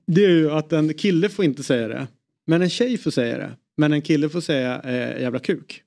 Det 0.08 0.26
är 0.26 0.30
ju 0.30 0.52
att 0.52 0.74
en 0.74 0.94
kille 0.94 1.30
får 1.30 1.46
inte 1.46 1.64
säga 1.64 1.88
det. 1.88 2.08
Men 2.48 2.62
en 2.62 2.70
tjej 2.70 2.98
får 2.98 3.12
säga 3.12 3.38
det. 3.38 3.52
Men 3.78 3.94
en 3.94 4.02
kille 4.02 4.30
får 4.30 4.42
säga 4.42 4.82
eh, 4.84 5.22
jävla 5.22 5.40
kuk. 5.40 5.82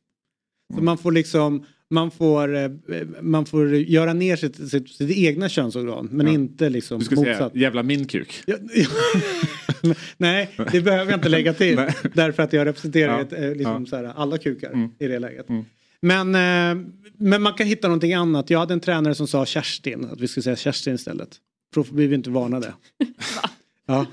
Så 0.76 0.82
man 0.82 0.98
får 0.98 1.12
liksom, 1.12 1.64
man 1.90 2.10
får, 2.10 2.56
eh, 2.56 2.70
man 3.20 3.46
får 3.46 3.74
göra 3.76 4.12
ner 4.12 4.36
sitt, 4.36 4.70
sitt, 4.70 4.88
sitt 4.90 5.10
egna 5.18 5.48
könsorgan. 5.48 6.08
Men 6.12 6.26
Ja. 6.26 6.32
inte 6.32 6.68
liksom 6.68 6.98
Du 6.98 7.04
ska 7.04 7.16
säga 7.16 7.28
motsatt. 7.32 7.54
jävla 7.56 7.82
min 7.82 8.04
kuk. 8.06 8.42
Ja, 8.46 8.56
ja. 8.74 8.86
Nej, 10.16 10.50
det 10.72 10.80
behöver 10.80 11.10
jag 11.12 11.18
inte 11.18 11.28
lägga 11.28 11.54
till. 11.54 11.76
Därför 12.14 12.42
att 12.42 12.52
jag 12.52 12.66
representerar 12.66 13.12
Ja, 13.12 13.20
ett, 13.20 13.32
eh, 13.32 13.54
liksom 13.54 13.82
ja. 13.84 13.86
så 13.90 13.96
här, 13.96 14.04
alla 14.16 14.38
kukar 14.38 14.70
Mm. 14.70 14.90
i 14.98 15.06
det 15.06 15.18
läget. 15.18 15.46
Men, 16.02 16.34
eh, 16.34 16.84
men 17.18 17.42
man 17.42 17.52
kan 17.54 17.66
hitta 17.66 17.88
någonting 17.88 18.14
annat. 18.14 18.50
Jag 18.50 18.58
hade 18.58 18.74
en 18.74 18.80
tränare 18.80 19.14
som 19.14 19.26
sa 19.26 19.46
Kerstin, 19.46 20.08
att 20.12 20.20
vi 20.20 20.28
skulle 20.28 20.42
säga 20.44 20.56
Kerstin 20.56 20.94
istället. 20.94 21.36
För 21.74 21.84
då 21.84 21.92
blir 21.94 22.08
vi 22.08 22.14
inte 22.14 22.30
varnade. 22.30 22.72
Ja. 23.90 24.06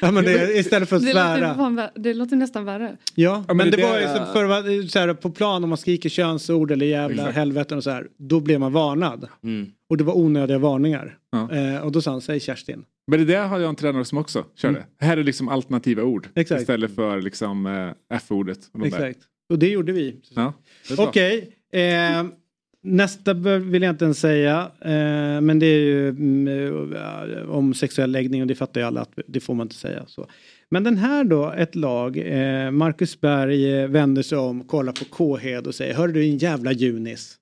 ja, 0.00 0.10
men 0.10 0.24
det 0.24 0.56
istället 0.58 0.88
för 0.88 0.96
att 0.96 1.02
Det 1.02 1.08
låter, 1.08 1.36
svära. 1.38 1.54
vä- 1.54 1.90
det 1.94 2.14
låter 2.14 2.36
nästan 2.36 2.64
värre. 2.64 2.96
Ja, 3.14 3.44
Ja, 3.48 3.54
men, 3.54 3.56
men 3.56 3.70
det, 3.70 3.76
det 3.76 3.82
var 3.82 3.98
ju 4.00 4.06
så, 4.06 4.32
för, 4.32 4.88
så 4.88 4.98
här, 4.98 5.14
på 5.14 5.30
plan 5.30 5.62
om 5.64 5.68
man 5.70 5.78
skriker 5.78 6.08
könsord 6.08 6.70
eller 6.70 6.86
jävla 6.86 7.22
Exakt. 7.22 7.36
helveten 7.36 7.78
och 7.78 7.84
så 7.84 7.90
här. 7.90 8.06
Då 8.18 8.40
blev 8.40 8.60
man 8.60 8.72
varnad. 8.72 9.28
Mm. 9.44 9.70
Och 9.90 9.96
det 9.96 10.04
var 10.04 10.16
onödiga 10.18 10.58
varningar. 10.58 11.18
Ja. 11.32 11.52
Eh, 11.52 11.78
och 11.80 11.92
då 11.92 12.02
sa 12.02 12.10
han, 12.10 12.20
säg 12.20 12.40
Kerstin. 12.40 12.84
Men 13.06 13.18
det 13.18 13.24
där 13.24 13.46
har 13.46 13.58
jag 13.58 13.68
en 13.68 13.76
tränare 13.76 14.04
som 14.04 14.18
också 14.18 14.44
körde. 14.56 14.76
Mm. 14.76 14.88
Här 15.00 15.16
är 15.16 15.24
liksom 15.24 15.48
alternativa 15.48 16.02
ord. 16.02 16.28
Exakt. 16.34 16.60
Istället 16.60 16.94
för 16.94 17.20
liksom 17.22 17.66
eh, 17.66 18.16
F-ordet. 18.16 18.58
de 18.72 18.90
där. 18.90 19.14
Och 19.48 19.58
det 19.58 19.68
gjorde 19.68 19.92
vi. 19.92 20.20
Ja. 20.34 20.52
Okej. 20.98 21.56
Eh, 21.72 22.24
nästa 22.82 23.34
vill 23.58 23.82
jag 23.82 23.90
inte 23.90 24.04
ens 24.04 24.20
säga. 24.20 24.70
Eh, 24.80 25.40
men 25.40 25.58
det 25.58 25.66
är 25.66 25.80
ju 25.80 26.08
mm, 26.08 26.92
eh, 26.92 27.50
om 27.50 27.74
sexuell 27.74 28.10
läggning 28.10 28.40
och 28.42 28.46
det 28.46 28.54
fattar 28.54 28.80
ju 28.80 28.86
alla 28.86 29.00
att 29.00 29.18
det 29.26 29.40
får 29.40 29.54
man 29.54 29.64
inte 29.64 29.76
säga. 29.76 30.04
Så. 30.06 30.28
Men 30.68 30.84
den 30.84 30.96
här 30.96 31.24
då, 31.24 31.52
ett 31.52 31.74
lag. 31.74 32.16
Eh, 32.16 32.70
Marcus 32.70 33.20
Berg 33.20 33.72
eh, 33.72 33.88
vänder 33.88 34.22
sig 34.22 34.38
om, 34.38 34.64
kollar 34.64 34.92
på 34.92 35.04
Kåhed 35.04 35.66
och 35.66 35.74
säger 35.74 35.94
Hör 35.94 36.08
du 36.08 36.20
din 36.20 36.38
jävla 36.38 36.72
Junis. 36.72 37.36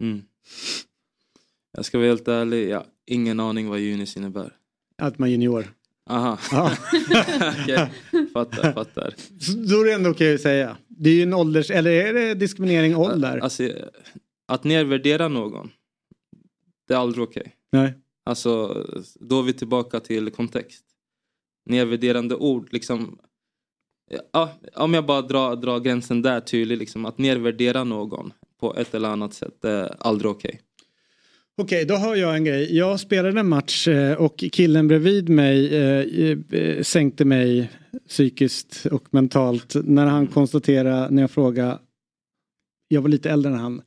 Mm. 0.00 0.22
Jag 1.76 1.84
ska 1.84 1.98
vara 1.98 2.08
helt 2.08 2.28
ärlig, 2.28 2.68
jag 2.68 2.76
har 2.76 2.86
ingen 3.06 3.40
aning 3.40 3.68
vad 3.68 3.78
Junis 3.78 4.16
innebär. 4.16 4.52
Att 5.02 5.18
man 5.18 5.28
är 5.28 5.32
junior. 5.32 5.66
Aha, 6.10 6.38
Ja. 6.52 6.72
okej. 7.62 7.90
Fattar, 8.32 8.72
fattar. 8.72 9.14
Så 9.40 9.52
Då 9.56 9.80
är 9.80 9.84
det 9.84 9.92
ändå 9.92 10.10
okej 10.10 10.34
att 10.34 10.40
säga. 10.40 10.76
Det 11.00 11.10
är 11.10 11.14
ju 11.14 11.22
en 11.22 11.34
ålders... 11.34 11.70
Eller 11.70 11.90
är 11.90 12.14
det 12.14 12.34
diskriminering 12.34 12.96
ålder? 12.96 13.38
Alltså, 13.38 13.68
att 14.46 14.64
nedvärdera 14.64 15.28
någon, 15.28 15.70
det 16.88 16.94
är 16.94 16.98
aldrig 16.98 17.24
okej. 17.24 17.56
Nej. 17.72 17.94
Alltså, 18.24 18.84
då 19.20 19.38
är 19.38 19.42
vi 19.42 19.52
tillbaka 19.52 20.00
till 20.00 20.30
kontext. 20.30 20.84
Nedvärderande 21.64 22.34
ord, 22.34 22.72
liksom... 22.72 23.18
Ja, 24.32 24.52
om 24.74 24.94
jag 24.94 25.06
bara 25.06 25.22
drar, 25.22 25.56
drar 25.56 25.80
gränsen 25.80 26.22
där 26.22 26.40
tydligt, 26.40 26.78
liksom, 26.78 27.04
att 27.04 27.18
nedvärdera 27.18 27.84
någon 27.84 28.32
på 28.60 28.76
ett 28.76 28.94
eller 28.94 29.08
annat 29.08 29.34
sätt, 29.34 29.54
det 29.60 29.70
är 29.70 29.96
aldrig 30.00 30.30
okej. 30.30 30.60
Okej, 31.60 31.84
då 31.84 31.94
har 31.94 32.16
jag 32.16 32.36
en 32.36 32.44
grej. 32.44 32.76
Jag 32.76 33.00
spelade 33.00 33.40
en 33.40 33.48
match 33.48 33.88
eh, 33.88 34.12
och 34.12 34.44
killen 34.52 34.88
bredvid 34.88 35.28
mig 35.28 35.76
eh, 35.76 36.38
eh, 36.50 36.82
sänkte 36.82 37.24
mig 37.24 37.70
psykiskt 38.08 38.86
och 38.86 39.14
mentalt 39.14 39.74
när 39.84 40.06
han 40.06 40.26
konstaterade, 40.26 41.10
när 41.10 41.22
jag 41.22 41.30
frågade, 41.30 41.78
jag 42.88 43.02
var 43.02 43.08
lite 43.08 43.30
äldre 43.30 43.52
än 43.52 43.58
han, 43.58 43.82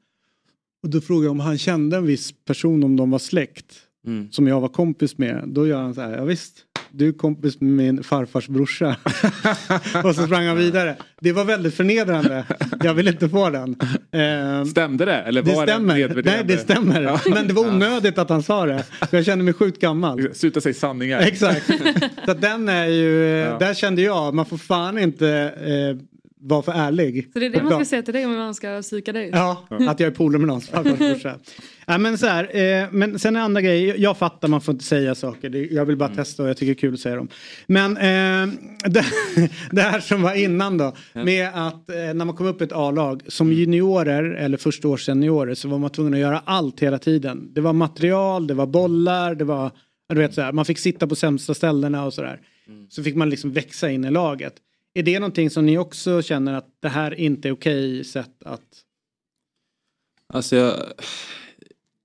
och 0.83 0.89
då 0.89 1.01
frågade 1.01 1.25
jag 1.25 1.31
om 1.31 1.39
han 1.39 1.57
kände 1.57 1.97
en 1.97 2.05
viss 2.05 2.33
person 2.45 2.83
om 2.83 2.95
de 2.95 3.11
var 3.11 3.19
släkt. 3.19 3.75
Mm. 4.07 4.31
som 4.31 4.47
jag 4.47 4.61
var 4.61 4.69
kompis 4.69 5.17
med. 5.17 5.43
Då 5.47 5.67
gör 5.67 5.81
han 5.81 5.93
så 5.93 6.01
här, 6.01 6.17
ja 6.17 6.23
visst, 6.23 6.65
du 6.93 7.07
är 7.07 7.11
kompis 7.11 7.61
med 7.61 7.69
min 7.71 8.03
farfars 8.03 8.47
brorsa. 8.47 8.95
och 10.03 10.15
så 10.15 10.25
sprang 10.25 10.45
han 10.45 10.57
vidare. 10.57 10.95
Det 11.19 11.31
var 11.31 11.43
väldigt 11.45 11.73
förnedrande. 11.75 12.43
Jag 12.83 12.93
vill 12.93 13.07
inte 13.07 13.29
få 13.29 13.49
den. 13.49 13.75
Eh, 14.11 14.65
Stämde 14.65 15.05
det? 15.05 15.15
Eller 15.15 15.41
det 15.41 15.55
var 15.55 15.65
det 15.65 15.71
stämmer. 15.71 15.93
Nej, 15.93 16.01
nedvärderande? 16.07 16.53
det 16.53 16.59
stämmer. 16.59 17.01
Ja. 17.01 17.19
Men 17.29 17.47
det 17.47 17.53
var 17.53 17.67
onödigt 17.67 18.17
att 18.17 18.29
han 18.29 18.43
sa 18.43 18.65
det. 18.65 18.83
För 19.09 19.17
jag 19.17 19.25
kände 19.25 19.43
mig 19.45 19.53
sjukt 19.53 19.81
gammal. 19.81 20.29
Sluta 20.33 20.61
säga 20.61 20.73
sanningar. 20.73 21.19
Exakt. 21.19 21.65
Så 22.25 22.33
den 22.33 22.69
är 22.69 22.85
ju, 22.85 23.11
Ja. 23.25 23.57
där 23.59 23.73
kände 23.73 24.01
jag, 24.01 24.33
man 24.33 24.45
får 24.45 24.57
fan 24.57 24.97
inte 24.99 25.29
eh, 25.61 25.97
vara 26.41 26.61
för 26.61 26.71
ärlig. 26.71 27.29
Så 27.33 27.39
det 27.39 27.45
är 27.45 27.49
det 27.49 27.63
man 27.63 27.71
ska 27.71 27.85
säga 27.85 28.01
till 28.01 28.13
dig 28.13 28.25
om 28.25 28.35
man 28.35 28.55
ska 28.55 28.81
psyka 28.81 29.13
dig. 29.13 29.29
Ja, 29.33 29.67
att 29.69 29.99
jag 29.99 30.07
är 30.07 30.11
polare 30.11 30.39
med 30.39 30.47
någons 30.47 30.69
farfars 30.69 30.97
brorsa. 30.97 31.39
Ja, 31.87 31.97
men, 31.97 32.17
så 32.17 32.25
här, 32.27 32.55
eh, 32.83 32.87
men 32.91 33.19
sen 33.19 33.35
en 33.35 33.41
andra 33.41 33.61
grej, 33.61 34.01
jag 34.01 34.17
fattar 34.17 34.47
man 34.47 34.61
får 34.61 34.73
inte 34.73 34.85
säga 34.85 35.15
saker. 35.15 35.49
Det, 35.49 35.65
jag 35.65 35.85
vill 35.85 35.97
bara 35.97 36.05
Mm. 36.05 36.17
testa 36.17 36.43
och 36.43 36.49
jag 36.49 36.57
tycker 36.57 36.73
det 36.73 36.77
är 36.77 36.81
kul 36.81 36.93
att 36.93 36.99
säga 36.99 37.15
dem. 37.15 37.27
Men 37.67 37.97
eh, 37.97 38.53
det, 38.91 39.05
det 39.71 39.81
här 39.81 39.99
som 39.99 40.21
var 40.21 40.33
innan 40.33 40.77
då. 40.77 40.93
Med 41.13 41.47
att 41.53 41.89
eh, 41.89 41.95
när 41.95 42.25
man 42.25 42.35
kom 42.35 42.47
upp 42.47 42.61
i 42.61 42.63
ett 42.63 42.71
A-lag 42.73 43.21
som 43.27 43.53
juniorer 43.53 44.23
eller 44.23 44.57
första 44.57 44.87
års 44.87 45.05
seniorer 45.05 45.53
så 45.55 45.67
var 45.67 45.77
man 45.77 45.89
tvungen 45.89 46.13
att 46.13 46.19
göra 46.19 46.41
allt 46.45 46.79
hela 46.79 46.97
tiden. 46.99 47.53
Det 47.53 47.61
var 47.61 47.73
material, 47.73 48.47
det 48.47 48.53
var 48.53 48.65
bollar, 48.67 49.35
det 49.35 49.43
var 49.45 49.71
du 50.09 50.15
vet, 50.19 50.33
så 50.33 50.41
här, 50.41 50.51
man 50.51 50.65
fick 50.65 50.77
sitta 50.79 51.07
på 51.07 51.15
sämsta 51.15 51.53
ställena 51.53 52.05
och 52.05 52.13
sådär. 52.13 52.39
Mm. 52.67 52.89
Så 52.89 53.03
fick 53.03 53.15
man 53.15 53.29
liksom 53.29 53.51
växa 53.51 53.91
in 53.91 54.05
i 54.05 54.11
laget. 54.11 54.53
Är 54.93 55.03
det 55.03 55.19
någonting 55.19 55.49
som 55.49 55.65
ni 55.65 55.77
också 55.77 56.21
känner 56.21 56.53
att 56.53 56.67
det 56.79 56.89
här 56.89 57.13
inte 57.13 57.47
är 57.47 57.51
okej 57.51 58.03
sätt 58.03 58.43
att 58.45 58.83
Alltså 60.33 60.55
jag, 60.55 60.79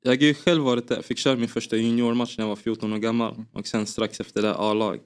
jag 0.03 0.11
har 0.11 0.17
ju 0.17 0.35
själv 0.35 0.63
varit 0.63 0.89
där. 0.89 1.03
Fick 1.03 1.19
köra 1.19 1.37
min 1.37 1.49
första 1.49 1.77
juniormatch 1.77 2.39
när 2.39 2.45
jag 2.45 2.49
var 2.49 2.57
14 2.57 2.93
år 2.93 2.99
gammal. 2.99 3.45
Och 3.53 3.67
sen 3.67 3.87
strax 3.87 4.21
efter 4.21 4.43
det 4.43 4.55
A-lag. 4.55 4.99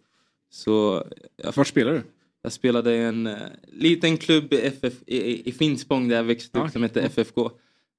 Så... 0.51 1.05
Jag, 1.37 1.57
Var 1.57 1.65
spelar 1.65 1.93
du? 1.93 2.03
Jag 2.43 2.53
spelade 2.53 2.95
i 2.97 2.99
en 3.03 3.27
uh, 3.27 3.37
liten 3.73 4.17
klubb 4.17 4.53
i, 4.53 4.61
FF, 4.61 4.93
i, 5.07 5.49
i- 5.49 5.53
Finspång 5.53 6.09
där 6.09 6.17
jag 6.17 6.25
växte 6.25 6.59
upp 6.59 6.65
Ah, 6.65 6.69
som 6.71 6.83
heter 6.83 7.01
FFK. 7.03 7.51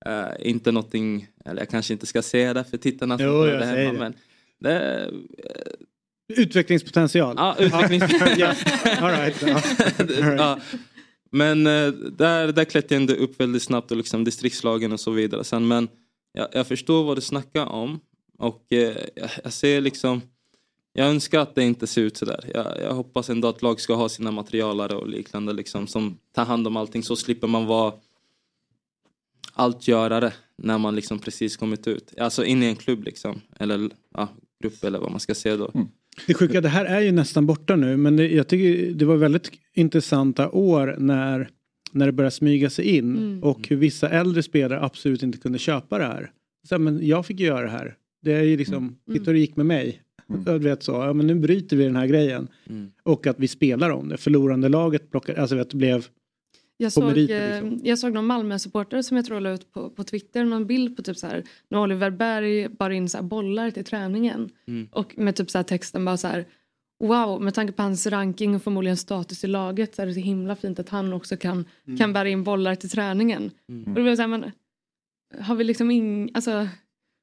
Eh, 0.06 0.28
inte 0.50 0.72
någonting, 0.72 1.28
eller 1.46 1.62
jag 1.62 1.70
kanske 1.70 1.94
inte 1.94 2.06
ska 2.06 2.22
säga 2.22 2.54
det 2.54 2.64
för 2.64 2.78
tittarna 2.78 3.18
som 3.18 3.28
Jo, 3.28 3.44
där 3.44 3.60
säger 3.62 3.86
hemma. 3.86 3.94
det. 3.94 4.00
Men 4.00 4.14
det, 4.60 5.12
Utvecklingspotential? 6.38 7.36
Ja, 7.38 7.56
utvecklingspotential. 7.60 8.56
Ja, 8.86 8.98
all 9.02 9.12
right, 9.12 9.42
ja. 9.42 9.62
All 10.00 10.08
right. 10.08 10.40
ja. 10.40 10.60
Men 11.32 11.68
eh, 11.68 11.88
där, 11.92 12.52
där 12.52 12.66
klättrade 12.66 12.96
jag 12.96 13.02
ändå 13.02 13.14
upp 13.14 13.40
väldigt 13.40 13.64
snabbt 13.64 13.92
och 13.92 13.98
liksom 13.98 14.24
distriktslagen 14.24 14.92
och 14.92 15.00
så 15.00 15.12
vidare. 15.12 15.44
Sen, 15.44 15.68
men 15.68 15.88
jag, 16.34 16.48
jag 16.52 16.68
förstår 16.68 17.04
vad 17.04 17.18
du 17.18 17.22
snackar 17.22 17.66
om. 17.66 18.00
Och 18.38 18.74
eh, 18.74 18.98
jag, 19.44 19.54
ser 19.54 19.82
liksom 19.82 20.22
jag 20.94 21.08
önskar 21.08 21.40
att 21.40 21.56
det 21.56 21.64
inte 21.64 21.88
ser 21.88 22.02
ut 22.02 22.18
sådär. 22.18 22.52
Jag, 22.54 22.80
jag 22.82 22.94
hoppas 22.94 23.30
ändå 23.30 23.48
att 23.48 23.62
lag 23.62 23.82
ska 23.82 23.96
ha 23.96 24.10
sina 24.10 24.32
materialare 24.32 24.96
och 24.96 25.08
liknande 25.08 25.54
liksom, 25.54 25.88
som 25.88 26.18
tar 26.32 26.46
hand 26.46 26.68
om 26.68 26.78
allting 26.78 27.04
så 27.04 27.16
slipper 27.16 27.48
man 27.48 27.66
vara 27.66 27.94
alltgörare 29.54 30.34
när 30.56 30.78
man 30.78 30.96
liksom 30.96 31.20
precis 31.20 31.58
kommit 31.58 31.88
ut. 31.88 32.14
Alltså 32.20 32.46
in 32.46 32.64
i 32.64 32.66
en 32.66 32.76
klubb 32.76 33.04
liksom. 33.04 33.42
Eller 33.60 33.90
ja, 34.14 34.28
grupp 34.64 34.84
eller 34.84 35.00
vad 35.00 35.12
man 35.12 35.20
ska 35.20 35.36
säga 35.36 35.58
då. 35.58 35.72
Det 36.28 36.34
sjuka, 36.34 36.62
det 36.62 36.70
här 36.70 36.86
är 36.86 37.00
ju 37.00 37.12
nästan 37.12 37.46
borta 37.46 37.76
nu 37.76 37.98
men 37.98 38.16
det, 38.16 38.28
jag 38.28 38.48
tycker 38.48 38.94
det 38.94 39.06
var 39.06 39.16
väldigt 39.16 39.52
intressanta 39.74 40.50
år 40.52 40.96
när, 41.00 41.50
när 41.92 42.06
det 42.06 42.12
började 42.12 42.32
smyga 42.32 42.70
sig 42.70 42.86
in 42.98 43.18
Mm. 43.18 43.44
och 43.44 43.68
hur 43.68 43.76
vissa 43.78 44.10
äldre 44.10 44.44
spelare 44.44 44.82
absolut 44.84 45.24
inte 45.24 45.38
kunde 45.38 45.60
köpa 45.60 45.98
det 45.98 46.04
här. 46.06 46.32
Så, 46.70 46.78
men 46.80 47.08
jag 47.08 47.26
fick 47.26 47.40
ju 47.40 47.46
göra 47.46 47.62
det 47.66 47.72
här. 47.72 47.96
Det 48.22 48.34
är 48.34 48.44
ju 48.44 48.58
liksom, 48.58 48.96
titta 49.12 49.26
hur 49.26 49.34
det 49.34 49.40
gick 49.40 49.56
med 49.56 49.66
mig. 49.66 50.02
Du 50.46 50.60
vet 50.60 50.84
så, 50.84 50.92
ja 50.92 51.14
men 51.14 51.28
nu 51.28 51.36
bryter 51.36 51.78
vi 51.78 51.84
den 51.84 51.96
här 51.96 52.08
grejen. 52.08 52.48
Mm. 52.70 52.92
Och 53.04 53.28
att 53.28 53.40
vi 53.40 53.48
spelar 53.48 53.90
om 53.90 54.10
det. 54.10 54.18
Förlorande 54.18 54.70
laget 54.70 55.12
plockar, 55.12 55.36
alltså 55.36 55.56
vet, 55.56 55.70
det 55.70 55.78
blev 55.78 56.06
Jag 56.82 56.92
såg, 56.92 57.04
meriter, 57.04 57.58
eh, 57.58 57.64
liksom. 57.64 57.88
jag 57.88 58.00
såg 58.00 58.14
någon 58.14 58.26
Malmö-supporter 58.26 59.02
som 59.02 59.18
jag 59.18 59.26
tror 59.26 59.40
la 59.40 59.50
ut 59.50 59.72
på, 59.74 59.90
på 59.90 60.04
Twitter 60.04 60.46
någon 60.46 60.66
bild 60.66 60.96
på 60.98 61.04
typ 61.04 61.18
så 61.18 61.28
här 61.28 61.44
när 61.70 61.80
Oliver 61.80 62.10
Berg 62.10 62.70
bar 62.70 62.90
in 62.90 63.10
så 63.10 63.24
bollar 63.24 63.72
till 63.72 63.86
träningen. 63.86 64.50
Mm. 64.68 64.88
Och 64.92 65.18
med 65.18 65.36
typ 65.36 65.50
så 65.50 65.58
här 65.58 65.64
texten 65.64 66.06
bara 66.06 66.18
så 66.18 66.28
här 66.28 66.46
Wow, 67.04 67.42
med 67.42 67.54
tanke 67.54 67.74
på 67.74 67.82
hans 67.82 68.08
ranking 68.08 68.56
och 68.56 68.64
förmodligen 68.64 68.98
status 68.98 69.44
i 69.44 69.48
laget 69.48 69.96
så 69.96 70.02
är 70.02 70.06
det 70.06 70.14
så 70.14 70.20
himla 70.20 70.56
fint 70.56 70.80
att 70.80 70.90
han 70.90 71.14
också 71.14 71.38
kan, 71.38 71.66
Mm. 71.88 71.98
kan 71.98 72.14
bära 72.14 72.30
in 72.30 72.44
bollar 72.44 72.76
till 72.76 72.90
träningen. 72.90 73.52
Mm. 73.70 73.84
Och 73.84 73.90
då 73.90 73.94
blev 73.94 74.08
jag 74.08 74.18
så 74.18 74.22
här, 74.22 74.28
men 74.28 74.52
har 75.40 75.56
vi 75.56 75.64
liksom 75.64 75.92
ing, 75.92 76.32
alltså, 76.34 76.68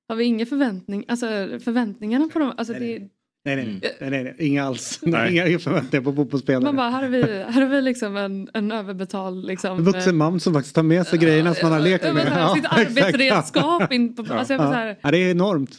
har 0.09 0.17
vi 0.17 0.25
inga 0.25 0.47
förväntning, 0.47 1.05
alltså 1.09 1.27
förväntningarna 1.65 2.29
på 2.33 2.39
dem? 2.39 2.53
Alltså, 2.57 2.73
det, 2.73 3.09
Nej, 3.45 3.57
nej, 3.57 3.65
Mm. 3.65 3.81
nej, 4.01 4.11
nej, 4.11 4.25
nej, 4.25 4.35
inga 4.39 4.65
alls. 4.65 4.99
Nej. 5.03 5.33
Inga 5.49 5.59
förväntningar 5.59 6.05
på 6.05 6.13
fotbollsspelare. 6.13 6.65
man 6.65 6.77
bara, 6.77 6.91
här 6.91 7.03
har 7.03 7.09
vi, 7.09 7.23
här 7.23 7.61
har 7.63 7.69
vi 7.69 7.81
liksom 7.83 8.17
en, 8.17 8.49
en 8.55 8.73
överbetald 8.73 9.45
liksom, 9.47 9.79
En 9.79 9.85
vuxen 9.85 10.17
man 10.17 10.41
som 10.41 10.55
faktiskt 10.55 10.75
tar 10.75 10.83
med 10.83 11.07
sig 11.07 11.19
grejerna 11.19 11.55
som 11.55 11.69
man 11.71 11.81
har 11.81 11.89
lekt 11.89 12.05
Ja, 12.05 12.13
med. 12.13 12.51
sitt 12.55 12.65
arbetsredskap 12.71 13.93
in 13.93 14.15
på, 14.17 14.35
alltså 14.35 14.55
här, 14.59 14.97
Ja, 15.01 15.11
det 15.11 15.19
är 15.19 15.31
enormt. 15.31 15.71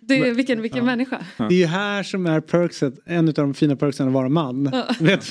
det, 0.00 0.14
är- 0.18 0.34
vilken, 0.34 0.62
vilken 0.62 0.84
människa. 0.84 1.18
Det 1.38 1.44
är 1.44 1.50
ju 1.58 1.66
här 1.66 2.02
som 2.02 2.26
är 2.26 2.40
perkset, 2.40 2.94
en 3.06 3.28
av 3.28 3.34
de 3.34 3.54
fina 3.54 3.76
perksen 3.76 4.06
att 4.06 4.12
vara 4.14 4.28
man. 4.28 4.70
Ja. 4.72 4.84
Vet 5.00 5.30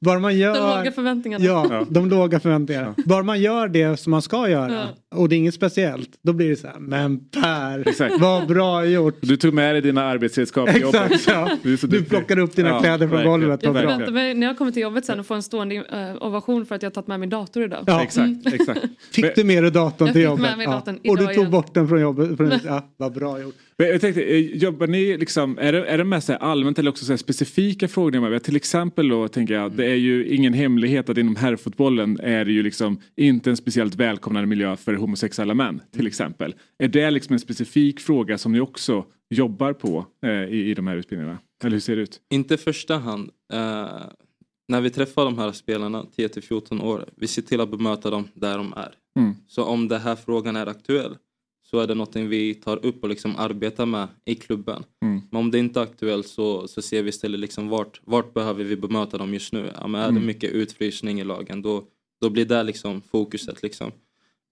bara 0.00 0.18
man 0.18 0.36
gör... 0.38 0.54
De 0.54 0.76
låga 0.78 0.92
förväntningarna. 0.92 1.44
Ja, 1.44 1.86
de 1.90 2.08
låga 2.08 2.40
förväntningarna. 2.40 2.94
Bara 3.04 3.22
man 3.22 3.40
gör 3.40 3.68
det 3.68 3.96
som 3.96 4.10
man 4.10 4.22
ska 4.22 4.48
göra 4.48 4.88
och 5.14 5.28
det 5.28 5.34
är 5.34 5.36
inget 5.36 5.54
speciellt, 5.54 6.10
då 6.22 6.32
blir 6.32 6.48
det 6.48 6.56
så 6.56 6.66
här, 6.66 6.78
men 6.78 7.18
Per, 7.42 7.88
Exakt. 7.88 8.20
vad 8.20 8.46
bra 8.48 8.86
gjort. 8.86 9.16
Du 9.20 9.36
tog 9.36 9.54
med 9.54 9.74
dig 9.74 9.82
dina 9.82 10.02
arbetsredskap 10.04 10.72
till 10.72 10.82
jobbet. 10.82 11.10
Exakt, 11.12 11.28
ja. 11.28 11.50
Du, 11.62 11.76
Du 11.76 12.04
plockade 12.04 12.42
upp 12.42 12.56
dina 12.56 12.80
kläder 12.80 13.08
från 13.08 13.24
golvet. 13.24 13.62
Jag 13.62 13.74
förväntar 13.74 14.12
mig 14.12 14.34
när 14.34 14.46
jag 14.46 14.58
kommer 14.58 14.72
till 14.72 14.82
jobbet 14.82 15.04
sen 15.04 15.20
att 15.20 15.26
få 15.26 15.34
en 15.34 15.42
stående 15.42 15.74
eh, 15.74 16.26
ovation 16.26 16.66
för 16.66 16.74
att 16.74 16.82
jag 16.82 16.90
har 16.90 16.94
tagit 16.94 17.08
med 17.08 17.20
min 17.20 17.30
dator 17.30 17.64
idag. 17.64 17.84
Ja. 17.86 18.02
Exakt, 18.02 18.46
exakt. 18.52 18.80
Fick 19.12 19.34
du 19.34 19.44
med 19.44 19.62
dig 19.62 19.70
datorn 19.70 20.06
Jag 20.06 20.14
till 20.14 20.22
fick 20.22 20.24
jobbet? 20.30 20.42
med 20.42 20.58
mig 20.58 20.66
datorn 20.66 20.98
Och 21.08 21.16
du 21.18 21.24
tog 21.24 21.32
igen. 21.34 21.50
bort 21.50 21.74
den 21.74 21.88
från 21.88 22.00
jobbet? 22.00 22.36
Från, 22.36 22.52
ja, 22.64 22.88
vad 22.96 23.12
bra 23.14 23.40
gjort. 23.40 23.54
Men 23.78 23.88
Jag 23.88 24.00
tänkte, 24.00 24.22
eh, 24.22 24.38
jobbar 24.56 24.86
ni 24.86 25.16
liksom, 25.18 25.58
är 25.60 25.72
det, 25.72 25.86
är 25.86 25.98
det 25.98 26.04
mest 26.04 26.30
allmänt 26.30 26.78
eller 26.78 26.90
också 26.90 27.04
så 27.04 27.12
här 27.12 27.16
specifika 27.16 27.88
frågor? 27.88 28.10
ni 28.10 28.18
har? 28.18 28.38
Till 28.38 28.56
exempel 28.56 29.08
då 29.08 29.28
tänker 29.28 29.54
jag, 29.54 29.72
det 29.72 29.84
är 29.86 29.94
ju 29.94 30.26
ingen 30.28 30.52
hemlighet 30.52 31.08
att 31.08 31.18
inom 31.18 31.36
herrfotbollen 31.36 32.20
är 32.20 32.44
det 32.44 32.52
ju 32.52 32.62
liksom 32.62 33.00
inte 33.16 33.50
en 33.50 33.56
speciellt 33.56 33.94
välkomnande 33.94 34.46
miljö 34.48 34.76
för 34.76 34.94
homosexuella 35.04 35.54
män 35.54 35.80
till 35.90 36.06
exempel. 36.06 36.54
Är 36.78 36.88
det 36.88 37.10
liksom 37.10 37.32
en 37.32 37.40
specifik 37.40 38.00
fråga 38.00 38.38
som 38.38 38.52
ni 38.52 38.60
också 38.60 39.04
jobbar 39.30 39.72
på 39.72 40.06
eh, 40.26 40.30
i, 40.44 40.70
i 40.70 40.74
de 40.74 40.86
här 40.86 40.96
utbildningarna? 40.96 41.38
Eller 41.64 41.72
hur 41.72 41.80
ser 41.80 41.96
det 41.96 42.02
ut? 42.02 42.20
Inte 42.30 42.54
i 42.54 42.56
första 42.56 42.96
hand. 42.96 43.30
Eh, 43.52 43.88
när 44.68 44.80
vi 44.80 44.90
träffar 44.90 45.24
de 45.24 45.38
här 45.38 45.52
spelarna, 45.52 46.06
10-14 46.16 46.82
år, 46.82 47.04
vi 47.16 47.26
ser 47.26 47.42
till 47.42 47.60
att 47.60 47.70
bemöta 47.70 48.10
dem 48.10 48.28
där 48.34 48.56
de 48.58 48.72
är. 48.72 48.94
Mm. 49.18 49.34
Så 49.46 49.64
om 49.64 49.88
den 49.88 50.00
här 50.00 50.16
frågan 50.16 50.56
är 50.56 50.66
aktuell 50.66 51.16
så 51.70 51.80
är 51.80 51.86
det 51.86 51.94
något 51.94 52.16
vi 52.16 52.54
tar 52.54 52.86
upp 52.86 53.02
och 53.02 53.08
liksom 53.08 53.36
arbetar 53.36 53.86
med 53.86 54.08
i 54.24 54.34
klubben. 54.34 54.84
Mm. 55.04 55.22
Men 55.30 55.38
om 55.40 55.50
det 55.50 55.58
inte 55.58 55.80
är 55.80 55.84
aktuellt 55.84 56.26
så, 56.28 56.68
så 56.68 56.82
ser 56.82 57.02
vi 57.02 57.08
istället 57.08 57.40
liksom 57.40 57.68
vart, 57.68 58.00
vart 58.04 58.34
behöver 58.34 58.64
vi 58.64 58.76
bemöta 58.76 59.18
dem 59.18 59.34
just 59.34 59.52
nu. 59.52 59.70
Ja, 59.80 59.86
men 59.86 60.00
är 60.00 60.04
det 60.04 60.10
Mm. 60.10 60.26
mycket 60.26 60.50
utfrysning 60.52 61.20
i 61.20 61.24
lagen 61.24 61.62
då, 61.62 61.84
då 62.20 62.30
blir 62.30 62.44
det 62.44 62.62
liksom 62.62 63.02
fokuset. 63.02 63.62
Liksom. 63.62 63.92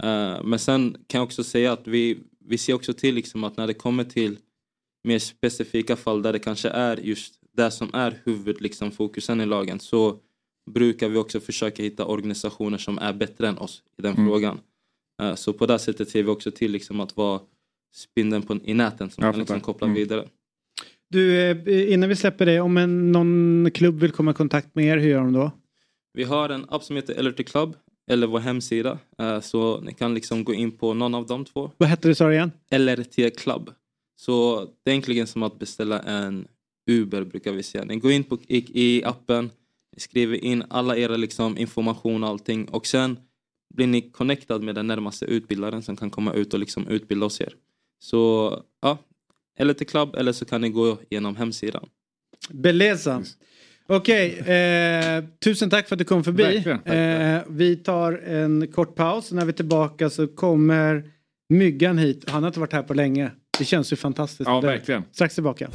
Eh, 0.03 0.45
men 0.45 0.59
sen 0.59 0.97
kan 1.07 1.19
jag 1.19 1.25
också 1.27 1.45
säga 1.45 1.73
att 1.73 1.87
vi, 1.87 2.19
vi 2.49 2.59
ser 2.59 2.75
också 2.75 2.93
till 2.93 3.15
liksom 3.15 3.45
att 3.45 3.57
när 3.57 3.67
det 3.67 3.75
kommer 3.75 4.05
till 4.05 4.39
mer 5.05 5.19
specifika 5.19 5.97
fall 5.97 6.23
där 6.23 6.33
det 6.33 6.39
kanske 6.39 6.69
är 6.69 6.97
just 6.97 7.35
det 7.57 7.71
som 7.71 7.91
är 7.93 8.19
huvud, 8.25 8.61
liksom, 8.61 8.91
fokusen 8.91 9.41
i 9.41 9.47
lagen 9.47 9.81
så 9.81 10.17
brukar 10.71 11.09
vi 11.09 11.19
också 11.19 11.41
försöka 11.41 11.83
hitta 11.83 12.05
organisationer 12.05 12.79
som 12.79 12.99
är 12.99 13.13
bättre 13.13 13.49
än 13.49 13.59
oss 13.59 13.83
i 13.99 14.03
den 14.03 14.15
Mm. 14.15 14.27
frågan. 14.27 14.61
Eh, 15.23 15.35
så 15.35 15.53
på 15.53 15.67
det 15.67 15.79
sättet 15.79 16.09
ser 16.09 16.23
vi 16.23 16.29
också 16.31 16.51
till 16.51 16.73
liksom, 16.73 17.01
att 17.01 17.17
vara 17.17 17.41
spindeln 17.95 18.43
på, 18.43 18.59
i 18.65 18.75
näten 18.75 19.11
som 19.11 19.23
kan 19.23 19.39
liksom, 19.39 19.61
koppla 19.61 19.87
Mm. 19.87 19.95
vidare. 19.97 20.29
Du, 21.11 21.41
eh, 21.51 21.93
innan 21.93 22.09
vi 22.09 22.17
släpper 22.17 22.47
det, 22.47 22.61
om 22.61 22.77
en, 22.77 23.13
någon 23.13 23.71
klubb 23.75 24.01
vill 24.01 24.11
komma 24.11 24.31
i 24.31 24.35
kontakt 24.35 24.75
med 24.75 24.85
er, 24.85 24.97
hur 24.97 25.09
gör 25.11 25.21
de 25.21 25.33
då? 25.33 25.51
Vi 26.15 26.25
har 26.25 26.49
en 26.49 26.67
app 26.69 26.83
som 26.85 26.97
heter 26.97 27.15
LRT 27.23 27.43
Club 27.45 27.77
eller 28.11 28.27
vår 28.27 28.39
hemsida. 28.39 28.99
Eh, 29.19 29.41
Så 29.41 29.81
ni 29.81 29.95
kan 29.95 30.15
liksom 30.15 30.45
gå 30.45 30.55
in 30.55 30.71
på 30.71 30.95
någon 30.95 31.15
av 31.15 31.27
de 31.27 31.45
två. 31.45 31.71
Vad 31.77 31.89
hette 31.89 32.09
det 32.09 32.15
sa 32.15 32.29
du 32.29 32.35
igen? 32.35 32.53
LRT 32.71 33.31
Club. 33.37 33.71
Så 34.17 34.65
det 34.83 34.91
är 34.91 34.93
egentligen 34.93 35.27
som 35.27 35.43
att 35.43 35.59
beställa 35.59 36.01
en 36.01 36.49
Uber 36.91 37.25
brukar 37.25 37.53
vi 37.53 37.63
säga. 37.63 37.85
Ni 37.85 37.97
går 37.97 38.13
in 38.13 38.25
på, 38.25 38.39
i, 38.49 38.83
i 38.83 39.05
appen, 39.05 39.51
skriver 39.97 40.45
in 40.45 40.65
alla 40.71 40.97
era 40.97 41.17
liksom, 41.17 41.59
information 41.59 42.25
och 42.25 42.29
allting 42.31 42.69
och 42.69 42.87
sen 42.87 43.19
blir 43.75 43.87
ni 43.87 44.01
connectad 44.11 44.63
med 44.63 44.75
den 44.75 44.87
närmaste 44.87 45.25
utbildaren 45.25 45.83
som 45.83 45.97
kan 45.97 46.11
komma 46.11 46.33
ut 46.35 46.55
och 46.55 46.61
liksom 46.61 46.89
utbilda 46.89 47.27
oss 47.27 47.41
er. 47.41 47.55
Så 47.99 48.63
ja, 48.81 48.99
LRT 49.59 49.85
Club 49.89 50.15
eller 50.15 50.33
så 50.33 50.45
kan 50.45 50.61
ni 50.61 50.69
gå 50.69 50.99
genom 51.11 51.37
hemsidan. 51.37 51.89
Beleza. 52.51 53.25
Okej, 53.95 54.39
eh, 54.39 55.25
tusen 55.45 55.71
tack 55.71 55.89
för 55.89 55.95
att 55.95 55.99
du 55.99 56.05
kom 56.05 56.25
förbi. 56.25 56.43
Verkligen. 56.43 56.83
Eh, 56.85 57.43
vi 57.49 57.77
tar 57.77 58.13
en 58.13 58.67
kort 58.67 58.95
paus. 58.95 59.33
När 59.33 59.45
vi 59.45 59.49
är 59.49 59.57
tillbaka 59.57 60.11
så 60.11 60.27
kommer 60.27 61.05
Myggan 61.49 61.99
hit. 61.99 62.31
Han 62.31 62.43
har 62.43 62.51
inte 62.51 62.61
varit 62.61 62.73
här 62.73 62.83
på 62.83 62.95
länge. 62.95 63.31
Det 63.59 63.65
känns 63.65 63.93
ju 63.93 63.97
fantastiskt. 63.97 64.49
Ja, 64.49 64.61
verkligen. 64.61 65.03
Strax 65.13 65.35
tillbaka. 65.35 65.71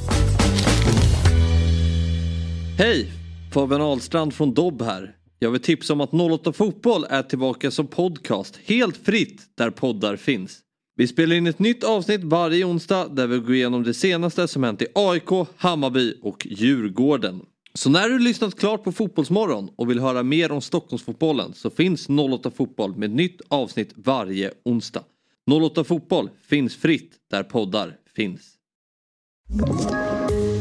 Hej! 2.78 3.08
Fabian 3.54 3.82
Ahlstrand 3.82 4.34
från 4.34 4.54
Dobb 4.54 4.82
här. 4.82 5.16
Jag 5.40 5.52
vill 5.52 5.62
tipsa 5.62 5.94
om 5.94 6.02
att 6.02 6.14
08 6.14 6.54
Fotboll 6.54 7.06
är 7.10 7.24
tillbaka 7.24 7.72
som 7.72 7.88
podcast 7.88 8.60
helt 8.66 8.98
fritt 8.98 9.42
där 9.58 9.70
poddar 9.70 10.16
finns. 10.16 10.60
Vi 10.96 11.08
spelar 11.08 11.36
in 11.36 11.48
ett 11.48 11.60
nytt 11.60 11.84
avsnitt 11.84 12.24
varje 12.24 12.66
onsdag 12.66 13.08
där 13.08 13.28
vi 13.28 13.38
går 13.38 13.56
igenom 13.56 13.84
det 13.84 13.94
senaste 13.94 14.48
som 14.48 14.64
hänt 14.64 14.82
i 14.82 14.88
AIK, 14.96 15.48
Hammarby 15.58 16.14
och 16.22 16.48
Djurgården. 16.50 17.42
Så 17.78 17.90
när 17.90 18.10
du 18.10 18.20
lyssnat 18.20 18.60
klart 18.60 18.84
på 18.84 18.92
Fotbollsmorgon 18.92 19.70
och 19.76 19.90
vill 19.90 20.00
höra 20.00 20.24
mer 20.24 20.52
om 20.52 20.62
Stockholmsfotbollen 20.62 21.54
så 21.54 21.70
finns 21.70 22.10
08 22.10 22.52
Fotboll 22.52 22.96
med 22.96 23.12
nytt 23.12 23.42
avsnitt 23.48 23.94
varje 23.96 24.52
onsdag. 24.66 25.04
08 25.52 25.84
Fotboll 25.84 26.30
finns 26.48 26.76
fritt 26.76 27.12
där 27.32 27.44
poddar 27.44 27.96
finns. 28.16 28.42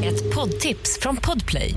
Ett 0.04 0.34
poddtips 0.34 0.98
från 1.00 1.16
Podplay. 1.16 1.74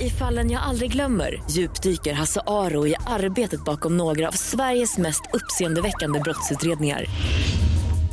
I 0.00 0.10
fallen 0.10 0.50
jag 0.50 0.62
aldrig 0.62 0.92
glömmer 0.92 1.42
djupdyker 1.50 2.12
Hasse 2.12 2.40
Aro 2.46 2.86
i 2.86 2.94
arbetet 3.06 3.64
bakom 3.64 3.96
några 3.96 4.28
av 4.28 4.32
Sveriges 4.32 4.98
mest 4.98 5.22
uppseendeväckande 5.32 6.20
brottsutredningar. 6.20 7.04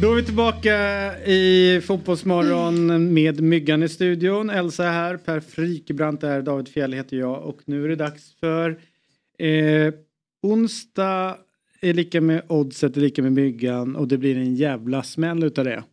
Då 0.00 0.12
är 0.12 0.16
vi 0.16 0.22
tillbaka 0.22 0.74
i 1.24 1.80
Fotbollsmorgon 1.84 3.12
med 3.14 3.40
Myggan 3.40 3.82
i 3.82 3.88
studion. 3.88 4.50
Elsa 4.50 4.84
är 4.86 4.92
här, 4.92 5.16
Per 5.16 5.40
Frykebrandt 5.40 6.22
är 6.22 6.28
här, 6.28 6.42
David 6.42 6.68
Fjell 6.68 6.92
heter 6.92 7.16
jag 7.16 7.44
och 7.44 7.60
nu 7.64 7.84
är 7.84 7.88
det 7.88 7.96
dags 7.96 8.34
för 8.40 8.70
eh, 9.38 9.94
onsdag 10.42 11.36
är 11.80 11.94
lika 11.94 12.20
med 12.20 12.42
oddset 12.48 12.96
är 12.96 13.00
lika 13.00 13.22
med 13.22 13.32
Myggan 13.32 13.96
och 13.96 14.08
det 14.08 14.18
blir 14.18 14.36
en 14.36 14.54
jävla 14.54 15.02
smäll 15.02 15.44
utav 15.44 15.64
det. 15.64 15.84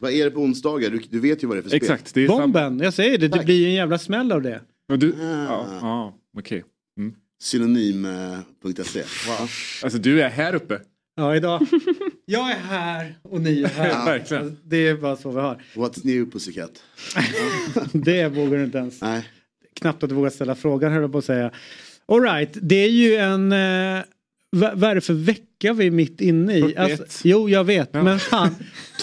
Vad 0.00 0.12
är 0.12 0.24
det 0.24 0.30
på 0.30 0.40
onsdagar? 0.40 0.90
Du, 0.90 1.00
du 1.10 1.20
vet 1.20 1.42
ju 1.42 1.46
vad 1.46 1.56
det 1.56 1.74
är 1.74 1.80
för 1.80 2.06
spel. 2.08 2.28
Bomben, 2.28 2.80
jag 2.80 2.94
säger 2.94 3.18
det, 3.18 3.28
det 3.28 3.44
blir 3.44 3.66
en 3.66 3.74
jävla 3.74 3.98
smäll 3.98 4.32
av 4.32 4.42
det. 4.42 4.60
Du, 4.96 5.12
Ah. 5.12 5.44
ja, 5.48 5.66
ja, 5.80 6.14
okej. 6.38 6.64
Mm. 6.98 7.14
Synonym.se. 7.40 8.98
Wow. 9.26 9.48
Alltså 9.82 9.98
du 9.98 10.22
är 10.22 10.28
här 10.28 10.54
uppe. 10.54 10.80
Ja, 11.16 11.36
idag. 11.36 11.66
Jag 12.30 12.50
är 12.50 12.56
här 12.56 13.14
och 13.22 13.40
ni 13.40 13.62
är 13.62 13.68
här. 13.68 13.88
Ja, 13.88 14.04
verkligen. 14.06 14.58
Det 14.64 14.88
är 14.88 14.94
bara 14.94 15.16
så 15.16 15.30
vi 15.30 15.40
har. 15.40 15.62
What's 15.74 16.00
new 16.06 16.30
Pussycat? 16.30 16.82
det 17.92 18.28
vågar 18.28 18.58
du 18.58 18.64
inte 18.64 18.78
ens. 18.78 19.00
Nej. 19.00 19.28
Knappt 19.74 20.02
att 20.02 20.08
du 20.08 20.14
vågar 20.14 20.30
ställa 20.30 20.54
frågan 20.54 20.92
höll 20.92 21.02
jag 21.02 21.12
på 21.12 21.18
att 21.18 21.24
säga. 21.24 21.50
All 22.06 22.22
right, 22.22 22.50
det 22.62 22.76
är 22.76 22.90
ju 22.90 23.16
en... 23.16 23.52
Eh, 23.52 24.04
vad, 24.50 24.84
är 24.84 24.94
det 24.94 25.00
för 25.00 25.14
vecka 25.14 25.72
vi 25.72 25.86
är 25.86 25.90
mitt 25.90 26.20
inne 26.20 26.56
i? 26.56 26.62
41. 26.62 27.20
jo, 27.24 27.48
jag 27.48 27.64
vet. 27.64 27.92
Men 27.92 28.18
fan. 28.18 28.54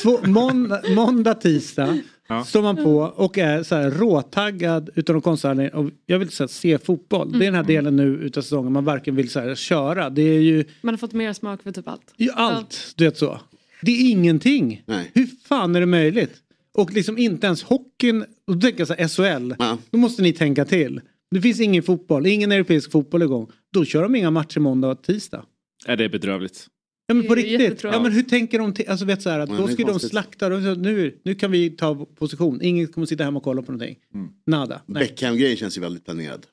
Två, 0.01 0.19
måndag, 0.23 0.81
måndag, 0.89 1.33
tisdag. 1.33 2.01
Står 2.45 2.61
man 2.61 2.75
på 2.75 2.97
och 2.97 3.37
är 3.37 3.63
så 3.63 3.75
här 3.75 3.91
råtaggad 3.91 4.89
utan 4.95 5.13
någon 5.13 5.21
konstig 5.21 5.47
anledning. 5.49 5.85
Och 5.85 5.91
Jag 6.05 6.19
vill 6.19 6.29
så 6.29 6.43
här, 6.43 6.47
se 6.47 6.77
fotboll. 6.77 7.31
Det 7.31 7.37
är 7.45 7.51
den 7.51 7.55
här 7.55 7.63
delen 7.63 7.95
nu 7.95 8.03
utav 8.03 8.41
säsongen 8.41 8.71
man 8.73 8.85
varken 8.85 9.15
vill 9.15 9.29
så 9.29 9.39
här, 9.39 9.55
köra. 9.55 10.09
Det 10.09 10.21
är 10.21 10.39
ju 10.39 10.65
Man 10.81 10.93
har 10.93 10.97
fått 10.97 11.13
mer 11.13 11.33
smak 11.33 11.63
för 11.63 11.71
typ 11.71 11.87
allt. 11.87 12.13
ju 12.17 12.29
allt, 12.31 12.93
du 12.95 13.03
vet 13.05 13.17
så. 13.17 13.39
Det 13.81 13.91
är 13.91 14.09
ingenting. 14.11 14.83
Nej. 14.85 15.11
Hur 15.13 15.27
fan 15.47 15.75
är 15.75 15.79
det 15.79 15.85
möjligt? 15.85 16.33
Och 16.73 16.93
liksom 16.93 17.17
inte 17.17 17.47
ens 17.47 17.63
hockeyn, 17.63 18.21
och 18.47 18.55
då 18.55 18.61
tänker 18.61 18.79
jag 18.79 18.87
så 18.87 19.23
här, 19.23 19.47
SHL, 19.47 19.53
då 19.89 19.97
måste 19.97 20.21
ni 20.21 20.33
tänka 20.33 20.65
till. 20.65 21.01
Det 21.31 21.41
finns 21.41 21.59
ingen 21.59 21.83
fotboll, 21.83 22.25
ingen 22.25 22.51
europeisk 22.51 22.91
fotboll 22.91 23.21
igång. 23.21 23.51
Då 23.73 23.85
kör 23.85 24.03
de 24.03 24.15
inga 24.15 24.31
matcher 24.31 24.59
måndag 24.59 24.87
och 24.87 25.03
tisdag. 25.03 25.45
Är 25.85 25.97
det 25.97 26.03
är 26.03 26.09
bedrövligt. 26.09 26.67
Ja 27.07 27.13
men 27.15 27.27
på 27.27 27.35
Det 27.35 27.41
riktigt. 27.41 27.83
Ja 27.83 27.99
men 28.03 28.11
hur 28.11 28.23
tänker 28.23 28.59
de? 28.59 28.73
Alltså 28.87 29.05
vet 29.05 29.21
så 29.21 29.29
här 29.29 29.39
att 29.39 29.49
Ja, 29.49 29.55
då 29.57 29.67
det 29.67 29.73
ska 29.73 29.83
de 29.85 29.99
slakta. 29.99 30.53
Och 30.55 30.61
så, 30.63 30.75
nu, 30.75 31.19
nu 31.23 31.35
kan 31.35 31.51
vi 31.51 31.69
ta 31.69 32.05
position. 32.05 32.61
Ingen 32.61 32.87
kommer 32.87 33.07
sitta 33.07 33.23
hemma 33.23 33.37
och 33.37 33.43
kolla 33.43 33.61
på 33.61 33.71
någonting. 33.71 33.97
Nada. 34.45 34.81
Nej. 34.85 35.03
Beckham-grejen 35.03 35.57
känns 35.57 35.77
ju 35.77 35.81
väldigt 35.81 36.05
planerad. 36.05 36.45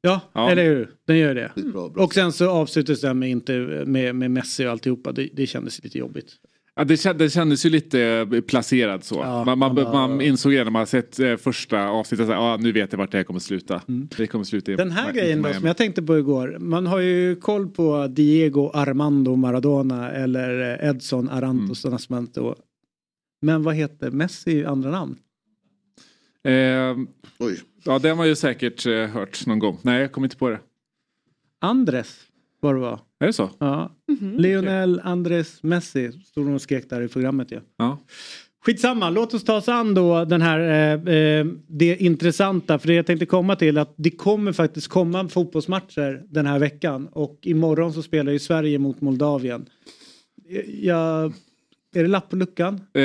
Ja, 0.00 0.20
Ja. 0.32 0.50
eller 0.50 0.64
hur? 0.64 0.90
Den 1.06 1.18
gör 1.18 1.34
det. 1.34 1.52
Bra, 1.72 1.88
bra. 1.88 2.04
Och 2.04 2.14
sen 2.14 2.32
så 2.32 2.50
avslutas 2.50 3.00
den 3.00 3.18
med, 3.18 3.30
inte, 3.30 3.52
med, 3.86 4.14
med 4.14 4.30
Messi 4.30 4.66
och 4.66 4.70
alltihopa. 4.70 5.12
Det, 5.12 5.28
det 5.32 5.46
kändes 5.46 5.84
lite 5.84 5.98
jobbigt. 5.98 6.32
Ja, 6.74 6.84
det, 6.84 6.96
känd, 6.96 7.18
det 7.18 7.30
kändes 7.30 7.66
ju 7.66 7.70
lite 7.70 8.00
eh, 8.32 8.40
placerad 8.40 9.04
så. 9.04 9.14
Ja, 9.14 9.44
man, 9.44 9.58
man, 9.58 9.58
man 9.58 9.74
bara- 9.74 9.92
man 10.08 10.20
insåg 10.20 10.52
det 10.52 10.64
när 10.64 10.70
man 10.70 10.86
sett 10.86 11.18
eh, 11.20 11.36
första 11.36 11.88
avsnittet. 11.88 12.28
att 12.28 12.36
ah, 12.38 12.56
nu 12.56 12.72
vet 12.72 12.92
jag 12.92 12.98
vart 12.98 13.10
det 13.10 13.16
här 13.18 13.24
kommer 13.24 13.40
sluta. 13.40 13.82
Det 14.16 14.26
kommer 14.26 14.44
sluta 14.44 14.72
i 14.72 14.76
Den 14.76 14.90
här 14.90 15.10
i 15.10 15.12
grejen 15.12 15.42
då 15.42 15.52
som 15.52 15.66
jag 15.66 15.76
tänkte 15.76 16.02
på 16.02 16.18
igår. 16.18 16.56
Man 16.60 16.86
har 16.86 16.98
ju 17.00 17.36
koll 17.36 17.68
på 17.68 18.06
Diego 18.06 18.70
Armando 18.74 19.36
Maradona 19.36 20.10
eller 20.10 20.78
Edson 20.84 21.28
Arantes 21.28 21.84
Mm. 21.84 21.92
Nascimento. 21.92 22.54
Men 23.42 23.62
vad 23.62 23.74
heter 23.74 24.10
Messi 24.10 24.52
i 24.52 24.64
andra 24.64 24.90
namn? 24.90 25.16
Eh, 26.44 26.96
Oj. 27.38 27.60
ja, 27.84 27.98
den 27.98 28.18
har 28.18 28.24
ju 28.24 28.36
säkert 28.36 28.86
eh, 28.86 28.92
hört 29.06 29.46
någon 29.46 29.58
gång. 29.58 29.78
Nej, 29.82 30.00
jag 30.00 30.12
kommer 30.12 30.26
inte 30.26 30.36
på 30.36 30.48
det. 30.50 30.60
Andres 31.60 32.20
var 32.60 32.74
det 32.74 32.80
var. 32.80 33.00
Är 33.22 33.26
det 33.26 33.32
så? 33.32 33.50
Ja. 33.58 33.90
Lionel 34.36 35.00
Andres 35.04 35.62
Messi 35.62 36.12
stod 36.12 36.46
de 36.46 36.54
och 36.54 36.60
skrek 36.60 36.90
där 36.90 37.00
i 37.00 37.08
programmet 37.08 37.52
ju. 37.52 37.60
Ja. 37.76 37.98
Skitsamma, 38.64 39.10
låt 39.10 39.34
oss 39.34 39.44
ta 39.44 39.56
oss 39.56 39.68
an 39.68 39.94
då 39.94 40.24
den 40.24 40.42
här, 40.42 40.60
eh, 40.60 41.14
eh, 41.14 41.46
det 41.68 41.96
intressanta. 41.96 42.78
För 42.78 42.88
det 42.88 42.94
jag 42.94 43.06
tänkte 43.06 43.26
komma 43.26 43.56
till 43.56 43.78
att 43.78 43.94
det 43.96 44.10
kommer 44.10 44.52
faktiskt 44.52 44.88
komma 44.88 45.28
fotbollsmatcher 45.28 46.22
den 46.28 46.46
här 46.46 46.58
veckan. 46.58 47.08
Och 47.12 47.38
imorgon 47.42 47.92
så 47.92 48.02
spelar 48.02 48.32
ju 48.32 48.38
Sverige 48.38 48.78
mot 48.78 49.00
Moldavien. 49.00 49.66
Jag, 50.80 51.32
är 51.94 52.02
det 52.02 52.08
lapp 52.08 52.30
på 52.30 52.36
luckan? 52.36 52.80
Eh, 52.94 53.02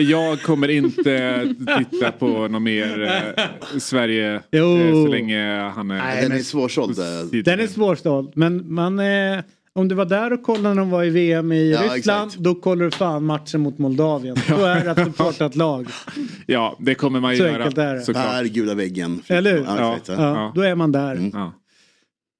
jag 0.00 0.42
kommer 0.42 0.68
inte 0.68 1.54
titta 1.78 2.12
på 2.12 2.48
något 2.48 2.62
mer 2.62 3.02
eh, 3.36 3.78
Sverige 3.78 4.40
Jo. 4.52 4.76
eh, 4.78 4.92
så 4.92 5.06
länge 5.06 5.60
han 5.60 5.90
är... 5.90 5.98
Nej, 5.98 6.22
Den 6.22 6.32
är 6.32 6.38
svårsåld. 6.42 6.98
eh. 6.98 7.04
Den 7.44 7.60
är 7.60 7.66
svårstådd. 7.66 8.32
Men 8.34 8.74
man, 8.74 8.98
eh, 8.98 9.38
om 9.72 9.88
du 9.88 9.94
var 9.94 10.04
där 10.04 10.32
och 10.32 10.42
kollade 10.42 10.68
när 10.74 10.80
de 10.82 10.90
var 10.90 11.04
i 11.04 11.10
VM 11.10 11.52
i 11.52 11.70
Ja, 11.70 11.80
Ryssland. 11.82 12.26
exakt. 12.28 12.36
Då 12.44 12.54
kollar 12.54 12.84
du 12.84 12.90
fan 12.90 13.24
matchen 13.24 13.60
mot 13.60 13.78
Moldavien. 13.78 14.36
Då 14.48 14.64
är 14.64 14.84
det 14.84 14.90
att 14.90 15.04
supporta 15.04 15.46
ett 15.46 15.56
lag. 15.56 15.86
Ja, 16.46 16.76
det 16.80 16.94
kommer 16.94 17.20
man 17.20 17.32
ju 17.32 17.38
Så 17.38 17.44
göra. 17.44 17.56
enkelt 17.56 17.78
är 17.78 17.94
det. 17.94 18.00
Såklart. 18.00 18.24
Här, 18.26 18.44
gula 18.44 18.74
väggen. 18.74 19.20
Eller 19.28 19.52
hur? 19.52 19.64
Ja, 19.64 19.98
Ja. 20.06 20.52
Då 20.54 20.60
är 20.62 20.74
man 20.74 20.92
där. 20.92 21.30
Ja. 21.32 21.52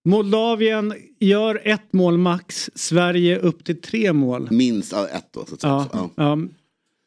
Moldavien 0.08 0.94
gör 1.20 1.60
ett 1.64 1.92
mål 1.92 2.18
max. 2.18 2.70
Sverige 2.74 3.38
upp 3.38 3.64
till 3.64 3.80
tre 3.80 4.12
mål. 4.12 4.48
Minst 4.50 4.92
ja, 4.92 5.08
ett 5.08 5.28
då. 5.30 5.44
Så 5.44 5.54
att 5.54 5.60
säga. 5.60 5.72
Ja, 5.72 5.88
Så, 5.92 5.98
ja. 5.98 6.10
ja. 6.16 6.38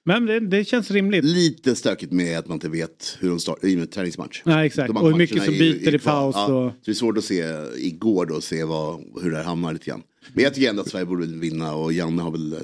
Men 0.05 0.25
det, 0.25 0.39
det 0.39 0.65
känns 0.65 0.91
rimligt. 0.91 1.23
Lite 1.25 1.75
stökigt 1.75 2.11
med 2.11 2.39
att 2.39 2.47
man 2.47 2.55
inte 2.55 2.69
vet 2.69 3.17
hur 3.19 3.29
de 3.29 3.39
startar 3.39 3.67
i 3.67 3.73
en 3.73 3.87
träningsmatch. 3.87 4.41
Ja, 4.45 4.65
exakt. 4.65 4.89
Och 4.89 5.09
hur 5.09 5.17
mycket 5.17 5.43
som 5.43 5.53
byter 5.53 5.87
är 5.87 5.95
i 5.95 5.99
kvar. 5.99 6.11
paus. 6.11 6.35
Ja, 6.35 6.45
Och... 6.45 6.71
Så 6.71 6.75
det 6.85 6.91
är 6.91 6.95
svårt 6.95 7.17
att 7.17 7.23
se 7.23 7.43
igår 7.77 8.25
då, 8.25 8.41
se 8.41 8.63
vad, 8.63 9.03
hur 9.21 9.31
det 9.31 9.37
här 9.37 9.43
hamnar 9.43 9.73
lite 9.73 9.85
grann. 9.85 10.01
Men 10.33 10.43
jag 10.43 10.53
tycker 10.53 10.69
ändå 10.69 10.81
att 10.81 10.89
Sverige 10.89 11.05
borde 11.05 11.25
vinna 11.25 11.75
och 11.75 11.93
Janne 11.93 12.21
har 12.21 12.31
väl, 12.31 12.53
eh, 12.53 12.59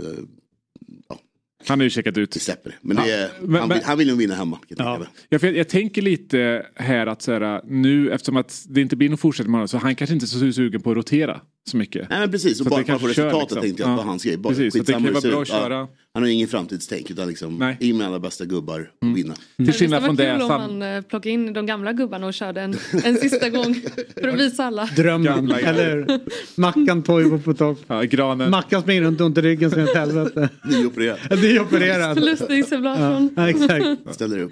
Han 1.67 1.79
har 1.79 1.84
ju 1.84 1.89
checkat 1.89 2.17
ut. 2.17 2.31
det 2.31 2.39
släpper 2.39 2.69
det. 2.69 2.75
Men, 2.81 2.95
det 2.97 3.11
är, 3.13 3.29
men- 3.41 3.59
han, 3.59 3.69
men- 3.69 3.84
han 3.84 3.97
vill 3.97 4.07
nog 4.07 4.17
vinna 4.17 4.35
hemma. 4.35 4.59
Jag 4.67 4.79
Ja. 4.79 4.99
mig. 4.99 5.07
Ja, 5.29 5.39
för 5.39 5.47
jag, 5.47 5.57
jag 5.57 5.69
tänker 5.69 6.01
lite 6.01 6.65
här 6.75 7.07
att 7.07 7.21
så 7.21 7.31
här, 7.34 7.61
nu 7.65 8.11
eftersom 8.11 8.38
att 8.38 8.65
det 8.69 8.81
inte 8.81 8.95
blir 8.95 9.09
någon 9.09 9.17
fortsättning 9.17 9.51
med 9.51 9.57
honom, 9.57 9.67
så 9.67 9.77
han 9.77 9.95
kanske 9.95 10.13
inte 10.13 10.23
är 10.23 10.27
så 10.27 10.51
sugen 10.53 10.81
på 10.81 10.91
att 10.91 10.97
rotera 10.97 11.41
så 11.69 11.77
mycket. 11.77 12.10
Nej 12.10 12.19
men 12.19 12.31
precis, 12.31 12.61
och 12.61 12.65
bara, 12.68 12.80
det 12.80 12.85
för 12.85 12.99
kör, 12.99 13.07
resultatet 13.07 13.41
liksom. 13.41 13.61
tänkte 13.61 13.84
jag 13.84 13.89
Ja. 13.89 13.94
att 13.94 13.98
var 13.98 14.06
hans 14.06 14.23
grej. 14.23 14.38
Bara, 14.38 14.49
Precis, 14.53 14.73
så 14.73 14.80
det 14.80 14.94
kan 14.94 15.03
vara 15.03 15.22
bra 15.22 15.31
det 15.31 15.41
att 15.41 15.48
köra. 15.48 15.88
Han 16.14 16.23
har 16.23 16.30
ingen 16.30 16.48
framtidstänk 16.48 17.11
utan 17.11 17.27
liksom 17.27 17.57
Nej. 17.57 17.77
in 17.80 17.98
med 17.98 18.07
alla 18.07 18.19
bästa 18.19 18.45
gubbar 18.45 18.91
och 19.02 19.18
vinna. 19.18 19.34
Till 19.57 19.73
skillnad 19.73 20.02
det 20.02 20.06
från 20.06 20.15
var 20.15 20.23
det. 20.26 20.31
kul 20.34 20.41
om 20.41 20.48
man 20.48 20.81
eh, 20.81 21.02
plockade 21.02 21.30
in 21.30 21.53
de 21.53 21.65
gamla 21.65 21.94
gubbarna 21.94 22.27
och 22.27 22.34
körde 22.34 22.61
en, 22.61 22.76
en 23.03 23.15
sista 23.18 23.49
gång 23.49 23.76
för 24.22 24.27
att 24.27 24.39
visa 24.39 24.64
alla. 24.65 24.85
Drömmen, 24.85 25.52
eller? 25.64 26.19
Mackan 26.60 27.03
Toivo 27.03 27.39
på 27.39 27.53
topp. 27.53 27.80
ja, 27.88 28.02
granen. 28.02 28.52
Mackan 28.52 28.81
springer 28.81 29.02
runt 29.02 29.22
ont 29.22 29.38
i 29.38 29.41
ryggen 29.41 29.72
som 29.72 29.80
ett 29.80 29.95
helvete. 29.95 30.49
Nyopererat. 30.65 31.19
Det 31.30 31.56
är 31.56 31.60
opererad. 31.61 32.18
Förlusningssemlagen. 32.18 33.30
Ja, 33.35 33.49
exakt. 33.49 33.85
Ställer 34.15 34.39
upp. 34.39 34.52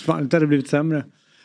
Fan, 0.00 0.28
det 0.28 0.36
hade 0.36 0.46
blivit 0.46 0.68
sämre. 0.68 1.04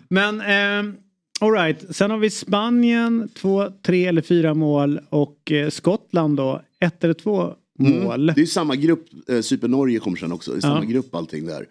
Men 0.10 0.42
eh, 0.42 0.94
alright, 1.42 1.96
sen 1.96 2.12
har 2.12 2.18
vi 2.18 2.30
Spanien, 2.30 3.30
två, 3.34 3.70
tre 3.82 4.06
eller 4.06 4.22
fyra 4.22 4.54
mål 4.54 5.00
och 5.10 5.52
eh, 5.52 5.70
Skottland 5.70 6.38
då, 6.38 6.62
ett 6.80 7.04
eller 7.04 7.14
två 7.14 7.54
mål. 7.80 8.26
Det 8.36 8.42
är 8.42 8.46
samma 8.46 8.76
grupp, 8.76 9.06
eh, 9.30 9.42
Super-Norge 9.42 10.00
kommer 10.00 10.18
sen 10.18 10.32
också. 10.32 10.52
Det 10.52 10.58
är 10.58 10.62
samma 10.62 10.84
Ja. 10.84 10.90
grupp 10.90 11.16
allting 11.16 11.46
där. 11.46 11.66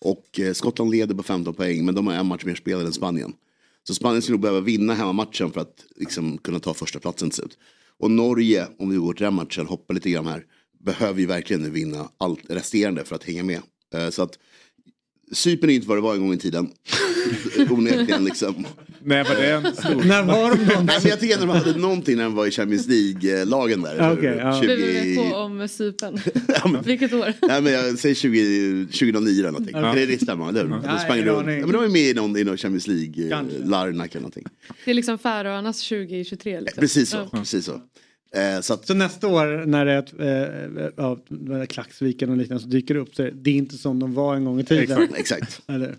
Och 0.00 0.40
eh, 0.40 0.52
Skottland 0.52 0.90
leder 0.90 1.14
på 1.14 1.22
15 1.22 1.54
poäng 1.54 1.84
men 1.84 1.94
de 1.94 2.06
har 2.06 2.14
en 2.14 2.26
match 2.26 2.44
mer 2.44 2.54
spelade 2.54 2.86
än 2.86 2.92
Spanien. 2.92 3.32
Så 3.88 3.94
Spanien 3.94 4.22
skulle 4.22 4.34
nog 4.34 4.42
behöva 4.42 4.60
vinna 4.60 4.94
hemmamatchen 4.94 5.50
för 5.50 5.60
att 5.60 5.84
liksom, 5.96 6.38
kunna 6.38 6.58
ta 6.60 6.74
första 6.74 6.98
platsen 6.98 7.30
till 7.30 7.36
slut. 7.36 7.58
Och 7.98 8.10
Norge, 8.10 8.66
om 8.78 8.90
vi 8.90 8.96
går 8.96 9.12
till 9.12 9.24
den 9.24 9.34
matchen, 9.34 9.66
hoppar 9.66 9.94
lite 9.94 10.10
grann 10.10 10.26
här, 10.26 10.44
behöver 10.84 11.20
ju 11.20 11.26
verkligen 11.26 11.62
nu 11.62 11.70
vinna 11.70 12.08
allt 12.18 12.40
resterande 12.50 13.04
för 13.04 13.14
att 13.14 13.24
hänga 13.24 13.42
med. 13.42 13.60
Eh, 13.94 14.10
Så 14.10 14.22
att 14.22 14.38
Cypern 15.32 15.70
är 15.70 15.74
inte 15.74 15.88
vad 15.88 15.96
det 15.98 16.02
var 16.02 16.14
en 16.14 16.20
gång 16.20 16.32
i 16.32 16.38
tiden. 16.38 16.68
Onekligen 17.70 18.24
liksom. 18.24 18.66
Nej, 19.06 19.24
var 19.24 19.34
det 19.34 19.50
en 19.50 19.76
stor... 19.76 20.04
När 20.04 20.22
var 20.22 20.50
de 20.50 20.64
Nej, 20.64 20.98
men 21.02 21.10
jag 21.10 21.20
tycker 21.20 21.34
ändå 21.34 21.46
de 21.46 21.58
hade 21.58 21.78
någonting 21.78 22.16
när 22.16 22.24
de 22.24 22.34
var 22.34 22.46
i 22.46 22.50
Champions 22.50 22.88
League-lagen 22.88 23.82
där. 23.82 24.12
Okej, 24.12 24.36
ja. 24.38 24.60
20 24.62 24.76
Vi 24.76 25.18
om 25.34 25.68
Cypern. 25.68 26.20
Vilket 26.84 27.12
år? 27.12 27.32
Nej 27.48 27.62
men 27.62 27.72
jag 27.72 27.98
säger 27.98 28.14
20, 28.14 28.86
2009 28.86 29.40
eller 29.40 29.50
någonting. 29.50 29.76
Ja. 29.76 29.94
Det 29.94 30.22
stämmer, 30.22 30.48
eller 30.48 30.62
hur? 30.62 30.70
De 30.70 30.80
Nej, 30.80 30.98
sprang 30.98 31.22
runt. 31.22 31.48
Ja, 31.48 31.66
men 31.66 31.72
de 31.72 31.84
är 31.84 31.88
med 31.88 32.02
i 32.02 32.14
någon, 32.14 32.36
i 32.36 32.44
någon 32.44 32.56
Champions 32.56 32.84
Kanske. 32.84 33.58
League-Larnack 33.58 34.10
eller 34.10 34.20
någonting. 34.20 34.44
Det 34.84 34.90
är 34.90 34.94
liksom 34.94 35.18
Färöarnas 35.18 35.88
2023. 35.88 36.60
Liksom. 36.60 36.80
Precis 36.80 37.10
så. 37.10 37.16
Ja. 37.16 37.38
Precis 37.38 37.64
så. 37.64 37.80
Eh, 38.34 38.60
så 38.60 38.74
att, 38.74 38.86
Så 38.86 38.94
nästa 38.94 39.28
år 39.28 39.66
när 39.66 39.84
det 39.84 39.92
är 39.92 39.98
ett, 39.98 40.20
eh, 40.20 40.92
ja, 40.96 41.18
är 41.60 41.66
Klacksviken 41.66 42.30
och 42.30 42.36
liknande 42.36 42.62
så 42.62 42.68
dyker 42.68 42.94
det 42.94 43.00
upp 43.00 43.14
så 43.14 43.22
är 43.22 43.30
det 43.30 43.50
inte 43.50 43.78
som 43.78 43.98
de 43.98 44.14
var 44.14 44.36
en 44.36 44.44
gång 44.44 44.60
i 44.60 44.64
tiden. 44.64 45.02
Exakt, 45.02 45.18
exakt. 45.18 45.60
Eller? 45.66 45.94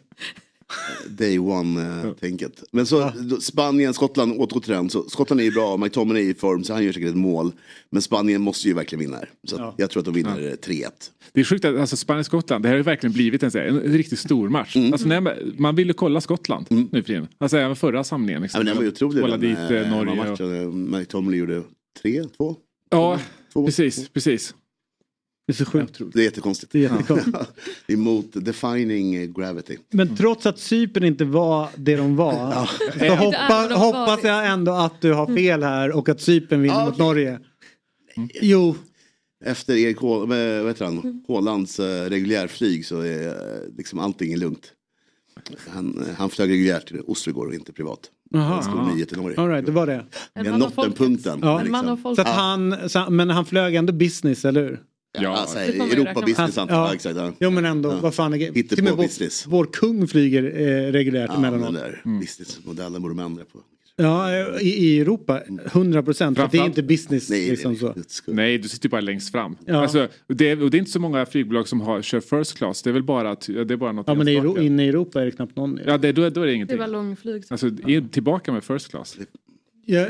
Day 1.10 1.40
one-tänket. 1.40 2.64
Men 2.72 2.86
så 2.86 3.12
då, 3.16 3.38
Spanien, 3.42 3.94
Skottland 3.94 4.50
den. 4.68 4.90
Så 4.90 5.10
Skottland 5.10 5.42
är 5.42 5.46
ju 5.46 5.52
bra, 5.52 5.78
McTominay 5.78 6.26
är 6.26 6.30
i 6.30 6.34
form 6.34 6.64
så 6.64 6.74
han 6.74 6.84
gör 6.84 6.92
säkert 6.92 7.10
ett 7.10 7.16
mål. 7.16 7.52
Men 7.90 8.02
Spanien 8.02 8.42
måste 8.42 8.68
ju 8.68 8.74
verkligen 8.74 9.00
vinna 9.00 9.18
här. 9.18 9.30
Så 9.44 9.64
att 9.64 9.76
jag 9.78 9.90
tror 9.90 10.02
att 10.02 10.06
de 10.06 10.14
vinner 10.14 10.48
eh, 10.48 10.52
3-1. 10.52 10.90
Det 11.34 11.40
är 11.40 11.44
sjukt 11.44 11.66
att 11.66 11.76
alltså, 11.76 11.98
Spanien-Skottland, 11.98 12.64
det 12.64 12.68
här 12.68 12.74
har 12.74 12.78
ju 12.78 12.84
verkligen 12.84 13.14
blivit 13.14 13.44
en, 13.44 13.52
här, 13.54 13.62
en, 13.62 13.80
riktigt 13.80 14.20
stor 14.20 14.50
match. 14.50 14.76
Mm. 14.76 14.94
Alltså, 14.94 15.08
när 15.08 15.22
man, 15.22 15.34
man 15.58 15.76
ville 15.76 15.94
kolla 15.94 16.22
Skottland 16.22 16.66
nu 16.70 16.88
för 16.92 17.02
tiden. 17.02 17.28
Alltså 17.38 17.58
även 17.58 17.76
förra 17.76 18.04
samlingen. 18.04 18.42
Ja, 18.42 18.44
Liksom, 18.44 18.60
men 18.60 18.66
den 18.66 18.76
var 18.76 18.84
ju 18.84 18.90
otrolig. 18.90 19.22
Kolla 19.22 19.38
dit 19.38 19.58
eh, 19.58 19.72
eh, 19.72 19.90
Norge. 19.90 20.32
och-. 20.32 20.74
McTominay 20.74 21.40
gjorde 21.40 21.64
3-2. 22.04 22.56
Ja, 22.90 23.20
precis, 23.54 24.10
precis. 24.10 24.56
Det 25.48 25.52
är 25.54 25.56
så 25.56 25.66
sjukt. 25.66 26.00
Det 26.14 26.20
är 26.20 26.24
jättekonstigt. 26.24 26.72
Det 26.72 26.80
är 26.80 26.82
jättekonstigt. 26.82 27.38
Emot 27.88 28.28
defining 28.34 29.34
gravity. 29.34 29.78
Men 29.90 30.16
trots 30.16 30.46
att 30.46 30.60
Cypern 30.60 31.04
inte 31.04 31.26
var 31.26 31.70
det 31.78 31.96
de 31.96 32.16
var 32.16 32.66
så 32.80 32.84
Inte 32.94 33.06
är 33.06 33.16
hoppa, 33.16 33.76
hoppas 33.76 34.24
jag 34.24 34.48
ändå 34.48 34.72
att 34.72 35.02
du 35.02 35.14
har 35.14 35.36
fel 35.36 35.64
här 35.64 35.92
och 35.92 36.10
att 36.10 36.22
Cypern 36.22 36.62
vinner 36.62 36.86
mot 36.86 36.98
Norge. 36.98 37.40
Jo. 38.42 38.76
Efter 39.46 39.76
Erik 39.76 39.98
Hå- 39.98 40.20
vad 40.20 40.64
vad 40.64 40.68
heter 40.68 40.86
han? 40.86 41.24
Haalands 41.28 41.80
eh, 41.80 42.10
reguljärflyg 42.10 42.86
så 42.86 43.00
är 43.00 43.28
eh, 43.28 43.76
liksom 43.78 44.00
allting 44.00 44.34
är 44.34 44.38
lugnt. 44.38 44.72
Han, 45.68 46.04
eh, 46.08 46.16
han 46.16 46.30
flög 46.30 46.50
reguljärt 46.50 46.88
till 46.88 47.02
Oslo 47.02 47.32
igår 47.32 47.48
och 47.48 47.54
inte 47.54 47.74
privat. 47.74 48.12
Han 48.34 48.64
stod 48.64 48.96
nio 48.96 49.06
till 49.06 49.18
Norge. 49.18 49.38
All 49.42 49.50
right, 49.50 49.66
det 49.66 49.72
var 49.72 49.88
det. 49.88 50.06
Nått 50.58 50.76
den 50.76 50.92
punkten. 50.94 51.40
Ja. 51.42 51.56
Men 51.64 51.86
liksom- 51.86 52.16
Så 52.16 52.22
att 52.22 52.28
han, 52.28 52.76
så, 52.90 53.10
men 53.10 53.30
han 53.30 53.46
flög 53.46 53.76
ändå 53.76 53.94
business, 53.94 54.46
eller 54.46 54.64
hur? 54.64 54.80
Ja, 55.22 55.30
alltså, 55.38 55.58
Det 55.60 55.72
får 55.72 55.78
man 55.78 55.88
ju 55.88 55.94
Europa 55.94 56.10
räkna 56.10 56.22
med. 56.22 56.26
business, 56.30 56.58
antar 56.58 56.76
jag. 56.76 56.88
Ja, 56.88 56.94
exakt, 56.94 57.16
ja. 57.18 57.32
Jo 57.40 57.50
men 57.50 57.66
ändå, 57.66 57.90
Ja. 57.92 58.00
vad 58.02 58.14
fan 58.16 58.34
är 58.34 58.82
med 58.82 58.94
vår, 58.96 59.04
business. 59.04 59.46
vår 59.48 59.66
kung 59.66 60.08
flyger 60.08 60.44
eh, 60.44 60.92
reguljärt 60.92 61.30
Ja, 61.30 61.36
den 61.36 61.46
emellanåt. 61.46 61.74
där 61.82 62.02
businessmodellen 62.20 63.02
borde 63.02 63.16
man 63.16 63.26
ändra 63.26 63.44
på. 63.44 63.60
Ja, 63.98 64.60
i, 64.60 64.68
i 64.70 65.00
Europa, 65.02 65.42
100 65.66 66.04
procent. 66.04 66.38
Det 66.52 66.58
är 66.58 66.66
inte 66.66 66.84
business 66.84 67.30
liksom 67.30 67.76
så. 67.76 67.94
Nej, 68.28 68.58
du 68.58 68.68
sitter 68.70 68.86
ju 68.88 68.90
bara 68.92 69.02
längst 69.02 69.32
fram. 69.32 69.58
Ja. 69.66 69.76
Alltså, 69.82 70.08
det, 70.28 70.62
och 70.62 70.72
det 70.72 70.78
är 70.78 70.80
inte 70.80 70.92
så 70.92 71.00
många 71.00 71.26
flygbolag 71.26 71.68
som 71.68 71.82
har, 71.82 72.02
kör 72.02 72.20
first 72.20 72.58
class. 72.58 72.82
Det 72.82 72.90
är 72.90 72.94
väl 72.94 73.04
bara, 73.04 73.32
att- 73.32 73.48
det 73.48 73.72
är 73.74 73.78
bara 73.78 73.92
något 73.92 74.08
Ja 74.08 74.14
men 74.14 74.28
i, 74.28 74.66
inne 74.66 74.86
i 74.86 74.90
Europa 74.90 75.22
är 75.22 75.26
det 75.26 75.32
knappt 75.32 75.56
någon. 75.56 75.80
Ja, 75.86 75.98
det, 75.98 76.12
då, 76.12 76.22
då 76.30 76.42
är 76.42 76.46
det 76.46 76.52
Det 76.52 76.56
ingenting. 76.56 76.78
var 76.78 76.88
långflyg. 76.88 77.44
Alltså, 77.50 77.68
är 77.68 78.10
tillbaka 78.12 78.52
med 78.52 78.64
first 78.64 78.90
class. 78.90 79.18
Ja, 79.86 80.06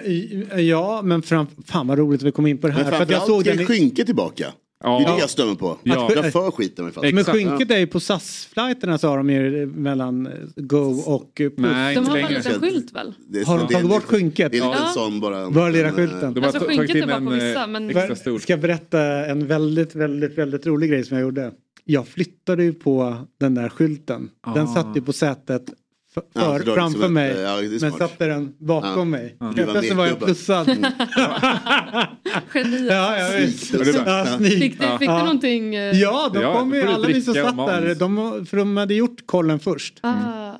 ja 0.59 1.01
men 1.03 1.21
fram, 1.21 1.47
fan 1.65 1.87
vad 1.87 1.97
roligt 1.97 2.21
att 2.21 2.27
vi 2.27 2.31
kom 2.31 2.47
in 2.47 2.57
på 2.57 2.67
det 2.67 2.73
här. 2.73 2.83
Men 2.83 2.91
För 2.91 3.03
att 3.03 3.09
jag 3.09 3.17
framförallt 3.19 3.45
såg 3.45 3.53
ska 3.53 3.63
den 3.65 3.75
i- 3.75 3.79
skynke 3.79 4.05
tillbaka. 4.05 4.53
Ja. 4.83 4.99
Det 4.99 5.05
är 5.05 5.13
det 5.15 5.19
jag 5.19 5.29
stämmer 5.29 5.55
på. 5.55 5.77
Ja. 5.83 6.09
Jag 6.15 6.31
för 6.33 6.51
skiten 6.51 6.85
mig 6.85 6.93
fast. 6.93 7.13
Men 7.13 7.23
skynket 7.23 7.71
är 7.71 7.77
ju 7.77 7.87
på 7.87 7.99
SAS-flighterna 7.99 8.97
så 8.97 9.07
har 9.07 9.17
de 9.17 9.29
ju 9.29 9.65
mellan 9.65 10.27
eh, 10.27 10.33
Go 10.55 11.01
och 11.05 11.41
eh, 11.41 11.49
Puss. 11.49 11.57
Nej, 11.57 11.95
De 11.95 12.05
har 12.05 12.15
väl 12.15 12.25
en 12.25 12.33
liten 12.33 12.59
skylt 12.61 12.91
väl? 12.95 13.13
Det 13.27 13.47
Har 13.47 13.57
de 13.57 13.67
tagit 13.67 13.89
bort 13.89 14.03
skynket? 14.03 14.51
Det 14.51 14.57
är 14.57 14.65
lite 14.65 14.77
Ja. 14.83 14.91
sån 14.93 15.19
bara. 15.19 15.49
Var 15.49 15.71
lilla 15.71 15.87
en, 15.87 15.93
skylten? 15.93 16.37
eh, 16.37 16.43
Alltså 16.43 16.65
skynket 16.65 16.95
är 16.95 17.07
bara 17.07 17.21
på 17.21 17.29
vissa 17.29 17.67
men... 17.67 17.89
Jag 17.89 18.41
ska 18.41 18.57
berätta 18.57 19.01
en 19.25 19.47
väldigt, 19.47 19.95
väldigt, 19.95 20.37
väldigt 20.37 20.65
rolig 20.65 20.89
grej 20.89 21.03
som 21.03 21.17
jag 21.17 21.23
gjorde. 21.23 21.51
Jag 21.83 22.07
flyttade 22.07 22.63
ju 22.63 22.73
på 22.73 23.15
den 23.39 23.55
där 23.55 23.69
skylten. 23.69 24.29
Den 24.55 24.63
Ah. 24.67 24.73
satt 24.73 24.97
ju 24.97 25.01
på 25.01 25.13
sätet 25.13 25.63
Ja, 26.33 26.41
för, 26.41 26.45
då 26.47 26.53
är 26.55 26.59
det 26.59 26.73
framför 26.73 27.05
ett- 27.05 27.11
mig. 27.11 27.37
ja, 27.39 27.57
men 27.81 27.91
satte 27.91 28.25
den 28.27 28.53
bakom 28.59 28.91
Ja. 28.99 29.05
mig. 29.05 29.37
Ja. 29.39 29.45
Helt 29.45 29.71
plötsligt 29.71 29.93
var 29.95 30.05
jag 30.05 30.19
plussad. 30.19 30.67
Geniet. 30.67 30.93
ja, 32.91 33.17
ja. 33.19 33.39
Ja. 33.39 33.47
Fick 33.47 33.71
du, 33.71 34.87
fick 34.87 34.99
du 34.99 35.05
Ja. 35.05 35.19
någonting? 35.19 35.75
eh, 35.75 35.81
Ja, 35.99 36.29
de 36.33 36.41
Ja, 36.41 36.59
kom 36.59 36.73
ju, 36.73 36.83
alla 36.87 37.07
vi 37.07 37.21
som 37.21 37.33
satt 37.33 37.57
där, 37.57 37.95
de, 37.95 38.45
för 38.45 38.57
de 38.57 38.77
hade 38.77 38.93
gjort 38.93 39.25
kollen 39.25 39.59
först. 39.59 39.99
Ah. 40.03 40.51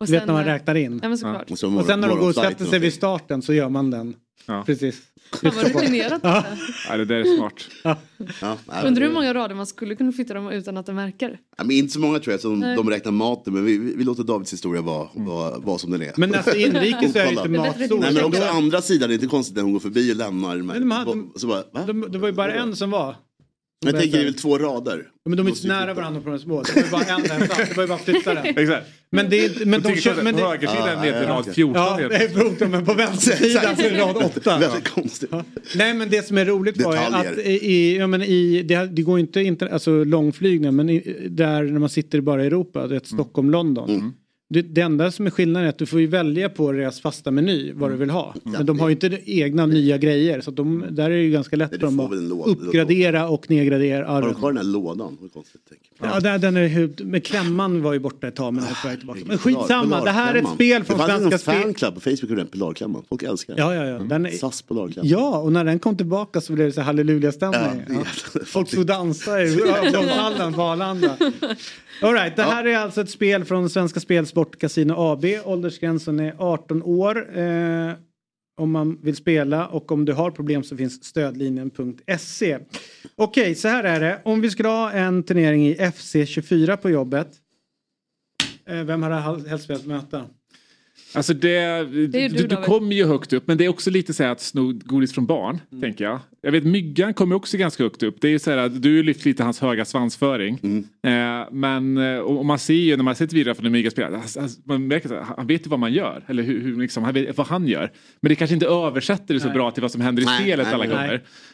Och 0.00 0.06
Du 0.06 0.12
vet 0.12 0.26
när 0.26 0.32
man 0.34 0.42
eh, 0.42 0.46
räknar 0.52 0.74
in. 0.74 1.00
Ja. 1.22 1.42
Och, 1.50 1.58
så 1.58 1.76
Och 1.78 1.84
sen 1.86 2.00
när 2.00 2.08
de 2.08 2.18
går 2.18 2.28
och 2.28 2.34
sätter 2.34 2.64
sig 2.64 2.78
vid 2.78 2.92
starten 2.94 3.42
så 3.42 3.52
gör 3.52 3.68
man 3.68 3.90
den. 3.90 4.14
Ja. 4.48 4.62
Precis. 4.66 5.00
Fan 5.42 5.52
vad 5.56 5.64
rutinerat 5.64 6.22
det 6.22 6.28
är. 6.28 6.44
Ja, 6.88 6.96
det 6.96 7.04
där 7.04 7.14
är 7.16 7.36
smart. 7.36 7.54
Ja, 7.82 8.56
Undrar 8.84 9.02
hur 9.02 9.08
det- 9.08 9.14
många 9.14 9.34
rader 9.34 9.54
man 9.54 9.66
skulle 9.66 9.94
kunna 9.94 10.12
flytta 10.12 10.34
dem 10.34 10.50
utan 10.50 10.76
att 10.76 10.86
de 10.86 10.96
märker. 10.96 11.38
Ja, 11.56 11.64
men 11.64 11.76
inte 11.76 11.92
så 11.92 12.00
många 12.00 12.18
tror 12.18 12.32
jag 12.32 12.40
som 12.40 12.60
Nej. 12.60 12.76
de 12.76 12.90
räknar 12.90 13.12
maten 13.12 13.54
men 13.54 13.64
vi, 13.64 13.78
vi, 13.78 14.04
låter 14.04 14.22
Davids 14.24 14.52
historia 14.52 14.82
vara, 14.82 15.08
vara, 15.14 15.58
vara 15.58 15.78
som 15.78 15.90
den 15.90 16.02
är. 16.02 16.12
Men 16.16 16.34
alltså 16.34 16.56
inrikes 16.56 17.16
är 17.16 17.30
inte 17.30 17.48
matsol. 17.48 18.00
Nej 18.00 18.12
men 18.14 18.24
också 18.24 18.42
andra 18.44 18.82
sidan, 18.82 19.08
det 19.08 19.12
är 19.12 19.14
inte 19.14 19.26
konstigt 19.26 19.56
när 19.56 19.62
hon 19.62 19.72
går 19.72 19.80
förbi 19.80 20.12
och 20.12 20.16
lämnar. 20.16 20.56
Men 20.56 20.80
de 20.80 20.90
hade- 20.90 21.22
så 21.36 21.46
bara, 21.46 21.62
va? 21.72 21.84
de, 21.86 22.06
det 22.12 22.18
var 22.18 22.28
ju 22.28 22.34
bara 22.34 22.54
en 22.54 22.76
som 22.76 22.90
var. 22.90 23.16
Men 23.84 23.92
jag 23.94 24.02
tänker 24.02 24.16
det 24.18 24.22
är 24.22 24.24
väl 24.24 24.34
två 24.34 24.58
rader. 24.58 25.06
Men 25.24 25.36
de 25.36 25.46
är 25.46 25.50
inte 25.50 25.68
nära 25.68 25.94
varandra 25.94 26.20
på 26.20 26.30
de 26.30 26.38
små. 26.38 26.62
Det 26.62 26.74
var 26.74 26.82
ju 26.82 26.90
bara 26.90 27.16
en 27.16 27.22
där. 27.22 27.38
Det 27.68 27.76
var 27.76 27.82
ju 27.84 27.88
bara 27.88 27.94
att 27.94 28.04
flytta 28.04 28.34
den. 28.34 28.46
Exakt. 28.46 28.86
Men 29.10 29.30
det. 29.30 29.66
Men 29.66 29.82
de 29.82 29.96
kör... 29.96 30.22
Men 30.22 30.36
det, 30.36 30.42
högersidan 30.42 31.02
ner 31.02 31.12
till 31.12 31.22
ja, 31.22 31.28
rad 31.28 31.40
okej. 31.40 31.54
14. 31.54 31.82
ja, 31.82 32.08
det 32.08 32.16
är 32.16 32.28
punkten. 32.28 32.70
Men 32.70 32.84
på 32.84 32.94
vänstersidan 32.94 33.76
så 33.76 33.82
är 33.82 33.90
det 33.90 33.98
rad 33.98 34.16
8. 34.16 34.58
Väldigt 34.58 34.88
konstigt. 34.88 35.30
Nej 35.74 35.94
men 35.94 36.10
det 36.10 36.26
som 36.26 36.38
är 36.38 36.44
roligt 36.44 36.82
var 36.82 36.92
ju 36.92 36.98
att 36.98 37.38
i, 37.38 37.96
ja, 37.96 38.06
men 38.06 38.22
i 38.22 38.62
det, 38.62 38.86
det 38.86 39.02
går 39.02 39.18
inte, 39.18 39.40
inte 39.40 39.72
alltså 39.72 40.04
långflygningar 40.04 40.72
men 40.72 40.90
i, 40.90 41.16
där 41.28 41.62
när 41.62 41.80
man 41.80 41.88
sitter 41.88 42.20
bara 42.20 42.44
i 42.44 42.46
Europa, 42.46 42.86
det 42.86 42.96
är 42.96 43.00
Stockholm, 43.04 43.50
London. 43.50 43.90
Mm. 43.90 44.12
Det, 44.50 44.62
det 44.62 44.80
enda 44.80 45.10
som 45.10 45.26
är 45.26 45.30
skillnaden 45.30 45.66
är 45.66 45.68
att 45.68 45.78
du 45.78 45.86
får 45.86 46.00
ju 46.00 46.06
välja 46.06 46.48
på 46.48 46.72
deras 46.72 47.00
fasta 47.00 47.30
meny 47.30 47.72
vad 47.72 47.90
du 47.90 47.96
vill 47.96 48.10
ha. 48.10 48.34
Mm. 48.44 48.52
Men 48.56 48.66
de 48.66 48.80
har 48.80 48.88
ju 48.88 48.92
inte 48.94 49.20
egna 49.24 49.66
nya 49.66 49.98
grejer 49.98 50.40
så 50.40 50.50
de, 50.50 50.84
där 50.90 51.04
är 51.04 51.10
det 51.10 51.22
ju 51.22 51.30
ganska 51.30 51.56
lätt 51.56 51.70
för 51.70 51.78
dem 51.78 52.00
att 52.00 52.48
uppgradera 52.48 53.28
och 53.28 53.50
nedgradera 53.50 54.08
Har 54.08 54.22
de 54.22 54.34
kvar 54.34 54.52
den 54.52 54.56
här 54.56 54.64
lådan? 54.64 55.18
Ja, 56.00 56.20
där, 56.20 56.38
den 56.38 56.56
är, 56.56 57.04
men 57.04 57.20
klämman 57.20 57.82
var 57.82 57.92
ju 57.92 57.98
borta 57.98 58.28
ett 58.28 58.36
tag 58.36 58.54
men 58.54 58.64
är 58.64 58.82
på 58.82 58.88
väg 58.88 58.98
tillbaka. 58.98 59.20
Men 59.26 59.38
skitsamma, 59.38 60.04
det 60.04 60.10
här 60.10 60.34
är 60.34 60.38
ett 60.42 60.54
spel 60.54 60.84
från 60.84 60.98
Det 60.98 61.06
fanns 61.06 61.22
Svenska 61.22 61.34
en 61.34 61.38
Spel. 61.38 61.62
fanclub 61.62 61.94
på 61.94 62.00
Facebook 62.00 62.30
och 62.30 62.36
den 62.36 62.46
pilarklämman. 62.46 63.02
Folk 63.08 63.22
älskar 63.22 63.54
den. 63.54 63.66
Ja, 63.66 63.74
ja, 63.74 63.84
ja. 63.84 63.98
Den 63.98 64.26
är, 64.26 64.30
SAS 64.30 64.62
pilarklämma. 64.62 65.08
Ja, 65.08 65.38
och 65.38 65.52
när 65.52 65.64
den 65.64 65.78
kom 65.78 65.96
tillbaka 65.96 66.40
så 66.40 66.52
blev 66.52 66.66
det 66.66 66.72
så 66.72 66.80
halleluja-stämning. 66.80 67.84
Ja, 67.88 67.94
Ja. 68.34 68.40
Folk 68.44 68.68
stod 68.68 68.80
och 68.80 68.86
dansade 68.86 69.44
i 69.44 69.60
hallen 70.16 70.52
på 70.52 70.62
Arlanda. 70.62 71.16
All 72.02 72.12
right, 72.12 72.36
det 72.36 72.42
här 72.42 72.64
är 72.66 72.76
alltså 72.76 73.00
ett 73.00 73.10
spel 73.10 73.44
från 73.44 73.70
Svenska 73.70 74.00
Spel 74.00 74.26
Sportcasino 74.38 74.94
AB. 74.96 75.24
Åldersgränsen 75.44 76.20
är 76.20 76.34
18 76.38 76.82
år. 76.82 77.38
Eh, 77.38 77.92
om 78.56 78.70
man 78.70 78.98
vill 79.02 79.16
spela 79.16 79.66
och 79.66 79.92
om 79.92 80.04
du 80.04 80.12
har 80.12 80.30
problem 80.30 80.62
så 80.62 80.76
finns 80.76 81.04
stödlinjen.se. 81.04 82.58
Okej, 83.16 83.54
så 83.54 83.68
här 83.68 83.84
är 83.84 84.00
det. 84.00 84.20
Om 84.24 84.40
vi 84.40 84.50
skulle 84.50 84.68
ha 84.68 84.90
en 84.90 85.22
turnering 85.22 85.66
i 85.66 85.74
FC24 85.74 86.76
på 86.76 86.90
jobbet. 86.90 87.28
Eh, 88.66 88.84
vem 88.84 89.02
hade 89.02 89.48
helst 89.48 89.70
velat 89.70 89.86
möta? 89.86 90.24
Alltså 91.14 91.34
det, 91.34 91.88
ju 91.92 92.06
du, 92.06 92.46
du, 92.46 92.56
kommer 92.56 92.96
ju 92.96 93.06
högt 93.06 93.32
upp 93.32 93.46
men 93.46 93.58
det 93.58 93.64
är 93.64 93.68
också 93.68 93.90
lite 93.90 94.14
så 94.14 94.22
här 94.22 94.30
att 94.30 94.40
sno 94.40 94.72
godis 94.84 95.12
från 95.12 95.26
barn. 95.26 95.60
Mm. 95.72 95.82
Tänker 95.82 96.04
jag. 96.04 96.20
Jag 96.42 96.52
vet 96.52 96.64
Myggan 96.64 97.14
kommer 97.14 97.36
också 97.36 97.56
ganska 97.56 97.82
högt 97.82 98.02
upp. 98.02 98.20
Det 98.20 98.28
är 98.28 98.32
ju 98.32 98.38
så 98.38 98.50
här 98.50 98.58
att 98.58 98.82
du 98.82 98.96
har 98.96 99.02
lyft 99.02 99.24
lite 99.24 99.42
hans 99.42 99.60
höga 99.60 99.84
svansföring. 99.84 100.58
Mm. 100.62 100.84
Eh, 101.42 101.48
men 101.52 101.96
eh, 101.96 102.18
och, 102.18 102.38
och 102.38 102.46
man 102.46 102.58
ser 102.58 102.74
ju 102.74 102.96
när 102.96 103.04
man 103.04 103.14
sett 103.14 103.32
vidare 103.32 103.54
från 103.54 103.66
en 103.66 103.72
Mygga-spelare. 103.72 104.16
Alltså, 104.16 104.40
alltså, 104.40 104.60
man 104.64 104.86
märker 104.86 105.14
att 105.14 105.26
han 105.36 105.46
vet 105.46 105.66
ju 105.66 105.70
vad 105.70 105.78
man 105.78 105.92
gör. 105.92 106.24
Eller 106.26 106.42
hur, 106.42 106.60
hur 106.60 106.80
liksom, 106.80 107.04
han 107.04 107.14
vet 107.14 107.36
vad 107.36 107.46
han 107.46 107.68
gör. 107.68 107.92
Men 108.20 108.28
det 108.28 108.34
kanske 108.34 108.54
inte 108.54 108.66
översätter 108.66 109.34
det 109.34 109.40
så 109.40 109.46
Nej. 109.46 109.54
bra 109.54 109.70
till 109.70 109.82
vad 109.82 109.92
som 109.92 110.00
händer 110.00 110.22
i 110.22 110.26
Nej, 110.26 110.42
spelet 110.42 110.66
nej, 110.66 110.74
alla 110.74 110.84
nej. 110.84 110.94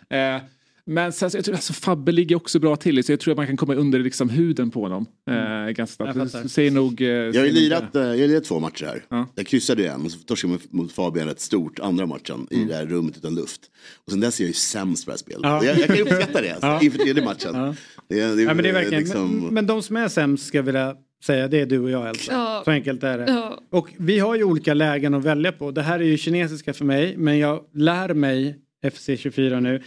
gånger. 0.09 0.35
Eh, 0.37 0.43
men 0.87 1.13
sen, 1.13 1.31
så 1.31 1.37
jag 1.37 1.45
tror 1.45 1.55
alltså 1.55 1.73
Fabbe 1.73 2.13
ligger 2.13 2.37
också 2.37 2.59
bra 2.59 2.77
till 2.77 3.05
så 3.05 3.13
jag 3.13 3.21
tror 3.21 3.33
att 3.33 3.37
man 3.37 3.47
kan 3.47 3.57
komma 3.57 3.75
under 3.75 3.99
liksom 3.99 4.29
huden 4.31 4.71
på 4.71 4.81
honom. 4.83 5.07
Eh, 5.31 5.71
ganska 5.73 6.05
Jag 6.05 6.31
snabbt. 6.31 6.51
Säger 6.51 6.71
nog... 6.71 7.01
Eh, 7.01 7.09
Jag 7.09 7.41
har 7.41 7.47
ju 7.47 7.53
lirat, 7.53 7.97
eh, 7.97 8.03
jag 8.03 8.09
har 8.09 8.17
lirat 8.17 8.45
två 8.45 8.61
matcher 8.61 8.85
här. 8.85 9.05
Ja. 9.09 9.27
Jag 9.35 9.47
kryssade 9.47 9.83
ju 9.83 9.89
en 9.89 10.05
och 10.05 10.11
så 10.11 10.19
torskade 10.19 10.53
jag 10.53 10.61
mot 10.75 10.93
Fabian 10.93 11.29
rätt 11.29 11.41
stort 11.41 11.79
andra 11.81 12.07
matchen 12.07 12.47
i 12.51 12.65
det 12.65 12.75
här 12.75 12.87
rummet 12.87 13.17
utan 13.17 13.35
luft. 13.35 13.61
Och 14.05 14.11
sen 14.13 14.21
dess 14.21 14.41
är 14.41 14.45
jag 14.45 14.49
ju 14.49 14.55
sämst 14.55 15.05
på 15.05 15.11
det 15.11 15.13
här 15.13 15.19
spelet. 15.19 15.41
Ja. 15.43 15.65
Jag, 15.65 15.79
jag 15.79 15.87
kan 15.87 15.97
ju 15.97 16.03
uppskatta 16.03 16.41
det 16.43 16.51
alltså, 16.51 16.67
Ja. 16.67 16.81
inför 16.83 16.99
tredje 16.99 17.25
matchen. 17.25 17.51
Ja. 17.55 17.75
Det, 18.09 18.21
är- 18.21 18.37
det, 18.37 18.43
Ja, 18.43 18.55
men 18.55 18.63
det 18.63 18.69
är 18.69 18.73
verkligen, 18.73 19.03
liksom, 19.05 19.39
men, 19.41 19.55
men 19.55 19.67
de 19.67 19.83
som 19.83 19.97
är 19.97 20.09
sämst 20.09 20.47
ska 20.47 20.59
jag 20.59 20.63
vilja 20.63 20.97
säga, 21.25 21.49
det 21.49 21.61
är 21.61 21.67
du 21.67 21.79
och 21.79 21.91
jag 21.91 22.09
Elsa. 22.09 22.33
Ja. 22.33 22.63
Så 22.65 22.71
enkelt 22.71 23.03
är 23.03 23.19
det. 23.19 23.25
Ja. 23.29 23.61
Och 23.71 23.89
vi 23.99 24.19
har 24.19 24.35
ju 24.35 24.45
olika 24.45 24.75
lägen 24.75 25.15
att 25.15 25.25
välja 25.25 25.53
på. 25.53 25.71
Det 25.71 25.83
här 25.83 25.99
är 26.01 26.05
ju 26.05 26.17
kinesiska 26.17 26.73
för 26.75 26.85
mig, 26.85 27.15
men 27.17 27.39
jag 27.39 27.61
lär 27.75 28.15
mig 28.15 28.57
FC24 28.87 29.61
nu. 29.61 29.83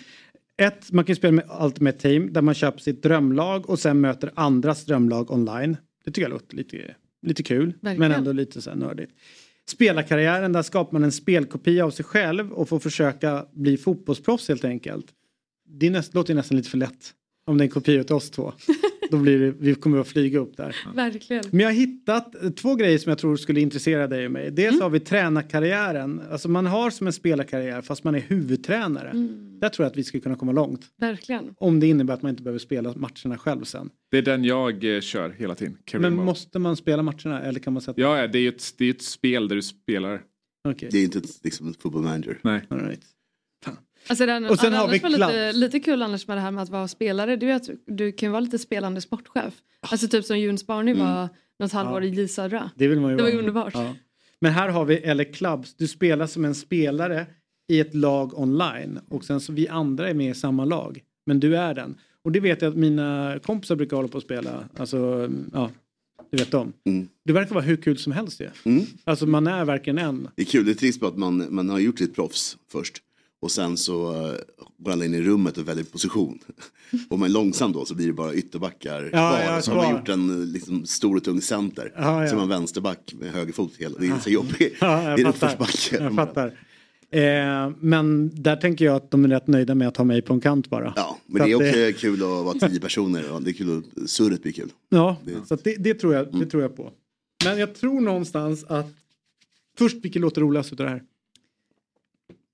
Ett, 0.58 0.92
man 0.92 1.06
kan 1.06 1.16
spela 1.16 1.32
med 1.32 1.46
Ultimate 1.62 1.98
Team 1.98 2.34
där 2.34 2.42
man 2.42 2.54
köper 2.54 2.80
sitt 2.80 3.04
drömlag 3.04 3.70
och 3.70 3.80
sen 3.80 4.02
möter 4.02 4.32
andras 4.36 4.86
drömlag 4.86 5.32
online. 5.32 5.78
Det 6.06 6.12
tycker 6.12 6.22
jag 6.22 6.30
låter 6.30 6.56
lite, 6.56 6.96
lite 7.22 7.44
kul 7.44 7.74
men 7.82 8.00
Verkligen. 8.00 8.12
ändå 8.12 8.32
lite 8.32 8.62
så 8.62 8.70
här 8.70 8.78
nördigt. 8.78 9.12
Spelarkarriären, 9.70 10.54
där 10.54 10.62
skapar 10.62 10.94
man 10.94 11.04
en 11.04 11.12
spelkopia 11.12 11.86
av 11.86 11.92
sig 11.92 12.06
själv 12.06 12.54
och 12.54 12.70
får 12.70 12.80
försöka 12.80 13.46
bli 13.54 13.78
fotbollsproffs 13.78 14.48
helt 14.48 14.66
enkelt. 14.66 15.06
Det 15.70 15.88
är 15.88 15.92
näst, 15.92 16.14
låter 16.14 16.36
nästan 16.36 16.58
lite 16.58 16.70
för 16.70 16.78
lätt 16.78 17.14
om 17.46 17.58
det 17.58 17.62
är 17.62 17.66
en 17.66 17.72
kopia 17.72 18.04
till 18.04 18.16
oss 18.16 18.30
två. 18.30 18.54
Då 19.12 19.18
blir 19.18 19.40
det, 19.40 19.54
vi 19.60 19.76
kommer 19.76 19.98
att 19.98 20.08
flyga 20.08 20.40
upp 20.40 20.58
där. 20.58 20.76
Verkligen. 20.96 21.44
Men 21.52 21.60
jag 21.60 21.68
har 21.68 21.74
hittat 21.74 22.44
eh, 22.44 22.50
två 22.50 22.76
grejer 22.76 22.98
som 22.98 23.10
jag 23.10 23.18
tror 23.20 23.36
skulle 23.36 23.62
intressera 23.62 24.08
dig 24.08 24.26
och 24.26 24.32
mig. 24.32 24.52
Dels 24.52 24.70
Mm. 24.74 24.82
har 24.82 24.90
vi 24.90 25.00
tränarkarriären. 25.00 26.22
Alltså 26.32 26.50
man 26.50 26.66
har 26.66 26.90
som 26.90 27.08
en 27.08 27.14
spelarkarriär 27.14 27.82
fast 27.82 28.04
man 28.04 28.16
är 28.16 28.20
huvudtränare. 28.20 29.10
Mm. 29.10 29.60
Där 29.60 29.70
tror 29.70 29.84
jag 29.86 29.92
att 29.92 29.98
vi 29.98 30.04
skulle 30.04 30.22
kunna 30.22 30.36
komma 30.36 30.52
långt. 30.52 30.82
Verkligen. 30.98 31.54
Om 31.58 31.80
det 31.80 31.88
innebär 31.88 32.14
att 32.14 32.22
man 32.22 32.30
inte 32.30 32.44
behöver 32.44 32.60
spela 32.60 32.94
matcherna 32.96 33.38
själv 33.38 33.64
sen. 33.64 33.90
Det 34.12 34.18
är 34.18 34.22
den 34.22 34.44
jag 34.44 34.96
eh, 34.96 35.02
kör 35.02 35.30
hela 35.30 35.56
tiden. 35.56 35.78
Career 35.86 36.02
Men 36.02 36.14
mode. 36.14 36.26
måste 36.26 36.60
man 36.60 36.76
spela 36.76 37.04
matcherna 37.04 37.42
eller 37.42 37.60
kan 37.60 37.74
man 37.74 37.82
sätta... 37.82 38.02
Ja, 38.02 38.28
det 38.28 38.38
är 38.38 38.42
ju 38.42 38.50
ett, 38.50 38.74
det 38.78 38.86
är 38.86 38.90
ett 38.90 39.02
spel 39.02 39.48
där 39.48 39.56
du 39.56 39.62
spelar. 39.62 40.22
Okej. 40.70 40.90
Det 40.92 40.98
är 40.98 41.04
inte 41.04 41.18
ett, 41.18 41.44
liksom 41.44 41.70
ett 41.70 41.82
football 41.82 42.02
manager. 42.04 42.38
Nej. 42.42 42.62
All 42.70 42.80
right. 42.80 43.02
Alltså 44.08 44.26
den, 44.26 44.46
Och 44.46 44.60
sen 44.60 44.72
det 44.72 44.78
har 44.78 44.88
vi 44.88 45.00
lite, 45.10 45.52
lite 45.52 45.80
kul 45.80 46.02
annars 46.02 46.28
med 46.28 46.38
det 46.38 46.42
här 46.42 46.52
med 46.52 46.64
att 46.64 46.70
vara 46.70 46.88
spelare. 46.88 47.36
Det 47.36 47.50
är 47.50 47.56
att 47.56 47.70
du 47.86 48.12
kan 48.12 48.28
ju 48.28 48.32
vara 48.32 48.40
lite 48.40 48.60
spelande 48.60 49.02
sportchef. 49.02 49.54
Alltså 49.80 50.08
typ 50.08 50.26
som 50.26 50.40
Jon 50.40 50.58
Sparny 50.58 50.94
var 50.94 51.30
något 51.60 51.72
halvår 51.72 52.04
Ja. 52.04 52.10
i 52.10 52.14
J 52.22 52.28
Södra. 52.28 52.72
Det 52.76 52.88
vill 52.88 53.00
man 53.00 53.12
ju 53.12 53.18
Det 53.18 53.24
var 53.24 53.30
ju 53.30 53.38
underbart. 53.40 53.74
Ja. 53.74 53.96
Men 54.40 54.52
här 54.52 54.70
har 54.70 54.86
vi 54.86 54.98
eller 54.98 55.24
Clubs. 55.24 55.74
Du 55.74 55.88
spelar 55.88 56.28
som 56.28 56.46
en 56.46 56.56
spelare 56.56 57.26
i 57.68 57.80
ett 57.80 57.96
lag 57.96 58.40
online 58.40 59.00
och 59.10 59.24
sen 59.24 59.40
så 59.42 59.54
vi 59.54 59.68
andra 59.68 60.10
är 60.10 60.14
med 60.14 60.32
i 60.32 60.34
samma 60.36 60.66
lag. 60.66 61.00
Men 61.26 61.40
du 61.40 61.58
är 61.58 61.74
den. 61.74 61.96
Och 62.24 62.32
det 62.32 62.40
vet 62.40 62.62
jag 62.62 62.70
att 62.70 62.78
mina 62.78 63.40
kompisar 63.44 63.76
brukar 63.76 63.98
hålla 63.98 64.10
på 64.10 64.18
att 64.18 64.24
spela. 64.24 64.70
Alltså, 64.78 65.30
ja, 65.54 65.72
du 66.32 66.38
vet 66.38 66.52
dem. 66.52 66.74
Mm. 66.86 67.08
Det 67.26 67.34
verkar 67.34 67.56
vara 67.56 67.64
hur 67.66 67.76
kul 67.78 67.98
som 67.98 68.12
helst 68.14 68.40
ju. 68.42 68.50
Mm. 68.64 68.86
Alltså 69.04 69.26
man 69.26 69.48
är 69.48 69.66
verkligen 69.66 69.98
en. 69.98 70.28
Det 70.36 70.42
är 70.42 70.46
kul, 70.46 70.66
det 70.66 70.72
är 70.72 70.76
trist 70.76 71.00
på 71.00 71.08
att 71.08 71.18
man, 71.18 71.48
man 71.50 71.70
har 71.70 71.80
gjort 71.80 71.98
sitt 72.00 72.16
proffs 72.16 72.58
först. 72.72 72.98
Och 73.40 73.52
sen 73.52 73.78
så 73.78 74.12
uh, 74.12 74.36
går 74.78 74.92
alla 74.92 75.06
in 75.06 75.14
i 75.14 75.22
rummet 75.22 75.58
och 75.58 75.68
väljer 75.68 75.84
position. 75.84 76.40
Om 77.10 77.20
man 77.20 77.30
är 77.30 77.34
långsam 77.34 77.72
då 77.72 77.86
så 77.86 77.96
blir 77.96 78.08
det 78.08 78.14
bara 78.14 78.34
ytterbackar 78.34 79.10
kvar. 79.10 79.42
ja, 79.42 79.62
så 79.62 79.72
har 79.72 79.84
man 79.84 79.92
gjort 79.92 80.10
en 80.10 80.42
eh, 80.42 80.48
liksom, 80.48 80.86
stor 80.86 81.16
och 81.16 81.24
tung 81.24 81.42
center. 81.42 81.94
Ja, 81.96 82.24
ja. 82.24 82.30
Så 82.30 82.36
är 82.36 82.40
man 82.40 82.50
vänsterback 82.50 83.14
med 83.20 83.32
höger 83.32 83.54
fot. 83.54 83.74
Det 83.78 84.08
är 84.08 84.20
så 84.20 84.30
jobbigt. 84.30 84.76
Ja, 84.82 85.16
det 85.16 85.22
jag 85.22 85.36
fattar. 85.36 85.70
Jag 85.92 86.16
fattar. 86.16 86.48
Eh, 87.10 87.72
men 87.80 88.32
där 88.34 88.56
tänker 88.56 88.86
jag 88.86 88.96
att 88.96 89.12
de 89.12 89.26
är 89.26 89.30
rätt 89.30 89.48
nöjda 89.48 89.76
med 89.76 89.88
att 89.88 89.98
ha 89.98 90.04
mig 90.04 90.22
på 90.22 90.34
en 90.34 90.42
kant 90.42 90.70
bara. 90.70 90.94
Ja, 90.96 91.18
men 91.26 91.42
Så 91.42 91.60
det 91.60 91.70
är 91.70 91.90
också 91.90 92.02
kul 92.02 92.24
att 92.24 92.46
vara 92.46 92.70
tio 92.70 92.80
personer. 92.80 93.40
Det 93.42 93.52
är 93.52 93.54
kul 93.54 93.78
att, 93.78 94.10
surret 94.10 94.44
blir 94.44 94.52
kul. 94.52 94.70
Ja, 94.90 95.18
så 95.48 95.54
att 95.54 95.64
det, 95.64 95.76
det, 95.76 95.94
tror 95.94 96.14
jag, 96.14 96.40
det 96.40 96.46
tror 96.46 96.64
jag 96.64 96.76
på. 96.76 96.92
Men 97.46 97.60
jag 97.60 97.76
tror 97.76 98.02
någonstans 98.02 98.64
att 98.64 98.94
först 99.78 99.98
vilken 100.06 100.22
låter 100.22 100.42
roligast 100.42 100.74
utav 100.74 100.86
det 100.86 100.92
här? 100.92 101.04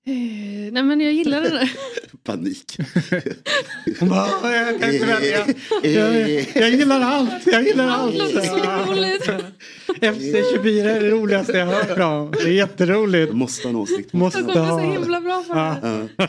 Eh, 0.06 0.72
nej 0.72 0.82
men 0.82 1.00
jag 1.00 1.12
gillar 1.12 1.40
den 1.42 1.50
där. 1.52 1.70
Panik. 2.24 2.76
Hon 4.00 4.08
bara, 4.08 4.28
"Åh, 4.42 4.52
jag 4.52 4.80
kan 4.80 4.94
inte 4.94 5.06
välja. 5.06 5.46
Jag, 5.82 6.46
jag 6.54 6.70
gillar 6.70 7.00
allt, 7.00 7.46
jag 7.46 7.62
gillar 7.64 7.88
allt. 7.88 8.14
Det 8.18 8.40
är 8.40 8.44
så 8.86 8.92
roligt. 8.92 9.30
FC24 10.00 10.84
är 10.96 11.00
det 11.00 11.10
roligaste 11.10 11.52
jag 11.58 11.66
har 11.66 11.72
hört 11.72 11.98
om. 11.98 12.30
Det 12.32 12.48
är 12.48 12.52
jätteroligt. 12.52 13.32
Måste 13.32 13.62
ha 13.68 13.70
en 13.70 13.76
åsikt. 13.76 14.12
Måste 14.12 14.38
Det 14.38 14.44
kommer 14.52 14.66
så 14.66 14.72
ha. 14.72 14.92
himla 14.92 15.20
bra 15.20 15.42
för 15.42 15.54
Ja. 15.56 15.76
ja. 16.16 16.28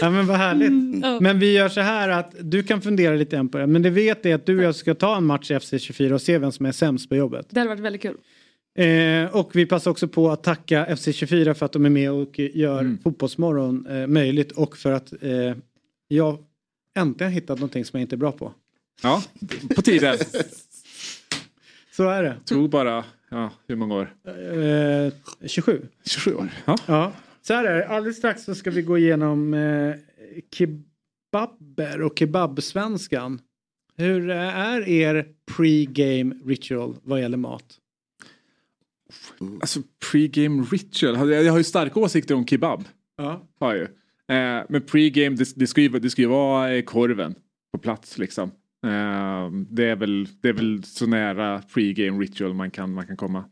Ja 0.00 0.10
men 0.10 0.26
vad 0.26 0.36
härligt. 0.36 0.68
Mm, 0.68 1.00
ja. 1.02 1.20
Men 1.20 1.38
vi 1.38 1.52
gör 1.52 1.68
så 1.68 1.80
här 1.80 2.08
att 2.08 2.34
du 2.40 2.62
kan 2.62 2.82
fundera 2.82 3.14
lite 3.14 3.36
grann 3.36 3.48
på 3.48 3.58
det. 3.58 3.66
Men 3.66 3.82
det 3.82 3.90
vet 3.90 4.26
är 4.26 4.34
att 4.34 4.46
du 4.46 4.58
och 4.58 4.64
jag 4.64 4.74
ska 4.74 4.94
ta 4.94 5.16
en 5.16 5.24
match 5.24 5.50
i 5.50 5.54
FC24 5.54 6.12
och 6.12 6.22
se 6.22 6.38
vem 6.38 6.52
som 6.52 6.66
är 6.66 6.72
sämst 6.72 7.08
på 7.08 7.16
jobbet. 7.16 7.46
Det 7.50 7.60
hade 7.60 7.68
varit 7.68 7.80
väldigt 7.80 8.02
kul. 8.02 8.16
Eh, 8.78 9.36
och 9.36 9.50
vi 9.56 9.66
passar 9.66 9.90
också 9.90 10.08
på 10.08 10.30
att 10.30 10.42
tacka 10.42 10.86
FC24 10.86 11.54
för 11.54 11.66
att 11.66 11.72
de 11.72 11.84
är 11.84 11.90
med 11.90 12.10
och 12.10 12.38
gör 12.38 12.80
Mm. 12.80 12.98
Fotbollsmorgon 12.98 13.86
eh, 13.86 14.06
möjligt 14.06 14.52
och 14.52 14.76
för 14.76 14.92
att 14.92 15.12
eh, 15.22 15.54
jag 16.08 16.38
äntligen 16.98 17.32
hittat 17.32 17.58
någonting 17.58 17.84
som 17.84 17.98
jag 17.98 18.04
inte 18.04 18.14
är 18.14 18.18
bra 18.18 18.32
på. 18.32 18.52
Ja, 19.02 19.22
på 19.76 19.82
tiden. 19.82 20.18
Så 21.92 22.08
är 22.08 22.22
det. 22.22 22.36
Tog 22.44 22.70
bara, 22.70 23.04
ja, 23.30 23.50
hur 23.66 23.76
många 23.76 23.94
år? 23.94 24.14
Eh, 24.26 25.12
27. 25.46 25.82
27 26.06 26.34
år. 26.34 26.48
Ja. 26.64 26.76
Ja, 26.86 27.12
så 27.42 27.54
här 27.54 27.64
är 27.64 27.76
det. 27.76 27.88
Alldeles 27.88 28.16
strax 28.16 28.44
så 28.44 28.54
ska 28.54 28.70
vi 28.70 28.82
gå 28.82 28.98
igenom 28.98 29.54
eh, 29.54 29.94
kebaber 30.54 32.02
och 32.02 32.18
kebabsvenskan. 32.18 33.40
Hur 33.96 34.30
eh, 34.30 34.58
är 34.58 34.88
er 34.88 35.26
pre-game 35.50 36.34
ritual 36.46 36.96
vad 37.02 37.20
gäller 37.20 37.36
mat? 37.36 37.64
Alltså 39.60 39.80
pre-game 40.12 40.66
ritual. 40.70 41.30
Jag 41.30 41.44
jag 41.44 41.52
har 41.52 41.58
ju 41.58 41.64
starka 41.64 42.00
åsikter 42.00 42.34
om 42.34 42.46
kebab. 42.46 42.84
Ja. 43.16 43.48
Har 43.60 43.74
jag 43.74 43.78
ju. 43.78 43.84
Eh, 44.34 44.64
men 44.68 44.82
pre-game 44.82 45.36
det, 45.36 45.52
det, 45.56 45.66
ska 45.66 45.80
ju, 45.80 45.88
det 45.88 46.10
ska 46.10 46.22
ju 46.22 46.28
vara 46.28 46.74
eh, 46.74 46.82
korven 46.82 47.34
på 47.72 47.78
plats 47.78 48.18
liksom. 48.18 48.50
Eh, 48.86 49.50
det, 49.70 49.84
är 49.84 49.96
väl, 49.96 50.28
det 50.40 50.48
är 50.48 50.52
väl 50.52 50.84
så 50.84 51.06
nära 51.06 51.62
pre-game 51.74 52.20
ritual 52.20 52.54
man 52.54 52.70
kan, 52.70 52.92
man 52.92 53.06
kan 53.06 53.16
komma. 53.16 53.44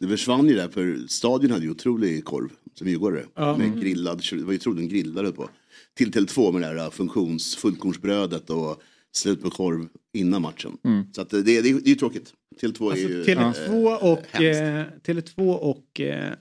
Det 0.00 0.08
försvann 0.08 0.48
ju 0.48 0.54
där 0.54 0.68
för 0.68 0.98
stadion 1.08 1.50
hade 1.50 1.64
ju 1.64 1.70
otrolig 1.70 2.24
korv 2.24 2.48
som 2.74 2.88
djurgårdare. 2.88 3.24
Ja. 3.34 3.56
Med 3.56 3.66
Mm. 3.66 3.80
grillad, 3.80 4.22
det 4.30 4.42
var 4.42 4.52
ju 4.52 4.58
otroligt 4.58 4.90
grillade 4.90 5.32
på. 5.32 5.48
Till 5.94 6.12
Tele2 6.12 6.52
med 6.52 6.62
det 6.62 6.82
här 6.82 6.90
funktions, 6.90 7.56
fullkornsbrödet 7.56 8.50
och 8.50 8.82
slut 9.12 9.42
på 9.42 9.50
korv 9.50 9.88
innan 10.14 10.42
matchen. 10.42 10.78
Mm. 10.84 11.04
Så 11.12 11.22
att 11.22 11.30
det, 11.30 11.42
det, 11.42 11.62
det 11.62 11.68
är 11.68 11.88
ju 11.88 11.94
tråkigt. 11.94 12.32
Tele2 12.62 12.92
är 12.92 12.96
ju... 12.96 13.22
Tele2 13.24 13.86
eh, 13.86 14.04
och, 14.12 14.22
hemskt. 14.30 14.60
eh, 15.06 15.12
Tele2 15.14 15.52
och 15.54 16.00
eh, 16.00 16.32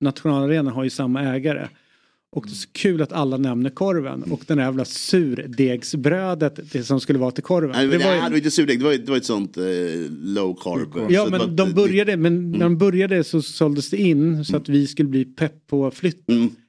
Nationalarenan 0.00 0.72
har 0.72 0.84
ju 0.84 0.90
samma 0.90 1.22
ägare. 1.22 1.68
Och 2.32 2.46
det 2.46 2.52
är 2.52 2.54
så 2.54 2.68
kul 2.72 3.02
att 3.02 3.12
alla 3.12 3.36
nämner 3.36 3.70
korven 3.70 4.22
och 4.22 4.40
den 4.46 4.58
här 4.58 4.64
jävla 4.66 4.84
surdegsbrödet 4.84 6.72
det 6.72 6.82
som 6.84 7.00
skulle 7.00 7.18
vara 7.18 7.30
till 7.30 7.42
korven. 7.44 7.70
Nej, 7.70 7.86
men 7.88 7.98
det, 7.98 8.04
var 8.04 8.14
ju- 8.14 8.20
det 8.20 8.28
var 8.30 8.36
inte 8.36 8.50
surdeg, 8.50 8.78
det 8.78 8.84
var, 8.84 8.92
det 8.92 9.10
var 9.10 9.16
ett 9.16 9.24
sånt 9.24 9.56
eh, 9.56 9.64
low 10.10 10.54
carb. 10.62 10.88
Ja 11.12 11.24
det 11.24 11.30
var 11.30 11.38
men 11.38 11.56
de 11.56 11.72
började, 11.72 12.16
men 12.16 12.50
när 12.50 12.58
de 12.58 12.78
började 12.78 13.24
så 13.24 13.42
såldes 13.42 13.90
det 13.90 13.96
in 13.96 14.44
så 14.44 14.56
att 14.56 14.68
vi 14.68 14.86
skulle 14.86 15.08
bli 15.08 15.24
pepp 15.24 15.66
på 15.66 15.90
flytt. 15.90 16.24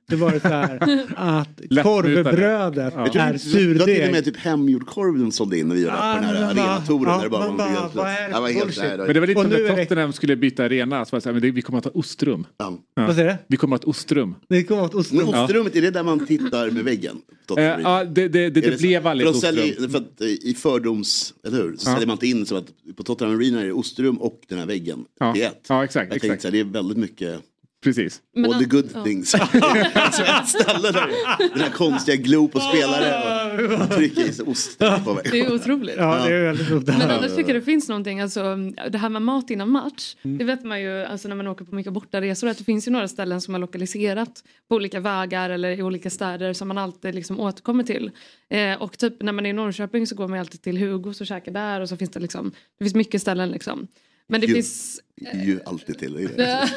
Det 0.08 0.16
var 0.16 0.32
det 0.32 0.40
så 0.40 0.48
här 0.48 0.76
att 1.16 1.50
korvbrödet 1.84 2.94
Jag 2.96 3.12
tror 3.12 3.22
är 3.24 3.34
Det 3.34 3.36
var 3.36 3.36
till 3.36 3.36
och 3.36 3.42
surdeg. 3.42 4.12
med 4.12 4.26
typ 4.26 4.38
hemgjord 4.38 4.86
korv 4.88 5.20
de 5.20 5.32
sålde 5.32 5.60
in 5.60 5.68
när 5.68 5.76
vi 5.76 5.82
gjorde 5.82 5.94
Ah, 5.96 6.16
på 6.16 6.22
den 6.22 6.36
här 6.36 6.44
arenatouren. 6.46 7.14
ja, 7.14 7.22
där 7.22 7.30
bara 7.30 7.68
helt 7.68 7.96
vad 7.96 8.08
är 8.08 8.28
det 8.28 8.30
Jag 8.32 8.42
var 8.42 8.50
helt 8.50 8.76
där. 8.76 8.98
Men 8.98 9.14
det 9.14 9.20
var 9.20 9.28
lite 9.28 9.42
som 9.42 9.50
när 9.50 9.76
Tottenham 9.86 10.14
skulle 10.14 10.36
byta 10.36 10.64
arena. 10.64 11.06
Så 11.06 11.20
men 11.26 11.42
det, 11.42 11.52
vi 11.52 11.62
kommer 11.62 11.78
att 11.80 11.86
ha 11.86 11.92
ostrum. 11.92 12.46
Ja. 12.58 12.78
Vad 12.96 13.16
säger 13.16 13.30
du? 13.30 13.36
Vi 13.48 13.58
kommer 13.58 13.76
att 13.76 13.84
ha 13.84 13.90
ostrum. 13.90 14.36
Det 14.50 14.64
kommer 14.64 14.84
åt 14.84 14.96
ostrum. 14.96 15.26
Men 15.32 15.44
ostrummet, 15.44 15.76
är 15.76 15.82
det 15.82 15.92
där 15.92 16.04
man 16.04 16.26
tittar 16.26 16.72
med 16.72 16.84
väggen? 16.84 17.18
Eh, 17.58 17.64
ja, 17.64 18.04
det, 18.04 18.28
det, 18.28 18.50
det, 18.50 18.78
blev 18.80 19.08
aldrig 19.08 19.30
ett 19.30 19.36
ostrum. 19.36 19.92
för 19.92 19.98
att 19.98 20.22
eh, 20.22 20.28
I 20.28 20.56
fördoms, 20.58 21.34
eller 21.48 21.58
hur? 21.58 21.76
Så 21.78 21.90
Ja. 21.90 21.94
säljer 21.94 22.08
man 22.08 22.14
inte 22.14 22.28
in 22.28 22.46
så 22.46 22.56
att 22.58 22.66
på 22.98 23.04
Tottenham 23.04 23.36
Arena 23.40 23.62
är 23.62 23.66
det 23.66 23.72
ostrum 23.72 24.18
och 24.22 24.40
den 24.50 24.60
här 24.60 24.66
väggen. 24.66 25.06
Ja. 25.20 25.36
ett. 25.38 25.66
Ja, 25.70 25.84
exakt, 25.84 26.04
Jag 26.06 26.12
tänkte 26.12 26.28
exakt. 26.28 26.42
så 26.42 26.48
här, 26.48 26.52
det 26.52 26.60
är 26.60 26.64
väldigt 26.64 26.98
mycket 26.98 27.40
Precis. 27.86 28.22
Men 28.36 28.54
all 28.54 28.60
the 28.60 28.66
good 28.66 28.90
ja. 28.94 29.04
things. 29.04 29.36
alltså 29.94 30.24
ett 30.24 30.48
ställe 30.48 30.92
där 30.92 31.10
den 31.54 31.62
här 31.62 31.70
konstiga 31.70 32.16
glo 32.16 32.48
på 32.48 32.60
spelare 32.60 33.84
och 33.84 33.92
trycker 33.92 34.30
i 34.30 34.34
sig 34.34 34.46
ost 34.46 34.80
på 34.80 35.14
väg. 35.14 35.28
Det 35.32 35.40
är 35.40 35.54
otroligt. 35.54 35.96
Ja 35.98 36.26
det 36.28 36.34
är 36.34 36.44
väldigt 36.44 36.70
roligt. 36.70 36.88
Men 36.88 37.12
annars 37.12 37.36
tycker 37.36 37.54
jag 37.54 37.62
det 37.62 37.66
finns 37.66 37.90
någonting, 37.90 38.22
alltså 38.22 38.56
det 38.90 38.98
här 38.98 39.10
med 39.10 39.22
mat 39.22 39.50
innan 39.50 39.70
match. 39.70 40.16
Mm. 40.24 40.38
Det 40.38 40.44
vet 40.44 40.64
man 40.64 40.82
ju 40.82 41.04
alltså 41.04 41.28
när 41.28 41.36
man 41.36 41.48
åker 41.48 41.66
på 41.66 41.76
mycket 41.76 41.94
bortaresor 41.94 42.48
att 42.48 42.58
det 42.58 42.64
finns 42.64 42.88
ju 42.88 42.92
några 42.92 43.08
ställen 43.08 43.42
som 43.42 43.54
har 43.54 43.62
lokaliserat 43.62 44.44
på 44.70 44.76
olika 44.76 45.00
vägar 45.00 45.50
eller 45.50 45.80
i 45.80 45.84
olika 45.84 46.10
städer 46.10 46.54
som 46.54 46.68
man 46.68 46.78
alltid 46.78 47.16
liksom 47.16 47.40
återkommer 47.40 47.84
till. 47.84 48.12
Eh, 48.50 48.82
och 48.82 48.98
typ 48.98 49.22
när 49.22 49.32
man 49.32 49.46
är 49.46 49.50
i 49.50 49.54
Norrköping 49.54 50.08
så 50.08 50.16
går 50.16 50.28
man 50.28 50.40
alltid 50.40 50.62
till 50.62 50.78
Hugos 50.78 51.22
och 51.22 51.28
käkar 51.28 51.52
där 51.52 51.82
och 51.82 51.90
så 51.90 51.98
finns 51.98 52.12
det 52.12 52.20
liksom, 52.20 52.52
det 52.80 52.86
finns 52.86 52.96
mycket 52.96 53.22
ställen 53.22 53.50
liksom. 53.50 53.88
Men 54.28 54.42
det 54.42 54.48
Ju- 54.48 54.54
finns 54.54 55.02
Ju 55.46 55.60
alltid 55.66 56.00
till. 56.00 56.14
det 56.14 56.24
är 56.34 56.38
det. 56.38 56.70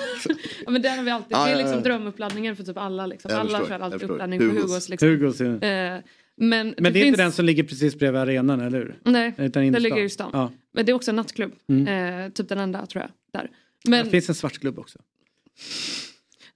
ja, 0.65 0.70
men 0.70 0.83
det 0.83 0.89
har 0.89 1.03
vi 1.03 1.11
alltid. 1.11 1.33
Ja, 1.37 1.45
det 1.45 1.51
är 1.51 1.53
ja, 1.53 1.59
liksom 1.59 1.77
ja. 1.77 1.85
drömuppladdningen 1.85 2.57
för 2.57 2.65
typ 2.65 2.77
alla. 2.77 3.07
Liksom. 3.07 3.31
Jag 3.31 3.41
Alla 3.41 3.66
kör 3.69 3.81
alltid 3.81 4.03
uppladdning 4.11 4.39
på 4.41 4.45
Hugos. 4.47 4.62
Hugos. 4.62 4.89
Liksom. 4.89 5.09
Hugos, 5.09 5.41
ja. 5.41 5.47
Eh, 5.47 6.01
men 6.41 6.75
Men 6.79 6.83
det, 6.83 6.89
är 6.89 6.93
finns... 6.93 7.07
inte 7.07 7.23
den 7.23 7.33
som 7.33 7.45
ligger 7.45 7.62
precis 7.65 7.95
bredvid 7.99 8.20
arenan, 8.20 8.61
eller 8.61 8.79
hur? 8.79 8.99
Nej, 9.05 9.35
Utan 9.39 9.73
den 9.73 9.83
ligger 9.83 10.03
i 10.03 10.09
stan. 10.09 10.31
Ja. 10.33 10.53
Men 10.75 10.87
det 10.87 10.93
är 10.93 10.95
också 10.95 11.11
en 11.11 11.16
nattklubb. 11.16 11.53
Mm. 11.69 12.25
Eh, 12.27 12.33
typ 12.33 12.49
den 12.49 12.59
enda 12.59 12.87
tror 12.87 13.03
jag. 13.03 13.11
Där. 13.41 13.51
Det 13.85 13.91
Men 13.91 14.11
finns 14.11 14.29
en 14.29 14.35
svartklubb 14.35 14.79
också. 14.79 14.99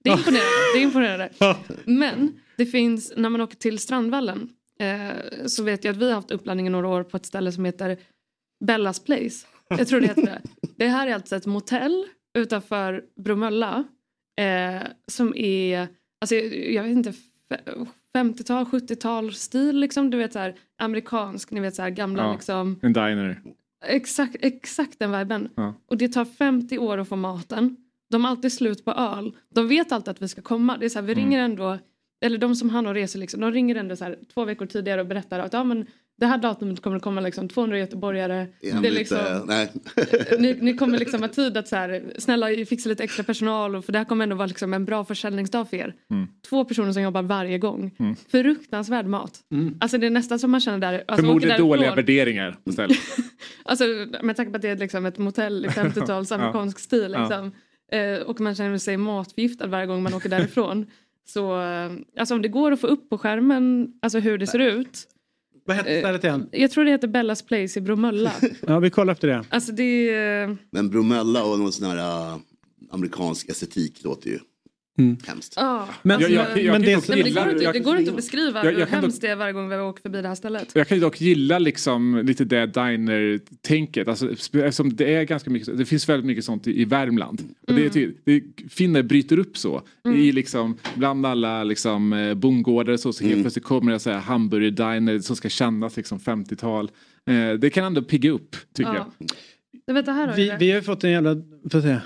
det 0.03 0.09
är 0.09 0.13
imponerande. 0.17 0.39
Det 0.73 0.79
är 0.79 0.83
imponerande. 0.83 1.29
Men 1.85 2.39
det 2.57 2.65
finns, 2.65 3.13
när 3.17 3.29
man 3.29 3.41
åker 3.41 3.55
till 3.57 3.79
Strandvallen 3.79 4.49
eh, 4.79 5.45
så 5.45 5.63
vet 5.63 5.83
jag 5.83 5.91
att 5.91 5.97
vi 5.97 6.05
har 6.07 6.13
haft 6.15 6.31
uppladdning 6.31 6.67
i 6.67 6.69
några 6.69 6.87
år 6.87 7.03
på 7.03 7.17
ett 7.17 7.25
ställe 7.25 7.51
som 7.51 7.65
heter 7.65 7.97
Bellas 8.65 8.99
Place. 8.99 9.47
Jag 9.77 9.87
tror 9.87 9.99
det 10.01 10.07
heter 10.07 10.21
det. 10.21 10.41
Det 10.77 10.87
här 10.87 11.07
är 11.07 11.13
alltså 11.13 11.35
ett 11.35 11.45
motell 11.45 12.05
utanför 12.37 13.03
Bromölla 13.15 13.83
eh, 14.41 14.81
som 15.07 15.33
är, 15.35 15.87
alltså 16.21 16.35
jag 16.35 16.83
vet 16.83 16.91
inte, 16.91 17.11
fe- 17.49 17.87
50-tal, 18.17 18.63
70-tal 18.65 19.33
stil 19.33 19.79
liksom. 19.79 20.09
Du 20.09 20.17
vet 20.17 20.33
så 20.33 20.39
här 20.39 20.55
amerikansk, 20.77 21.51
ni 21.51 21.59
vet 21.59 21.75
så 21.75 21.81
här 21.81 21.89
gamla 21.89 22.23
Ja, 22.23 22.33
liksom. 22.33 22.79
En 22.81 22.93
diner. 22.93 23.41
Exakt, 23.85 24.35
exakt 24.39 24.99
den 24.99 25.19
viben. 25.19 25.49
Ja. 25.55 25.73
Och 25.87 25.97
det 25.97 26.07
tar 26.07 26.25
50 26.25 26.77
år 26.77 26.97
att 26.97 27.07
få 27.09 27.15
maten. 27.15 27.77
De 28.09 28.23
har 28.23 28.31
alltid 28.31 28.53
slut 28.53 28.85
på 28.85 28.91
öl. 28.91 29.35
De 29.55 29.67
vet 29.67 29.91
alltid 29.91 30.09
att 30.09 30.21
vi 30.21 30.27
ska 30.27 30.41
komma. 30.41 30.77
Det 30.77 30.85
är 30.85 30.89
så 30.89 30.99
här, 30.99 31.05
vi 31.07 31.13
Mm. 31.13 31.25
ringer 31.25 31.39
ändå, 31.43 31.77
eller 32.25 32.37
de 32.37 32.55
som 32.55 32.69
har 32.69 32.81
någon 32.81 32.93
resor 32.93 33.19
liksom, 33.19 33.41
de 33.41 33.51
ringer 33.51 33.75
ändå 33.75 33.95
så 33.95 34.03
här, 34.03 34.17
två 34.33 34.45
veckor 34.45 34.65
tidigare 34.65 35.01
och 35.01 35.07
berättar 35.07 35.39
att 35.39 35.53
ja, 35.53 35.63
men 35.63 35.85
det 36.23 36.27
här 36.27 36.37
datumet 36.37 36.81
kommer 36.81 36.95
det 36.95 36.99
komma 36.99 37.21
liksom 37.21 37.49
200 37.49 37.79
göteborgare. 37.79 38.47
Det 38.61 38.69
är 38.69 38.91
liksom, 38.91 39.17
eh, 39.17 39.45
nej. 39.45 39.71
ni, 40.39 40.57
ni 40.61 40.77
kommer 40.77 40.97
liksom 40.97 41.21
ha 41.21 41.29
tid 41.29 41.57
att 41.57 41.67
så 41.67 41.75
här, 41.75 42.03
snälla 42.17 42.47
fixa 42.69 42.89
lite 42.89 43.03
extra 43.03 43.23
personal 43.23 43.75
och 43.75 43.85
för 43.85 43.91
det 43.91 43.97
här 43.97 44.05
kommer 44.05 44.23
ändå 44.23 44.35
vara 44.35 44.45
liksom 44.45 44.73
en 44.73 44.85
bra 44.85 45.05
försäljningsdag 45.05 45.69
för 45.69 45.77
er. 45.77 45.93
Mm. 46.11 46.27
Två 46.49 46.65
personer 46.65 46.91
som 46.91 47.01
jobbar 47.01 47.21
varje 47.21 47.57
gång. 47.57 47.95
Mm. 47.99 48.15
Fruktansvärd 48.31 49.05
mat. 49.05 49.39
Alltså 49.79 49.97
det 49.97 50.07
är 50.07 50.11
nästan 50.11 50.39
som 50.39 50.51
man 50.51 50.61
känner 50.61 50.77
där. 50.77 51.03
Alltså, 51.07 51.25
Förmodligen 51.25 51.59
dåliga 51.59 51.95
värderingar 51.95 52.57
istället. 52.65 52.97
Alltså 53.65 53.83
med 54.21 54.35
tanke 54.35 54.51
på 54.51 54.55
att 54.55 54.61
det 54.61 54.69
är 54.69 54.77
liksom 54.77 55.05
ett 55.05 55.17
motell 55.17 55.65
i 55.65 55.67
50-tals 55.67 56.29
Ja. 56.31 56.35
amerikansk 56.35 56.79
stil 56.79 57.11
Ja. 57.13 57.19
liksom. 57.19 57.51
Eh, 57.91 58.19
och 58.21 58.39
man 58.41 58.55
känner 58.55 58.77
sig 58.77 58.97
matförgiftad 58.97 59.67
varje 59.67 59.85
gång 59.85 60.03
man 60.03 60.13
åker 60.13 60.29
därifrån. 60.29 60.85
Så 61.25 61.61
eh, 61.61 61.91
alltså 62.19 62.35
om 62.35 62.41
det 62.41 62.47
går 62.47 62.71
att 62.71 62.81
få 62.81 62.87
upp 62.87 63.09
på 63.09 63.17
skärmen 63.17 63.87
alltså 64.01 64.19
hur 64.19 64.37
det 64.37 64.47
ser 64.47 64.59
ut. 64.59 65.07
Vad 65.65 65.75
hette 65.75 65.99
stället 65.99 66.23
igen? 66.23 66.49
Jag 66.51 66.71
tror 66.71 66.85
det 66.85 66.91
heter 66.91 67.07
Bellas 67.07 67.41
Place 67.41 67.79
i 67.79 67.81
Bromölla. 67.81 68.31
Ja, 68.67 68.79
vi 68.79 68.89
kollar 68.89 69.13
efter 69.13 69.27
det. 69.27 69.45
Alltså 69.49 69.71
det 69.71 70.09
är... 70.09 70.57
Men 70.71 70.89
Bromella 70.89 71.43
och 71.43 71.59
någon 71.59 71.71
sån 71.71 71.87
här 71.89 71.97
äh, 71.97 72.37
amerikansk 72.91 73.49
estetik 73.49 74.03
låter 74.03 74.29
ju 74.29 74.39
Mm. 74.97 75.17
hemskt. 75.27 75.53
Ja. 75.55 75.87
Men- 76.01 76.21
Jag- 76.21 76.31
jag- 76.31 76.57
jag 76.57 76.71
men 76.71 76.81
det- 76.81 76.95
dock 76.95 77.07
Nej, 77.07 77.17
men 77.17 77.23
det, 77.23 77.29
gilla- 77.29 77.43
går 77.43 77.51
inte, 77.51 77.63
jag- 77.63 77.73
det 77.73 77.79
går 77.79 77.97
inte 77.97 78.09
att 78.11 78.15
beskriva 78.15 78.59
jag- 78.65 78.71
hur 78.71 78.79
jag 78.79 78.87
dock- 78.87 78.89
hemskt 79.01 79.21
det 79.21 79.27
är 79.27 79.35
varje 79.35 79.53
gång 79.53 79.69
vi 79.69 79.75
åker 79.75 80.01
förbi 80.01 80.21
det 80.21 80.27
här 80.27 80.35
stället. 80.35 80.71
Jag 80.75 80.87
kan 80.87 80.97
ju 80.97 81.01
dock 81.01 81.21
gilla 81.21 81.59
liksom 81.59 82.21
lite 82.25 82.45
det 82.45 82.65
diner-tänket. 82.65 84.07
Alltså, 84.07 84.31
eftersom 84.31 84.95
det 84.95 85.13
är 85.15 85.23
ganska 85.23 85.49
mycket, 85.49 85.77
det 85.77 85.85
finns 85.85 86.09
väldigt 86.09 86.25
mycket 86.25 86.45
sånt 86.45 86.67
i, 86.67 86.81
i 86.81 86.85
Värmland. 86.85 87.41
Och 87.67 87.73
det, 87.73 87.85
är 87.85 87.89
ty- 87.89 88.11
det, 88.25 88.43
finner 88.69 89.03
bryter 89.03 89.39
upp 89.39 89.57
så. 89.57 89.81
Mm. 90.05 90.17
I 90.19 90.31
liksom, 90.31 90.77
bland 90.95 91.25
alla 91.25 91.63
liksom, 91.63 92.13
eh, 92.13 92.33
bondgårdar 92.33 92.97
så, 92.97 93.13
så 93.13 93.23
helt 93.23 93.33
Mm. 93.33 93.43
plötsligt 93.43 93.65
kommer 93.65 93.91
det 93.91 93.99
så 93.99 94.09
här 94.11 94.19
hamburgerdiner 94.19 95.19
som 95.19 95.35
ska 95.35 95.49
kännas 95.49 95.97
liksom 95.97 96.19
50-tal. 96.19 96.91
Eh, 97.29 97.53
det 97.59 97.69
kan 97.69 97.83
ändå 97.85 98.01
pigga 98.01 98.31
upp 98.31 98.55
tycker 98.73 98.93
Ja. 98.95 99.11
Du 99.87 99.93
vet 99.93 100.05
det 100.05 100.11
här 100.11 100.27
har 100.27 100.35
Vi, 100.35 100.53
vi 100.59 100.69
har 100.71 100.75
ju 100.77 100.83
fått 100.83 101.03
en 101.03 101.11
jävla... 101.11 101.33
Får 101.35 101.43
jag 101.71 101.83
se. 101.83 101.97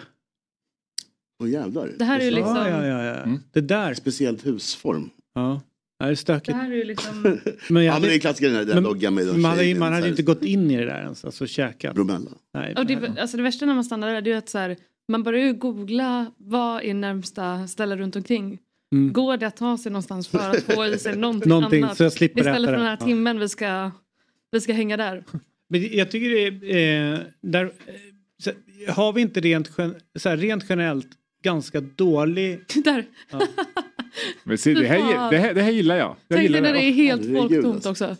Åh 1.43 1.49
jävlar. 1.49 1.91
Det 1.99 2.05
här 2.05 2.19
är 2.19 2.23
ju 2.25 2.31
liksom- 2.31 2.55
Ja, 2.55 2.69
ja, 2.69 3.03
ja. 3.03 3.03
ja. 3.25 3.37
Det 3.53 3.61
där. 3.61 3.93
Speciellt 3.93 4.45
husform. 4.45 5.09
Ja. 5.35 5.61
Det 5.99 6.05
här 6.05 6.11
är 6.11 6.15
stökigt. 6.15 6.45
Det 6.47 6.53
här 6.53 6.71
är 6.71 6.75
ju 6.75 6.83
liksom... 6.83 7.21
Men, 7.21 7.39
jag 7.69 7.83
Ja 7.83 7.91
hade- 7.91 8.01
men 8.01 8.09
det 8.09 8.15
är 8.15 8.19
klassikern 8.19 8.53
den 8.53 8.67
där 8.67 8.73
men- 8.73 8.83
loggan 8.83 9.13
med 9.13 9.25
man 9.27 9.45
hade, 9.51 9.75
man 9.75 9.93
hade 9.93 10.09
inte 10.09 10.23
gått 10.23 10.43
in 10.43 10.71
i 10.71 10.77
det 10.77 10.85
där 10.85 11.01
ens, 11.01 11.25
alltså 11.25 11.47
käkat. 11.47 11.95
Bromella. 11.95 12.31
Nej, 12.53 12.75
Och 12.77 12.85
det, 12.85 13.17
alltså 13.21 13.37
det 13.37 13.43
värsta 13.43 13.65
när 13.65 13.73
man 13.73 13.83
stannar 13.83 14.13
där 14.13 14.21
det 14.21 14.29
är 14.29 14.31
ju 14.31 14.37
att 14.37 14.49
så 14.49 14.57
här, 14.57 14.77
man 15.11 15.23
börjar 15.23 15.45
ju 15.45 15.53
googla 15.53 16.31
vad 16.37 16.83
är 16.83 16.93
närmsta 16.93 17.67
ställe 17.67 17.95
runt 17.95 18.15
omkring. 18.15 18.59
Mm. 18.95 19.13
Går 19.13 19.37
det 19.37 19.47
att 19.47 19.57
ta 19.57 19.77
sig 19.77 19.91
någonstans 19.91 20.27
för 20.27 20.49
att 20.49 20.63
få 20.63 20.85
i 20.85 20.97
sig 20.97 21.17
någonting, 21.17 21.49
Någonting, 21.49 21.83
annat? 21.83 21.97
så 21.97 22.03
jag 22.03 22.13
slipper 22.13 22.39
Istället 22.39 22.67
för 22.69 22.77
den 22.77 22.85
här 22.85 22.97
Ja. 22.99 23.05
timmen 23.05 23.39
vi 23.39 23.49
ska, 23.49 23.91
vi 24.51 24.61
ska 24.61 24.73
hänga 24.73 24.97
där. 24.97 25.23
Men 25.69 25.97
jag 25.97 26.11
tycker 26.11 26.29
det 26.29 26.73
är... 26.73 27.13
Eh, 27.13 27.19
där, 27.41 27.71
så, 28.43 28.51
har 28.93 29.13
vi 29.13 29.21
inte 29.21 29.39
rent, 29.39 29.67
så 30.19 30.29
här, 30.29 30.37
rent 30.37 30.65
generellt 30.69 31.07
ganska 31.47 31.81
dålig... 31.81 32.59
där. 32.83 33.05
Men 34.43 34.57
se, 34.57 34.73
det, 34.73 34.87
här, 34.87 35.31
det, 35.31 35.37
här, 35.37 35.53
det 35.53 35.61
här 35.61 35.71
gillar 35.71 35.95
jag. 35.95 36.07
jag 36.07 36.17
Tänk 36.27 36.41
gillar 36.41 36.61
när 36.61 36.73
det 36.73 36.83
är 36.83 36.91
helt 36.91 37.25
folktomt 37.37 37.85
också. 37.85 38.15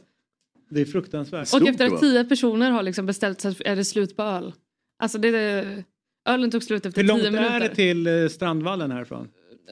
Det 0.69 0.81
är 0.81 0.85
fruktansvärt. 0.85 1.53
Och 1.53 1.67
efter 1.67 1.85
att 1.85 1.99
tio 1.99 2.23
personer 2.25 2.71
har 2.71 2.83
liksom 2.83 3.05
beställt 3.05 3.41
så 3.41 3.53
är 3.65 3.75
det 3.75 3.85
slut 3.85 4.17
på 4.17 4.23
öl. 4.23 4.53
Alltså 4.99 5.17
det, 5.17 5.31
det, 5.31 5.83
ölen 6.29 6.51
tog 6.51 6.63
slut 6.63 6.85
efter 6.85 7.01
Hur 7.01 7.07
långt 7.07 7.21
tio 7.21 7.31
minuter. 7.31 7.55
är 7.55 7.59
det 7.59 7.75
till 7.75 8.07
eh, 8.07 8.27
Strandvallen 8.27 8.91
härifrån? 8.91 9.27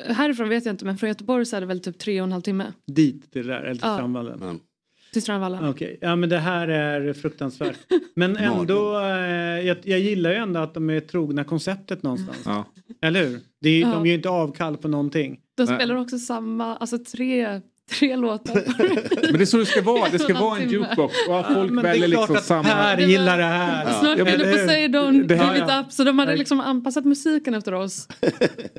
Härifrån 0.08 0.50
vet 0.50 0.66
jag 0.66 0.74
inte 0.74 0.86
men 0.86 0.98
från 0.98 1.10
Göteborg 1.10 1.46
så 1.46 1.56
är 1.56 1.62
det 1.62 1.68
väl 1.68 1.80
typ 1.80 1.98
tre 1.98 2.22
och 2.22 2.26
en 2.26 2.32
halv 2.32 2.42
timme. 2.42 2.74
Dit 2.88 3.32
till 3.32 3.48
det 3.48 3.54
där, 3.54 3.62
eller 3.62 3.74
till 3.74 3.82
Ja. 3.84 3.96
Strandvallen? 3.96 4.60
Till 5.16 5.22
Strandvallen. 5.22 5.70
Okej, 5.70 5.98
ja 6.02 6.16
men 6.16 6.30
det 6.30 6.38
här 6.38 6.68
är 6.68 7.14
fruktansvärt. 7.14 7.78
Men 8.16 8.38
ändå, 8.38 9.00
eh, 9.00 9.06
jag, 9.68 9.78
jag 9.84 10.00
gillar 10.00 10.30
ju 10.30 10.36
ändå 10.36 10.60
att 10.60 10.74
de 10.74 10.90
är 10.90 11.00
trogna 11.00 11.44
konceptet 11.44 12.04
någonstans. 12.04 12.42
Ja. 12.46 12.66
Eller 13.02 13.24
hur? 13.26 13.40
Det 13.62 13.70
är, 13.70 13.82
Ja. 13.82 13.88
De 13.88 13.98
gör 14.06 14.06
ju 14.06 14.14
inte 14.14 14.30
avkall 14.30 14.78
på 14.78 14.88
någonting. 14.88 15.38
De 15.58 15.68
spelar 15.68 15.96
också 15.96 16.18
samma, 16.18 16.76
alltså 16.78 16.98
tre, 16.98 17.62
tre 18.00 18.16
låtar. 18.16 18.54
Men 19.32 19.34
det 19.34 19.42
är 19.44 19.46
så 19.46 19.58
det 19.58 19.66
ska 19.66 19.82
vara. 19.82 20.10
Det 20.12 20.20
ska 20.20 20.34
En 20.34 20.40
vara 20.42 20.60
en 20.60 20.70
jukebox 20.70 21.16
och 21.30 21.40
att 21.40 21.54
folk 21.54 21.72
men 21.72 21.84
det 21.84 21.90
är 21.90 21.94
väljer 21.94 22.08
klart 22.10 22.30
liksom 22.30 22.36
att 22.38 22.44
samma. 22.46 22.64
Per 22.64 22.98
gillar 22.98 23.38
det 23.38 23.44
här. 23.44 23.86
Snart 24.00 24.04
Ja, 24.18 24.26
kunde 24.26 24.32
eller 24.32 24.46
hur? 24.46 24.52
Poseidon 24.66 25.28
Det 25.28 25.36
här- 25.36 25.52
blivit 25.52 25.70
upp 25.86 25.92
så 25.92 26.04
de 26.04 26.20
hade 26.20 26.36
liksom 26.36 26.60
anpassat 26.60 27.06
musiken 27.06 27.54
efter 27.54 27.74
oss. 27.74 28.08
Det 28.20 28.30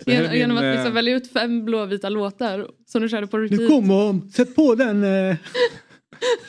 är 0.07 0.23
Gen- 0.23 0.31
min, 0.31 0.39
genom 0.41 0.57
att 0.57 0.63
eh, 0.65 0.73
liksom 0.73 0.95
välja 0.95 1.17
ut 1.17 1.33
fem 1.33 1.65
blåvita 1.65 2.09
låtar 2.09 2.67
som 2.87 3.03
du 3.03 3.09
körde 3.09 3.27
på 3.27 3.39
repeat. 3.39 3.61
Nu 3.61 3.67
kommer 3.69 3.95
hon, 3.95 4.31
sätt 4.31 4.57
på 4.57 4.75
den. 4.75 5.05
Eh. 5.31 5.37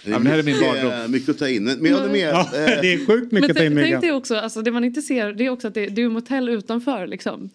Det 0.04 0.12
det 0.12 0.30
här 0.30 0.40
är 0.40 0.44
min 0.44 0.60
barndom. 0.60 0.92
eh, 0.92 1.08
Mycket 1.08 1.30
att 1.30 1.38
ta 1.38 1.50
in. 1.50 1.64
Men 1.64 1.86
jag 1.86 1.98
håller 1.98 2.12
med. 2.12 2.30
Ja, 2.30 2.40
eh, 2.42 2.82
det 2.82 2.94
är 2.94 3.06
sjukt 3.06 3.32
Men 3.32 3.42
mycket 3.42 3.52
att 3.52 3.58
ta 3.58 3.64
in 3.64 3.76
tänk, 3.76 4.02
dig 4.02 4.12
också, 4.12 4.36
alltså 4.36 4.62
det 4.62 4.72
man 4.72 4.84
inte 4.84 5.02
ser 5.02 5.34
det 5.34 5.46
är 5.46 5.50
också 5.50 5.68
att 5.68 5.74
det, 5.74 5.86
det 5.88 6.02
är 6.02 6.10
motell 6.10 6.50
utanför 6.50 7.08
liksom. 7.08 7.50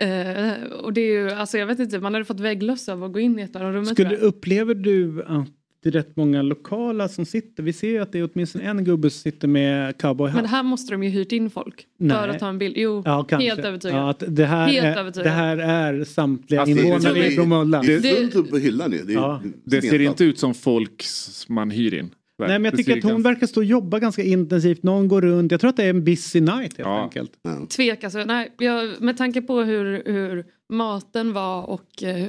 Eh, 0.00 0.62
och 0.72 0.92
det 0.92 1.00
är 1.00 1.12
ju, 1.12 1.30
alltså 1.30 1.58
jag 1.58 1.66
vet 1.66 1.78
inte, 1.78 1.98
man 1.98 2.14
hade 2.14 2.24
fått 2.24 2.40
vägglöss 2.40 2.88
av 2.88 3.04
att 3.04 3.12
gå 3.12 3.20
in 3.20 3.38
i 3.38 3.42
ett 3.42 3.56
av 3.56 3.62
de 3.62 3.72
rummen. 3.72 3.86
Skulle, 3.86 4.16
upplever 4.16 4.74
du 4.74 5.22
att 5.22 5.48
det 5.84 5.88
är 5.90 5.92
rätt 5.92 6.16
många 6.16 6.42
lokala 6.42 7.08
som 7.08 7.24
sitter? 7.26 7.62
Vi 7.62 7.72
ser 7.72 7.88
ju 7.88 7.98
att 7.98 8.12
det 8.12 8.18
är 8.18 8.28
åtminstone 8.34 8.64
en 8.64 8.84
gubbe 8.84 9.10
som 9.10 9.18
sitter 9.30 9.48
med 9.48 9.98
cowboyhatt. 9.98 10.36
Men 10.36 10.46
här 10.46 10.62
måste 10.62 10.92
de 10.92 11.02
ju 11.02 11.10
hyrt 11.10 11.32
in 11.32 11.50
folk 11.50 11.86
Nej. 11.98 12.16
för 12.16 12.28
att 12.28 12.38
ta 12.38 12.48
en 12.48 12.58
bild. 12.58 12.74
Jo, 12.76 13.02
Ja, 13.04 13.24
kanske. 13.24 13.48
helt 13.48 13.64
övertygad. 13.64 13.96
Ja, 13.98 14.10
att 14.10 14.22
det, 14.28 14.44
här 14.46 14.68
Helt 14.68 14.84
är, 14.96 15.00
övertygad. 15.00 15.26
det 15.26 15.30
här 15.30 15.56
är 15.58 16.04
samtliga 16.04 16.60
Alltså, 16.60 16.76
det- 16.76 16.82
invånare 16.82 17.32
i 17.32 17.36
Bromölla. 17.36 17.82
Det 17.82 17.94
är 17.94 18.00
Det- 18.00 18.16
fullt 18.16 18.34
upp 18.34 18.50
på 18.50 18.58
hyllan 18.58 18.90
nu. 18.90 19.02
Det, 19.06 19.12
Ja. 19.12 19.42
Det 19.64 19.82
ser 19.82 20.00
inte 20.00 20.24
ut 20.24 20.38
som 20.38 20.54
folk 20.54 21.04
man 21.48 21.70
hyr 21.70 21.94
in. 21.94 22.10
Nej 22.38 22.48
men 22.48 22.64
jag 22.64 22.76
tycker 22.76 22.98
att 22.98 23.04
hon 23.12 23.22
verkar 23.22 23.46
stå 23.46 23.60
och 23.60 23.64
jobba 23.64 23.98
ganska 23.98 24.22
intensivt. 24.22 24.82
Någon 24.82 25.08
går 25.08 25.20
runt. 25.22 25.52
Jag 25.52 25.60
tror 25.60 25.70
att 25.70 25.76
det 25.76 25.84
är 25.84 25.90
en 25.90 26.04
busy 26.04 26.40
night 26.40 26.52
helt 26.60 26.78
Ja. 26.78 27.02
enkelt. 27.02 27.32
Tvek 27.70 28.04
alltså. 28.04 28.24
Nej, 28.24 28.52
jag, 28.58 29.00
med 29.02 29.16
tanke 29.16 29.42
på 29.42 29.60
hur, 29.60 30.02
hur 30.06 30.44
maten 30.72 31.32
var 31.32 31.62
och 31.70 32.02
eh, 32.02 32.26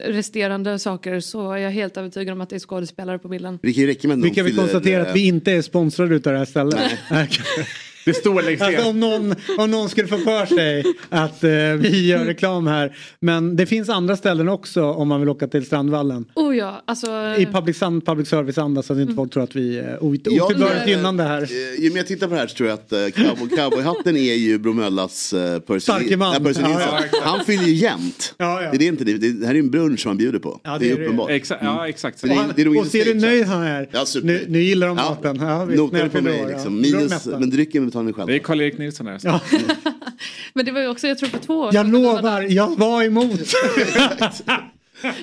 resterande 0.00 0.78
saker 0.78 1.20
så 1.20 1.52
är 1.52 1.58
jag 1.58 1.70
helt 1.70 1.96
övertygad 1.96 2.32
om 2.32 2.40
att 2.40 2.50
det 2.50 2.56
är 2.56 2.60
skådespelare 2.60 3.18
på 3.18 3.28
bilden. 3.28 3.58
Kan 3.62 4.22
Vi 4.22 4.30
kan 4.30 4.44
fyller, 4.44 4.58
konstatera 4.58 5.02
eh, 5.02 5.08
att 5.08 5.16
vi 5.16 5.26
inte 5.26 5.52
är 5.52 5.62
sponsrade 5.62 6.14
utav 6.14 6.32
det 6.32 6.38
här 6.38 6.46
stället. 6.46 6.80
Det 8.04 8.14
står 8.14 8.42
längst 8.42 8.62
Alltså 8.62 8.80
ner. 8.82 8.88
om 8.90 9.00
någon, 9.00 9.34
om 9.58 9.70
någon 9.70 9.88
skulle 9.88 10.08
få 10.08 10.18
för 10.18 10.46
sig 10.46 10.84
att 11.08 11.44
eh, 11.44 11.50
vi 11.90 12.06
gör 12.06 12.24
reklam 12.24 12.66
här. 12.66 12.96
Men 13.20 13.56
det 13.56 13.66
finns 13.66 13.88
andra 13.88 14.16
ställen 14.16 14.48
också 14.48 14.82
om 14.84 15.08
man 15.08 15.20
vill 15.20 15.28
åka 15.28 15.48
till 15.48 15.66
Strandvallen. 15.66 16.24
Oh 16.34 16.56
ja, 16.56 16.82
alltså. 16.86 17.06
I 17.38 17.46
public, 17.52 17.78
public 18.06 18.28
service-anda 18.28 18.82
så 18.82 18.92
att 18.92 18.98
inte 18.98 19.14
folk 19.14 19.32
tror 19.32 19.42
att 19.42 19.56
vi 19.56 19.78
är 19.78 20.02
otillbörligt 20.04 20.86
eh, 20.86 20.88
gynnande 20.88 21.22
här. 21.24 21.42
eh, 21.42 21.84
Ju 21.84 21.90
mer 21.90 21.96
jag 21.96 22.06
tittar 22.06 22.26
på 22.28 22.34
det 22.34 22.40
här 22.40 22.46
så 22.46 22.56
tror 22.56 22.68
jag 22.68 22.74
att 22.78 22.92
uh, 22.92 23.24
cowboy, 23.24 23.48
cowboyhatten 23.56 24.16
är 24.16 24.34
ju 24.34 24.58
Bromöllas 24.58 25.34
uh, 25.34 25.58
Percy 25.58 26.16
man. 26.16 26.32
Ja, 26.34 26.40
Percy 26.40 26.60
Ja, 26.62 27.00
ja. 27.12 27.18
Han 27.22 27.44
fyller 27.44 27.64
ju 27.64 27.72
jämt. 27.74 28.34
Ja, 28.38 28.62
ja. 28.62 28.70
Det, 28.70 28.76
är 28.76 28.78
det, 28.78 28.84
inte, 28.84 29.04
det, 29.04 29.18
det 29.18 29.46
här 29.46 29.54
är 29.54 29.58
en 29.58 29.70
brunch 29.70 30.00
som 30.00 30.08
han 30.08 30.16
bjuder 30.18 30.38
på. 30.38 30.60
Ja, 30.64 30.72
det, 30.72 30.78
det 30.78 30.90
är 30.90 30.94
är 30.94 30.98
det. 30.98 31.04
uppenbart. 31.04 31.30
Exakt, 31.30 31.62
ja 31.64 31.88
exakt. 31.88 32.18
Så 32.18 32.26
det, 32.26 32.32
är- 32.32 32.52
det 32.56 32.62
är 32.62 32.78
Och 32.80 32.86
ser 32.86 33.04
du 33.04 33.14
nöjd 33.14 33.44
han 33.46 33.62
är? 33.62 33.88
Nu, 34.22 34.44
nu 34.48 34.62
gillar 34.62 34.86
de 34.86 34.96
Ja, 34.96 35.08
maten. 35.22 35.38
Ja, 35.40 35.64
visst, 35.64 36.12
på 36.12 36.20
mig 36.22 36.44
liksom. 36.48 36.80
Minus, 36.80 37.26
men 37.26 37.50
drycken 37.50 37.90
betalar 38.06 38.06
ni 38.06 38.12
själv. 38.12 38.26
Det 38.26 38.34
är 38.34 38.38
Karl-Erik 38.38 38.78
Nilsson 38.78 39.06
här. 39.06 39.18
Ja. 39.22 39.40
Men 40.54 40.64
det 40.64 40.72
var 40.72 40.80
ju 40.80 40.88
också, 40.88 41.06
jag 41.06 41.18
tror 41.18 41.28
för 41.28 41.38
två 41.38 41.54
år 41.60 41.74
Jag 41.74 41.88
lovar, 41.88 42.42
jag 42.42 42.76
var 42.78 43.02
emot. 43.04 43.40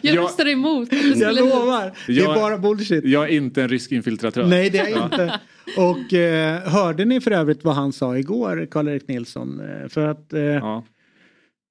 Jag 0.02 0.18
röstade 0.18 0.52
emot. 0.52 0.90
Jag 1.16 1.36
lovar. 1.36 1.92
Det 2.08 2.20
är 2.20 2.26
bara 2.36 2.58
bullshit. 2.58 3.06
Jag 3.06 3.24
är 3.24 3.28
inte 3.30 3.62
en 3.62 3.70
rysk 3.70 3.92
infiltratör. 3.92 4.44
Nej 4.48 4.70
det 4.70 4.80
är 4.80 4.90
jag 4.90 5.06
inte. 5.06 5.40
Och 5.78 6.14
eh, 6.14 6.60
hörde 6.70 7.06
ni 7.06 7.22
för 7.22 7.32
övrigt 7.32 7.64
vad 7.64 7.76
han 7.76 7.94
sa 7.94 8.18
igår, 8.18 8.68
Karl-Erik 8.72 9.08
Nilsson? 9.08 9.60
Eh, 9.60 9.88
för 9.90 10.08
att 10.08 10.34
eh, 10.34 10.42
Ja. 10.42 10.78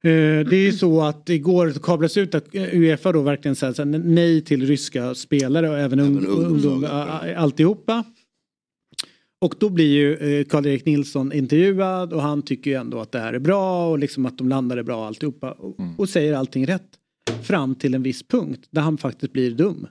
Eh, 0.05 0.11
Det 0.47 0.57
är 0.57 0.65
ju 0.67 0.73
så 0.73 1.03
att 1.03 1.29
igår 1.31 1.73
kablades 1.83 2.17
ut 2.17 2.35
att 2.35 2.45
Uefa 2.55 3.13
då 3.13 3.21
verkligen 3.23 3.57
säger 3.57 3.85
nej 3.85 4.41
till 4.45 4.67
ryska 4.67 5.15
spelare 5.15 5.69
och 5.71 5.79
även, 5.79 5.99
Även 5.99 6.17
ung, 6.17 6.27
ungdomslag. 6.27 6.73
ungdom, 6.73 7.35
alltihopa. 7.37 8.05
Och 9.45 9.55
då 9.59 9.69
blir 9.69 9.93
ju 9.93 10.17
eh, 10.17 10.45
Karl-Erik 10.45 10.87
Nilsson 10.87 11.33
intervjuad 11.33 12.13
och 12.13 12.23
han 12.23 12.43
tycker 12.43 12.71
ju 12.71 12.77
ändå 12.77 13.01
att 13.01 13.13
det 13.13 13.19
här 13.19 13.33
är 13.33 13.39
bra 13.39 13.91
och 13.91 13.99
liksom 13.99 14.27
att 14.27 14.39
de 14.39 14.49
landade 14.49 14.85
bra 14.85 15.07
alltihopa 15.07 15.53
och, 15.53 15.77
och 15.99 16.09
säger 16.09 16.35
allting 16.35 16.67
rätt. 16.67 16.89
Fram 17.43 17.75
till 17.75 17.95
en 17.95 18.03
viss 18.03 18.23
punkt 18.23 18.69
där 18.71 18.83
han 18.83 18.99
faktiskt 18.99 19.33
blir 19.33 19.51
dum. 19.51 19.87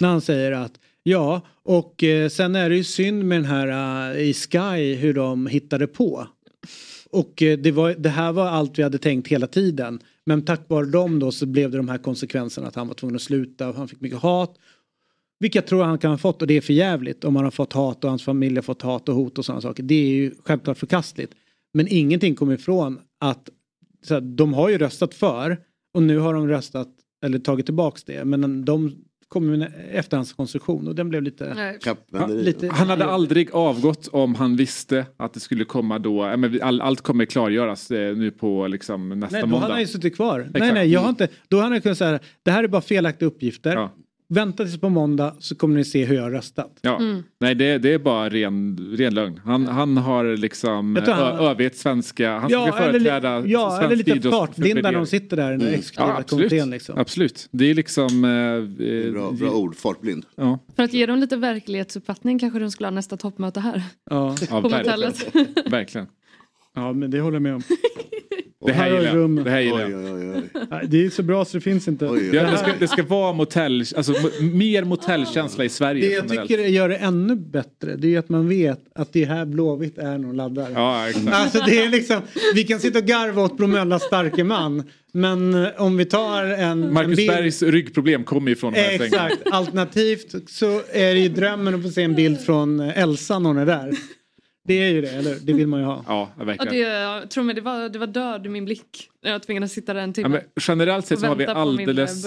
När 0.00 0.08
han 0.08 0.20
säger 0.20 0.52
att 0.52 0.72
ja 1.02 1.40
och 1.62 2.04
eh, 2.04 2.28
sen 2.28 2.56
är 2.56 2.70
det 2.70 2.76
ju 2.76 2.84
synd 2.84 3.24
med 3.24 3.38
den 3.38 3.44
här 3.44 4.10
eh, 4.14 4.20
i 4.20 4.34
Sky 4.34 4.94
hur 4.94 5.14
de 5.14 5.46
hittade 5.46 5.86
på. 5.86 6.26
Och 7.10 7.42
eh, 7.42 7.58
det, 7.58 7.72
var, 7.72 7.94
det 7.98 8.08
här 8.08 8.32
var 8.32 8.46
allt 8.46 8.78
vi 8.78 8.82
hade 8.82 8.98
tänkt 8.98 9.28
hela 9.28 9.46
tiden. 9.46 10.00
Men 10.24 10.44
tack 10.44 10.60
vare 10.68 10.86
dem 10.86 11.18
då 11.18 11.32
så 11.32 11.46
blev 11.46 11.70
det 11.70 11.76
de 11.76 11.88
här 11.88 11.98
konsekvenserna 11.98 12.68
att 12.68 12.74
han 12.74 12.88
var 12.88 12.94
tvungen 12.94 13.16
att 13.16 13.22
sluta 13.22 13.68
och 13.68 13.74
han 13.74 13.88
fick 13.88 14.00
mycket 14.00 14.18
hat. 14.18 14.56
Vilket 15.40 15.54
jag 15.54 15.66
tror 15.66 15.82
han 15.82 15.98
kan 15.98 16.10
ha 16.10 16.18
fått 16.18 16.42
och 16.42 16.48
det 16.48 16.56
är 16.56 16.60
för 16.60 16.72
jävligt 16.72 17.24
om 17.24 17.36
han 17.36 17.44
har 17.44 17.50
fått 17.50 17.72
hat 17.72 18.04
och 18.04 18.10
hans 18.10 18.24
familj 18.24 18.54
har 18.54 18.62
fått 18.62 18.82
hat 18.82 19.08
och 19.08 19.14
hot 19.14 19.38
och 19.38 19.44
sådana 19.44 19.60
saker. 19.60 19.82
Det 19.82 19.94
är 19.94 20.08
ju 20.08 20.34
självklart 20.44 20.78
förkastligt. 20.78 21.32
Men 21.74 21.88
ingenting 21.88 22.34
kommer 22.34 22.54
ifrån 22.54 22.98
att 23.20 23.48
så 24.02 24.14
här, 24.14 24.20
de 24.20 24.54
har 24.54 24.68
ju 24.68 24.78
röstat 24.78 25.14
för 25.14 25.58
och 25.94 26.02
nu 26.02 26.18
har 26.18 26.34
de 26.34 26.48
röstat 26.48 26.88
eller 27.24 27.38
tagit 27.38 27.66
tillbaks 27.66 28.04
det. 28.04 28.24
Men 28.24 28.64
de 28.64 29.04
kommer 29.28 29.56
med 29.56 29.66
en 29.66 29.72
efterhandskonstruktion 29.90 30.88
och 30.88 30.94
den 30.94 31.08
blev 31.08 31.22
lite... 31.22 31.54
Nej. 31.54 31.78
Han, 32.12 32.38
lite 32.38 32.68
han 32.68 32.88
hade 32.88 33.04
aldrig 33.04 33.50
avgått 33.50 34.08
om 34.08 34.34
han 34.34 34.56
visste 34.56 35.06
att 35.16 35.34
det 35.34 35.40
skulle 35.40 35.64
komma 35.64 35.98
då, 35.98 36.16
ja, 36.22 36.66
all, 36.66 36.80
allt 36.80 37.00
kommer 37.00 37.24
klargöras 37.24 37.90
eh, 37.90 38.16
nu 38.16 38.30
på 38.30 38.66
liksom 38.66 39.08
nästa 39.08 39.36
Nej, 39.36 39.42
då 39.42 39.46
måndag. 39.46 39.62
hade 39.62 39.74
han 39.74 39.80
ju 39.80 39.86
suttit 39.86 40.16
kvar. 40.16 40.38
Nej, 40.38 40.48
Exakt. 40.54 40.74
nej, 40.74 40.88
jag 40.88 41.00
har 41.00 41.08
inte... 41.08 41.28
Då 41.48 41.56
hade 41.56 41.74
han 41.74 41.80
kunnat 41.80 41.98
säga 41.98 42.18
det 42.42 42.50
här 42.50 42.64
är 42.64 42.68
bara 42.68 42.82
felaktiga 42.82 43.26
uppgifter. 43.26 43.88
Vänta 44.32 44.64
tills 44.64 44.80
på 44.80 44.88
måndag 44.88 45.36
så 45.38 45.54
kommer 45.56 45.76
ni 45.76 45.84
se 45.84 46.04
hur 46.04 46.14
jag 46.16 46.22
har 46.22 46.30
röstat. 46.30 46.78
Ja. 46.82 46.98
Mm. 46.98 47.22
Nej 47.40 47.54
det, 47.54 47.78
det 47.78 47.92
är 47.94 47.98
bara 47.98 48.28
ren, 48.28 48.78
ren 48.98 49.14
lögn. 49.14 49.40
Han, 49.44 49.66
han 49.66 49.96
har 49.96 50.36
liksom 50.36 50.96
han- 50.96 51.08
ö- 51.08 51.50
övergett 51.50 51.76
svenska, 51.76 52.38
han 52.38 52.50
Ja, 52.50 52.66
ska 52.66 52.78
eller 52.78 52.92
företräda 52.92 53.46
ja, 53.46 53.70
svensk 53.70 53.84
eller 53.92 53.96
lite 54.14 54.30
fartblinda 54.30 54.82
när 54.90 54.98
de 54.98 55.06
sitter 55.06 55.36
där 55.36 55.48
i 55.48 55.56
den 55.56 55.58
där 55.66 55.72
exekutiva 55.72 56.08
Ja, 56.08 56.18
absolut. 56.18 56.50
kommittén. 56.50 56.70
Liksom. 56.70 56.98
Absolut. 56.98 57.48
Det 57.52 57.70
är 57.70 57.74
liksom... 57.74 58.24
Eh, 58.24 59.12
bra, 59.12 59.30
bra 59.32 59.50
ord, 59.50 59.76
fartblind. 59.76 60.24
Ja. 60.36 60.58
För 60.76 60.82
att 60.82 60.92
ge 60.92 61.06
dem 61.06 61.18
lite 61.18 61.36
verklighetsuppfattning 61.36 62.38
kanske 62.38 62.58
de 62.58 62.70
skulle 62.70 62.86
ha 62.86 62.90
nästa 62.90 63.16
toppmöte 63.16 63.60
här. 63.60 63.82
Ja. 64.10 64.36
Ja, 64.50 64.62
På 64.62 64.68
verkligen. 64.68 65.12
verkligen. 65.70 66.06
Ja, 66.74 66.92
men 66.92 67.10
det 67.10 67.20
håller 67.20 67.34
jag 67.36 67.42
med 67.42 67.54
om. 67.54 67.62
Det 68.66 68.72
här 68.72 68.90
gillar 68.90 69.16
jag. 69.16 69.44
Det 69.44 69.50
här 69.50 69.60
gillar 69.60 69.80
jag. 69.80 70.42
Nej, 70.70 70.86
Det 70.88 71.04
är 71.06 71.10
så 71.10 71.22
bra 71.22 71.44
så 71.44 71.56
det 71.56 71.60
finns 71.60 71.88
inte. 71.88 72.04
Ja, 72.04 72.42
det, 72.50 72.58
ska, 72.58 72.72
det 72.78 72.88
ska 72.88 73.02
vara 73.02 73.32
motell, 73.32 73.84
alltså 73.96 74.12
m- 74.14 74.58
mer 74.58 74.84
motellkänsla 74.84 75.64
i 75.64 75.68
Sverige. 75.68 76.06
Det 76.08 76.12
jag 76.14 76.24
generellt. 76.24 76.48
tycker 76.50 76.64
gör 76.64 76.88
det 76.88 76.96
ännu 76.96 77.36
bättre 77.36 77.96
det 77.96 78.14
är 78.14 78.18
att 78.18 78.28
man 78.28 78.48
vet 78.48 78.80
att 78.94 79.12
det 79.12 79.24
här 79.24 79.44
Blåvitt 79.46 79.98
är 79.98 80.18
någon 80.18 80.36
laddare. 80.36 80.68
Ja, 80.74 81.08
exakt. 81.08 81.28
Alltså 81.32 81.58
det 81.66 81.78
är 81.78 81.88
liksom, 81.90 82.20
vi 82.54 82.64
kan 82.64 82.80
sitta 82.80 82.98
och 82.98 83.04
garva 83.04 83.42
åt 83.42 83.56
Bromöllas 83.56 84.02
starke 84.02 84.44
man. 84.44 84.82
Men 85.12 85.54
eh, 85.64 85.68
om 85.76 85.96
vi 85.96 86.04
tar 86.04 86.44
en... 86.44 86.60
en 86.84 86.92
Marcus 86.92 87.16
bild- 87.16 87.28
Bergs 87.30 87.62
ryggproblem 87.62 88.24
kommer 88.24 88.48
ju 88.48 88.56
från 88.56 88.72
de 88.72 88.78
här 88.80 88.98
sängarna. 88.98 89.28
Exakt, 89.28 89.42
alternativt 89.52 90.34
så 90.50 90.66
är 90.92 91.14
det 91.14 91.20
ju 91.20 91.28
drömmen 91.28 91.74
att 91.74 91.82
få 91.82 91.88
se 91.88 92.02
en 92.02 92.14
bild 92.14 92.40
från 92.40 92.80
eh, 92.80 92.98
Elsa 92.98 93.38
när 93.38 93.48
hon 93.48 93.58
är 93.58 93.66
där. 93.66 93.92
Det 94.64 94.74
är 94.74 94.90
ju 94.92 95.00
det, 95.00 95.08
eller 95.10 95.36
Det 95.42 95.52
vill 95.52 95.66
man 95.66 95.80
ju 95.80 95.86
ha. 95.86 96.04
Ja, 96.08 96.30
Ja, 96.58 96.64
det, 96.64 96.76
jag 96.78 97.30
tror 97.30 97.44
mig, 97.44 97.54
det, 97.54 97.60
var, 97.60 97.88
det 97.88 97.98
var 97.98 98.06
död 98.06 98.46
i 98.46 98.48
min 98.48 98.64
blick 98.64 99.08
när 99.22 99.30
jag 99.30 99.42
tvingades 99.42 99.72
sitta 99.72 99.94
där 99.94 100.00
en 100.00 100.08
Ja, 100.10 100.14
timme. 100.14 100.28
men 100.28 100.40
generellt 100.60 101.06
sett 101.06 101.16
och 101.16 101.20
så 101.20 101.26
har 101.26 101.36
vi 101.36 101.46
alldeles, 101.46 102.24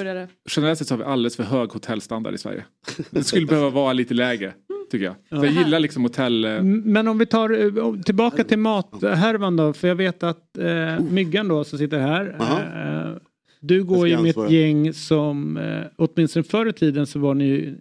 generellt 0.49 0.80
sett 0.80 0.88
så 0.88 0.93
har 0.93 0.97
vi 0.99 1.03
alldeles 1.03 1.35
för 1.35 1.43
hög 1.43 1.69
hotellstandard 1.69 2.34
i 2.34 2.38
Sverige. 2.38 2.65
Det 3.11 3.23
skulle 3.23 3.45
behöva 3.45 3.69
vara 3.69 3.93
lite 3.93 4.14
lägre, 4.14 4.53
tycker 4.91 5.05
jag. 5.05 5.15
Jag 5.30 5.45
gillar 5.51 5.80
liksom 5.80 6.03
hotell... 6.03 6.45
eh, 6.45 6.64
Men 6.64 7.07
om 7.07 7.18
vi 7.18 7.26
tar 7.26 7.49
eh, 7.80 8.01
tillbaka 8.01 8.43
till 8.43 8.60
mathärvan 8.60 9.55
då, 9.57 9.73
för 9.73 9.88
jag 9.88 9.95
vet 9.95 10.23
att 10.23 10.57
eh, 10.57 10.99
Myggan 10.99 11.47
då 11.47 11.64
som 11.64 11.80
sitter 11.80 11.99
här. 11.99 12.35
Eh, 12.39 13.18
du 13.60 13.84
går 13.84 14.07
ju 14.07 14.18
med 14.18 14.38
ett 14.38 14.51
gäng 14.51 14.93
som, 14.93 15.57
eh, 15.57 15.84
åtminstone 15.97 16.43
förr 16.43 16.69
i 16.69 16.73
tiden 16.73 17.07
så 17.07 17.19
var 17.19 17.34
ni 17.34 17.45
ju- 17.45 17.77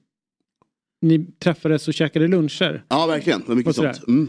ni 1.05 1.27
träffades 1.39 1.89
och 1.89 1.95
käkade 1.95 2.29
luncher. 2.29 2.85
Ja, 2.89 3.07
verkligen. 3.07 3.41
Det 3.41 3.49
var 3.49 3.55
mycket 3.55 3.75
sånt. 3.77 4.07
Mm. 4.09 4.29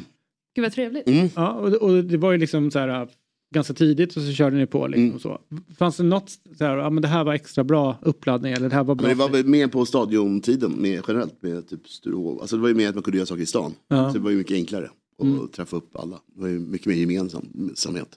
Gud 0.56 0.64
vad 0.66 0.72
trevligt. 0.74 1.04
Ja, 1.36 1.52
och, 1.54 1.74
och 1.74 2.04
det 2.04 2.18
var 2.18 2.32
ju 2.32 2.38
liksom 2.38 2.72
så 2.72 2.80
här 2.80 3.02
äh, 3.02 3.08
ganska 3.56 3.74
tidigt 3.74 4.18
och 4.18 4.24
så 4.24 4.32
körde 4.32 4.56
ni 4.58 4.66
på 4.66 4.88
liksom 4.88 5.04
Mm. 5.04 5.16
och 5.16 5.22
så. 5.22 5.40
Fanns 5.78 5.98
det 5.98 6.04
något 6.04 6.30
så 6.58 6.64
här, 6.66 6.78
ja 6.78 6.90
men 6.90 7.02
det 7.02 7.08
här 7.08 7.24
var 7.24 7.34
extra 7.34 7.64
bra 7.64 7.98
uppladdning 8.02 8.54
eller 8.54 8.70
det 8.70 8.76
här 8.76 8.84
var 8.84 8.96
bra? 8.96 9.08
Men 9.08 9.18
det 9.18 9.24
var 9.24 9.30
väl 9.30 9.46
mer 9.48 9.68
på 9.68 9.86
stadiontiden 9.86 10.72
med, 10.72 11.02
generellt 11.08 11.42
med 11.42 11.68
typ 11.70 11.88
Sturehof. 11.90 12.42
Alltså 12.42 12.56
det 12.56 12.62
var 12.62 12.70
ju 12.70 12.76
mer 12.76 12.90
att 12.90 12.96
man 12.96 13.04
kunde 13.04 13.18
göra 13.18 13.26
saker 13.26 13.42
i 13.42 13.46
stan. 13.46 13.74
Ja. 13.88 14.08
Så 14.12 14.18
det 14.18 14.24
var 14.24 14.32
ju 14.32 14.38
mycket 14.38 14.56
enklare 14.56 14.86
att 14.86 15.24
Mm. 15.26 15.48
träffa 15.48 15.78
upp 15.78 15.96
alla. 15.96 16.20
Det 16.36 16.42
var 16.42 16.48
ju 16.48 16.60
mycket 16.60 16.88
mer 16.88 16.96
gemensamhet. 16.96 18.10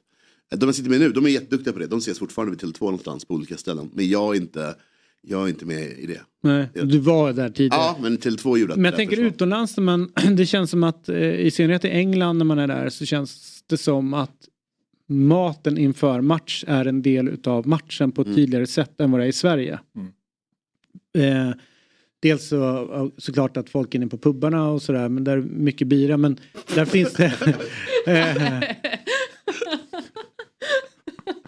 De 0.57 0.67
jag 0.67 0.75
sitter 0.75 0.91
med 0.91 1.01
nu, 1.01 1.09
de 1.13 1.25
är 1.25 1.29
jätteduktiga 1.31 1.73
på 1.73 1.79
det. 1.79 1.87
De 1.87 1.99
ses 1.99 2.19
fortfarande 2.19 2.51
vid 2.51 2.61
Tele2 2.63 2.81
någonstans 2.85 3.25
på 3.25 3.35
olika 3.35 3.57
ställen. 3.57 3.91
Men 3.95 4.09
jag 4.09 4.37
är 4.37 4.41
inte, 4.41 4.75
jag 5.29 5.45
är 5.45 5.49
inte 5.49 5.65
med 5.65 5.83
i 5.99 6.07
det. 6.07 6.21
Nej, 6.43 6.69
du 6.75 6.99
var 6.99 7.33
där 7.33 7.49
tidigare. 7.51 7.81
Ja, 7.81 7.97
men 8.01 8.19
Tele2 8.19 8.59
gjorde 8.59 8.73
att 8.73 8.79
Men 8.79 8.85
jag 8.85 8.93
det 8.93 8.97
tänker 8.97 9.17
försvann. 9.17 9.33
utomlands 9.35 9.77
när 9.77 9.85
man, 9.85 10.13
det 10.37 10.47
känns 10.47 10.71
som 10.71 10.85
att 10.85 11.09
eh, 11.09 11.17
i 11.35 11.51
synnerhet 11.51 11.85
i 11.85 11.89
England 11.89 12.39
när 12.39 12.45
man 12.45 12.59
är 12.59 12.67
där 12.67 12.89
så 12.89 13.05
känns 13.07 13.63
det 13.67 13.77
som 13.77 14.15
att 14.15 14.33
maten 15.09 15.79
inför 15.79 16.21
match 16.21 16.65
är 16.67 16.85
en 16.85 17.03
del 17.03 17.29
utav 17.29 17.67
matchen 17.69 18.13
på 18.13 18.21
ett 18.23 18.27
Mm. 18.27 18.37
tydligare 18.37 18.67
sätt 18.67 19.01
än 19.01 19.11
vad 19.11 19.21
det 19.21 19.25
är 19.25 19.29
i 19.29 19.33
Sverige. 19.33 19.79
Eh, 21.19 21.51
dels 22.23 22.49
så, 22.49 23.11
såklart 23.19 23.57
att 23.57 23.71
folk 23.71 23.95
är 23.95 23.99
inne 23.99 24.07
på 24.09 24.19
pubbarna 24.19 24.69
och 24.71 24.83
sådär 24.83 25.09
men 25.09 25.25
där 25.25 25.37
är 25.37 25.43
mycket 25.43 25.89
bira 25.89 26.17
men 26.17 26.37
där 26.75 26.85
finns 26.85 27.13
det 27.13 27.25
eh, 28.07 28.63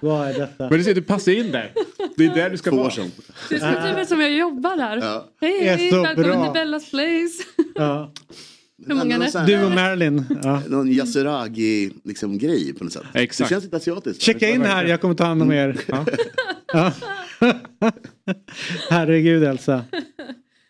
Vad 0.01 0.29
är 0.29 0.39
detta? 0.39 0.69
Men 0.69 0.79
du 0.79 0.85
ser, 0.85 0.95
du 0.95 1.03
passar 1.03 1.33
in 1.33 1.53
där. 1.53 1.73
Det 2.17 2.27
är 2.27 2.35
där 2.35 2.51
du 2.51 2.57
ska 2.57 2.71
vara. 2.71 2.93
Det 3.49 3.55
är 3.55 3.59
som 3.91 3.97
typ 3.99 4.09
som 4.09 4.21
jag 4.21 4.33
jobbar 4.33 4.77
där. 4.77 4.97
Ja. 4.97 5.29
Hej, 5.41 5.61
Det 5.61 5.67
hej, 5.71 5.91
välkommen 5.91 6.31
bra. 6.31 6.45
till 6.45 6.53
Bellas 6.53 6.91
place. 6.91 7.45
Ja. 7.75 8.13
Hur 8.87 8.95
många 8.95 9.17
är 9.17 9.47
det? 9.47 9.47
Du 9.47 9.65
och 9.65 9.71
Marilyn. 9.73 10.25
Ja. 10.43 10.63
Någon 10.67 10.89
yasuragi 10.89 11.91
liksom 12.05 12.39
grej 12.39 12.75
på 12.75 12.85
något 12.85 12.93
sätt. 12.93 13.03
Exakt. 13.15 13.49
Det 13.49 13.55
känns 13.55 13.65
lite 13.65 13.77
asiatiskt. 13.77 14.23
Checka 14.23 14.49
in 14.49 14.63
här, 14.63 14.85
jag 14.85 15.01
kommer 15.01 15.15
ta 15.15 15.25
hand 15.25 15.43
om 15.43 15.53
er. 15.53 15.77
Ja. 15.87 16.05
Herregud 18.91 19.45
Elsa. 19.45 19.85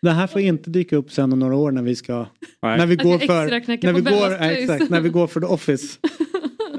Det 0.01 0.11
här 0.11 0.27
får 0.27 0.41
inte 0.41 0.69
dyka 0.69 0.95
upp 0.95 1.11
sen 1.11 1.33
om 1.33 1.39
några 1.39 1.55
år 1.55 1.71
när 1.71 1.81
vi 1.81 1.95
ska... 1.95 2.25
Nej. 2.61 2.77
När 2.77 2.85
vi 2.85 2.95
går 2.95 3.19
för... 3.19 3.49
När 3.83 3.93
vi 3.93 4.01
går, 4.01 4.31
ja, 4.31 4.37
exakt, 4.37 4.89
när 4.89 5.01
vi 5.01 5.09
går 5.09 5.27
för 5.27 5.39
the 5.39 5.45
office. 5.47 5.97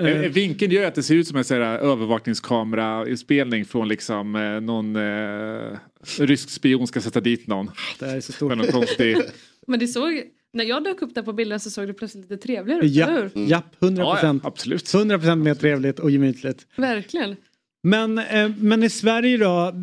Eh, 0.00 0.20
eh, 0.24 0.30
Vinkeln 0.30 0.72
gör 0.72 0.86
att 0.86 0.94
det 0.94 1.02
ser 1.02 1.14
ut 1.14 1.26
som 1.28 1.36
en 1.36 1.44
sån 1.44 1.56
här 1.56 1.78
övervakningskamera-inspelning 1.78 3.64
från 3.64 3.88
liksom 3.88 4.36
eh, 4.36 4.60
någon 4.60 4.96
eh, 4.96 5.78
rysk 6.18 6.50
spion 6.50 6.86
ska 6.86 7.00
sätta 7.00 7.20
dit 7.20 7.46
någon. 7.46 7.70
Det 7.98 8.06
här 8.06 8.16
är 8.16 8.20
så 8.20 8.32
stort. 8.32 8.70
Konstig... 8.70 9.16
Men 9.66 9.80
det 9.80 9.86
såg, 9.86 10.22
när 10.52 10.64
jag 10.64 10.84
dök 10.84 11.02
upp 11.02 11.14
där 11.14 11.22
på 11.22 11.32
bilden 11.32 11.60
så 11.60 11.70
såg 11.70 11.86
det 11.86 11.94
plötsligt 11.94 12.30
lite 12.30 12.42
trevligare 12.46 12.80
ut, 12.86 12.92
Ja, 12.92 13.06
eller 13.08 13.30
hur? 13.34 13.46
japp, 13.46 13.82
100 13.82 14.02
Ja, 14.02 14.08
ja, 14.08 14.14
procent. 14.14 14.44
absolut. 14.44 14.94
100 14.94 15.18
procent 15.18 15.44
mer 15.44 15.54
trevligt 15.54 15.98
och 15.98 16.10
gemytligt. 16.10 16.66
Verkligen. 16.76 17.36
Men, 17.82 18.18
eh, 18.18 18.50
men 18.58 18.82
i 18.82 18.90
Sverige 18.90 19.36
då, 19.36 19.74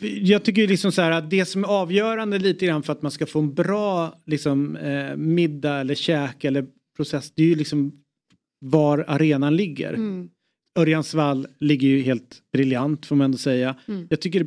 jag 0.00 0.42
tycker 0.42 0.68
liksom 0.68 0.92
så 0.92 1.02
här 1.02 1.10
att 1.10 1.30
det 1.30 1.44
som 1.44 1.64
är 1.64 1.68
avgörande 1.68 2.38
lite 2.38 2.66
grann 2.66 2.82
för 2.82 2.92
att 2.92 3.02
man 3.02 3.10
ska 3.10 3.26
få 3.26 3.38
en 3.38 3.54
bra 3.54 4.14
liksom, 4.26 4.76
eh, 4.76 5.16
middag 5.16 5.80
eller 5.80 5.94
käk 5.94 6.44
eller 6.44 6.66
process, 6.96 7.32
det 7.34 7.42
är 7.42 7.46
ju 7.46 7.54
liksom 7.54 7.92
var 8.62 9.04
arenan 9.08 9.56
ligger. 9.56 9.92
Mm. 9.92 10.28
Örjansvall 10.78 11.46
ligger 11.58 11.88
ju 11.88 12.00
helt 12.00 12.42
briljant 12.52 13.06
får 13.06 13.16
man 13.16 13.24
ändå 13.24 13.38
säga. 13.38 13.76
Mm. 13.88 14.06
Jag 14.10 14.20
tycker 14.20 14.46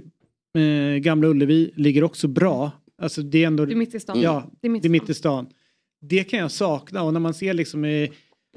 eh, 0.57 0.97
Gamla 0.97 1.27
Ullevi 1.27 1.71
ligger 1.75 2.03
också 2.03 2.27
bra. 2.27 2.71
Alltså 3.01 3.21
det 3.21 3.43
är 3.43 3.47
ändå... 3.47 3.65
Det 3.65 3.73
är 3.73 3.75
mitt 3.75 3.95
i 3.95 3.99
stan. 3.99 4.21
Ja, 4.21 4.51
Det 4.61 4.67
är 4.67 4.71
mitt 4.71 4.81
det 4.81 4.87
är 4.87 4.89
mitt 4.89 5.09
i 5.09 5.13
stan. 5.13 5.47
Det 6.01 6.23
kan 6.23 6.39
jag 6.39 6.51
sakna 6.51 7.03
och 7.03 7.13
när 7.13 7.19
man 7.19 7.33
ser 7.33 7.53
liksom 7.53 7.85
i 7.85 8.11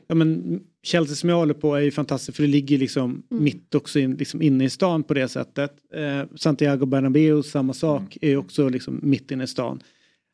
Ja 0.09 0.15
men 0.15 0.61
Chelsea 0.83 1.17
som 1.17 1.29
jag 1.29 1.37
håller 1.37 1.55
på 1.55 1.75
är 1.75 1.81
ju 1.81 1.91
fantastiskt 1.91 2.37
för 2.37 2.43
det 2.43 2.49
ligger 2.49 2.79
liksom 2.79 3.23
Mm. 3.31 3.45
mitt 3.45 3.75
också 3.75 3.99
in, 3.99 4.15
liksom 4.15 4.43
inne 4.43 4.65
i 4.65 4.71
stan 4.71 5.03
på 5.03 5.15
det 5.15 5.29
sättet. 5.29 5.73
Eh, 5.95 6.23
Santiago 6.37 6.87
Bernabéu 6.87 7.43
samma 7.43 7.73
sak 7.73 8.19
är 8.21 8.29
ju 8.29 8.37
också 8.37 8.69
liksom 8.69 9.01
mitt 9.03 9.31
inne 9.31 9.45
i 9.45 9.47
stan. 9.47 9.81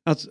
Att 0.04 0.26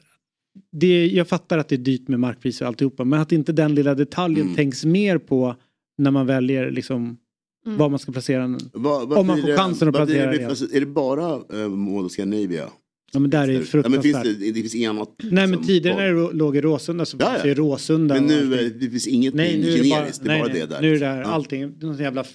det, 0.71 1.07
jag 1.07 1.27
fattar 1.27 1.57
att 1.57 1.69
det 1.69 1.75
är 1.75 1.77
dyrt 1.77 2.07
med 2.07 2.19
markpriser 2.19 2.65
och 2.65 2.67
alltihopa 2.67 3.03
men 3.03 3.19
att 3.21 3.31
inte 3.31 3.51
den 3.51 3.75
lilla 3.75 3.95
detaljen 3.95 4.41
Mm. 4.41 4.55
tänks 4.55 4.85
mer 4.85 5.17
på 5.17 5.55
när 5.97 6.11
man 6.11 6.25
väljer 6.27 6.71
liksom 6.71 7.17
Mm. 7.65 7.77
var 7.77 7.89
man 7.89 7.99
ska 7.99 8.11
placera 8.11 8.41
den. 8.41 8.59
Vad- 8.73 9.09
vad 9.09 9.17
Om 9.17 9.27
man 9.27 9.41
får 9.41 9.47
det- 9.47 9.57
chansen 9.57 9.87
att 9.87 9.95
placera 9.95 10.31
det, 10.31 10.37
det. 10.37 10.45
alltså, 10.45 10.65
Är 10.75 10.79
det 10.79 10.85
bara 10.85 11.35
uh, 11.53 11.69
Mall 11.69 12.05
of 12.05 12.11
Scandinavia? 12.11 12.69
Ja 13.13 13.19
men 13.19 13.29
där 13.29 13.41
är 13.43 13.47
det 13.47 13.53
Ja, 13.53 13.57
men 13.59 13.65
fruktansvärt. 13.67 14.03
finns 14.03 14.39
det, 14.39 14.51
det 14.51 14.61
finns 14.61 14.75
inget 14.75 14.89
annat. 14.89 15.09
Nej 15.21 15.31
men 15.31 15.49
liksom, 15.49 15.65
tidigare 15.67 15.95
när 15.95 16.13
det 16.27 16.33
låg 16.37 16.57
i 16.57 16.61
Råsunda 16.61 17.05
så 17.05 17.17
Ja, 17.19 17.25
fanns 17.25 17.37
ja. 17.37 17.43
det 17.43 17.49
ju 17.49 17.55
Råsunda. 17.55 18.15
Men 18.15 18.25
nu 18.25 18.53
eh, 18.65 18.71
det 18.79 18.89
finns 18.89 19.07
inget 19.07 19.33
Nej, 19.33 19.59
nu 19.59 19.67
är 19.73 19.83
det 19.83 19.89
bara, 19.89 19.99
generiskt, 19.99 20.23
det 20.23 20.27
är 20.27 20.27
nej, 20.29 20.41
bara 20.41 20.51
nej, 20.53 20.59
det 20.61 20.67
där. 20.67 20.81
nu 20.81 20.87
är 20.87 20.93
det 20.93 20.99
där 20.99 21.21
Ja. 21.21 21.27
allting, 21.27 21.61
är 21.61 21.71
något 21.85 21.99
jävla 21.99 22.25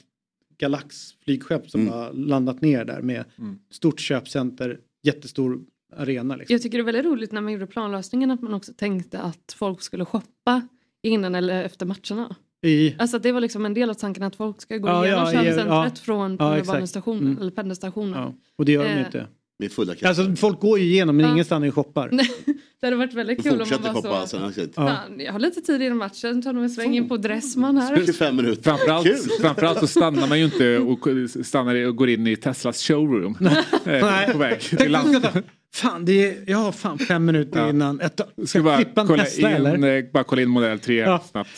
galaxflygskepp 0.59 1.71
som 1.71 1.81
Mm. 1.81 1.93
har 1.93 2.13
landat 2.13 2.61
ner 2.61 2.85
där 2.85 3.03
med 3.03 3.25
stort 3.71 4.01
köpcenter, 4.01 4.79
jättestor 5.03 5.61
arena. 5.97 6.37
Liksom. 6.37 6.55
Jag 6.55 6.63
tycker 6.63 6.79
det 6.79 6.83
är 6.83 6.85
väldigt 6.85 7.05
roligt 7.05 7.33
när 7.33 7.41
man 7.41 7.53
gjorde 7.53 7.67
planlösningen 7.67 8.31
att 8.31 8.43
man 8.43 8.55
också 8.55 8.73
tänkte 8.77 9.21
att 9.21 9.55
folk 9.57 9.83
skulle 9.83 10.05
shoppa 10.05 10.63
innan 11.03 11.35
eller 11.35 11.65
efter 11.65 11.87
matcherna. 11.87 12.37
I, 12.63 12.95
Alltså 12.99 13.17
att 13.17 13.23
det 13.23 13.33
var 13.33 13.41
liksom 13.41 13.67
en 13.67 13.75
del 13.75 13.91
av 13.91 13.95
tanken 13.95 14.23
att 14.23 14.37
folk 14.37 14.61
ska 14.61 14.77
gå 14.77 14.89
Ja, 14.89 15.07
igenom 15.07 15.25
ja, 15.25 15.33
köpcentret 15.33 15.69
ja. 15.69 15.91
från 15.95 16.21
Ja, 16.21 16.53
exakt. 16.53 16.67
tunnelbanestationen 16.67 17.27
Mm. 17.27 17.39
eller 17.41 17.51
pendelstationen. 17.51 18.13
ja, 18.23 18.35
och 18.57 18.65
det 18.65 18.73
gör 18.73 18.85
de 18.85 18.91
Eh, 18.91 19.07
inte. 19.07 19.27
Med 19.61 19.73
fulla 19.73 19.95
kassar. 19.95 20.09
Alltså 20.09 20.37
folk 20.37 20.61
går 20.61 20.79
ju 20.79 20.85
igenom 20.85 21.17
men 21.17 21.27
Ja. 21.27 21.33
ingen 21.33 21.45
stannar 21.45 21.69
och 21.69 21.75
shoppar. 21.75 22.09
Nej, 22.13 22.31
Det 22.81 22.87
hade 22.87 22.97
varit 22.97 23.15
väldigt 23.15 23.43
kul 23.43 23.53
om 23.53 23.59
man 23.59 23.67
Fortsätter 23.67 23.93
var 23.93 24.03
Foppa 24.03 24.27
så. 24.27 24.37
alltså. 24.39 24.67
Fan, 24.75 25.21
jag 25.21 25.33
har 25.33 25.39
lite 25.41 25.61
tid 25.61 25.83
innan 25.83 25.99
matchen, 25.99 26.43
tar 26.43 26.53
nog 26.53 26.63
en 26.65 26.71
sväng 26.71 26.97
in 26.97 27.09
på 27.09 27.17
Dressman 27.17 27.77
här. 27.77 27.97
45 27.97 28.37
minuter. 28.37 28.63
Framförallt, 28.63 29.07
Kul. 29.07 29.17
framförallt 29.41 29.79
så 29.79 29.87
stannar 29.87 30.27
man 30.29 30.39
ju 30.39 30.45
inte 30.45 30.79
och 30.79 30.99
stannar 31.47 31.87
och 31.87 31.97
går 31.97 32.09
in 32.09 32.27
i 32.27 32.37
Teslas 32.37 32.83
showroom. 32.83 33.39
Eh, 33.87 34.33
På 34.33 34.39
väg 34.39 34.61
till 34.61 34.93
land. 34.93 35.27
Fan, 35.75 36.05
det 36.05 36.13
är, 36.27 36.45
jag 36.51 36.59
har 36.59 36.73
fan 36.73 36.99
fem 36.99 37.25
minuter 37.25 37.61
Ja. 37.61 37.69
innan. 37.71 38.01
Ett, 38.01 38.21
Ska 38.45 38.63
bara 38.63 38.77
klippa 38.77 39.01
en 39.01 39.07
kolla 39.07 39.25
Tesla 39.25 39.51
in, 39.51 39.57
eller? 39.67 39.97
eh, 39.99 40.05
bara 40.13 40.25
kolla 40.25 40.43
in 40.43 40.49
modell 40.49 40.79
3 40.79 40.95
Ja. 40.99 41.23
snabbt. 41.31 41.51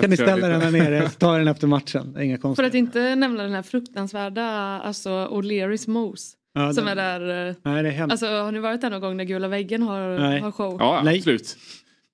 Kan 0.00 0.10
ni 0.10 0.16
ställa 0.16 0.48
den 0.48 0.60
här 0.60 0.70
nere 0.70 1.08
tar 1.18 1.32
jag 1.32 1.40
den 1.40 1.48
efter 1.48 1.66
matchen. 1.66 2.16
Inga 2.20 2.36
För 2.36 2.42
konstigt. 2.42 2.66
att 2.66 2.74
inte 2.74 3.14
nämna 3.14 3.42
den 3.42 3.52
här 3.52 3.62
fruktansvärda 3.62 4.44
alltså 4.84 5.08
O'Learys 5.10 5.90
Mose. 5.90 6.36
Ja, 6.56 6.72
som 6.72 6.84
den- 6.84 6.98
är 6.98 7.20
där. 7.20 7.48
eh, 7.48 7.54
Nej, 7.62 7.82
det 7.82 7.88
är 7.88 7.92
hemskt. 7.92 8.12
Alltså 8.12 8.26
har 8.26 8.52
ni 8.52 8.58
varit 8.58 8.80
där 8.80 8.90
någon 8.90 9.00
gång 9.00 9.16
när 9.16 9.24
Gula 9.24 9.48
väggen 9.48 9.82
har, 9.82 10.18
Nej. 10.18 10.40
har 10.40 10.50
show? 10.52 10.76
Ja, 10.80 10.98
absolut. 11.16 11.56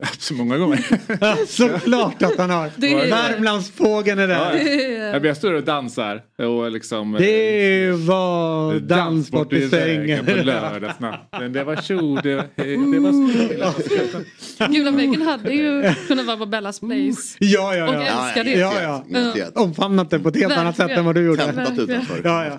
Så 0.19 0.35
många 0.35 0.59
gånger. 0.59 0.85
Ja, 1.21 1.37
Såklart 1.49 2.23
att 2.23 2.37
han 2.39 2.51
har. 2.51 2.71
Det 2.77 2.93
är- 2.93 3.11
Värmlandsfågeln 3.11 4.19
är 4.19 4.29
där. 4.29 4.53
Det 4.53 4.61
är- 4.97 5.13
Jag 5.13 5.27
jag 5.27 5.37
står 5.37 5.53
och 5.53 5.65
dansar 5.65 6.23
och 6.39 6.71
liksom... 6.71 7.13
Det 7.19 7.91
var 7.93 8.79
dans 8.81 9.31
bort 9.31 9.53
i 9.53 9.67
vägen 9.67 10.25
på 10.25 10.31
sängen. 10.31 10.47
lördagsnatten. 10.47 11.53
Det 11.53 11.65
var 11.65 11.77
tjo, 11.77 12.17
det, 12.23 12.35
det 12.57 12.77
var 12.99 14.69
Gula 14.73 14.91
väggen 14.91 15.23
hade 15.23 15.53
ju 15.53 15.95
kunnat 16.09 16.27
vara 16.27 16.37
på 16.37 16.47
Bellas 16.47 16.81
Place. 16.81 17.37
Ja, 17.39 17.75
ja, 17.77 17.89
Och 17.89 17.95
ja. 17.95 18.25
älskar 18.27 18.45
det. 18.45 18.51
Ja, 18.51 19.03
ja. 19.13 19.47
Omfamnat 19.55 20.11
det 20.11 20.19
på 20.19 20.29
ett 20.29 20.37
helt 20.37 20.57
annat 20.57 20.77
sätt 20.77 20.91
än 20.91 21.05
vad 21.05 21.15
du 21.15 21.25
gjorde. 21.27 21.43
Campat 21.43 21.79
utanför. 21.79 22.21
Ja, 22.25 22.45
ja. 22.47 22.59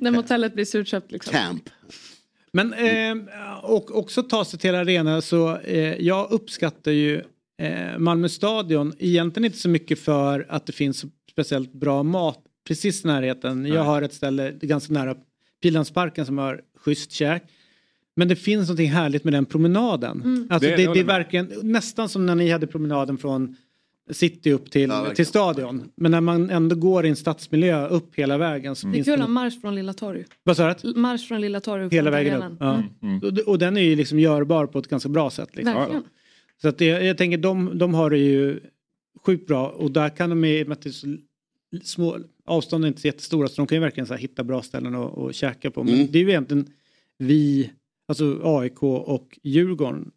När 0.00 0.10
motellet 0.10 0.54
blir 0.54 0.64
surköpt 0.64 1.12
liksom. 1.12 1.32
Camp. 1.32 1.62
Men 2.52 2.72
eh, 2.72 3.14
och 3.62 3.96
också 3.98 4.22
ta 4.22 4.44
sig 4.44 4.58
till 4.58 4.74
arena 4.74 5.20
så 5.20 5.56
eh, 5.56 5.94
jag 6.06 6.30
uppskattar 6.30 6.92
ju 6.92 7.22
eh, 7.62 7.98
Malmö 7.98 8.28
stadion 8.28 8.92
egentligen 8.98 9.44
inte 9.44 9.58
så 9.58 9.68
mycket 9.68 9.98
för 9.98 10.46
att 10.48 10.66
det 10.66 10.72
finns 10.72 11.04
speciellt 11.32 11.72
bra 11.72 12.02
mat 12.02 12.38
precis 12.68 13.04
i 13.04 13.06
närheten. 13.08 13.66
Jag 13.66 13.82
har 13.84 14.02
ett 14.02 14.14
ställe 14.14 14.52
ganska 14.60 14.92
nära 14.92 15.14
Pilansparken 15.62 16.26
som 16.26 16.38
har 16.38 16.60
schysst 16.84 17.12
käk. 17.12 17.42
Men 18.16 18.28
det 18.28 18.36
finns 18.36 18.68
något 18.70 18.78
härligt 18.80 19.24
med 19.24 19.32
den 19.32 19.46
promenaden. 19.46 20.22
Mm. 20.24 20.46
Alltså 20.50 20.70
Det- 20.70 20.76
det, 20.76 20.86
det 20.86 20.94
det, 20.94 21.00
är 21.00 21.04
verkligen 21.04 21.52
nästan 21.62 22.08
som 22.08 22.26
när 22.26 22.34
ni 22.34 22.50
hade 22.50 22.66
promenaden 22.66 23.18
från 23.18 23.56
city 24.10 24.52
upp 24.52 24.70
till, 24.70 24.88
verkligen. 24.88 25.14
till 25.16 25.26
stadion. 25.26 25.88
Men 25.94 26.10
när 26.10 26.20
man 26.20 26.50
ändå 26.50 26.76
går 26.76 27.06
i 27.06 27.08
en 27.08 27.16
stadsmiljö 27.16 27.88
upp 27.88 28.14
hela 28.14 28.38
vägen 28.38 28.76
så 28.76 28.86
Det 28.86 28.98
är 28.98 29.04
kul 29.04 29.22
att 29.22 29.30
marsch 29.30 29.60
från 29.60 29.74
Lilla 29.74 29.92
Torg. 29.92 30.24
Vad 30.42 30.56
sa 30.56 30.74
du? 30.82 30.94
Marsch 30.94 31.28
från 31.28 31.40
Lilla 31.40 31.60
Torg 31.60 31.84
upp 31.84 31.92
Hela 31.92 32.10
vägen 32.10 32.42
upp. 32.42 32.52
Ja. 32.60 32.82
Mm. 33.02 33.18
Och, 33.18 33.38
och 33.38 33.58
den 33.58 33.76
är 33.76 33.80
ju 33.80 33.96
liksom 33.96 34.18
görbar 34.20 34.66
på 34.66 34.78
ett 34.78 34.88
ganska 34.88 35.08
bra 35.08 35.30
sätt. 35.30 35.56
Liksom. 35.56 35.74
Verkligen. 35.74 36.04
Så 36.62 36.68
att 36.68 36.78
det, 36.78 36.84
jag 36.86 37.18
tänker 37.18 37.38
de, 37.38 37.78
de 37.78 37.94
har 37.94 38.10
det 38.10 38.18
ju 38.18 38.60
sjukt 39.26 39.46
bra 39.46 39.68
och 39.68 39.90
där 39.90 40.08
kan 40.08 40.30
de 40.30 40.44
i 40.44 40.62
och 40.62 40.68
med 40.68 40.76
att 40.76 40.82
det 40.82 40.88
är 40.88 40.92
så 40.92 41.16
små 41.82 42.18
avstånden 42.44 42.84
är 42.84 42.88
inte 42.88 43.00
så 43.00 43.06
jättestora 43.06 43.48
så 43.48 43.56
de 43.56 43.66
kan 43.66 43.76
ju 43.76 43.80
verkligen 43.80 44.06
så 44.06 44.14
här 44.14 44.20
hitta 44.20 44.44
bra 44.44 44.62
ställen 44.62 44.94
att 44.94 45.12
och 45.12 45.34
käka 45.34 45.70
på. 45.70 45.84
Men 45.84 45.94
Mm. 45.94 46.06
det 46.10 46.18
är 46.18 46.22
ju 46.22 46.28
egentligen 46.28 46.66
vi, 47.18 47.70
alltså 48.08 48.40
AIK 48.44 48.82
och 48.82 49.38
Djurgården 49.42 50.10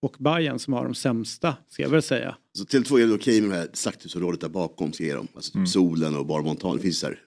och 0.00 0.16
Bayern 0.18 0.58
som 0.58 0.72
har 0.72 0.84
de 0.84 0.94
sämsta, 0.94 1.56
ska 1.68 1.82
jag 1.82 1.90
väl 1.90 2.02
säga. 2.02 2.36
Så 2.52 2.64
Tele2 2.64 3.00
är 3.02 3.06
det 3.06 3.14
okej 3.14 3.40
med 3.40 3.50
det 3.50 3.56
här 3.56 3.68
slakthusområdet 3.72 4.40
där 4.40 4.48
bakom 4.48 4.92
ska 4.92 5.02
jag 5.04 5.08
ge 5.08 5.14
dem. 5.14 5.28
Alltså 5.34 5.54
Mm. 5.54 5.66
typ 5.66 5.72
solen 5.72 6.16
och 6.16 6.26
Bar 6.26 6.42
Montan. 6.42 6.76
Det 6.76 6.82
finns 6.82 6.98
så 6.98 7.06
här 7.06 7.20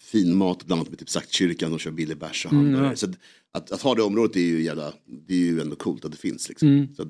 fin 0.00 0.36
mat 0.36 0.66
bland 0.66 0.80
annat 0.80 0.90
med 0.90 0.98
typ 0.98 1.10
Slaktkyrkan. 1.10 1.70
De 1.70 1.78
kör 1.78 1.90
billig 1.90 2.18
bärs 2.18 2.46
och 2.46 2.52
Mm, 2.52 2.64
hamburgare. 2.64 2.92
ja. 2.92 2.96
Så 2.96 3.06
att, 3.06 3.12
att, 3.52 3.72
att 3.72 3.82
ha 3.82 3.94
det 3.94 4.02
området 4.02 4.36
är 4.36 4.40
ju 4.40 4.62
jävla, 4.62 4.92
det 5.26 5.34
är 5.34 5.38
ju 5.38 5.60
ändå 5.60 5.76
coolt 5.76 6.04
att 6.04 6.12
det 6.12 6.18
finns 6.18 6.48
liksom. 6.48 6.68
Mm. 6.68 6.94
Så 6.94 7.02
att, 7.02 7.08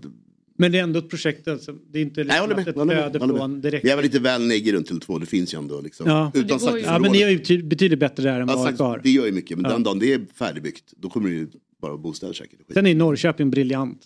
Men 0.58 0.72
det 0.72 0.78
är 0.78 0.82
ändå 0.82 0.98
ett 0.98 1.08
projekt, 1.10 1.48
alltså. 1.48 1.72
det 1.90 1.98
är 1.98 2.02
inte 2.02 2.24
Nej, 2.24 2.40
liksom 2.48 2.50
att 2.80 2.86
med. 2.86 2.98
ett 3.08 3.12
flöde 3.12 3.36
från 3.38 3.60
direkt. 3.60 3.84
Jag 3.84 3.92
är 3.92 3.96
väl 3.96 4.04
lite 4.04 4.18
väl 4.18 4.46
neggig 4.46 4.72
runt 4.74 4.90
Tele2. 4.90 5.20
Det 5.20 5.26
finns 5.26 5.54
ju 5.54 5.58
ändå 5.58 5.80
liksom. 5.80 6.06
Ja. 6.06 6.30
Utan 6.34 6.58
ja, 6.84 6.98
men 6.98 7.12
ni 7.12 7.22
är 7.22 7.28
ju 7.30 7.38
bety- 7.38 7.62
betydligt 7.68 7.98
bättre 8.00 8.22
där 8.22 8.40
än 8.40 8.48
Ja, 8.48 8.56
vad 8.56 8.78
har. 8.88 9.00
det 9.02 9.10
gör 9.10 9.26
ju 9.26 9.32
mycket. 9.32 9.58
Men 9.58 9.64
Ja. 9.64 9.72
den 9.72 9.82
dagen 9.82 9.98
det 9.98 10.12
är 10.12 10.26
färdigbyggt 10.34 10.92
då 10.96 11.08
kommer 11.10 11.28
det 11.28 11.34
ju 11.34 11.48
bara 11.82 11.96
bostäder 11.96 12.32
säkert. 12.32 12.58
Skit. 12.58 12.74
Sen 12.74 12.86
är 12.86 12.94
Norrköping 12.94 13.50
briljant. 13.50 14.02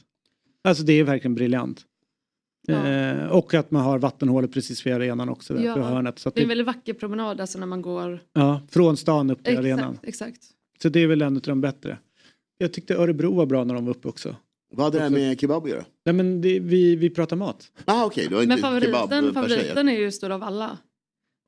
Alltså 0.64 0.84
det 0.84 0.92
är 0.92 1.04
verkligen 1.04 1.34
briljant. 1.34 1.84
Eh, 2.68 3.26
och 3.26 3.54
att 3.54 3.70
man 3.70 3.82
har 3.82 3.98
vattenhålet 3.98 4.52
precis 4.52 4.86
vid 4.86 4.92
arenan 4.94 5.28
också 5.28 5.54
där 5.54 5.62
Ja. 5.64 5.74
på 5.74 5.80
hörnet. 5.80 6.18
Så 6.18 6.28
att 6.28 6.34
Det 6.34 6.40
är 6.40 6.42
en 6.42 6.48
väldigt 6.48 6.66
vacker 6.66 6.94
promenad 6.94 7.40
alltså 7.40 7.58
när 7.58 7.66
man 7.66 7.82
går. 7.82 8.20
ja, 8.32 8.60
från 8.70 8.96
stan 8.96 9.30
upp 9.30 9.44
till 9.44 9.58
arenan. 9.58 9.92
Exakt, 10.02 10.08
exakt. 10.08 10.44
Så 10.82 10.88
det 10.88 11.00
är 11.00 11.06
väl 11.06 11.22
en 11.22 11.36
av 11.36 11.42
de 11.42 11.60
bättre. 11.60 11.98
Jag 12.58 12.72
tyckte 12.72 12.94
Örebro 12.94 13.34
var 13.34 13.46
bra 13.46 13.64
när 13.64 13.74
de 13.74 13.84
var 13.84 13.90
uppe 13.92 14.08
också. 14.08 14.36
Vad 14.74 14.84
hade 14.86 14.98
det 14.98 15.02
här 15.02 15.10
med 15.10 15.40
kebab 15.40 15.64
att 15.64 15.70
göra? 15.70 15.84
Nej 16.04 16.14
men 16.14 16.40
det, 16.40 16.60
vi, 16.60 16.96
vi 16.96 17.10
pratar 17.10 17.36
mat. 17.36 17.72
Ah, 17.84 18.04
okej, 18.06 18.26
det 18.28 18.34
var 18.34 18.42
inte 18.42 18.48
Men 18.54 18.58
favoriten, 18.62 19.24
kebab 19.24 19.34
favoriten 19.34 19.88
är 19.88 19.98
ju 19.98 20.12
stor 20.12 20.30
av 20.30 20.42
alla. 20.42 20.78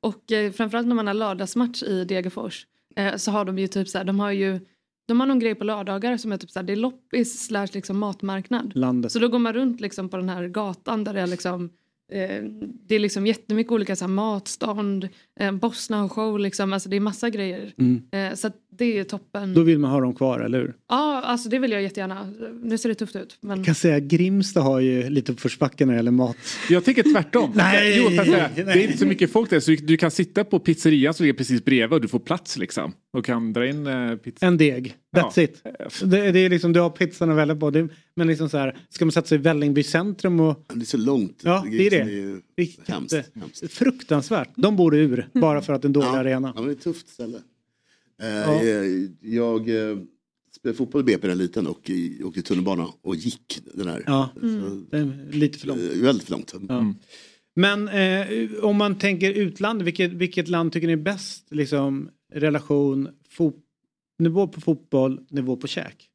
Och 0.01 0.31
eh, 0.31 0.51
framförallt 0.51 0.87
när 0.87 0.95
man 0.95 1.07
har 1.07 1.13
lördagsmatch 1.13 1.83
i 1.83 2.05
Degerfors 2.05 2.67
eh, 2.95 3.15
så 3.15 3.31
har 3.31 3.45
de 3.45 3.59
ju 3.59 3.67
typ 3.67 3.87
så 3.89 3.97
här, 3.97 4.05
de 4.05 4.19
har 4.19 4.31
ju 4.31 4.59
de 5.05 5.19
har 5.19 5.27
någon 5.27 5.39
grej 5.39 5.55
på 5.55 5.63
lördagar 5.63 6.17
som 6.17 6.31
är 6.31 6.37
typ 6.37 6.51
så 6.51 6.59
här, 6.59 6.67
det 6.67 6.73
är 6.73 6.77
loppis 6.77 7.45
slash 7.45 7.67
liksom 7.73 7.99
matmarknad. 7.99 8.71
Landet. 8.75 9.11
Så 9.11 9.19
då 9.19 9.27
går 9.27 9.39
man 9.39 9.53
runt 9.53 9.81
liksom 9.81 10.09
på 10.09 10.17
den 10.17 10.29
här 10.29 10.47
gatan 10.47 11.03
där 11.03 11.13
det 11.13 11.21
är 11.21 11.27
liksom 11.27 11.69
eh, 12.11 12.43
det 12.87 12.95
är 12.95 12.99
liksom 12.99 13.27
jättemycket 13.27 13.71
olika 13.71 13.95
så 13.95 14.05
här, 14.05 14.09
matstånd, 14.09 15.09
eh, 15.39 15.51
Bosna 15.51 16.09
show 16.09 16.39
liksom, 16.39 16.73
alltså 16.73 16.89
det 16.89 16.95
är 16.95 16.99
massa 16.99 17.29
grejer. 17.29 17.73
Mm. 17.77 18.01
Eh, 18.11 18.35
så 18.35 18.47
att 18.47 18.55
det 18.77 18.99
är 18.99 19.03
toppen. 19.03 19.53
Då 19.53 19.63
vill 19.63 19.79
man 19.79 19.91
ha 19.91 19.99
dem 19.99 20.15
kvar, 20.15 20.39
eller 20.39 20.59
hur? 20.59 20.73
Ja, 20.89 21.21
alltså 21.21 21.49
det 21.49 21.59
vill 21.59 21.71
jag 21.71 21.81
jättegärna. 21.81 22.33
Nu 22.63 22.77
ser 22.77 22.89
det 22.89 22.95
tufft 22.95 23.15
ut. 23.15 23.37
Men... 23.41 23.57
Jag 23.57 23.65
kan 23.65 23.75
säga 23.75 23.99
Grimsta 23.99 24.61
har 24.61 24.79
ju 24.79 25.09
lite 25.09 25.31
uppförsbacke 25.31 25.85
när 25.85 25.93
det 25.93 25.97
gäller 25.97 26.11
mat. 26.11 26.37
Jag 26.69 26.85
tycker 26.85 27.03
tvärtom. 27.13 27.51
Nej, 27.55 27.97
jo, 27.97 28.09
nej. 28.09 28.51
det 28.55 28.61
är 28.61 28.85
inte 28.85 28.97
så 28.97 29.05
mycket 29.05 29.31
folk 29.31 29.49
där 29.49 29.59
så 29.59 29.71
du 29.71 29.97
kan 29.97 30.11
sitta 30.11 30.43
på 30.43 30.59
pizzerian 30.59 31.13
som 31.13 31.23
ligger 31.23 31.37
precis 31.37 31.65
bredvid 31.65 31.93
och 31.93 32.01
du 32.01 32.07
får 32.07 32.19
plats 32.19 32.57
liksom. 32.57 32.93
Och 33.13 33.25
kan 33.25 33.53
dra 33.53 33.67
in 33.67 33.87
eh, 33.87 34.15
pizza. 34.15 34.45
En 34.45 34.57
deg, 34.57 34.95
that's 35.15 35.33
Ja. 35.35 35.43
it. 35.43 35.63
Det, 36.03 36.31
det 36.31 36.39
är 36.39 36.49
liksom, 36.49 36.73
du 36.73 36.79
har 36.79 36.89
pizzan 36.89 37.29
att 37.31 37.37
välja 37.37 37.55
på. 37.55 37.69
Det, 37.69 37.87
men 38.15 38.27
liksom 38.27 38.49
så 38.49 38.57
här, 38.57 38.77
ska 38.89 39.05
man 39.05 39.11
sätta 39.11 39.27
sig 39.27 39.37
i 39.37 39.41
Vällingby 39.41 39.83
centrum 39.83 40.39
och... 40.39 40.65
Det 40.73 40.81
är 40.81 40.85
så 40.85 40.97
långt. 40.97 41.41
Ja, 41.43 41.65
det 41.71 41.87
är 41.87 41.89
det. 41.89 41.97
Det 41.97 42.03
är 42.03 42.09
ju 42.09 42.41
Det 42.55 42.61
är 42.61 42.91
hemskt, 42.93 43.15
hemskt. 43.35 43.71
Fruktansvärt. 43.73 44.49
De 44.55 44.75
borde 44.75 44.97
ur, 44.97 45.27
bara 45.33 45.61
för 45.61 45.73
att 45.73 45.81
det 45.81 45.85
är 45.85 45.89
en 45.89 45.93
dålig 45.93 46.07
Ja. 46.07 46.17
arena. 46.19 46.53
Ja, 46.55 46.61
men 46.61 46.65
det 46.69 46.71
är 46.71 46.75
ett 46.77 46.83
tufft 46.83 47.09
ställe. 47.09 47.37
Eh, 48.21 48.27
Ja. 48.29 48.63
eh, 48.63 48.85
Jag 49.21 49.59
eh, 49.91 49.97
spelade 50.55 50.77
fotboll 50.77 51.01
i 51.01 51.03
BP 51.03 51.21
när 51.27 51.29
jag 51.29 51.37
liten 51.37 51.67
och 51.67 51.89
i- 51.89 52.23
åkte 52.23 52.41
tunnelbana 52.41 52.87
och 53.01 53.15
gick 53.15 53.59
den 53.73 53.87
här. 53.87 54.03
Ja, 54.05 54.29
Mm. 54.41 54.85
är 54.91 55.31
lite 55.33 55.59
för 55.59 55.67
långt. 55.67 55.81
Eh, 55.81 56.01
Väldigt 56.01 56.23
för 56.25 56.31
långt. 56.31 56.53
Ja. 56.69 56.93
Men 57.55 57.87
eh, 57.87 58.27
om 58.61 58.77
man 58.77 58.97
tänker 58.97 59.31
utland, 59.33 59.81
vilket, 59.81 60.11
vilket 60.13 60.47
land 60.47 60.71
tycker 60.73 60.87
ni 60.87 60.93
är 60.93 60.97
bäst? 60.97 61.47
Liksom, 61.51 62.09
relation, 62.33 63.09
nivå 64.19 64.47
på 64.47 64.61
fotboll, 64.61 65.19
nivå 65.29 65.55
på 65.57 65.67
käk? 65.67 66.09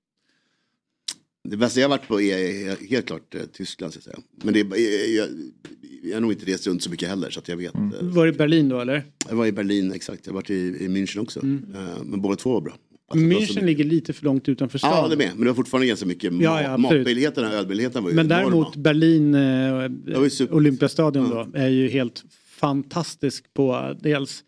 Det 1.49 1.57
bästa 1.57 1.81
jag 1.81 1.89
har 1.89 1.97
varit 1.99 2.09
på 2.09 2.21
är 2.21 2.89
helt 2.89 3.07
klart 3.07 3.35
eh, 3.35 3.41
Tyskland. 3.53 3.93
Så 3.93 3.99
att 3.99 4.05
säga. 4.05 4.19
Men 4.45 4.55
det 4.55 4.61
är, 4.61 5.17
jag, 5.17 6.15
har 6.15 6.21
nog 6.21 6.33
inte 6.33 6.47
rest 6.47 6.67
runt 6.67 6.83
så 6.83 6.91
mycket 6.91 7.09
heller 7.09 7.31
så 7.31 7.41
att 7.41 7.49
jag 7.49 7.57
vet. 7.57 7.75
eh, 7.75 7.81
Var 8.01 8.27
det 8.27 8.33
Berlin 8.33 8.69
då 8.69 8.81
eller? 8.81 9.05
Jag 9.29 9.37
var 9.37 9.47
i 9.47 9.53
Berlin, 9.53 9.93
exakt. 9.93 10.27
Jag 10.27 10.33
har 10.33 10.35
varit 10.35 10.51
i, 10.51 10.55
i 10.55 10.89
München 10.89 11.19
också. 11.19 11.41
Mm. 11.43 11.75
Eh, 11.75 12.03
Men 12.05 12.21
båda 12.23 12.37
två 12.37 12.53
var 12.53 12.61
bra. 12.61 12.77
Alltså, 13.11 13.27
München 13.27 13.65
ligger 13.65 13.85
lite 13.85 14.13
för 14.13 14.25
långt 14.25 14.49
utanför 14.49 14.79
stan. 14.79 14.91
Ja, 14.91 15.09
det 15.09 15.17
med. 15.17 15.31
Men 15.35 15.41
det 15.41 15.47
var 15.47 15.55
fortfarande 15.55 15.87
ganska 15.87 16.07
mycket 16.07 16.33
Ja, 16.33 16.39
ja, 16.41 16.63
ja, 16.63 16.73
absolut. 16.73 16.99
matmöjligheterna, 16.99 17.53
ölmöjligheterna 17.53 18.01
var 18.01 18.11
ju 18.11 18.17
Men 18.17 18.27
enorma. 18.27 18.43
däremot 18.43 18.77
Berlin, 18.77 19.35
eh, 19.35 20.55
Olympiastadion 20.55 21.31
då, 21.31 21.47
är 21.55 21.69
ju 21.69 21.89
helt 21.89 22.25
fantastisk 22.51 23.55
på 23.55 23.97
dels... 24.01 24.45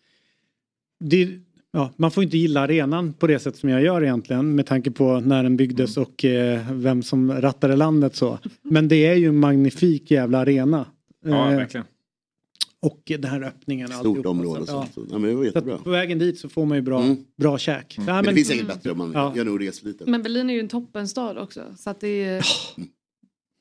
Det, 1.04 1.28
ja, 1.72 1.92
man 1.96 2.10
får 2.10 2.22
inte 2.24 2.38
gilla 2.38 2.60
arenan 2.60 3.12
på 3.12 3.26
det 3.26 3.38
sätt 3.38 3.56
som 3.56 3.68
jag 3.68 3.82
gör 3.82 4.02
egentligen 4.02 4.54
med 4.54 4.66
tanke 4.66 4.90
på 4.90 5.20
när 5.20 5.42
den 5.42 5.56
byggdes 5.56 5.96
Mm. 5.96 6.08
och 6.08 6.24
eh, 6.24 6.72
vem 6.72 7.02
som 7.02 7.32
rattade 7.32 7.76
landet 7.76 8.16
så. 8.16 8.38
Men 8.62 8.88
det 8.88 9.06
är 9.06 9.14
ju 9.14 9.26
en 9.28 9.36
magnifik 9.40 10.10
jävla 10.10 10.38
arena. 10.38 10.86
Ja, 11.24 11.50
Eh, 11.50 11.56
verkligen. 11.56 11.86
och 12.82 13.02
den 13.06 13.24
här 13.24 13.42
öppningen. 13.42 13.86
och 13.86 13.92
Stort 13.92 14.06
alltihopa, 14.06 14.28
område. 14.28 14.66
så 14.66 14.66
Så, 14.66 14.86
så, 14.94 15.06
ja, 15.10 15.18
men 15.18 15.30
det 15.30 15.34
var 15.36 15.42
Så 15.42 15.46
jättebra. 15.46 15.74
att 15.74 15.84
på 15.84 15.90
vägen 15.90 16.18
dit 16.18 16.38
så 16.38 16.48
får 16.48 16.66
man 16.66 16.78
ju 16.78 16.82
bra, 16.82 17.16
bra 17.38 17.58
käk. 17.58 17.94
Ja, 17.98 18.02
Men, 18.04 18.24
det 18.24 18.34
finns 18.34 18.48
säkert 18.48 18.66
bättre 18.66 18.90
om 18.90 18.98
man 18.98 19.12
Ja. 19.14 19.32
gör 19.36 19.44
nog 19.44 19.66
rest 19.66 19.78
för 19.80 19.86
lite. 19.86 20.10
Men 20.10 20.22
Berlin 20.22 20.50
är 20.50 20.54
ju 20.54 20.60
en 20.60 20.68
toppenstad 20.68 21.40
också. 21.42 21.60
Så 21.78 21.90
att 21.90 22.00
det 22.00 22.24
är... 22.24 22.44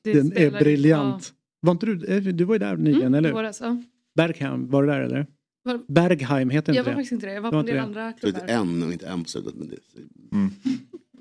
det 0.04 0.12
Den 0.12 0.32
är 0.36 0.50
briljant. 0.50 1.32
Var 1.60 1.72
inte 1.72 1.86
du, 1.86 2.04
eh, 2.06 2.22
du 2.22 2.44
var 2.44 2.54
ju 2.54 2.58
där 2.58 2.76
nyligen, 2.76 3.00
Mm, 3.02 3.14
eller 3.14 3.28
i 3.28 3.32
våras, 3.32 3.60
ja. 3.60 3.82
Bergheim, 4.14 4.70
var 4.70 4.82
du 4.82 4.88
där 4.88 5.00
eller? 5.00 5.26
Var- 5.62 5.80
Bergheim 5.88 6.50
heter 6.50 6.72
Jag 6.72 6.80
inte 6.80 6.90
var 6.90 6.90
det? 6.90 6.96
faktiskt 6.96 7.12
inte 7.12 7.26
det. 7.26 7.32
Jag 7.32 7.40
var 7.42 7.48
Det 7.48 7.52
på 7.52 7.56
var 7.56 7.60
en 7.60 7.66
del 7.66 7.74
det. 7.76 7.82
andra 7.82 8.12
Så 8.20 8.26
ett 8.28 8.34
klubbar. 8.34 8.54
N 8.54 8.82
och 8.82 8.92
inte 8.92 9.06
M 9.06 9.22
på 9.24 9.28
slutet. 9.30 9.54
Men 9.54 9.68
det, 9.68 9.76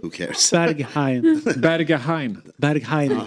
who 0.03 0.09
cares? 0.09 0.51
Bergheim. 0.51 1.41
Bergheim. 2.57 3.19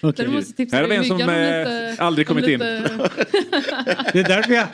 Så 0.00 0.12
tipsar 0.12 0.76
Här 0.76 0.82
har 0.82 0.88
vi 0.88 0.94
jag 0.94 1.04
en 1.04 1.08
som 1.08 1.20
eh, 1.20 1.58
lite- 1.90 2.02
aldrig 2.02 2.30
om 2.30 2.34
kommit 2.36 2.44
in. 2.50 2.58
lite- 2.58 3.10
Det 4.12 4.20
är 4.20 4.24
därför 4.28 4.52
jag... 4.52 4.66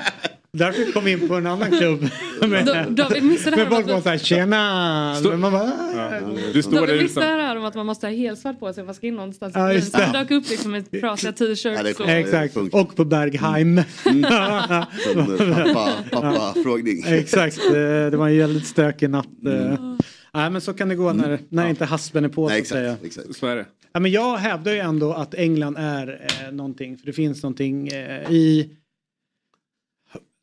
Därför 0.52 0.92
kom 0.92 1.04
vi 1.04 1.12
in 1.12 1.28
på 1.28 1.34
en 1.34 1.46
annan 1.46 1.70
klubb. 1.70 2.00
med, 2.48 2.66
Då- 2.66 2.84
David 3.02 3.22
missade 3.22 3.56
med 3.56 3.66
här 3.66 3.74
folk 3.74 3.88
var 3.88 4.00
såhär 4.00 4.18
tjena. 4.18 5.14
Stå- 5.20 5.30
Men 5.30 5.40
man 5.40 5.52
bara, 5.52 5.62
"Ah." 5.62 6.20
Du 6.52 6.62
står 6.62 6.72
David 6.86 7.02
missade 7.02 7.26
det 7.26 7.42
här 7.42 7.56
om 7.56 7.64
att 7.64 7.74
man 7.74 7.86
måste 7.86 8.06
ha 8.06 8.14
helsvart 8.14 8.60
på 8.60 8.72
sig 8.72 8.80
om 8.80 8.86
man 8.86 8.94
ska 8.94 9.06
in 9.06 9.14
någonstans. 9.14 9.52
Ja, 9.56 9.72
just 9.72 9.92
det. 9.92 10.10
det 10.12 10.18
dök 10.18 10.30
upp 10.30 10.50
liksom 10.50 10.70
med 10.70 11.00
trasiga 11.00 11.32
t-shirts. 11.32 12.00
och- 12.00 12.08
Exakt, 12.08 12.56
och 12.56 12.96
på 12.96 13.04
Bergheim. 13.04 13.80
Som, 14.02 14.24
eh, 14.24 15.64
pappa, 15.74 15.90
pappa-frågning. 16.10 17.02
Exakt, 17.06 17.58
eh, 17.66 17.72
det 18.10 18.16
var 18.16 18.28
en 18.28 18.38
väldigt 18.38 18.66
stökig 18.66 19.10
natt. 19.10 19.26
eh. 19.46 19.94
Nej 20.34 20.50
men 20.50 20.60
så 20.60 20.72
kan 20.74 20.88
det 20.88 20.94
gå 20.94 21.12
när, 21.12 21.38
när 21.48 21.68
inte 21.68 21.84
haspen 21.84 22.24
är 22.24 22.28
på 22.28 22.48
så 22.48 22.58
att 22.58 22.66
säga. 22.66 22.96
Så 23.40 23.46
är 23.46 23.56
det. 23.56 23.64
Ja, 23.92 24.00
men 24.00 24.10
jag 24.10 24.36
hävdar 24.36 24.72
ju 24.72 24.78
ändå 24.78 25.12
att 25.12 25.34
England 25.34 25.76
är 25.78 26.26
eh, 26.46 26.52
någonting, 26.52 26.96
för 26.98 27.06
det 27.06 27.12
finns 27.12 27.42
någonting 27.42 27.88
eh, 27.88 28.30
i 28.30 28.70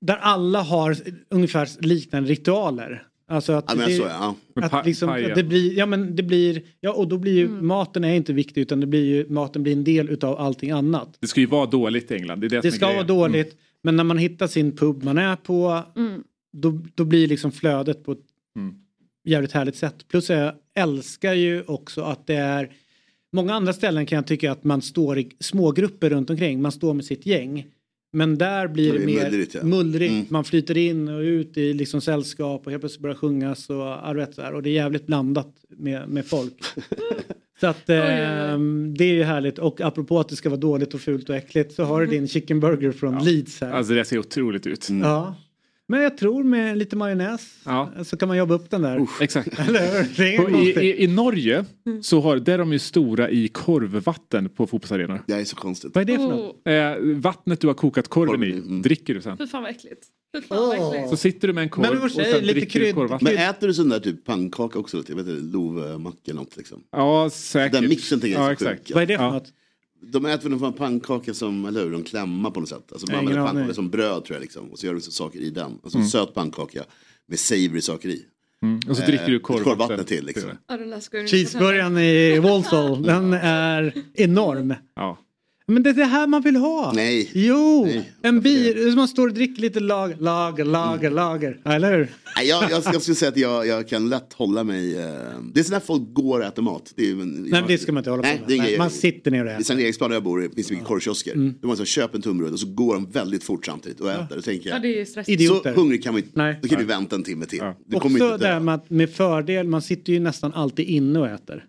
där 0.05 0.15
alla 0.15 0.61
har 0.61 0.97
ungefär 1.29 1.69
liknande 1.85 2.29
ritualer. 2.29 3.03
Alltså 3.27 3.53
att, 3.53 3.65
Ja, 3.67 3.75
men 3.75 3.87
det, 3.89 3.95
så 3.95 4.03
ja. 4.03 4.35
att 4.55 4.85
liksom, 4.85 5.09
att 5.09 5.35
det 5.35 5.43
blir, 5.43 5.77
ja 5.77 5.85
men 5.85 6.15
det 6.15 6.23
blir, 6.23 6.61
ja 6.81 6.93
och 6.93 7.07
då 7.07 7.17
blir 7.17 7.33
ju 7.33 7.47
maten 7.49 8.03
är 8.03 8.13
inte 8.15 8.33
viktig 8.33 8.61
utan 8.61 8.79
det 8.79 8.87
blir 8.87 9.03
ju, 9.05 9.29
maten 9.29 9.63
blir 9.63 9.73
en 9.73 9.83
del 9.83 10.09
utav 10.09 10.37
allting 10.39 10.71
annat. 10.71 11.17
Det 11.19 11.27
ska 11.27 11.39
ju 11.39 11.45
vara 11.45 11.65
dåligt 11.65 12.11
i 12.11 12.15
England. 12.15 12.39
Det, 12.41 12.47
är 12.47 12.49
det, 12.49 12.61
Det 12.61 12.71
som 12.71 12.77
ska 12.77 12.85
är 12.85 12.93
vara 12.95 13.03
grejen. 13.03 13.17
dåligt, 13.19 13.57
men 13.83 13.95
när 13.95 14.03
man 14.03 14.17
hittar 14.17 14.47
sin 14.47 14.71
pub 14.71 15.03
man 15.03 15.17
är 15.17 15.35
på, 15.35 15.83
Mm. 15.95 16.23
då, 16.53 16.79
då 16.95 17.05
blir 17.05 17.27
liksom 17.27 17.51
flödet 17.51 18.03
på 18.05 18.11
ett 18.11 18.19
Mm. 18.57 18.75
jävligt 19.25 19.51
härligt 19.51 19.75
sätt. 19.75 20.07
Plus 20.07 20.29
jag 20.29 20.53
älskar 20.75 21.33
ju 21.33 21.63
också 21.63 22.01
att 22.01 22.27
det 22.27 22.35
är 22.35 22.69
Många 23.33 23.53
andra 23.53 23.73
ställen 23.73 24.05
kan 24.05 24.15
jag 24.15 24.27
tycka 24.27 24.51
att 24.51 24.63
man 24.63 24.81
står 24.81 25.19
i 25.19 25.31
smågrupper 25.39 26.09
runt 26.09 26.29
omkring. 26.29 26.61
Man 26.61 26.71
står 26.71 26.93
med 26.93 27.05
sitt 27.05 27.25
gäng. 27.25 27.65
Men 28.15 28.37
där 28.37 28.67
blir 28.67 28.93
det, 28.93 28.99
Det 28.99 29.05
mer 29.05 29.23
mullrigt, 29.23 29.55
ja. 29.55 29.63
mullrigt. 29.63 30.11
Mm. 30.11 30.25
Man 30.29 30.43
flyter 30.43 30.77
in 30.77 31.07
och 31.07 31.19
ut 31.19 31.57
i 31.57 31.73
liksom 31.73 32.01
sällskap 32.01 32.61
och 32.65 32.71
helt 32.71 32.81
plötsligt 32.81 33.01
börjar 33.01 33.15
sjungas 33.15 33.69
och, 33.69 33.75
ja, 33.75 34.27
här. 34.37 34.53
och 34.53 34.63
det 34.63 34.69
är 34.69 34.73
jävligt 34.73 35.07
blandat 35.07 35.53
med, 35.69 36.09
med 36.09 36.25
folk. 36.25 36.53
så 37.59 37.67
att 37.67 37.89
eh, 37.89 37.95
det 38.95 39.05
är 39.05 39.13
ju 39.13 39.23
härligt 39.23 39.59
och 39.59 39.81
apropå 39.81 40.19
att 40.19 40.29
det 40.29 40.35
ska 40.35 40.49
vara 40.49 40.59
dåligt 40.59 40.93
och 40.93 41.01
fult 41.01 41.29
och 41.29 41.35
äckligt 41.35 41.73
så 41.73 41.83
har 41.83 42.01
du 42.01 42.07
din 42.07 42.27
chicken 42.27 42.59
burger 42.59 42.91
från 42.91 43.23
Leeds 43.23 43.61
här. 43.61 43.71
Alltså 43.71 43.93
det 43.93 44.05
ser 44.05 44.19
otroligt 44.19 44.67
ut. 44.67 44.89
Ja. 44.89 45.35
Men 45.87 46.01
jag 46.01 46.17
tror 46.17 46.43
med 46.43 46.77
lite 46.77 46.95
majonnäs 46.95 47.55
Ja. 47.65 47.91
så 48.05 48.17
kan 48.17 48.27
man 48.27 48.37
jobba 48.37 48.53
upp 48.53 48.69
den 48.69 48.81
där. 48.81 49.07
Exakt. 49.21 49.47
Inget 50.19 50.45
På, 50.45 50.49
i, 50.49 50.79
i, 50.79 51.03
I 51.03 51.07
Norge 51.07 51.65
så 52.01 52.21
har, 52.21 52.37
där 52.39 52.53
är 52.53 52.57
de 52.57 52.73
ju 52.73 52.79
stora 52.79 53.29
i 53.29 53.47
korvvatten 53.47 54.49
på 54.49 54.67
fotbollsarenor. 54.67 55.21
Det 55.27 55.33
är 55.33 55.45
så 55.45 55.55
konstigt. 55.55 55.91
Vad 55.95 56.01
är 56.01 56.05
det 56.05 56.15
för 56.17 56.27
något? 56.27 56.55
Oh, 56.65 56.71
Eh, 56.73 56.97
vattnet 57.15 57.61
du 57.61 57.67
har 57.67 57.73
kokat 57.73 58.07
korven 58.07 58.43
i, 58.43 58.51
mm. 58.51 58.81
dricker 58.81 59.13
du 59.13 59.21
sen. 59.21 59.37
fy 59.37 59.47
fan 59.47 59.61
vad 59.63 59.71
äckligt. 59.71 60.01
Äckligt. 60.37 61.09
Så 61.09 61.17
sitter 61.17 61.47
du 61.47 61.53
med 61.53 61.61
en 61.61 61.69
korv 61.69 61.85
Men 61.93 62.01
och 62.03 62.11
sen 62.11 62.23
lite 62.41 62.53
dricker 62.53 62.79
du 62.79 62.85
krydd- 62.85 62.93
korvvatten. 62.93 63.33
Men 63.35 63.49
äter 63.49 63.67
du 63.67 63.73
sån 63.73 63.89
där 63.89 63.99
typ 63.99 64.25
pannkaka 64.25 64.79
också? 64.79 64.97
Jag 65.07 65.15
vet 65.15 65.27
inte, 65.27 65.57
lovmacka 65.57 66.17
eller 66.25 66.39
något 66.39 66.57
liksom? 66.57 66.83
Ja, 66.91 67.29
säkert. 67.33 67.71
Den 67.81 67.89
mixen 67.89 68.19
tycker 68.19 68.33
jag 68.35 68.45
är 68.45 68.49
ja, 68.49 68.55
så 68.57 68.65
sjuk. 68.65 68.73
exakt. 68.73 68.91
Vad 68.91 69.03
är 69.03 69.07
det 69.07 69.17
för 69.17 69.23
Ja. 69.23 69.31
något? 69.31 69.47
De 70.11 70.25
äter 70.25 70.49
väl 70.49 70.63
av 70.63 70.71
pannkaka 70.71 71.33
som, 71.33 71.65
eller 71.65 71.83
hur, 71.83 71.91
de 71.91 72.03
klämma 72.03 72.51
på 72.51 72.59
något 72.59 72.69
sätt. 72.69 72.91
Alltså 72.91 73.11
man 73.11 73.19
använder 73.19 73.45
pannkaka 73.45 73.73
som 73.73 73.89
bröd 73.89 74.25
tror 74.25 74.35
jag 74.35 74.41
liksom. 74.41 74.71
Och 74.71 74.79
så 74.79 74.85
gör 74.85 74.93
de 74.93 75.01
så 75.01 75.11
saker 75.11 75.39
i 75.39 75.49
den. 75.49 75.79
Alltså 75.83 75.97
Mm. 75.97 76.03
en 76.05 76.09
söt 76.09 76.33
pannkaka 76.33 76.83
med 77.27 77.39
savory 77.39 77.81
saker 77.81 78.09
i. 78.09 78.25
Mm. 78.63 78.79
Och 78.89 78.97
så 78.97 79.01
Eh, 79.03 79.07
dricker 79.07 79.27
du 79.27 79.39
korvvatten. 79.39 79.77
korvvatten 79.77 80.05
till 80.05 80.25
liksom. 80.25 80.49
Cheeseburgaren 81.27 81.97
i 81.97 82.39
Walsall, 82.39 83.03
den 83.03 83.33
är 83.33 83.93
enorm. 84.13 84.73
Ja. 84.95 85.17
Men 85.67 85.83
det 85.83 85.89
är 85.89 85.93
det 85.93 86.05
här 86.05 86.27
man 86.27 86.41
vill 86.41 86.55
ha. 86.55 86.91
Nej. 86.95 87.31
Jo, 87.33 87.85
Nej. 87.85 88.11
en 88.21 88.41
bil, 88.41 88.93
man 88.95 89.07
står 89.07 89.27
och 89.27 89.33
dricker 89.33 89.61
lite 89.61 89.79
lager, 89.79 90.15
lager, 90.15 90.65
lager, 90.65 91.11
lager. 91.11 91.59
Eller 91.65 91.97
hur? 91.97 92.07
Nej, 92.37 92.47
jag, 92.47 92.71
jag, 92.71 92.83
jag 92.93 93.01
skulle 93.01 93.15
säga 93.15 93.29
att 93.29 93.37
jag, 93.37 93.67
jag 93.67 93.87
kan 93.87 94.09
lätt 94.09 94.33
hålla 94.33 94.63
mig. 94.63 94.97
Eh, 94.97 95.03
det 95.53 95.59
är 95.59 95.63
sådär 95.63 95.79
folk 95.79 96.13
går 96.13 96.39
och 96.39 96.45
äter 96.45 96.61
mat. 96.63 96.93
Det 96.95 97.09
är, 97.09 97.15
Nej, 97.15 97.25
men 97.51 97.63
det 97.67 97.77
ska 97.77 97.91
man 97.91 98.01
inte 98.01 98.09
hålla 98.09 98.23
på 98.23 98.27
Nej, 98.29 98.39
med. 98.39 98.49
det 98.49 98.57
Nej, 98.63 98.77
man 98.77 98.89
sitter 98.89 99.31
ner 99.31 99.45
och 99.45 99.51
I 99.51 99.53
äter. 99.53 99.63
Sankt 99.63 99.83
Eriksplan 99.83 100.09
där 100.09 100.15
jag 100.15 100.23
bor 100.23 100.39
det 100.39 100.55
finns 100.55 100.71
mycket 100.71 100.85
korvkiosker. 100.85 101.33
Mm. 101.33 101.53
De 101.61 101.67
har 101.69 101.75
så 101.75 101.85
köp 101.85 102.15
en 102.15 102.21
tunnbröd 102.21 102.53
och 102.53 102.59
så 102.59 102.67
går 102.73 102.93
de 102.93 103.11
väldigt 103.11 103.43
fort 103.43 103.65
samtidigt 103.65 103.99
och 103.99 104.11
äter. 104.11 104.35
Då 104.35 104.41
tänker 104.41 104.69
Ja, 104.69 104.75
jag, 104.75 104.81
det 104.81 105.01
är 105.01 105.05
stressigt. 105.05 105.41
Idioter. 105.41 105.73
så 105.73 105.79
hungrig 105.79 106.03
kan 106.03 106.15
vi 106.15 106.21
inte. 106.21 106.31
Nej. 106.39 106.59
Då 106.61 106.67
kan 106.67 106.79
vi 106.79 106.85
vänta 106.85 107.15
en 107.15 107.23
timme 107.23 107.45
till. 107.45 107.59
Det 107.59 107.99
kommer 107.99 108.15
Också 108.19 108.33
inte 108.33 108.37
det 108.47 108.53
här 108.53 108.59
med 108.59 108.79
med 108.87 109.09
fördel, 109.09 109.67
man 109.67 109.81
sitter 109.81 110.13
ju 110.13 110.19
nästan 110.19 110.53
alltid 110.53 110.85
inne 110.89 111.19
och 111.19 111.27
äter. 111.27 111.63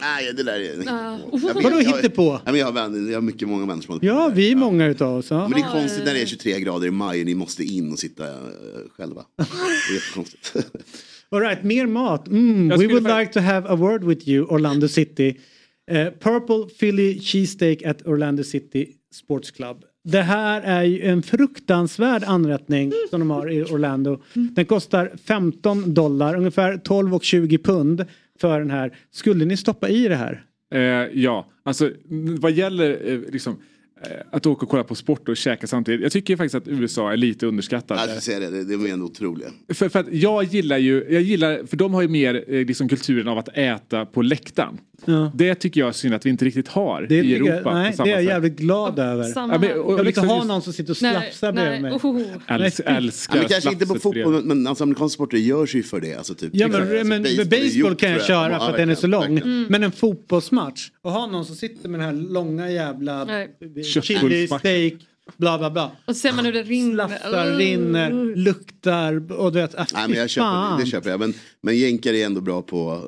Nej, 0.00 0.32
det 0.36 0.42
där 0.42 0.52
är... 0.52 0.60
Jag 0.60 0.76
vet- 0.76 1.54
Vadå 1.64 1.80
jag- 1.82 1.96
hittepå? 1.96 2.32
Nej, 2.32 2.40
men 2.44 2.56
jag, 2.56 2.66
har 2.66 2.72
vänner, 2.72 3.10
jag 3.10 3.16
har 3.16 3.22
mycket 3.22 3.48
många 3.48 3.66
vänner 3.66 3.82
som 3.82 3.88
håller 3.94 4.00
på 4.00 4.06
Ja, 4.06 4.30
vi 4.34 4.52
är 4.52 4.56
många 4.56 4.86
utav 4.86 5.16
oss. 5.18 5.30
Ja. 5.30 5.48
Men 5.48 5.60
det 5.60 5.66
är 5.66 5.72
konstigt 5.72 6.04
när 6.04 6.14
det 6.14 6.22
är 6.22 6.26
23 6.26 6.60
grader 6.60 6.86
i 6.86 6.90
maj 6.90 7.20
och 7.20 7.26
ni 7.26 7.34
måste 7.34 7.64
in 7.64 7.92
och 7.92 7.98
sitta 7.98 8.24
eh, 8.24 8.32
själva. 8.96 9.22
Det 9.36 9.42
är 9.42 9.94
jättekonstigt. 9.94 10.52
All 11.30 11.40
right, 11.40 11.62
mer 11.62 11.86
mat. 11.86 12.28
Mm, 12.28 12.70
Jag 12.70 12.78
we 12.78 12.86
would 12.86 13.18
like 13.18 13.32
to 13.32 13.40
have 13.40 13.68
a 13.68 13.76
word 13.76 14.04
with 14.04 14.28
you, 14.28 14.44
Orlando 14.46 14.88
City. 14.88 15.36
Eh, 15.90 16.04
Purple 16.20 16.74
Philly 16.78 17.20
Cheesesteak 17.20 17.82
at 17.82 18.06
Orlando 18.06 18.44
City 18.44 18.88
Sports 19.14 19.50
Club. 19.50 19.76
Det 20.04 20.22
här 20.22 20.60
är 20.62 20.82
ju 20.82 21.02
en 21.02 21.22
fruktansvärd 21.22 22.24
anrättning 22.26 22.92
som 23.10 23.20
de 23.20 23.30
har 23.30 23.52
i 23.52 23.62
Orlando. 23.64 24.22
Den 24.34 24.64
kostar 24.66 25.12
15 25.24 25.94
dollar, 25.94 26.36
ungefär 26.36 26.76
12 26.78 27.14
och 27.14 27.24
20 27.24 27.58
pund 27.58 28.04
för 28.40 28.58
den 28.58 28.70
här. 28.70 28.96
Skulle 29.10 29.44
ni 29.44 29.56
stoppa 29.56 29.88
i 29.88 30.08
det 30.08 30.16
här? 30.16 30.44
Eh, 30.74 31.20
ja, 31.20 31.50
alltså 31.62 31.90
vad 32.40 32.52
gäller 32.52 33.12
eh, 33.12 33.20
liksom, 33.32 33.52
eh, 33.52 33.58
att 34.30 34.46
åka 34.46 34.62
och 34.66 34.70
kolla 34.70 34.84
på 34.84 34.94
sport 34.94 35.28
och 35.28 35.36
käka 35.36 35.66
samtidigt. 35.66 36.00
Jag 36.02 36.12
tycker 36.12 36.36
faktiskt 36.36 36.54
att 36.54 36.68
USA 36.68 37.12
är 37.12 37.16
lite 37.16 37.46
underskattade. 37.46 38.00
Jag 38.14 38.22
säga 38.22 38.40
det, 38.40 38.50
det, 38.50 38.64
det 38.76 38.88
är 38.88 38.92
ändå 38.92 39.06
otroliga. 39.06 39.48
För, 39.74 39.88
för 39.88 39.98
att 40.00 40.12
jag 40.12 40.44
gillar 40.44 40.78
ju, 40.78 41.06
jag 41.10 41.22
gillar, 41.22 41.66
för 41.66 41.76
de 41.76 41.94
har 41.94 42.02
ju 42.02 42.08
mer 42.08 42.44
eh, 42.48 42.66
liksom 42.66 42.88
kulturen 42.88 43.28
av 43.28 43.38
att 43.38 43.48
äta 43.48 44.06
på 44.06 44.22
läktaren. 44.22 44.78
Ja. 45.04 45.32
Det 45.34 45.54
tycker 45.54 45.80
jag 45.80 45.88
är 45.88 45.92
synd 45.92 46.14
att 46.14 46.26
vi 46.26 46.30
inte 46.30 46.44
riktigt 46.44 46.68
har 46.68 47.02
Det, 47.02 47.18
i 47.18 47.22
tycker 47.22 47.36
Europa. 47.36 47.52
jag, 47.54 47.62
på 47.64 47.70
nej, 47.72 47.92
samma 47.92 48.04
det 48.06 48.10
är 48.10 48.14
jag 48.14 48.22
sätt. 48.24 48.28
jävligt 48.30 48.56
glad 48.58 48.98
över. 48.98 49.24
Samma 49.24 49.52
Ja, 49.54 49.58
men- 49.60 49.70
och- 49.70 49.76
Jag 49.76 49.82
vill 49.84 49.92
inte 49.92 50.02
liksom 50.04 50.28
ha 50.28 50.44
någon 50.44 50.62
som 50.62 50.72
sitter 50.72 50.90
och 50.90 50.96
slafsar 50.96 51.52
bredvid 51.52 51.82
mig. 51.82 51.90
nej. 51.90 52.00
Oh. 52.02 52.22
Äls, 52.66 52.80
Ja, 52.84 52.90
älskar 52.90 53.38
men 53.38 53.48
kanske 53.48 53.72
inte 53.72 53.86
på 53.86 53.94
fotboll, 53.94 54.12
bredvid. 54.24 54.44
men, 54.44 54.66
alltså, 54.66 54.84
amerikanska 54.84 55.14
sporter 55.14 55.38
görs 55.38 55.74
ju 55.74 55.82
för 55.82 56.00
det. 56.00 56.14
Alltså, 56.14 56.34
typ, 56.34 56.50
Ja 56.52 56.68
men, 56.68 56.82
exempel, 56.82 57.06
men 57.06 57.20
alltså, 57.20 57.36
baseball, 57.36 57.60
baseball 57.64 57.94
kan 57.96 58.10
jag 58.10 58.24
köra 58.24 58.52
Ja, 58.52 58.58
för 58.58 58.70
att 58.70 58.76
den 58.76 58.90
är 58.90 58.94
så 58.94 59.06
lång. 59.06 59.34
verkligen. 59.34 59.62
Men 59.68 59.82
en 59.82 59.92
fotbollsmatch 59.92 60.90
och 61.02 61.12
ha 61.12 61.26
någon 61.26 61.44
som 61.44 61.56
sitter 61.56 61.88
med 61.88 62.00
den 62.00 62.06
här 62.08 62.32
långa 62.32 62.70
jävla 62.70 63.24
Nej. 63.24 63.56
Chili 64.02 64.46
steak 64.48 64.92
bla 65.36 65.58
bla 65.58 65.70
bla. 65.70 65.90
Och 66.04 66.16
ser 66.16 66.32
man 66.32 66.44
hur 66.44 66.52
det 66.52 66.62
rinner. 66.62 66.94
Slafsar, 67.08 67.52
Oh. 67.52 67.56
rinner, 67.56 68.36
luktar 68.36 69.32
och 69.32 69.52
du 69.52 69.58
vet. 69.60 69.74
Äh, 69.74 69.84
Nej, 69.94 70.08
men 70.08 70.18
jag 70.18 70.30
köper, 70.30 70.76
det, 70.76 70.84
det 70.84 70.90
köper 70.90 71.10
jag. 71.10 71.20
Men, 71.20 71.34
men 71.62 71.78
jänkare 71.78 72.18
är 72.18 72.26
ändå 72.26 72.40
bra 72.40 72.62
på, 72.62 73.02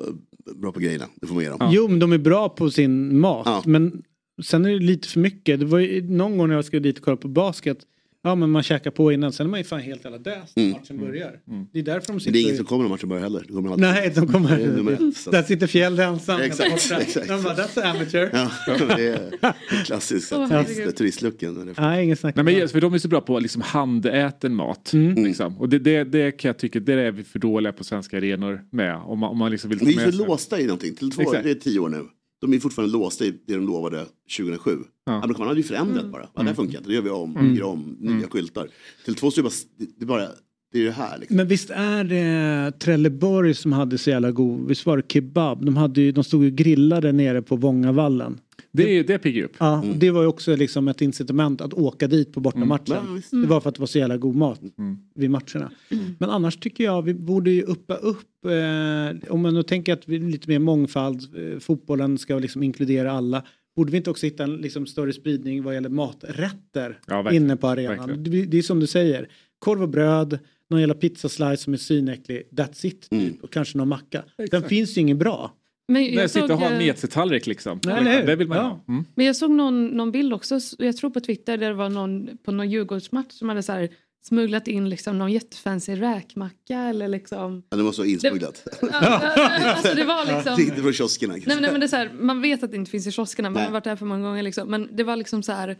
bra 0.55 0.71
på 0.71 0.79
grejerna. 0.79 1.05
Det 1.21 1.27
får 1.27 1.35
man 1.35 1.43
ge 1.43 1.49
dem. 1.49 1.69
Jo 1.71 1.87
men 1.87 1.99
de 1.99 2.13
är 2.13 2.17
bra 2.17 2.49
på 2.49 2.71
sin 2.71 3.19
mat. 3.19 3.43
Ja. 3.45 3.63
Men 3.65 4.01
sen 4.43 4.65
är 4.65 4.69
det 4.69 4.79
lite 4.79 5.07
för 5.07 5.19
mycket. 5.19 5.59
Det 5.59 5.65
var 5.65 5.79
ju 5.79 6.01
någon 6.09 6.37
gång 6.37 6.47
när 6.47 6.55
jag 6.55 6.65
skulle 6.65 6.79
dit 6.79 6.97
och 6.97 7.03
kolla 7.03 7.17
på 7.17 7.27
basket. 7.27 7.77
Ja 8.23 8.35
men 8.35 8.49
man 8.49 8.63
käkar 8.63 8.91
på 8.91 9.11
innan. 9.11 9.33
Sen 9.33 9.45
är 9.45 9.49
man 9.49 9.59
ju 9.59 9.63
fan 9.63 9.79
helt 9.79 10.03
jävla 10.03 10.17
dös 10.19 10.55
när 10.55 10.63
Mm. 10.63 10.77
matchen 10.79 10.97
börjar. 10.99 11.31
Det 11.73 11.79
är 11.79 11.83
därför 11.83 12.07
de 12.07 12.13
Men 12.13 12.19
sitter 12.19 12.31
det 12.33 12.39
är 12.39 12.43
ingen 12.43 12.55
som 12.57 12.65
kommer 12.65 12.83
när 12.83 12.89
matchen 12.89 13.09
börjar 13.09 13.23
heller. 13.23 13.43
Kommer 13.43 13.69
alltid- 13.69 13.81
Nej, 13.81 14.11
de 14.15 14.27
kommer... 14.27 14.57
Det 14.57 14.63
är 14.63 14.67
nummer 14.67 14.91
ett, 15.09 15.17
så. 15.17 15.31
Där 15.31 15.43
sitter 15.43 15.67
Fjäll 15.67 15.99
ensam. 15.99 16.41
Exakt, 16.41 16.71
borta. 16.89 17.01
exakt. 17.01 17.27
De 17.27 17.43
bara, 17.43 17.53
that's 17.55 17.83
amateur. 17.91 18.29
Ja, 18.33 18.51
det 18.97 19.07
är 19.07 19.83
klassiskt. 19.85 20.33
Åh, 20.33 20.63
turist, 20.65 20.97
turistlucken. 20.97 21.73
Nej, 21.77 22.03
ingen 22.03 22.17
snack. 22.17 22.35
Nej, 22.35 22.45
men, 22.45 22.69
för 22.69 22.81
de 22.81 22.93
är 22.93 22.97
så 22.97 23.07
bra 23.07 23.21
på 23.21 23.39
liksom 23.39 23.61
handäten 23.61 24.55
mat. 24.55 24.93
Mm. 24.93 25.23
Liksom. 25.23 25.57
Och 25.57 25.69
det, 25.69 25.79
det, 25.79 26.03
det 26.03 26.31
kan 26.31 26.49
jag 26.49 26.57
tycka, 26.57 26.79
det 26.79 26.93
är 26.93 27.11
vi 27.11 27.23
för 27.23 27.39
dåliga 27.39 27.73
på 27.73 27.83
svenska 27.83 28.17
arenor 28.17 28.61
med. 28.71 28.95
Om 28.95 29.19
man, 29.19 29.29
om 29.29 29.37
man 29.37 29.51
liksom 29.51 29.69
vill 29.69 29.79
ta 29.79 29.85
Vi 29.85 29.93
är 29.95 30.11
sig. 30.11 30.25
låsta 30.27 30.59
i 30.59 30.63
någonting. 30.65 30.95
Till 30.95 31.11
två, 31.11 31.21
Exakt. 31.21 31.43
det 31.43 31.51
är 31.51 31.55
tio 31.55 31.79
år 31.79 31.89
nu. 31.89 32.05
De 32.41 32.53
är 32.53 32.59
fortfarande 32.59 32.93
låsta 32.93 33.25
i 33.25 33.31
det 33.31 33.53
de 33.53 33.65
lovade 33.65 34.05
2007. 34.37 34.77
Ja. 35.05 35.13
Amerikanerna 35.13 35.47
hade 35.49 35.59
ju 35.59 35.63
förändrat 35.63 36.11
bara. 36.11 36.29
Ja, 36.35 36.41
det 36.41 36.47
här 36.47 36.55
funkar 36.55 36.77
inte, 36.77 36.89
det 36.89 36.95
gör 36.95 37.01
vi 37.01 37.09
om. 37.09 37.37
Mm. 37.37 37.55
Gör 37.55 37.65
om, 37.65 37.97
nya 37.99 38.27
skyltar. 38.27 38.67
Till 39.05 39.15
två 39.15 39.31
så 39.31 39.41
är 39.41 39.43
det 39.43 39.49
bara, 39.49 39.55
det 39.97 40.03
är 40.03 40.07
bara, 40.07 40.29
det 40.71 40.79
är 40.79 40.85
det 40.85 40.91
här 40.91 41.17
liksom. 41.17 41.37
Men 41.37 41.47
visst 41.47 41.69
är 41.69 42.03
det 42.03 42.71
Trelleborg 42.79 43.53
som 43.53 43.73
hade 43.73 43.97
så 43.97 44.09
jävla 44.09 44.31
god, 44.31 44.67
visst 44.67 44.85
var 44.85 44.97
det 44.97 45.03
kebab? 45.11 45.65
De, 45.65 45.77
hade 45.77 46.01
ju, 46.01 46.11
de 46.11 46.23
stod 46.23 46.43
ju 46.43 46.51
grillade 46.51 47.11
nere 47.11 47.41
på 47.41 47.55
Vångavallen. 47.55 48.39
Det, 48.71 48.97
är- 48.99 49.03
det 49.03 49.17
piggar 49.17 49.43
upp. 49.43 49.55
Ja, 49.59 49.83
det 49.95 50.11
var 50.11 50.21
ju 50.21 50.27
också 50.27 50.55
liksom 50.55 50.87
ett 50.87 51.01
incitament 51.01 51.61
att 51.61 51.73
åka 51.73 52.07
dit 52.07 52.33
på 52.33 52.39
bortamatchen. 52.39 53.15
Visst. 53.15 53.31
Det 53.31 53.47
var 53.47 53.61
för 53.61 53.69
att 53.69 53.75
det 53.75 53.79
var 53.79 53.87
så 53.87 53.97
jävla 53.99 54.17
god 54.17 54.35
mat 54.35 54.61
Mm. 54.77 54.97
vid 55.15 55.29
matcherna. 55.31 55.71
Men 56.19 56.29
annars 56.29 56.57
tycker 56.57 56.83
jag 56.83 57.01
vi 57.01 57.13
borde 57.13 57.51
ju 57.51 57.61
uppa 57.63 57.95
upp, 57.95 58.45
eh, 58.45 59.31
om 59.31 59.41
man 59.41 59.53
nu 59.53 59.63
tänker 59.63 59.93
att 59.93 60.07
vi 60.07 60.15
är 60.15 60.19
lite 60.19 60.49
mer 60.49 60.59
mångfald, 60.59 61.21
eh, 61.53 61.59
fotbollen 61.59 62.17
ska 62.17 62.39
liksom 62.39 62.63
inkludera 62.63 63.11
alla. 63.11 63.43
Borde 63.75 63.91
vi 63.91 63.97
inte 63.97 64.09
också 64.09 64.25
hitta 64.25 64.43
en 64.43 64.55
liksom, 64.57 64.85
större 64.85 65.13
spridning 65.13 65.63
vad 65.63 65.73
gäller 65.73 65.89
maträtter 65.89 66.99
Ja, 67.07 67.31
inne 67.31 67.55
på 67.57 67.67
arenan? 67.67 68.23
Det, 68.23 68.45
det 68.45 68.57
är 68.57 68.61
som 68.61 68.79
du 68.79 68.87
säger, 68.87 69.29
korv 69.59 69.81
och 69.83 69.89
bröd, 69.89 70.39
någon 70.69 70.79
jävla 70.79 70.93
pizzaslice 70.95 71.57
som 71.63 71.73
är 71.73 71.77
svinäcklig, 71.77 72.43
that's 72.51 72.85
it. 72.85 73.09
Typ. 73.09 73.43
Och 73.43 73.51
kanske 73.51 73.77
någon 73.77 73.87
macka. 73.87 74.23
Den 74.37 74.43
Exakt. 74.45 74.67
finns 74.67 74.97
ju 74.97 75.01
ingen 75.01 75.17
bra. 75.17 75.53
Men 75.89 76.01
Nej, 76.01 76.15
jag, 76.15 76.31
sitta 76.31 76.53
och 76.53 76.59
ha 76.59 76.67
en 76.67 76.73
eh, 76.73 76.79
mezetallrik 76.79 77.47
liksom. 77.47 77.79
Nej, 77.85 78.03
hur? 78.19 78.27
Det 78.27 78.35
vill 78.35 78.47
man 78.47 78.57
Ja. 78.57 78.63
ha. 78.63 78.79
Mm. 78.87 79.05
men 79.15 79.25
jag 79.25 79.35
såg 79.35 79.51
någon, 79.51 79.87
någon 79.87 80.11
bild 80.11 80.33
också, 80.33 80.59
jag 80.77 80.97
tror 80.97 81.09
på 81.09 81.19
Twitter, 81.19 81.57
där 81.57 81.67
det 81.67 81.73
var 81.73 81.89
någon 81.89 82.29
på 82.43 82.51
någon 82.51 82.69
Djurgårdsmatch 82.69 83.31
som 83.33 83.49
hade 83.49 83.63
så 83.63 83.71
här 83.71 83.89
smugglat 84.25 84.67
in 84.67 84.89
liksom 84.89 85.17
någon 85.17 85.31
jättefancy 85.31 85.95
räkmacka 85.95 86.79
eller 86.79 87.07
liksom... 87.07 87.63
Ja, 87.69 87.77
det 87.77 87.83
måste 87.83 88.01
vara 88.01 88.09
insmugglat. 88.09 88.67
alltså 88.91 89.95
det 89.95 90.03
var 90.03 90.35
liksom... 90.35 90.55
Riktigt 90.55 90.83
från 90.83 90.93
kioskerna. 90.93 91.33
Nej, 91.33 91.43
nej, 91.61 91.71
men 91.71 91.79
det 91.79 91.85
är 91.85 91.87
så 91.87 91.95
här, 91.95 92.11
man 92.19 92.41
vet 92.41 92.63
att 92.63 92.71
det 92.71 92.77
inte 92.77 92.91
finns 92.91 93.07
i 93.07 93.11
kioskerna, 93.11 93.49
man 93.49 93.53
Nej. 93.55 93.65
har 93.65 93.71
varit 93.71 93.83
där 93.83 93.95
för 93.95 94.05
många 94.05 94.27
gånger. 94.27 94.43
Liksom. 94.43 94.67
Men 94.67 94.89
det 94.95 95.03
var 95.03 95.15
liksom 95.15 95.43
så 95.43 95.51
här... 95.51 95.77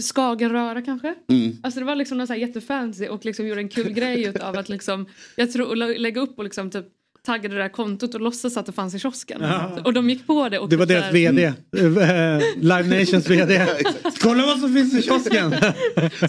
Skagenröra 0.00 0.82
kanske? 0.82 1.14
Mm. 1.28 1.56
Alltså 1.62 1.80
det 1.80 1.86
var 1.86 1.96
liksom 1.96 2.18
något 2.18 2.26
så 2.26 2.32
här 2.32 2.40
jättefancy 2.40 3.08
och 3.08 3.24
liksom 3.24 3.46
gjorde 3.46 3.60
en 3.60 3.68
kul 3.68 3.92
grej 3.92 4.24
utav 4.24 4.56
att 4.58 4.68
liksom, 4.68 5.06
jag 5.36 5.52
tror, 5.52 5.76
lägga 5.98 6.20
upp 6.20 6.38
och 6.38 6.44
liksom 6.44 6.70
typ 6.70 6.86
taggade 7.26 7.54
det 7.54 7.62
där 7.62 7.68
kontot 7.68 8.14
och 8.14 8.20
låtsas 8.20 8.56
att 8.56 8.66
det 8.66 8.72
fanns 8.72 8.94
i 8.94 8.98
kiosken. 8.98 9.38
Ja. 9.42 9.78
Och 9.84 9.92
de 9.92 10.10
gick 10.10 10.26
på 10.26 10.48
det. 10.48 10.58
Och 10.58 10.68
Det 10.68 10.76
var 10.76 10.86
deras 10.86 11.06
så 11.06 11.12
vd. 11.12 11.46
här- 11.46 12.36
eh, 12.36 12.40
Live 12.56 12.98
Nations 13.00 13.30
vd. 13.30 13.66
Kolla 14.22 14.46
vad 14.46 14.60
som 14.60 14.74
finns 14.74 14.94
i 14.94 15.02
kiosken. 15.02 15.54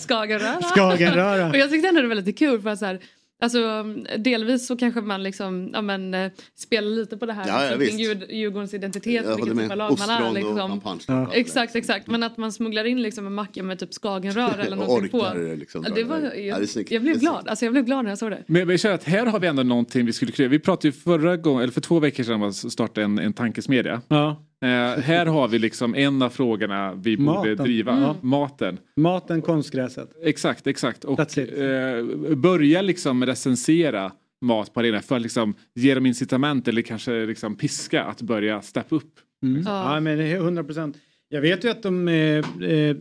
Skagenröra. 0.07 0.61
Skagenröra. 0.75 1.49
och 1.49 1.57
jag 1.57 1.69
tyckte 1.69 1.87
ändå 1.87 2.01
det 2.01 2.07
var 2.07 2.15
lite 2.15 2.31
kul 2.33 2.61
för 2.61 2.69
att 2.69 2.79
så 2.79 2.85
här, 2.85 2.99
Alltså, 3.43 3.83
delvis 4.17 4.67
så 4.67 4.77
kanske 4.77 5.01
man 5.01 5.23
liksom, 5.23 5.69
ja, 5.73 5.81
men, 5.81 6.13
eh, 6.13 6.31
spelar 6.55 6.87
lite 6.89 7.17
på 7.17 7.25
det 7.25 7.33
här 7.33 7.47
Ja, 7.47 7.63
ja, 7.63 7.69
kring 7.69 7.79
visst. 7.79 7.99
Djur- 7.99 8.31
Djurgårdens 8.31 8.73
identitet, 8.73 9.13
Jag 9.13 9.21
vilket 9.21 9.39
håller 9.39 9.45
typ 9.51 9.55
med. 9.55 9.71
av 9.71 9.77
lag 9.77 9.99
man 9.99 10.09
är. 10.09 10.13
Ostron 10.15 10.61
och 10.61 10.69
Liksom. 10.95 10.99
Ja. 11.07 11.33
Exakt, 11.33 11.75
exakt. 11.75 12.07
Men 12.07 12.23
att 12.23 12.37
man 12.37 12.51
smugglar 12.51 12.85
in 12.85 13.01
liksom 13.01 13.27
en 13.27 13.33
macka 13.33 13.63
med 13.63 13.79
typ 13.79 13.93
skagenröra 13.93 14.63
eller 14.63 14.75
någonting 14.87 15.09
på. 15.09 15.27
liksom 15.57 15.85
det 15.95 16.03
var, 16.03 16.17
iväg. 16.17 16.31
Ja, 16.45 16.57
jag, 16.57 16.61
det 16.61 16.91
jag 16.91 17.01
blev 17.01 17.19
glad. 17.19 17.47
Alltså, 17.47 17.65
jag 17.65 17.71
blev 17.71 17.85
glad 17.85 18.03
när 18.03 18.11
jag 18.11 18.17
såg 18.17 18.31
det. 18.31 18.43
Men 18.47 18.67
vi 18.67 18.77
känner 18.77 18.95
att 18.95 19.03
här 19.03 19.25
har 19.25 19.39
vi 19.39 19.47
ändå 19.47 19.63
någonting 19.63 20.05
vi 20.05 20.13
skulle 20.13 20.31
kunna 20.31 20.49
Vi 20.49 20.59
pratade 20.59 20.87
ju 20.87 20.91
förra 20.91 21.37
gången, 21.37 21.63
eller 21.63 21.73
för 21.73 21.81
två 21.81 21.99
veckor 21.99 22.23
sedan 22.23 22.35
om 22.35 22.43
att 22.43 22.55
starta 22.55 23.01
en, 23.01 23.19
en 23.19 23.33
tankesmedja. 23.33 24.01
Ja. 24.07 24.43
Eh, 24.63 24.99
här 24.99 25.25
har 25.25 25.47
vi 25.47 25.59
liksom 25.59 25.95
en 25.95 26.21
av 26.21 26.29
frågorna 26.29 26.93
vi 26.93 27.17
borde 27.17 27.31
Maten. 27.31 27.57
driva. 27.57 27.91
Mm. 27.91 28.15
Maten. 28.21 28.77
Maten, 28.95 29.41
konstgräset. 29.41 30.09
Exakt, 30.23 30.67
exakt. 30.67 31.03
Och 31.03 31.37
eh, 31.37 32.05
börja 32.35 32.81
liksom 32.81 33.25
recensera 33.25 34.11
mat 34.41 34.73
på 34.73 34.79
arenan 34.79 35.01
för 35.01 35.15
att 35.15 35.21
liksom 35.21 35.53
ge 35.75 35.95
dem 35.95 36.05
incitament 36.05 36.67
eller 36.67 36.81
kanske 36.81 37.25
liksom 37.25 37.55
piska 37.55 38.03
att 38.03 38.21
börja 38.21 38.61
steppa 38.61 38.95
upp. 38.95 39.19
Mm. 39.43 39.63
Ja. 39.65 39.93
Ja. 39.93 39.99
men 39.99 40.17
det 40.17 40.23
är 40.23 40.35
100 40.35 40.63
procent. 40.63 40.97
Jag 41.29 41.41
vet 41.41 41.65
ju 41.65 41.69
att 41.69 41.83
de, 41.83 42.07
eh, 42.07 42.37
eh, 42.69 42.95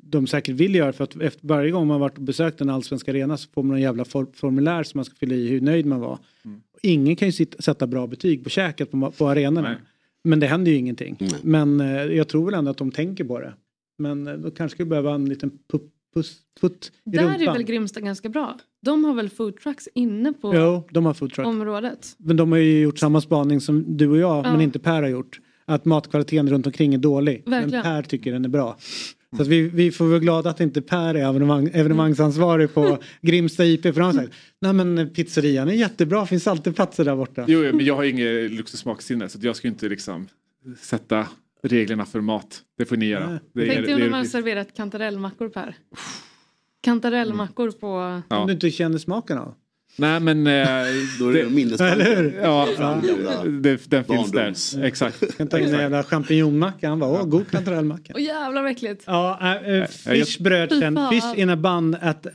de 0.00 0.26
säkert 0.26 0.54
vill 0.54 0.74
göra 0.74 0.92
för 0.92 1.04
att 1.04 1.16
efter 1.16 1.48
varje 1.48 1.70
gång 1.70 1.86
man 1.86 2.00
varit 2.00 2.16
och 2.18 2.24
besökt 2.24 2.60
en 2.60 2.70
allsvensk 2.70 3.08
arena 3.08 3.36
så 3.36 3.50
får 3.54 3.62
man 3.62 3.76
en 3.76 3.82
jävla 3.82 4.04
for, 4.04 4.26
formulär 4.34 4.82
som 4.82 4.98
man 4.98 5.04
ska 5.04 5.14
fylla 5.16 5.34
i 5.34 5.48
hur 5.48 5.60
nöjd 5.60 5.86
man 5.86 6.00
var. 6.00 6.18
Ingen 6.82 7.16
kan 7.16 7.28
ju 7.28 7.32
sitta, 7.32 7.62
sätta 7.62 7.86
bra 7.86 8.06
betyg 8.06 8.44
på 8.44 8.50
käket 8.50 8.90
på, 8.90 9.12
på 9.18 9.28
arenorna. 9.28 9.76
Men 10.26 10.40
det 10.40 10.46
händer 10.46 10.72
ju 10.72 10.78
ingenting. 10.78 11.16
Men 11.42 11.80
eh, 11.80 11.86
jag 12.02 12.28
tror 12.28 12.44
väl 12.44 12.54
ändå 12.54 12.70
att 12.70 12.76
de 12.76 12.90
tänker 12.92 13.24
på 13.24 13.40
det. 13.40 13.54
Men 13.98 14.26
eh, 14.26 14.34
då 14.34 14.50
kanske 14.50 14.74
skulle 14.76 14.86
behöva 14.88 15.14
en 15.14 15.28
liten 15.28 15.50
puss, 16.14 16.36
putt 16.60 16.92
i 17.04 17.10
Där 17.10 17.18
är 17.24 17.38
rumpan. 17.38 17.52
väl 17.54 17.62
Grimsta 17.62 18.00
ganska 18.00 18.28
bra. 18.28 18.58
De 18.82 19.04
har 19.04 19.14
väl 19.14 19.30
food 19.30 19.56
trucks 19.56 19.88
inne 19.94 20.32
på 20.32 20.54
Jo, 20.56 20.82
de 20.90 21.06
har 21.06 21.14
food 21.14 21.32
truck. 21.32 21.46
området. 21.46 22.14
Men 22.18 22.36
de 22.36 22.52
har 22.52 22.58
ju 22.58 22.80
gjort 22.80 22.98
samma 22.98 23.20
spaning 23.20 23.60
som 23.60 23.96
du 23.96 24.08
och 24.08 24.16
jag, 24.18 24.46
Ja. 24.46 24.52
men 24.52 24.60
inte 24.60 24.78
Per 24.78 25.02
har 25.02 25.08
gjort. 25.08 25.40
Att 25.64 25.84
matkvaliteten 25.84 26.48
runt 26.50 26.66
omkring 26.66 26.94
är 26.94 26.98
dålig. 26.98 27.42
Verkligen. 27.46 27.70
Men 27.70 27.82
Per 27.82 28.02
tycker 28.02 28.32
den 28.32 28.44
är 28.44 28.48
bra. 28.48 28.76
Så 29.36 29.42
att 29.42 29.48
vi, 29.48 29.68
vi 29.68 29.90
får 29.92 30.04
vara 30.04 30.18
glada 30.18 30.50
att 30.50 30.60
inte 30.60 30.82
Per 30.82 31.14
är 31.14 31.28
evenemang, 31.28 31.70
evenemangsansvarig 31.72 32.74
på 32.74 32.98
Grimsta 33.20 33.64
IP. 33.64 33.82
För 33.82 34.00
har 34.00 34.12
sagt, 34.12 34.32
nej 34.60 34.72
men 34.72 35.10
pizzerian 35.14 35.68
är 35.68 35.72
jättebra, 35.72 36.26
finns 36.26 36.46
alltid 36.46 36.76
platser 36.76 37.04
där 37.04 37.16
borta. 37.16 37.44
Jo, 37.48 37.64
jo, 37.64 37.76
men 37.76 37.86
jag 37.86 37.96
har 37.96 38.04
inget 38.04 38.50
luxussmaksinne 38.50 39.28
så 39.28 39.38
jag 39.42 39.56
ska 39.56 39.68
inte 39.68 39.88
liksom 39.88 40.28
sätta 40.80 41.26
reglerna 41.62 42.06
för 42.06 42.20
mat. 42.20 42.62
Det 42.78 42.84
får 42.84 42.96
ni 42.96 43.06
göra. 43.06 43.40
Det 43.52 43.66
Tänk 43.66 43.86
dig 43.86 43.94
om 43.94 44.00
de 44.00 44.08
har 44.08 44.18
uppgift. 44.18 44.32
serverat 44.32 44.74
kantarellmackor 44.76 45.48
Per. 45.48 45.76
Kantarellmackor 46.80 47.70
på... 47.70 48.22
Ja. 48.28 48.38
Om 48.38 48.46
du 48.46 48.52
inte 48.52 48.70
känner 48.70 48.98
smaken 48.98 49.38
av. 49.38 49.54
Nej 49.98 50.20
men... 50.20 50.46
Eh, 50.46 50.52
Då 51.18 51.28
är 51.28 51.32
det 51.32 51.50
minnesbanken. 51.50 52.00
Eller 52.00 52.16
hur? 52.16 52.40
Ja, 52.42 52.68
det, 53.60 53.90
den 53.90 54.04
finns 54.04 54.32
barndoms. 54.32 54.70
där. 54.72 54.84
Exakt. 54.84 55.36
Kan 55.38 55.48
ta 55.48 55.58
in 55.58 55.64
en 55.74 55.80
jävla 55.80 56.02
champinjonmacka. 56.02 56.88
Han 56.88 56.98
bara, 56.98 57.10
åh, 57.10 57.24
god 57.24 57.50
kantarellmacka. 57.50 58.12
Åh 58.16 58.22
jävlar 58.22 58.62
vad 58.62 58.70
äckligt. 58.70 59.02
Ja, 59.06 59.38
äh, 59.64 59.72
jag- 59.74 59.90
Fish 59.90 60.40
bröt 60.40 60.70
sen. 60.70 60.98
Fish 61.10 61.38
in 61.38 61.50
a 61.50 61.56
bun 61.56 61.96
at 62.02 62.26
äh, 62.26 62.32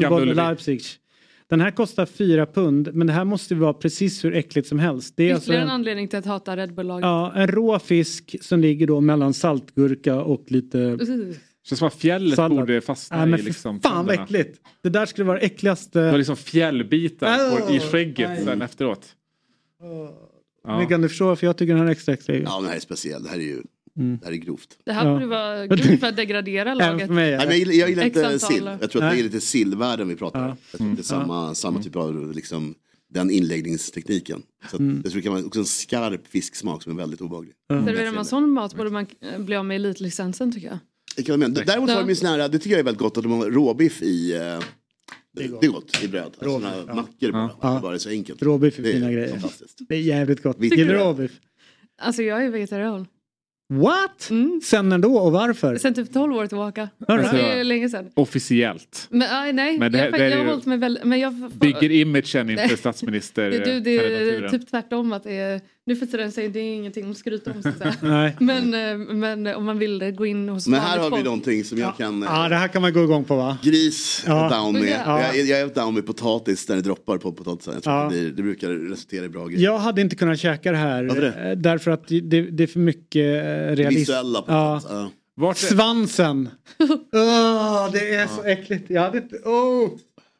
Gamla 0.00 0.20
Ullevi. 0.20 0.34
Leipzig. 0.34 0.80
Den 1.50 1.60
här 1.60 1.70
kostar 1.70 2.06
4 2.06 2.46
pund, 2.46 2.94
men 2.94 3.06
det 3.06 3.12
här 3.12 3.24
måste 3.24 3.54
ju 3.54 3.60
vara 3.60 3.72
precis 3.74 4.24
hur 4.24 4.34
äckligt 4.36 4.68
som 4.68 4.78
helst. 4.78 5.14
Det 5.16 5.30
är 5.30 5.34
alltså 5.34 5.44
Ytterligare 5.44 5.62
en 5.62 5.68
en, 5.68 5.74
anledning 5.74 6.08
till 6.08 6.18
att 6.18 6.26
hata 6.26 6.56
Red 6.56 6.74
Bull-laget. 6.74 7.02
ja, 7.04 7.32
en 7.36 7.46
rå 7.48 7.78
fisk 7.78 8.36
som 8.40 8.60
ligger 8.60 8.86
då 8.86 9.00
mellan 9.00 9.34
saltgurka 9.34 10.16
och 10.20 10.44
lite 10.48 10.78
Uh. 10.78 11.34
Känns 11.64 11.78
som 11.78 11.88
att 11.88 11.94
fjället 11.94 12.36
Sallad. 12.36 12.58
borde 12.58 12.80
fastna 12.80 13.16
Nej, 13.16 13.26
men 13.26 13.40
i 13.40 13.42
liksom 13.42 13.80
fan 13.80 14.06
vad 14.06 14.20
äckligt. 14.22 14.60
Det 14.82 14.88
där 14.88 15.06
skulle 15.06 15.24
vara 15.24 15.38
det 15.38 15.44
äckligaste. 15.44 16.00
Det 16.00 16.10
var 16.10 16.18
liksom 16.18 16.36
fjällbitar 16.36 17.60
på, 17.66 17.72
i 17.72 17.80
skägget 17.80 18.28
nej. 18.30 18.44
sen 18.44 18.62
efteråt. 18.62 19.06
Ja. 20.64 20.76
Men 20.78 20.86
kan 20.88 21.00
du 21.02 21.08
förstå 21.08 21.26
varför 21.26 21.46
jag 21.46 21.56
tycker 21.56 21.72
den 21.72 21.80
här 21.82 21.88
är 21.88 21.92
extra 21.92 22.14
extra? 22.14 22.34
Ja, 22.36 22.60
det 22.60 22.68
här 22.68 22.76
är 22.76 22.80
speciellt. 22.80 23.24
Det 23.24 23.30
här 23.30 23.38
är 23.38 23.42
ju 23.42 23.62
Mm. 23.96 24.18
det 24.18 24.26
här 24.26 24.32
är 24.32 24.36
grovt. 24.36 24.78
Det 24.84 24.92
här 24.92 25.06
Ja. 25.06 25.12
borde 25.14 25.26
vara 25.26 25.66
grund 25.76 26.00
för 26.00 26.06
att 26.06 26.16
degradera 26.16 26.74
laget. 26.74 27.06
för 27.06 27.14
mig, 27.14 27.30
Nej, 27.36 27.38
men 27.38 27.48
jag 27.48 27.58
gillar, 27.58 27.72
jag 27.72 27.88
gillar 27.88 28.04
inte 28.04 28.38
sill. 28.38 28.64
Jag 28.80 28.90
tror 28.90 29.02
att 29.02 29.08
Nej. 29.08 29.16
det 29.16 29.20
är 29.20 29.24
lite 29.24 29.40
sillvärlden 29.40 30.08
vi 30.08 30.16
pratar 30.16 30.40
om. 30.42 30.46
Ja. 30.48 30.56
Jag 30.70 30.78
tror 30.78 30.90
att 30.90 30.96
det 30.96 31.00
är 31.00 31.04
samma, 31.04 31.54
samma 31.54 31.82
typ 31.82 31.96
av 31.96 32.32
liksom, 32.34 32.74
den 33.10 33.30
inläggningstekniken. 33.30 34.42
Så 34.70 34.76
att, 34.76 34.80
Mm. 34.80 35.00
Jag 35.04 35.12
tror 35.12 35.20
det 35.20 35.24
kan 35.24 35.32
vara 35.32 35.44
också 35.44 35.58
en 35.60 35.64
skarp 35.66 36.26
fisksmak 36.26 36.82
som 36.82 36.92
är 36.92 36.96
väldigt 36.96 37.20
obehaglig. 37.20 37.54
Serverar 37.68 38.12
man 38.12 38.24
sån 38.24 38.50
mat 38.50 38.74
borde 38.74 38.90
man 38.90 39.06
eh, 39.20 39.38
bli 39.38 39.56
av 39.56 39.64
med 39.64 39.74
elitlicensen 39.74 40.52
tycker 40.52 40.68
jag. 40.68 40.78
Det. 41.16 41.64
Däremot 41.64 41.90
har 41.90 42.00
de 42.00 42.08
ju 42.08 42.14
sån 42.14 42.28
här, 42.28 42.48
det 42.48 42.58
tycker 42.58 42.70
jag 42.70 42.80
är 42.80 42.84
väldigt 42.84 43.00
gott 43.00 43.16
att 43.16 43.22
de 43.22 43.32
har 43.32 43.50
råbiff 43.50 44.02
i 44.02 44.34
eh, 44.34 44.40
det 45.34 45.44
är 45.44 45.68
gott. 45.68 46.02
i 46.04 46.08
bröd. 46.08 46.24
Alltså, 46.24 46.44
Råbiff, 46.44 46.68
såna 46.68 46.84
ja. 46.88 46.94
mackor 46.94 47.32
bara. 47.32 47.50
Ja. 47.62 47.74
Det 47.74 47.80
bara 47.80 47.94
är 47.94 47.98
så 47.98 48.08
enkelt. 48.10 48.42
Råbiff 48.42 48.78
är 48.78 48.82
Det 48.82 48.88
är 48.88 48.92
fina 48.92 49.12
grejer. 49.12 49.28
fantastiskt. 49.28 49.78
Det 49.88 49.94
är 49.94 50.00
jävligt 50.00 50.42
gott. 50.42 50.60
Gillar 50.60 50.94
du 50.94 51.00
råbiff? 51.00 51.32
Alltså 52.02 52.22
jag 52.22 52.44
är 52.44 52.50
vegetarian. 52.50 53.06
What? 53.72 54.30
Sen 54.62 54.88
när 54.88 54.98
då 54.98 55.18
och 55.18 55.32
varför? 55.32 55.76
Sen 55.76 55.94
typ 55.94 56.12
12 56.12 56.34
år 56.34 56.46
tillbaka. 56.46 56.88
All 57.08 57.18
right. 57.18 57.32
Det 57.32 57.40
är 57.40 57.64
länge 57.64 57.88
sedan. 57.88 58.10
Officiellt. 58.14 59.06
Men 59.10 59.28
aj, 59.30 59.52
nej, 59.52 59.78
Men 59.78 59.92
det 59.92 59.98
jag, 59.98 60.12
det 60.12 60.18
jag 60.18 60.32
är 60.32 60.36
har 60.38 60.44
hållit 60.44 60.66
mig 60.66 60.78
väldigt... 60.78 61.04
Men 61.04 61.20
jag, 61.20 61.50
Bygger 61.52 61.90
imagen 61.90 62.50
inför 62.50 62.76
statsminister 62.76 63.50
det, 63.50 63.64
du, 63.64 63.80
det 63.80 63.96
är 63.96 64.48
typ 64.48 64.70
tvärtom 64.70 65.12
att 65.12 65.24
det 65.24 65.32
är, 65.32 65.60
nu 65.86 65.96
för 65.96 66.06
tiden 66.06 66.32
säger 66.32 66.48
det 66.48 66.60
är 66.60 66.74
ingenting 66.74 67.10
att 67.10 67.16
skryta 67.16 67.50
om 67.52 67.62
så 67.62 67.68
att 67.68 67.78
säga. 67.78 67.94
Nej. 68.02 68.36
Men, 68.40 68.74
eh, 68.74 69.14
men 69.14 69.46
om 69.46 69.64
man 69.64 69.78
vill 69.78 70.10
gå 70.16 70.26
in 70.26 70.48
hos 70.48 70.66
Men 70.68 70.80
här 70.80 70.98
har 70.98 71.04
vi 71.04 71.10
folk. 71.10 71.24
någonting 71.24 71.64
som 71.64 71.78
jag 71.78 71.96
kan... 71.96 72.22
eh, 72.22 72.28
Ja, 72.32 72.48
det 72.48 72.56
här 72.56 72.68
kan 72.68 72.82
man 72.82 72.92
gå 72.92 73.04
igång 73.04 73.24
på 73.24 73.36
va? 73.36 73.58
Gris 73.62 74.24
Ja. 74.26 74.48
down 74.48 74.72
med. 74.72 75.02
Ja. 75.06 75.20
Jag, 75.20 75.36
är- 75.38 75.44
jag 75.44 75.60
är 75.60 75.66
down 75.74 75.94
med 75.94 76.06
potatis 76.06 76.68
när 76.68 76.76
det 76.76 76.82
droppar 76.82 77.18
på 77.18 77.32
potatisen. 77.32 77.80
Ja. 77.84 78.08
det, 78.12 78.30
det 78.30 78.42
brukar 78.42 78.68
resultera 78.70 79.24
i 79.24 79.28
bra 79.28 79.46
grejer. 79.46 79.64
Jag 79.64 79.78
hade 79.78 80.00
inte 80.00 80.16
kunnat 80.16 80.38
käka 80.38 80.70
det 80.72 80.78
här. 80.78 81.02
Det? 81.04 81.50
eh, 81.50 81.56
Därför 81.58 81.90
att 81.90 82.08
det, 82.08 82.20
det 82.50 82.62
är 82.62 82.66
för 82.66 82.80
mycket 82.80 83.44
eh, 83.44 83.76
realism. 83.76 83.98
Visuella 83.98 84.44
Ja. 84.46 84.80
potatis. 84.80 84.88
Ja. 84.90 85.10
Vart 85.36 85.56
är, 85.56 85.66
Svansen! 85.66 86.48
Åh, 87.12 87.88
det 87.92 88.14
är 88.14 88.26
så 88.26 88.42
äckligt. 88.44 88.90
Jag 88.90 89.02
hade 89.02 89.18
inte... 89.18 89.36
Oh. 89.36 89.90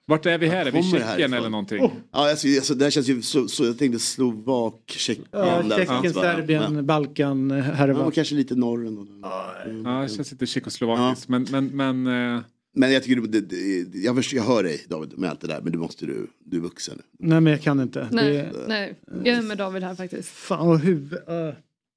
Vart 0.06 0.26
är 0.26 0.38
vi 0.38 0.46
här? 0.46 0.66
Är 0.66 0.70
vi 0.70 0.78
i 0.78 0.82
Tjeckien 0.82 1.02
härifrån? 1.08 1.32
eller 1.34 1.48
någonting? 1.48 1.82
Oh. 1.82 1.90
Ja, 2.12 2.30
alltså, 2.30 2.48
alltså, 2.48 2.74
det 2.74 2.84
här 2.84 2.90
känns 2.90 3.08
ju 3.08 3.22
så, 3.22 3.48
så 3.48 3.64
jag 3.64 3.78
tänkte 3.78 3.98
Slovak, 3.98 4.74
Tjeckien. 4.86 5.26
Ja, 5.30 5.62
där 5.62 5.78
Tjeckien? 5.78 6.14
Serbien, 6.14 6.76
Ja. 6.76 6.82
Balkan, 6.82 7.50
eh, 7.50 7.56
Ja, 7.56 7.62
härva. 7.62 8.04
och 8.04 8.14
kanske 8.14 8.34
lite 8.34 8.54
norr 8.54 8.86
ändå. 8.86 9.06
Ja, 9.22 10.02
det 10.02 10.08
känns 10.08 10.32
lite 10.32 10.46
tjeckoslovakiskt. 10.46 11.28
Men, 11.28 11.46
men, 11.50 11.66
men 11.66 12.06
eh, 12.36 12.42
Men 12.74 12.92
jag 12.92 13.02
tycker 13.02 13.20
du, 13.22 13.26
det, 13.26 13.40
det, 13.84 13.98
jag, 13.98 14.16
förstår, 14.16 14.36
jag 14.36 14.44
hör 14.44 14.62
dig 14.62 14.84
David 14.88 15.18
med 15.18 15.30
allt 15.30 15.40
det 15.40 15.46
där, 15.46 15.60
men 15.62 15.72
du 15.72 15.78
måste 15.78 16.06
du, 16.06 16.26
du 16.44 16.56
är 16.56 16.60
vuxen. 16.60 16.98
Nej, 17.18 17.40
men 17.40 17.50
jag 17.50 17.62
kan 17.62 17.80
inte. 17.80 18.08
Nej, 18.12 18.32
Det, 18.32 18.52
nej, 18.68 18.94
jag 19.24 19.36
är 19.38 19.42
med 19.42 19.58
David 19.58 19.82
här 19.82 19.94
faktiskt. 19.94 20.28
fan, 20.28 20.68
och 20.68 20.78
huvud... 20.78 21.12
Uh. 21.12 21.18
Nej. 21.28 21.54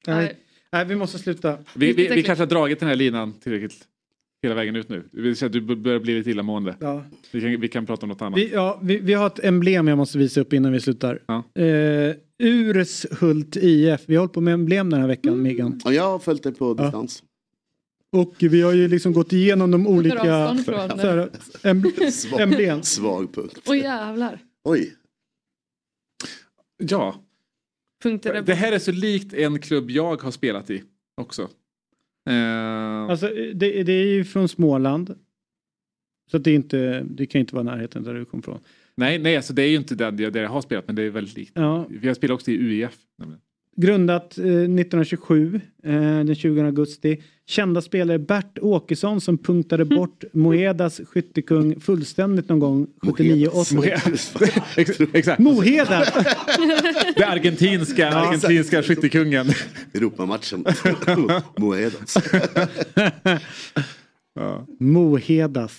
Nej. 0.08 0.38
Nej, 0.72 0.86
vi 0.86 0.96
måste 0.96 1.20
sluta. 1.20 1.58
vi, 1.76 1.94
vi, 1.94 2.08
vi 2.08 2.24
kanske 2.24 2.42
har 2.42 2.48
dragit 2.48 2.80
den 2.80 2.90
här 2.90 2.96
linan 2.96 3.34
tillräckligt 3.34 3.78
hela 4.46 4.56
vägen 4.56 4.76
ut 4.76 4.90
nu. 4.90 5.04
Det 5.12 5.22
vill 5.22 5.36
säga 5.36 5.48
att 5.48 5.54
du 5.54 5.62
börjar 5.62 6.00
bli 6.00 6.18
lite 6.18 6.30
illamående. 6.30 6.76
Ja. 6.80 7.04
Vi, 7.32 7.42
kan, 7.42 7.62
vi 7.62 7.68
kan 7.68 7.86
prata 7.86 8.06
om 8.06 8.10
något 8.10 8.22
annat. 8.22 8.40
Vi, 8.40 8.52
ja, 8.54 8.80
vi, 8.84 8.98
vi 9.00 9.14
har 9.14 9.28
ett 9.28 9.44
emblem 9.44 9.88
jag 9.88 9.98
måste 9.98 10.18
visa 10.18 10.42
upp 10.42 10.54
innan 10.54 10.72
vi 10.72 10.80
slutar. 10.80 11.20
Ja. 11.28 11.62
Eh, 11.62 12.16
Urshult 12.44 13.56
IF. 13.56 14.02
Vi 14.06 14.16
har 14.16 14.20
hållit 14.20 14.34
på 14.34 14.42
med 14.42 14.54
emblem 14.54 14.90
den 14.90 15.02
här 15.02 15.08
veckan, 15.08 15.42
Miggan. 15.42 15.82
Ja, 15.86 15.92
jag 15.94 16.04
har 16.04 16.20
följt 16.20 16.44
dig 16.44 16.54
på 16.54 16.74
distans. 16.74 17.24
Och 18.12 18.36
vi 18.40 18.62
har 18.62 18.74
ju 18.74 18.88
liksom 18.88 19.14
gått 19.14 19.34
igenom 19.34 19.72
de 19.72 19.88
olika 19.88 20.24
här, 20.24 21.30
em, 21.64 21.84
Svag, 22.12 22.42
emblem. 22.42 22.84
svag 22.84 23.34
punkt. 23.34 23.60
Åh 23.68 23.78
jävlar. 23.78 24.40
Oj. 24.64 24.96
Ja, 26.78 27.16
Punkter 28.04 28.42
det 28.42 28.54
här 28.54 28.72
är 28.72 28.80
så 28.80 28.92
likt 28.92 29.34
en 29.34 29.60
klubb 29.60 29.92
jag 29.92 30.22
har 30.22 30.32
spelat 30.32 30.70
i 30.70 30.84
också. 31.22 31.50
Eh, 32.26 33.10
Alltså, 33.10 33.28
det, 33.54 33.84
det 33.84 33.94
är 33.94 34.08
ju 34.08 34.24
från 34.24 34.48
Småland. 34.48 35.16
Så 36.32 36.38
det, 36.38 36.52
är 36.52 36.56
inte, 36.56 37.04
det 37.10 37.26
kan 37.26 37.40
inte 37.42 37.56
vara 37.56 37.64
närheten 37.64 38.04
där 38.04 38.14
du 38.14 38.26
kom 38.26 38.42
från. 38.42 38.60
nej, 38.96 39.20
nej, 39.20 39.38
alltså 39.38 39.54
det 39.54 39.62
är 39.64 39.68
ju 39.68 39.76
inte 39.78 39.96
den 39.96 40.18
jag, 40.18 40.34
där 40.34 40.42
jag 40.42 40.50
har 40.50 40.62
spelat, 40.62 40.88
men 40.88 40.96
det 40.96 41.04
är 41.04 41.10
väldigt 41.10 41.38
likt. 41.38 41.52
Ja. 41.56 41.88
Har 42.04 42.14
spelat 42.14 42.36
också 42.36 42.52
i 42.52 42.58
UEF. 42.58 42.98
nämligen. 43.18 43.42
Grundat 43.78 44.38
eh, 44.38 44.44
1927, 44.44 45.62
eh, 45.84 45.92
den 46.00 46.36
20 46.36 46.62
augusti. 46.62 47.22
Kända 47.48 47.82
spelare 47.82 48.20
Bert 48.20 48.60
Åkesson 48.62 49.22
som 49.22 49.38
punktade 49.38 49.86
bort 49.86 50.24
Moedas 50.34 51.02
skyttekung 51.06 51.80
fullständigt 51.80 52.50
någon 52.50 52.60
gång 52.60 52.88
79-80. 53.02 55.10
Exakt. 55.14 55.40
Moheda! 55.40 56.00
Det 57.16 57.24
argentinska, 57.24 58.10
argentinska 58.10 58.84
skyttekungen. 58.84 59.48
Europamatchen. 59.94 60.66
Moedas. 61.58 62.18
Mohedas. 64.80 65.78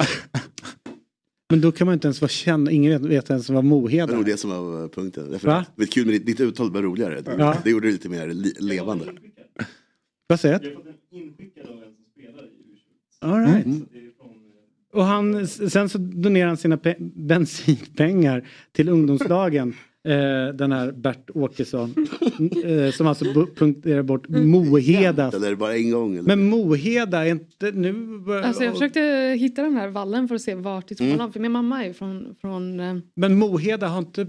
Men 1.51 1.61
då 1.61 1.73
kan 1.73 1.87
man 1.87 1.95
inte 1.95 2.07
ens 2.07 2.21
vara 2.21 2.29
känd, 2.29 2.69
ingen 2.69 2.93
vet, 3.03 3.11
vet 3.11 3.31
ens 3.31 3.49
vad 3.51 3.65
Det 3.65 3.69
Moheda 3.69 4.07
var 4.07 4.15
nog 4.15 4.29
är. 4.29 4.33
det 4.33 4.37
som 4.37 4.51
var 4.51 4.83
eh, 4.83 4.89
punkten. 4.89 5.31
Därför 5.31 5.49
Va? 5.49 5.67
Det 5.77 5.83
var 5.83 5.87
kul 5.87 6.07
med 6.07 6.15
ditt, 6.15 6.27
ditt 6.27 6.41
uttal 6.41 6.71
var 6.73 6.83
roligare. 6.83 7.23
Ja. 7.39 7.57
Det 7.65 7.71
gjorde 7.71 7.87
det 7.89 7.93
lite 7.93 8.09
mer 8.09 8.29
li, 8.29 8.55
levande. 8.61 9.05
Vad 10.27 10.41
säger 10.41 10.59
du? 10.59 10.77
All 13.21 13.41
right. 13.47 13.67
Och 14.93 15.05
han, 15.05 15.47
sen 15.49 15.89
så 15.89 15.99
donerar 15.99 16.49
han 16.49 16.57
sina 16.57 16.77
pe- 16.77 17.11
bensinpengar 17.27 18.49
till 18.73 18.89
ungdomslagen. 18.89 19.75
Eh, 20.07 20.55
den 20.55 20.73
här 20.73 20.93
Bert 20.93 21.31
Åkesson. 21.35 21.95
eh, 22.65 22.91
som 22.93 23.07
alltså 23.07 23.25
punkterar 23.57 24.03
bort 24.03 24.29
Mohedas. 24.29 25.35
Eller 25.35 25.47
är 25.47 25.51
det 25.51 25.57
bara 25.57 25.77
en 25.77 25.91
gång? 25.91 26.13
Eller? 26.17 26.23
Men 26.37 26.49
Moheda 26.49 27.27
är 27.27 27.31
inte 27.31 27.71
nu... 27.73 27.95
Alltså 28.45 28.65
jag 28.65 28.73
försökte 28.73 29.01
hitta 29.39 29.63
den 29.63 29.77
här 29.77 29.89
vallen 29.89 30.29
för 30.29 30.35
att 30.35 30.43
se 30.43 30.55
vart 30.55 30.91
i 30.93 30.97
Mm. 31.15 31.33
För 31.33 31.41
min 31.41 31.53
mamma 31.53 31.83
är 31.85 31.89
ju 31.89 31.95
från... 31.95 32.35
från 32.41 32.81
eh, 32.81 32.95
Men 33.15 33.39
Moheda 33.39 33.87
har 33.87 33.99
inte... 33.99 34.23
eh, 34.23 34.27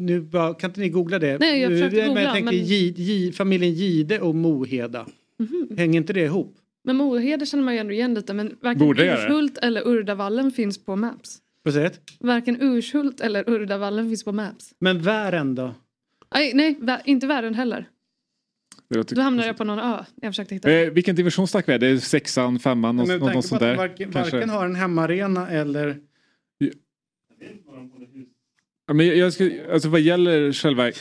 Nu, 0.00 0.26
kan 0.32 0.70
inte 0.70 0.80
ni 0.80 0.88
googla 0.88 1.18
det? 1.18 1.38
Nej, 1.40 1.60
jag 1.60 1.70
försökte 1.72 2.00
Eh, 2.00 2.06
googla, 2.06 2.22
Jag 2.22 2.32
tänker 2.34 2.52
men- 2.52 2.64
Gi- 2.64 2.94
Gi- 2.96 3.32
familjen 3.32 3.72
Gide 3.74 4.20
och 4.20 4.34
Moheda. 4.34 5.06
Mhm. 5.38 5.68
Hänger 5.78 5.96
inte 6.00 6.12
det 6.12 6.24
ihop? 6.24 6.56
Men 6.84 6.96
Mohede 6.96 7.46
känner 7.46 7.64
man 7.64 7.74
ju 7.74 7.80
ändå 7.80 7.92
igen 7.92 8.14
lite. 8.14 8.34
Men 8.34 8.56
varken 8.62 8.78
Borde 8.86 9.04
jag 9.04 9.18
det? 9.18 9.22
Urshult 9.24 9.58
eller 9.62 9.88
Urdavallen 9.88 10.50
finns 10.50 10.84
på 10.84 10.96
Maps. 10.96 11.38
Vad 11.62 11.74
säger 11.74 11.88
du? 11.90 12.26
Varken 12.26 12.62
Urshult 12.62 13.20
eller 13.20 13.50
Urdavallen 13.50 14.08
finns 14.08 14.24
på 14.24 14.32
Maps. 14.32 14.74
Men 14.78 15.02
Vären 15.02 15.54
då? 15.54 15.74
Nej, 16.34 16.54
nej 16.54 16.78
Vä- 16.80 17.00
inte 17.04 17.26
Värön 17.26 17.54
heller. 17.54 17.88
Då 18.88 19.20
hamnade 19.20 19.46
jag 19.46 19.56
på 19.56 19.64
någon 19.64 19.78
ö. 19.78 20.04
Jag 20.14 20.32
försökte 20.32 20.54
hitta. 20.54 20.72
Eh, 20.72 20.90
vilken 20.90 21.16
division 21.16 21.48
snackar 21.48 21.72
vi? 21.72 21.78
Det 21.78 21.86
är 21.86 21.96
sexan, 21.96 22.58
femman, 22.58 22.96
något, 22.96 23.20
något, 23.20 23.44
sånt 23.44 23.60
där. 23.60 23.76
varken, 23.76 24.12
kanske. 24.12 24.36
varken 24.36 24.50
har 24.50 24.64
en 24.64 24.74
hemmaarena 24.74 25.48
eller... 25.48 25.96
Ja, 28.86 28.94
men 28.94 29.06
jag, 29.06 29.16
jag 29.16 29.32
ska, 29.32 29.50
alltså 29.72 29.88
vad 29.88 30.00
gäller 30.00 30.52
själva 30.52 30.92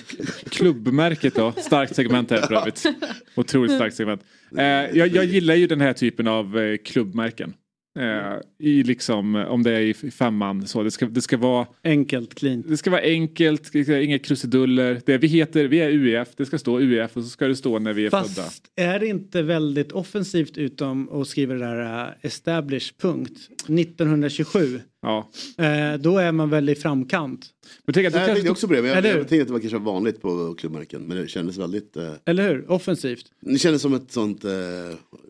klubbmärket 0.50 1.36
då, 1.36 1.52
starkt 1.52 1.96
segment 1.96 2.32
här 2.32 2.42
för 2.42 2.54
övrigt. 2.54 2.86
Otroligt 3.36 3.72
starkt 3.72 3.96
segment. 3.96 4.24
Eh, 4.58 4.64
jag, 4.64 5.08
jag 5.08 5.26
gillar 5.26 5.56
ju 5.56 5.68
den 5.68 5.82
här 5.82 5.94
typen 5.94 6.28
av 6.28 6.60
eh, 6.60 6.78
klubbmärken. 6.78 7.54
Eh, 8.00 8.40
I 8.60 8.84
liksom, 8.84 9.36
om 9.36 9.64
det 9.64 9.72
är 9.72 9.82
i 9.82 9.94
femman 10.12 10.68
så. 10.68 10.84
Det 10.84 10.92
ska, 10.92 11.06
det 11.06 11.22
ska 11.22 11.38
vara 11.38 11.68
Enkelt, 11.84 12.36
clean. 12.36 12.64
Det 12.68 12.78
ska 12.78 12.92
vara 12.92 13.02
enkelt, 13.02 13.76
inga 13.76 14.20
krusiduller. 14.20 15.02
Det 15.06 15.18
vi 15.18 15.28
heter, 15.28 15.66
vi 15.66 15.80
är 15.80 15.90
UEF, 15.90 16.28
det 16.38 16.46
ska 16.46 16.58
stå 16.58 16.80
UEF 16.80 17.18
och 17.18 17.24
så 17.24 17.30
ska 17.30 17.48
det 17.48 17.56
stå 17.56 17.80
när 17.80 17.94
vi 17.94 18.06
är 18.06 18.10
födda. 18.10 18.24
Fast 18.24 18.72
är 18.76 19.00
det 19.00 19.08
inte 19.08 19.42
väldigt 19.42 19.92
offensivt 19.92 20.58
utom 20.58 21.22
att 21.22 21.28
skriva 21.28 21.54
det 21.54 21.60
där 21.60 22.08
uh, 22.08 22.14
establish 22.22 22.94
punkt 23.02 23.50
1927? 23.68 24.80
Ja. 25.02 25.30
Eh, 25.58 26.00
då 26.00 26.18
är 26.18 26.32
man 26.32 26.50
väl 26.50 26.70
i 26.70 26.76
framkant. 26.76 27.46
Men 27.86 27.94
tänk 27.94 28.08
att 28.08 28.14
Nej, 28.14 28.22
jag 28.22 28.36
tänkte 28.36 28.52
också 28.52 28.68
på 28.68 28.74
det, 28.74 28.82
men 28.82 28.90
jag, 28.92 29.06
jag 29.06 29.10
hur? 29.14 29.16
tänkte 29.24 29.42
att 29.42 29.48
det 29.48 29.54
var 29.54 29.60
kanske 29.60 29.78
vanligt 29.80 30.22
på 30.22 30.56
klubbmärken. 30.58 31.02
Men 31.02 31.18
det 31.18 31.28
kändes 31.28 31.58
väldigt... 31.58 31.98
Eh, 31.98 32.12
Eller 32.26 32.50
hur? 32.50 32.72
Offensivt. 32.72 33.26
det 33.42 33.58
kändes 33.58 33.82
som 33.82 33.94
ett 33.94 34.12
sånt... 34.12 34.44
Eh, 34.46 34.52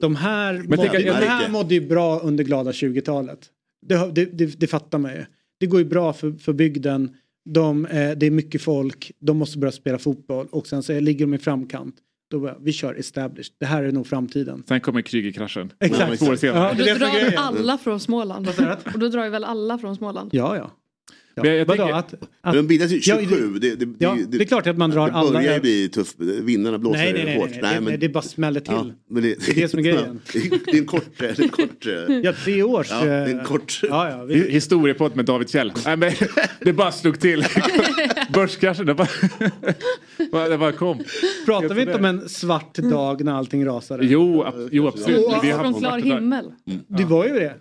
De 0.02 0.16
här, 0.16 0.54
Men 0.54 0.62
mådde, 0.70 0.78
tänk 0.92 1.08
att- 1.08 1.20
de 1.22 1.28
här 1.28 1.50
mådde 1.50 1.74
ju 1.76 1.88
bra 1.88 2.20
under 2.20 2.44
glada 2.44 2.72
20-talet. 2.72 3.40
Det, 3.88 4.12
det, 4.16 4.26
det, 4.26 4.46
det 4.60 4.68
fattar 4.68 4.98
man 4.98 5.12
ju. 5.12 5.26
Det 5.60 5.66
går 5.66 5.80
ju 5.80 5.86
bra 5.86 6.14
för, 6.14 6.32
för 6.32 6.54
bygden. 6.54 7.16
De, 7.50 7.86
eh, 7.86 8.12
det 8.12 8.26
är 8.26 8.32
mycket 8.32 8.62
folk. 8.62 9.12
De 9.20 9.38
måste 9.38 9.58
börja 9.58 9.72
spela 9.72 9.98
fotboll. 9.98 10.48
Och 10.52 10.68
sen 10.68 10.84
så 10.84 11.00
ligger 11.00 11.26
de 11.26 11.34
i 11.34 11.38
framkant. 11.38 11.96
Då 12.32 12.40
bara, 12.40 12.56
vi 12.62 12.74
kör 12.74 13.00
established. 13.00 13.54
Det 13.60 13.66
här 13.66 13.84
är 13.84 13.92
nog 13.92 14.08
framtiden. 14.08 14.64
Sen 14.68 14.82
kommer 14.82 15.02
Krügerkraschen. 15.02 15.70
Exakt. 15.80 16.20
Två 16.20 16.26
år 16.26 16.36
senare. 16.36 16.60
Ja, 16.64 16.70
Och 16.70 16.76
det 16.76 16.84
då 16.84 16.94
det 16.94 17.00
drar 17.00 17.14
grejen. 17.20 17.38
alla 17.38 17.78
från 17.78 18.00
Småland. 18.00 18.50
Och 18.94 19.00
då 19.00 19.08
drar 19.08 19.24
ju 19.24 19.30
väl 19.30 19.44
alla 19.44 19.78
från 19.78 19.96
Småland. 19.96 20.30
Ja, 20.34 20.56
ja. 20.56 20.72
ja. 21.36 21.44
Men 21.44 21.56
jag 21.56 21.66
Vadå? 21.66 21.84
tänker- 21.84 21.96
Att, 22.00 22.14
att, 22.14 22.30
men 22.44 22.56
de 22.56 22.68
bildades 22.68 22.92
ju 22.92 23.14
Ja, 23.14 23.20
27. 23.22 23.60
det, 23.60 23.76
det, 23.76 23.88
ja, 24.00 24.18
det 24.28 24.42
är 24.42 24.46
klart 24.46 24.68
att 24.68 24.78
man 24.78 24.90
drar 24.90 25.08
det 25.08 25.14
alla 25.14 25.32
börjar 25.40 25.54
ju 25.54 25.60
bli 25.62 25.90
tufft. 25.90 26.16
Vinnarna 26.20 26.78
blåser 26.78 26.98
Nej, 27.00 27.14
nej, 27.14 27.26
nej, 27.26 27.38
hårt. 27.38 27.50
nej, 27.50 27.60
nej, 27.62 27.82
nej, 27.82 27.98
det 27.98 28.10
bara 28.10 28.22
smäller 28.22 28.60
till. 28.60 28.74
Ja, 28.74 28.86
men 29.10 29.24
det, 29.24 29.46
Det 29.46 29.52
är 29.52 29.56
det 29.56 29.68
som 29.68 29.80
är 29.80 29.84
grejen. 29.84 30.20
det 30.34 30.40
är 30.72 30.78
en 30.78 30.86
kort... 30.86 31.06
Det 31.18 31.26
är 31.40 31.42
en 31.42 31.50
kort 31.50 31.86
Ja, 32.24 32.34
tre 32.44 32.64
års... 32.64 32.88
Ja, 32.92 33.02
det 33.06 33.12
är 33.12 33.28
en 33.30 33.40
eh, 33.40 33.46
kort... 33.46 33.80
Ja, 33.84 34.10
ja, 34.10 34.24
vi, 34.24 34.34
Hi- 34.36 34.50
Historiepodd 34.50 35.16
med 35.16 35.26
David 35.26 35.50
Kjell. 35.50 35.74
Nej, 35.86 35.98
men, 35.98 36.12
det 36.62 36.74
bara 36.74 36.92
slog 36.92 37.20
till. 37.20 37.46
Börskraschen, 38.34 38.86
det 38.86 38.94
bara, 40.58 40.72
kom. 40.72 41.00
pratar 41.46 41.76
vi 41.76 41.82
inte 41.82 41.94
om 41.96 42.06
en 42.06 42.30
svart 42.30 42.76
dag 42.78 43.24
när 43.24 43.34
allting 43.34 43.66
rasade? 43.66 44.06
Jo, 44.06 44.44
ab- 44.44 44.70
jo 44.72 44.88
absolut. 44.88 45.26
Och- 45.26 45.44
Vi 45.44 45.52
har 45.52 45.60
Från 45.64 45.74
klar 45.74 45.98
himmel. 46.00 46.46
Det 46.88 47.06
var 47.06 47.26
ju 47.26 47.34
det. 47.34 47.54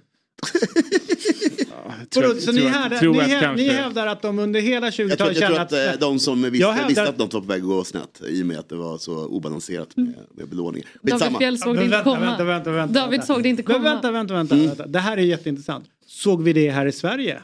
Tror 2.10 2.22
Vadå, 2.28 2.40
så 2.40 2.52
ni, 2.52 2.60
hävdar, 2.60 3.00
ni, 3.12 3.18
att 3.20 3.26
häv, 3.26 3.40
kanske- 3.40 3.62
ni 3.64 3.68
hävdar 3.68 4.06
att 4.06 4.22
de 4.22 4.38
under 4.38 4.60
hela 4.60 4.86
Jag 4.86 4.94
tror, 4.94 5.06
20-talet 5.08 5.36
jag 5.40 5.48
tror 5.48 5.56
kände 5.56 5.60
att 5.86 5.88
att... 5.94 5.94
eh, 6.02 6.08
de 6.08 6.18
som 6.18 6.42
visste, 6.42 6.66
hävdar- 6.66 6.88
visste 6.88 7.08
att 7.08 7.18
något 7.18 7.34
var 7.34 7.40
på 7.40 7.46
väg 7.46 7.62
att 7.62 7.68
gå 7.68 7.84
snett 7.84 8.20
i 8.28 8.42
och 8.42 8.46
med 8.46 8.58
att 8.58 8.68
det 8.68 8.76
var 8.76 8.98
så 8.98 9.26
obalanserat 9.26 9.96
med, 9.96 10.14
med 10.34 10.48
belåningen. 10.48 10.88
David. 11.02 11.36
Fjell 11.38 11.58
såg 11.58 11.74
det 11.74 11.80
Men 11.80 11.84
inte 11.84 12.00
komma. 12.04 12.20
vänta, 12.20 12.44
vänta, 12.44 12.70
vänta, 12.70 13.00
David 13.00 13.24
såg 13.24 13.42
det 13.42 13.48
inte 13.48 13.62
Men 13.66 13.76
komma. 13.76 13.90
vänta, 13.92 14.10
vänta, 14.10 14.34
vänta, 14.34 14.54
Mm. 14.54 14.66
vänta. 14.66 14.86
Det 14.86 14.98
här 14.98 15.16
är 15.16 15.22
jätteintressant. 15.22 15.84
Såg 16.06 16.42
vi 16.42 16.52
det 16.52 16.70
här 16.70 16.86
i 16.86 16.92
Sverige? 16.92 17.42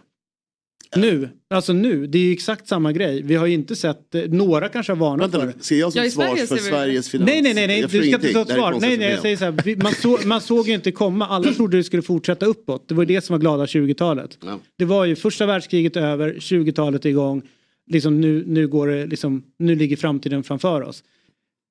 Nu, 0.96 1.28
alltså 1.50 1.72
nu, 1.72 2.06
det 2.06 2.18
är 2.18 2.22
ju 2.22 2.32
exakt 2.32 2.68
samma 2.68 2.92
grej. 2.92 3.22
Vi 3.22 3.34
har 3.34 3.46
ju 3.46 3.54
inte 3.54 3.76
sett, 3.76 4.14
eh, 4.14 4.22
några 4.28 4.68
kanske 4.68 4.92
har 4.92 4.96
varnat 4.96 5.20
Vänta 5.34 5.40
för 5.40 5.46
det. 5.58 5.64
ser 5.64 5.76
jag 5.80 5.92
som 5.92 6.02
Ja, 6.04 6.10
svars 6.10 6.26
Sverige 6.28 6.46
för 6.46 6.56
Sveriges 6.56 7.08
finans? 7.10 7.26
Nej, 7.30 7.42
nej, 7.42 7.54
nej, 7.54 7.66
nej 7.66 7.82
du 7.82 7.88
ska 7.88 8.04
inte 8.04 8.32
ta 8.32 8.42
ett 8.42 8.48
svar. 8.48 8.76
Nej, 8.80 8.98
nej, 8.98 9.10
jag 9.10 9.20
säger 9.22 9.36
så 9.36 9.44
här. 9.44 9.54
vi- 9.64 9.76
Man, 9.76 9.92
så, 9.94 10.18
man 10.24 10.40
såg 10.40 10.68
ju 10.68 10.74
inte 10.74 10.92
komma. 10.92 11.26
Alla 11.26 11.52
trodde 11.52 11.76
det 11.76 11.84
skulle 11.84 12.02
fortsätta 12.02 12.46
uppåt. 12.46 12.88
Det 12.88 12.94
var 12.94 13.02
ju 13.02 13.06
det 13.14 13.24
som 13.24 13.34
var 13.34 13.38
glada 13.40 13.64
20-talet. 13.66 14.38
Ja. 14.44 14.58
Det 14.78 14.84
var 14.84 15.04
ju 15.04 15.16
första 15.16 15.46
världskriget 15.46 15.96
över, 15.96 16.34
20-talet 16.38 17.04
är 17.04 17.08
igång. 17.08 17.42
Liksom 17.90 18.20
nu, 18.20 18.44
nu 18.46 18.68
går 18.68 18.88
det, 18.88 19.06
liksom, 19.06 19.42
nu 19.58 19.74
ligger 19.74 19.96
framtiden 19.96 20.42
framför 20.42 20.82
oss. 20.82 21.02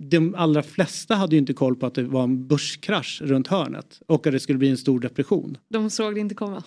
De 0.04 0.36
allra 0.36 0.64
flesta 0.64 1.16
hade 1.16 1.36
ju 1.36 1.40
inte 1.40 1.54
koll 1.54 1.76
på 1.76 1.86
att 1.86 1.96
det 1.96 2.04
var 2.04 2.24
en 2.24 2.48
börskrasch 2.48 3.22
runt 3.26 3.48
hörnet 3.48 4.00
och 4.08 4.28
att 4.28 4.34
det 4.34 4.40
skulle 4.40 4.60
bli 4.60 4.70
en 4.70 4.78
stor 4.78 5.00
depression. 5.00 5.58
De 5.70 5.90
såg 5.90 6.14
det 6.16 6.20
inte 6.20 6.36
komma. 6.36 6.64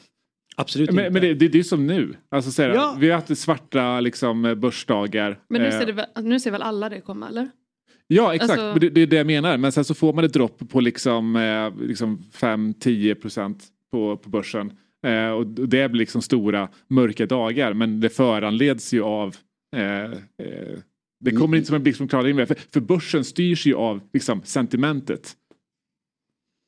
Absolut 0.57 0.91
Men, 0.93 0.99
inte. 1.05 1.13
men 1.13 1.23
det, 1.23 1.35
det, 1.35 1.49
det 1.49 1.59
är 1.59 1.63
som 1.63 1.87
nu. 1.87 2.15
Alltså, 2.31 2.51
så 2.51 2.63
här, 2.63 2.69
Ja. 2.75 2.97
Vi 3.01 3.11
har 3.11 3.15
haft 3.21 3.39
svarta 3.39 4.01
liksom, 4.01 4.43
börsdagar. 4.59 5.39
Men 5.49 5.61
nu 5.63 5.69
Eh, 5.69 5.79
ser, 5.79 5.87
det 5.87 5.93
väl, 5.93 6.07
nu 6.23 6.41
ser 6.41 6.51
väl 6.51 6.63
alla 6.63 6.89
det 6.89 7.01
komma 7.01 7.29
eller? 7.29 7.49
Ja 8.09 8.35
exakt, 8.35 8.61
Alltså- 8.61 8.79
det, 8.81 8.91
det 8.91 9.01
är 9.01 9.07
det 9.07 9.17
jag 9.17 9.27
menar. 9.27 9.57
Men 9.59 9.73
sen 9.73 9.85
så 9.85 9.95
får 9.95 10.13
man 10.13 10.25
ett 10.25 10.33
dropp 10.33 10.69
på 10.71 10.81
liksom, 10.81 11.37
eh, 11.37 11.87
liksom 11.89 12.19
5-10 12.33 13.15
procent 13.15 13.65
på, 13.93 14.17
på 14.17 14.31
börsen. 14.31 14.73
Eh, 15.07 15.29
och 15.31 15.47
det 15.47 15.89
blir 15.89 15.99
liksom 15.99 16.23
stora 16.23 16.69
mörka 16.89 17.27
dagar. 17.27 17.73
Men 17.75 18.01
det 18.01 18.09
föranleds 18.09 18.95
ju 18.95 19.03
av 19.03 19.35
eh, 19.77 20.03
eh, 20.05 20.11
det 21.25 21.31
kommer 21.31 21.57
inte 21.57 21.67
som 21.67 21.77
en 21.77 21.83
blixt 21.83 21.99
från 21.99 22.09
klar 22.09 22.25
himmel. 22.25 22.47
För, 22.47 22.57
för 22.73 22.81
börsen 22.81 23.25
styrs 23.25 23.67
ju 23.67 23.75
av 23.75 24.01
liksom, 24.13 24.43
sentimentet. 24.45 25.33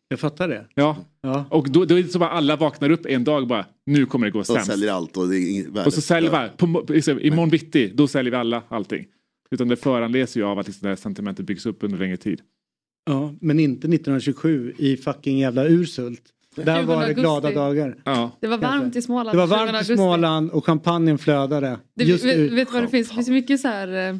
Jag 0.08 0.20
fattar 0.20 0.48
det. 0.48 0.66
Ja. 0.74 0.96
Ja. 1.22 1.44
Och 1.50 1.70
då, 1.70 1.84
då 1.84 1.98
är 1.98 2.02
det 2.02 2.08
som 2.08 2.22
att 2.22 2.30
alla 2.32 2.56
vaknar 2.56 2.90
upp 2.90 3.06
en 3.06 3.24
dag 3.24 3.42
och 3.42 3.48
bara 3.48 3.66
nu 3.86 4.06
kommer 4.06 4.26
det 4.26 4.30
gå 4.30 4.38
Och 4.38 4.46
sämst. 4.46 4.66
säljer 4.66 4.92
allt 4.92 5.16
och 5.16 5.28
det 5.28 5.36
är. 5.38 5.86
Och 5.86 5.92
så 5.94 6.00
säljer 6.00 6.42
vi, 6.42 6.56
på, 6.56 6.66
mo- 6.66 6.92
liksom, 6.92 7.20
imorgon 7.20 7.50
bitti, 7.50 7.92
då 7.94 8.08
säljer 8.08 8.30
vi 8.30 8.36
alla 8.36 8.62
allting. 8.68 9.04
Utan 9.50 9.68
det 9.68 9.76
föranleds 9.76 10.36
ju 10.36 10.44
av 10.44 10.58
att 10.58 10.66
liksom 10.66 10.82
det 10.82 10.88
här 10.88 10.96
sentimentet 10.96 11.46
byggs 11.46 11.66
upp 11.66 11.82
under 11.84 11.98
längre 11.98 12.16
tid. 12.16 12.40
Ja, 13.06 13.34
men 13.40 13.60
inte 13.60 13.86
1927 13.88 14.72
i 14.78 14.96
fucking 14.96 15.38
jävla 15.38 15.64
Ursult. 15.64 16.22
Där 16.56 16.80
20 16.80 16.86
var 16.86 17.06
det 17.06 17.14
glada 17.14 17.34
augusti. 17.48 17.54
dagar. 17.54 17.96
Ja. 18.04 18.30
Det 18.40 18.46
var 18.46 18.58
varmt 18.58 18.96
i 18.96 19.02
Småland. 19.02 19.38
Det 19.38 19.46
var 19.46 19.66
20 19.66 19.72
varmt 19.72 19.90
i. 19.90 19.94
Småland 19.96 20.50
och 20.50 20.66
champagnen 20.66 21.18
flödade. 21.18 21.78
Det, 21.96 22.04
Just 22.04 22.24
vet, 22.24 22.36
ur- 22.36 22.54
vet 22.54 22.68
du 22.68 22.74
vad 22.74 22.82
det 22.82 22.88
finns? 22.88 23.08
Det 23.08 23.14
finns 23.14 23.28
mycket 23.28 23.60
så 23.60 23.68
här 23.68 24.08
eh, 24.10 24.16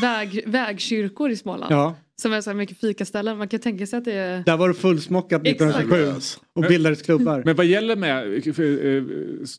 väg, 0.00 0.42
vägkyrkor 0.46 1.30
i 1.30 1.36
Småland. 1.36 1.72
Ja. 1.72 1.94
Som 2.20 2.32
är 2.32 2.40
så 2.40 2.50
här 2.50 2.54
mycket 2.54 2.80
fikaställen. 2.80 3.38
Man 3.38 3.48
kan 3.48 3.60
tänka 3.60 3.86
sig 3.86 3.98
att 3.98 4.04
det 4.04 4.12
är... 4.12 4.42
Där 4.46 4.56
var 4.56 4.68
det 4.68 4.74
fullsmockat 4.74 5.42
Exakt. 5.44 5.76
1927 5.76 6.20
och 6.52 6.62
bildades 6.62 7.02
klubbar. 7.02 7.42
Men 7.44 7.56
vad 7.56 7.66
gäller 7.66 7.96
med 7.96 8.34
eh, 8.34 9.02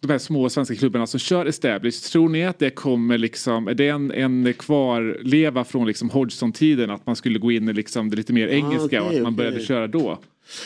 de 0.02 0.10
här 0.10 0.18
små 0.18 0.50
svenska 0.50 0.76
klubbarna 0.76 1.08
som 1.08 1.20
kör 1.20 1.46
established, 1.46 2.12
tror 2.12 2.30
ni 2.30 2.46
att 2.46 2.60
det 2.60 2.70
kommer 2.70 3.18
liksom, 3.18 3.68
är 3.68 3.74
det 3.74 3.88
en, 3.88 4.12
en 4.12 4.54
kvarleva 4.54 5.64
från 5.64 5.88
liksom 5.88 6.10
Hodgson-tiden 6.10 6.90
att 6.90 7.06
man 7.06 7.16
skulle 7.16 7.40
gå 7.40 7.52
in 7.52 7.70
i 7.70 7.74
liksom 7.74 8.10
det 8.10 8.16
lite 8.16 8.34
mer 8.34 8.48
engelska 8.48 9.02
och 9.02 9.08
okej, 9.08 9.18
att 9.18 9.24
man 9.24 9.36
började 9.36 9.56
okej. 9.56 9.68
köra 9.68 9.88
då? 9.88 10.20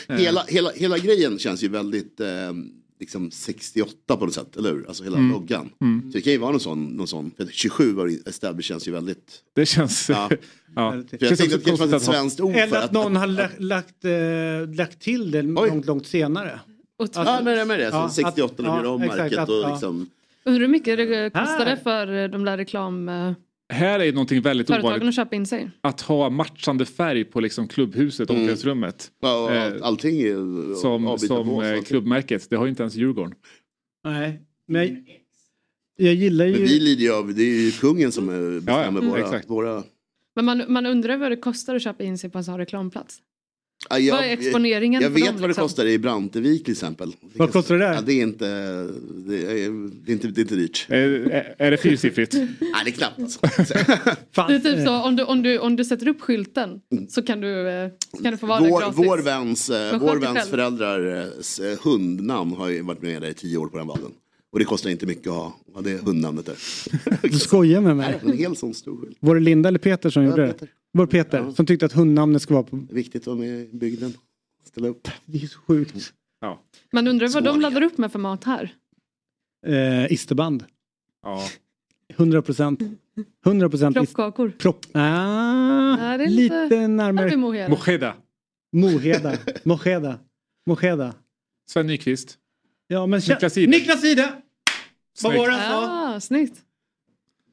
Eh, 0.08 0.16
Hela, 0.16 0.44
hela, 0.48 0.70
hela 0.70 0.98
grejen 0.98 1.38
känns 1.38 1.64
ju 1.64 1.68
väldigt... 1.68 2.20
Eh, 2.20 2.26
liksom 3.00 3.30
68 3.30 4.16
på 4.16 4.24
något 4.26 4.34
sätt, 4.34 4.56
eller 4.56 4.72
hur? 4.72 4.84
Alltså 4.88 5.04
hela 5.04 5.16
Mm. 5.18 5.30
loggan. 5.30 5.70
Mm. 5.80 6.02
Så 6.12 6.18
det 6.18 6.22
kan 6.22 6.32
ju 6.32 6.38
vara 6.38 6.50
någon 6.50 6.60
sån, 6.60 6.84
någon 6.84 7.08
sån. 7.08 7.30
För 7.36 7.46
27 7.46 7.92
var 7.92 8.06
det- 8.06 8.28
established 8.28 8.64
känns 8.68 8.88
ju 8.88 8.92
väldigt... 8.92 9.42
Det 9.54 9.66
känns... 9.66 10.08
Ja. 10.08 10.30
ja. 10.74 10.90
För 11.10 11.24
jag 11.24 11.38
tänkte 11.38 11.44
att 11.44 11.50
det 11.64 11.68
kanske 11.68 11.86
var 11.86 11.96
ett 11.96 12.02
svenskt 12.02 12.40
ord 12.40 12.54
Eller 12.56 12.78
att 12.78 12.84
att... 12.84 12.92
någon 12.92 13.16
har 13.16 13.26
lagt, 13.26 13.60
lagt, 13.62 14.04
eh, 14.04 14.74
lagt 14.76 15.00
till 15.00 15.30
det 15.30 15.42
långt, 15.42 15.86
långt 15.86 16.06
senare. 16.06 16.60
Ja, 17.14 17.24
men 17.24 17.44
det 17.44 17.60
är 17.60 17.64
med 17.64 17.78
det. 17.80 17.90
Så 17.90 18.08
68 18.08 18.62
när 18.62 18.68
de 18.68 18.76
gör 18.84 18.90
om 18.92 19.00
märket 19.00 19.48
och 19.48 19.70
liksom... 19.70 20.10
Undrar 20.44 20.60
hur 20.60 20.68
mycket 20.68 20.96
det 20.96 21.30
kostade 21.30 21.76
för 21.82 22.22
eh, 22.24 22.28
de 22.30 22.44
där 22.44 22.56
reklamföretagen 22.56 23.34
Här 23.72 24.00
är 24.00 24.12
någonting 24.12 24.40
väldigt 24.42 24.70
ovanligt. 24.70 25.08
att 25.08 25.14
köpa 25.14 25.36
in 25.36 25.46
sig. 25.46 25.70
Att 25.80 26.00
ha 26.00 26.30
matchande 26.30 26.84
färg 26.86 27.24
på 27.24 27.40
liksom 27.40 27.68
klubbhuset, 27.68 28.30
Mm. 28.30 28.40
omklädningsrummet. 28.40 29.10
Ja, 29.20 29.54
Eh, 29.54 29.72
allting 29.82 30.20
är 30.20 30.74
Som, 30.74 31.18
som 31.18 31.60
eh, 31.62 31.82
klubbmärket. 31.82 32.50
Det 32.50 32.56
har 32.56 32.64
ju 32.64 32.70
inte 32.70 32.82
ens 32.82 32.94
Djurgården. 32.94 33.34
Nej, 34.04 34.40
men 34.68 34.82
jag, 34.86 34.96
jag 35.96 36.14
gillar 36.14 36.44
ju... 36.46 36.52
Men 36.52 36.62
vi 36.62 36.80
lider 36.80 37.02
ju 37.02 37.12
av, 37.12 37.34
det 37.34 37.42
är 37.42 37.60
ju 37.64 37.70
kungen 37.70 38.12
som 38.12 38.26
bestämmer 38.26 38.88
Mm. 39.00 39.08
våra... 39.08 39.20
exakt. 39.20 39.50
våra... 39.50 39.82
Men 40.36 40.44
man, 40.44 40.62
man 40.68 40.86
undrar 40.86 41.16
vad 41.16 41.30
det 41.32 41.36
kostar 41.36 41.74
att 41.76 41.82
köpa 41.82 42.04
in 42.04 42.18
sig 42.18 42.30
på 42.30 42.38
en 42.38 42.44
sån 42.44 42.58
reklamplats. 42.58 43.18
Ja, 43.90 43.98
jag, 43.98 44.16
Vad 44.16 44.24
är 44.24 44.28
exponeringen 44.30 45.02
Jag 45.02 45.10
vet 45.10 45.24
dem, 45.26 45.34
vad 45.34 45.42
det 45.42 45.46
liksom? 45.48 45.62
kostar 45.62 45.86
i 45.86 45.98
Brantevik 45.98 46.64
till 46.64 46.72
exempel. 46.72 47.12
Vad 47.34 47.52
kostar 47.52 47.74
det 47.78 47.84
där? 47.84 47.94
Ja, 47.94 48.00
det 48.00 48.12
är 48.12 48.22
inte, 48.22 48.46
det 49.26 49.36
är, 49.36 49.90
det 50.04 50.12
är 50.12 50.12
inte, 50.12 50.28
det 50.28 50.40
är 50.40 50.42
inte 50.42 50.54
dyrt. 50.54 50.86
Är, 50.88 51.54
är 51.58 51.70
det 51.70 51.76
fyrsiffrigt? 51.76 52.32
Nej, 52.34 52.50
det 52.84 52.90
är 52.90 52.92
knappt 52.92 53.20
alltså. 53.20 53.40
Det 54.48 54.54
är 54.54 54.58
typ 54.58 54.86
så 54.86 55.02
om 55.02 55.16
du, 55.16 55.22
om 55.24 55.42
du, 55.42 55.58
om 55.58 55.76
du 55.76 55.84
sätter 55.84 56.08
upp 56.08 56.20
skylten 56.20 56.80
så 57.08 57.22
kan 57.22 57.40
du, 57.40 57.68
eh, 57.68 57.90
kan 58.22 58.32
du 58.32 58.38
få 58.38 58.46
vara 58.46 58.60
där 58.60 58.70
Vår, 58.70 58.80
gratis. 58.80 58.98
vår 58.98 59.18
väns, 59.18 59.70
eh, 59.70 59.98
vår 60.00 60.16
väns 60.16 60.48
föräldrars 60.48 61.60
eh, 61.60 61.78
hundnamn 61.84 62.52
har 62.52 62.68
ju 62.68 62.82
varit 62.82 63.02
med 63.02 63.22
där 63.22 63.28
i 63.28 63.34
tio 63.34 63.58
år 63.58 63.66
på 63.66 63.78
den 63.78 63.86
vallen. 63.86 64.10
Och 64.52 64.58
det 64.58 64.64
kostar 64.64 64.90
inte 64.90 65.06
mycket 65.06 65.26
att 65.26 65.32
ha, 65.34 65.56
ha 65.74 65.80
det 65.80 66.04
hundnamnet 66.06 66.46
där. 66.46 66.56
Du 67.28 67.38
skojar 67.38 67.80
med 67.80 67.96
mig. 67.96 68.20
En 68.22 68.38
hel 68.38 68.56
sån 68.56 68.74
stor 68.74 69.00
skylt. 69.00 69.16
Var 69.20 69.34
det 69.34 69.40
Linda 69.40 69.68
eller 69.68 69.78
Peter 69.78 70.10
som 70.10 70.24
gjorde 70.24 70.46
Peter. 70.46 70.66
det? 70.66 70.72
Var 70.96 71.06
Peter 71.06 71.50
som 71.50 71.66
tyckte 71.66 71.86
att 71.86 71.92
hundnamnet 71.92 72.42
ska 72.42 72.54
vara 72.54 72.64
på... 72.64 72.86
Viktigt 72.90 73.28
att 73.28 73.38
med 73.38 73.78
bygden. 73.78 74.12
Ställa 74.64 74.88
upp. 74.88 75.08
Det 75.26 75.42
är 75.42 75.46
så 75.46 75.58
sjukt. 75.58 76.12
Ja. 76.40 76.62
Man 76.92 77.08
undrar 77.08 77.28
vad 77.28 77.44
de 77.44 77.60
laddar 77.60 77.82
upp 77.82 77.98
med 77.98 78.12
för 78.12 78.18
mat 78.18 78.44
här. 78.44 78.74
Eh, 79.66 80.12
isterband. 80.12 80.64
Ja. 81.22 81.42
100 82.08 82.42
procent. 82.42 82.80
100 83.46 83.68
procent. 83.70 83.96
Kroppkakor. 83.96 84.52
Kropp. 84.58 84.86
Ah, 84.92 85.00
Ja, 85.00 86.18
det 86.18 86.24
är 86.24 86.28
lite, 86.28 86.64
lite- 86.64 86.88
närmare. 86.88 87.36
Mojeda. 87.36 87.68
Moheda. 87.68 88.14
Mojeda. 88.72 90.18
Mojeda. 90.66 91.14
Sven 91.70 91.86
Nyqvist. 91.86 92.38
Ja, 92.86 93.06
men 93.06 93.20
Niklas 93.28 93.56
Ide. 93.56 93.70
Niklas 93.70 94.04
Ide! 94.04 94.32
Vad 95.22 95.34
var 95.36 95.48
det 95.48 95.54
han 95.54 95.62
sa? 95.72 96.14
Ah, 96.14 96.20
snyggt. 96.20 96.60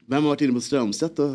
Vem 0.08 0.24
har 0.24 0.30
varit 0.30 0.42
inne 0.42 0.54
på 0.54 0.62
Strömstedt 0.62 1.20
och 1.20 1.32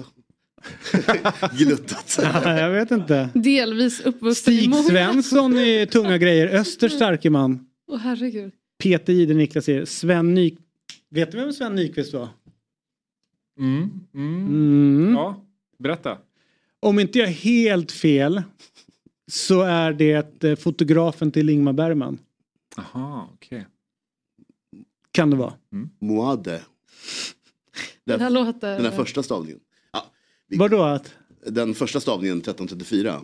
gluttat? 1.52 2.18
Ja, 2.22 2.58
jag 2.58 2.70
vet 2.70 2.90
inte. 2.90 3.30
Delvis 3.34 4.00
uppvuxen 4.00 4.54
i 4.54 4.56
Stig. 4.56 4.74
Svensson 4.74 5.58
är 5.58 5.86
tunga 5.96 6.18
grejer. 6.18 6.46
Östers 6.48 6.92
starke 6.92 7.30
man. 7.30 7.66
Åh 7.88 7.98
herregud. 7.98 8.52
Peter 8.78 9.12
Ide, 9.12 9.34
Niklas 9.34 9.68
Ide. 9.68 9.86
Sven 9.86 10.34
Ny... 10.34 10.56
Vet 11.10 11.32
du 11.32 11.38
vem 11.38 11.52
Sven 11.52 11.74
Nyqvist 11.74 12.14
var? 12.14 12.28
Mm. 13.58 13.90
Mm. 14.14 14.46
Mm. 14.46 15.14
Ja, 15.14 15.44
berätta. 15.78 16.18
Om 16.80 16.98
inte 16.98 17.18
jag 17.18 17.28
är 17.28 17.32
helt 17.32 17.92
fel 17.92 18.42
så 19.30 19.62
är 19.62 19.92
det 19.92 20.44
eh, 20.44 20.56
fotografen 20.56 21.30
till 21.30 21.48
Ingmar 21.48 21.72
Bergman. 21.72 22.18
Aha, 22.76 23.30
okej. 23.34 23.66
Kan 25.12 25.30
det 25.30 25.36
vara. 25.36 25.52
Moade. 26.00 26.62
Det 28.04 28.20
här 28.20 28.30
låter... 28.30 28.76
Den 28.76 28.84
här 28.84 28.92
första 28.92 29.22
stavningen. 29.22 29.60
Ja, 30.48 30.56
Vadå 30.58 30.82
att? 30.82 31.14
Den 31.46 31.74
första 31.74 32.00
stavningen 32.00 32.38
1334. 32.38 33.20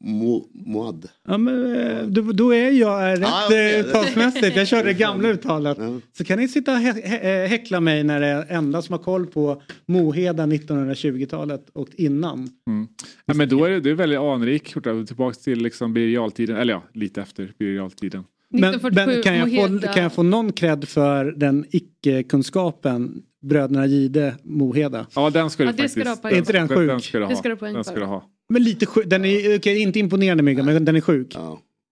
Mo, 0.00 0.48
moad. 0.52 1.08
Ja, 1.28 1.38
men, 1.38 1.76
eh, 1.76 2.02
då, 2.06 2.22
då 2.32 2.54
är 2.54 2.70
jag 2.70 3.12
rätt 3.12 3.20
Ja, 3.20 3.28
ja, 3.28 3.46
okej. 3.46 3.80
uttalsmässigt. 3.80 4.56
Jag 4.56 4.68
kör 4.68 4.84
det 4.84 4.94
gamla 4.94 5.28
uttalet. 5.28 5.78
Så 6.18 6.24
kan 6.24 6.38
ni 6.38 6.48
sitta 6.48 6.72
och 6.72 6.78
hä- 6.78 7.02
hä- 7.04 7.42
eh, 7.44 7.48
häckla 7.48 7.80
mig 7.80 8.04
när 8.04 8.20
det 8.20 8.26
är 8.26 8.46
enda 8.48 8.82
som 8.82 8.92
har 8.92 8.98
koll 9.02 9.26
på 9.26 9.62
Moheda 9.86 10.46
1920-talet 10.46 11.66
och 11.72 11.88
innan. 11.94 12.38
Mm. 12.66 12.88
Ja, 13.26 13.34
men 13.34 13.48
då 13.48 13.64
är 13.64 13.70
det, 13.70 13.80
det 13.80 13.90
är 13.90 13.94
väldigt 13.94 14.18
anrikt. 14.18 14.72
Tillbaka 15.06 15.34
till 15.44 15.62
liksom 15.62 15.94
Birger 15.94 16.14
Jarl-tiden. 16.14 16.56
Eller 16.56 16.72
ja, 16.72 16.82
lite 16.92 17.22
efter 17.22 17.52
Birger 17.58 17.74
Jarl-tiden. 17.76 18.24
Men, 18.50 18.64
1947, 18.74 19.12
men 19.14 19.22
kan, 19.22 19.36
jag 19.54 19.70
få, 19.82 19.88
kan 19.94 20.02
jag 20.02 20.12
få 20.12 20.22
någon 20.22 20.52
cred 20.52 20.88
för 20.88 21.24
den 21.24 21.64
icke-kunskapen 21.70 23.22
bröderna 23.42 23.86
Gide 23.86 24.34
Moheda? 24.42 25.06
Ja, 25.14 25.30
den 25.30 25.50
ska 25.50 25.62
du 25.62 25.68
Ja, 25.68 25.72
det 25.76 25.88
ska 25.88 26.04
faktiskt. 26.04 26.16
du 26.16 26.22
poäng 26.22 26.34
Är 26.34 26.38
inte 26.38 26.52
den 26.52 26.68
sjuk? 26.68 26.88
Den 26.88 27.00
ska 27.00 27.18
du 27.18 27.24
ha. 27.24 27.30
Det 27.30 27.36
ska 27.36 27.48
du 27.48 27.54
ha 27.54 27.58
poäng 27.58 27.74
den 27.74 27.84
ska 27.84 27.94
du 27.94 28.04
ha. 28.04 28.30
Men 28.48 28.64
lite 28.64 28.86
sjuk. 28.86 29.04
Den 29.10 29.24
är 29.24 29.58
okej, 29.58 29.78
inte 29.78 29.98
imponerande 29.98 30.42
Myggan, 30.42 30.66
men 30.66 30.84
den 30.84 30.96
är 30.96 31.00
sjuk. 31.00 31.36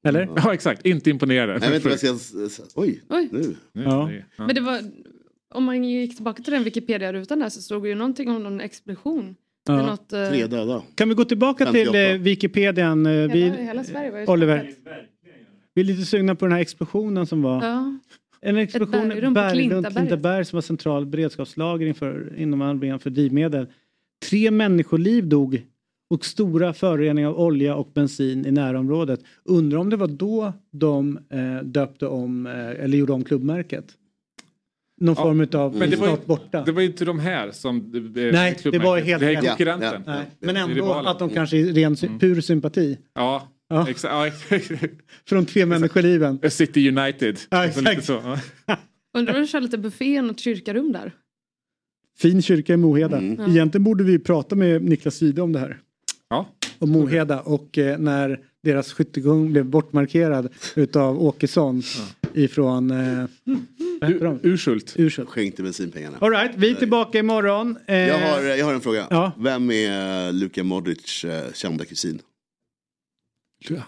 Eller? 0.07 0.29
Ja, 0.37 0.55
exakt. 0.55 0.87
Inte 0.87 1.11
imponerande. 1.11 1.53
Jag 1.55 1.61
vet 1.61 1.75
inte 1.75 1.89
vad 1.89 2.03
jag 2.43 2.51
ska... 2.51 2.63
Oj, 2.75 3.03
Oj. 3.09 3.29
nu. 3.33 3.57
Ja. 3.73 4.11
Men 4.37 4.55
det 4.55 4.61
var... 4.61 4.79
Om 5.55 5.65
man 5.65 5.85
gick 5.85 6.17
tillbaka 6.17 6.43
till 6.43 6.53
den 6.53 6.65
Wikipedia-rutan 6.65 7.39
där 7.39 7.49
så 7.49 7.63
stod 7.63 7.83
det 7.83 7.89
ju 7.89 7.95
någonting 7.95 8.31
om 8.31 8.43
någon 8.43 8.61
explosion. 8.61 9.35
Ja. 9.69 9.87
något, 9.87 10.13
eh, 10.13 10.29
Tre 10.29 10.47
döda. 10.47 10.83
Kan 10.95 11.09
vi 11.09 11.15
gå 11.15 11.25
tillbaka 11.25 11.65
till 11.73 11.85
58. 11.87 11.99
eh, 11.99 12.19
Wikipedian? 12.19 13.07
eh, 13.07 13.13
Vi, 13.13 13.41
hela, 13.43 13.57
hela 13.57 13.85
Sverige 13.85 14.11
var 14.11 14.19
ju 14.19 14.27
Oliver. 14.27 14.71
Vi 15.77 15.83
är 15.83 15.85
lite 15.87 16.05
sugna 16.07 16.35
på 16.35 16.45
den 16.45 16.53
här 16.53 16.61
explosionen 16.61 17.27
som 17.27 17.43
var. 17.43 17.65
Ja. 17.65 17.99
En 18.41 18.57
explosion 18.57 19.09
bergrum 19.09 19.35
Berglund, 19.35 19.53
Klintaberget. 19.71 19.97
Klintaberg 19.97 20.45
som 20.45 20.57
var 20.57 20.63
central 20.63 21.07
beredskapslager 21.07 21.87
inför, 21.87 22.33
inom 22.37 22.63
armén 22.63 22.99
för 22.99 23.11
drivmedel. 23.11 23.67
Tre 24.31 24.51
människoliv 24.51 25.29
dog 25.29 25.63
och 26.11 26.25
stora 26.25 26.73
föroreningar 26.73 27.29
av 27.29 27.39
olja 27.41 27.75
och 27.77 27.91
bensin 27.95 28.47
i 28.47 28.51
närområdet. 28.51 29.21
Undrar 29.45 29.79
om 29.79 29.91
det 29.91 29.97
var 29.97 30.07
då 30.09 30.53
de 30.71 31.19
eh, 31.31 31.65
döpte 31.65 32.07
om, 32.07 32.47
eh, 32.47 32.55
eller 32.85 32.99
gjorde 32.99 33.13
om 33.13 33.25
klubbmärket? 33.25 33.85
Någon 35.01 35.15
Ja, 35.19 35.23
form 35.23 35.41
av 35.55 35.77
Men 35.77 35.91
det 35.91 35.97
var, 35.97 36.09
ju, 36.09 36.17
borta. 36.27 36.63
det 36.65 36.73
var 36.73 36.81
ju 36.81 36.87
inte 36.87 37.05
de 37.05 37.19
här 37.19 37.51
som... 37.51 37.77
eh, 38.17 38.33
Nej, 38.33 38.57
det 38.63 38.79
var 38.79 38.97
ju 38.97 39.03
helt 39.05 39.21
Det 39.21 39.27
är 39.27 39.35
rätt. 39.37 39.45
konkurrenten. 39.49 40.03
Ja, 40.07 40.13
ja. 40.15 40.21
Men 40.41 40.55
Det 40.55 40.61
är 40.61 40.65
ändå 40.65 40.93
att 40.93 41.19
de 41.19 41.29
kanske 41.31 41.57
är 41.57 41.65
ren 41.73 41.97
sy- 41.97 42.09
pur 42.21 42.41
sympati. 42.41 42.99
Ja, 43.15 43.49
Ja. 43.69 43.89
Ja. 44.03 44.31
För 45.29 45.35
de 45.37 45.47
tre 45.47 45.67
människoliven. 45.67 46.51
City 46.51 46.89
United. 46.89 47.39
Ja, 47.51 47.73
Så 47.73 47.81
lite 47.81 47.93
exakt. 47.93 48.07
så, 48.07 48.39
ja. 48.67 48.77
Undrar 49.19 49.35
om 49.35 49.41
de 49.41 49.47
kör 49.47 49.61
lite 49.61 49.79
buffé 49.79 50.05
i 50.05 50.23
något 50.23 50.41
kyrkarum 50.41 50.93
där. 50.93 51.13
Fin 52.19 52.43
kyrka 52.43 52.75
i 52.75 52.77
Moheda. 52.77 53.19
Mm. 53.19 53.51
Egentligen 53.51 53.85
borde 53.85 54.05
vi 54.05 54.19
prata 54.19 54.57
med 54.57 54.83
Niklas 54.83 55.23
Wide 55.23 55.43
om 55.43 55.53
det 55.53 55.59
här. 55.59 55.79
Ja. 56.29 56.47
Om 56.79 56.91
Moheda 56.91 57.41
och 57.41 57.79
eh, 57.79 57.99
när 57.99 58.41
deras 58.63 58.93
skyttegång 58.93 59.53
blev 59.53 59.65
bortmarkerad 59.65 60.49
utav 60.75 61.23
Åkesson 61.23 61.83
ifrån 62.35 62.91
eh, 62.91 63.25
de? 64.01 64.41
Urshult. 64.43 64.95
Urshult. 64.99 65.29
Skänkte 65.29 65.63
bensinpengarna. 65.63 66.17
All 66.21 66.31
right, 66.31 66.51
vi 66.57 66.71
är 66.71 66.75
tillbaka 66.75 67.19
imorgon. 67.19 67.79
Eh, 67.87 67.97
Jag 67.97 68.19
har, 68.19 68.43
jag 68.43 68.67
har 68.67 68.75
en 68.75 68.81
fråga. 68.81 69.07
Ja. 69.11 69.33
Vem 69.39 69.71
är 69.71 70.33
Luka 70.33 70.65
Modric 70.65 71.25
eh, 71.25 71.53
kända 71.53 71.85
kusin? 71.85 72.19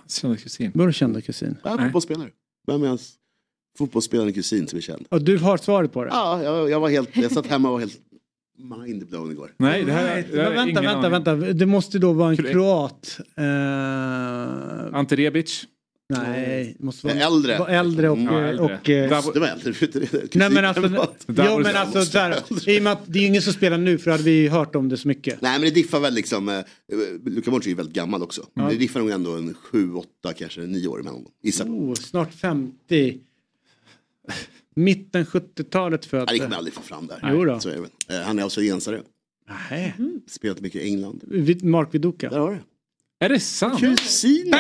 Kända 0.09 0.37
kusin. 0.37 0.71
Vadå 0.75 0.93
kända 0.93 1.21
kusin? 1.21 1.57
Ja, 1.65 1.79
fotbollsspelare. 1.79 2.31
Vem 2.67 2.83
är 2.83 2.89
hans 2.89 3.15
fotbollsspelande 3.79 4.33
kusin 4.33 4.67
som 4.69 4.77
är 4.77 4.81
känd? 4.81 5.07
Och 5.11 5.23
du 5.23 5.39
har 5.39 5.57
svaret 5.57 5.93
på 5.93 6.05
det? 6.05 6.11
Ja, 6.13 6.43
jag, 6.43 6.71
jag 6.71 6.81
var 6.81 6.89
helt, 6.89 7.17
jag 7.17 7.33
satt 7.33 7.47
hemma 7.47 7.69
och 7.69 7.73
var 7.73 7.81
helt 7.81 8.01
mindblown 8.87 9.31
igår. 9.31 9.55
Nej, 9.57 9.85
det 9.85 9.93
här, 9.93 10.05
Nej, 10.15 10.29
det 10.33 10.43
här 10.43 10.51
är 10.51 10.55
vänta, 10.55 10.81
vänta, 10.83 10.99
aning. 10.99 11.11
vänta. 11.11 11.53
Det 11.53 11.67
måste 11.67 11.99
då 11.99 12.13
vara 12.13 12.31
en 12.31 12.37
kroat. 12.37 13.19
Eh, 13.37 14.95
Ante 14.99 15.17
Rebic. 15.17 15.65
Nej, 16.09 16.75
det 16.79 16.85
måste 16.85 17.07
vara 17.07 17.17
Äldre. 17.19 17.59
vara 17.59 17.69
äldre 17.71 18.09
och... 18.09 18.17
Mm. 18.19 18.35
Ja, 18.35 18.41
äldre. 18.49 18.65
och 18.65 18.91
eh, 18.91 19.11
Davo- 19.11 19.33
Det 19.35 19.41
var 19.41 19.47
äldre. 19.49 19.75
Nej 20.33 20.51
men 20.51 20.65
alltså, 20.65 20.83
Där 21.27 21.45
ja, 21.45 21.51
var 21.51 21.59
det 21.59 21.65
men 21.65 21.73
så. 21.73 21.79
alltså 21.79 22.05
så 22.05 22.19
här, 22.19 22.69
i 22.71 22.79
och 22.79 22.83
med 22.83 22.93
att 22.93 23.03
det 23.07 23.19
är 23.19 23.27
ingen 23.27 23.43
som 23.43 23.53
spelar 23.53 23.79
nu 23.79 23.99
för 23.99 24.11
hade 24.11 24.23
vi 24.23 24.49
hört 24.49 24.75
om 24.75 24.89
det 24.89 24.97
så 24.97 25.09
mycket. 25.09 25.41
Nej 25.41 25.53
men 25.53 25.61
det 25.69 25.75
diffar 25.75 26.01
väl 26.01 26.15
liksom, 26.15 26.49
eh, 26.49 26.61
Luka 27.25 27.51
Modric 27.51 27.67
är 27.67 27.71
ju 27.71 27.77
väldigt 27.77 27.95
gammal 27.95 28.23
också. 28.23 28.47
Det 28.71 28.75
diffar 28.77 29.01
nog 29.01 29.11
ändå 29.11 29.37
en 29.37 29.55
sju, 29.55 29.93
åtta, 29.95 30.33
kanske 30.33 30.61
nio 30.61 30.89
år 30.89 31.01
emellan. 31.01 31.25
Gissar 31.43 31.65
på. 31.65 31.71
Oh, 31.71 31.95
snart 31.95 32.35
50. 32.35 33.19
Mitten 34.75 35.25
70-talet 35.25 36.05
född. 36.07 36.25
Nej, 36.27 36.39
det 36.39 36.39
kommer 36.39 36.51
jag 36.55 36.59
aldrig 36.59 36.75
få 36.75 36.83
fram 36.83 37.07
där. 37.07 37.31
Jo 37.33 37.45
då. 37.45 37.61
Så 37.61 37.69
är 37.69 37.77
det. 38.09 38.15
Eh, 38.15 38.21
Han 38.23 38.39
är 38.39 38.43
australiensare. 38.43 39.03
Nej. 39.71 39.95
Spelat 40.29 40.61
mycket 40.61 40.83
i 40.83 40.85
England. 40.85 41.23
Mark 41.63 41.89
Viduka. 41.95 42.29
Där 42.31 42.39
har 42.39 42.51
du 42.51 42.59
Är 43.21 43.29
det 43.29 43.41
sant? 43.41 43.81
Kusiner! 43.81 44.51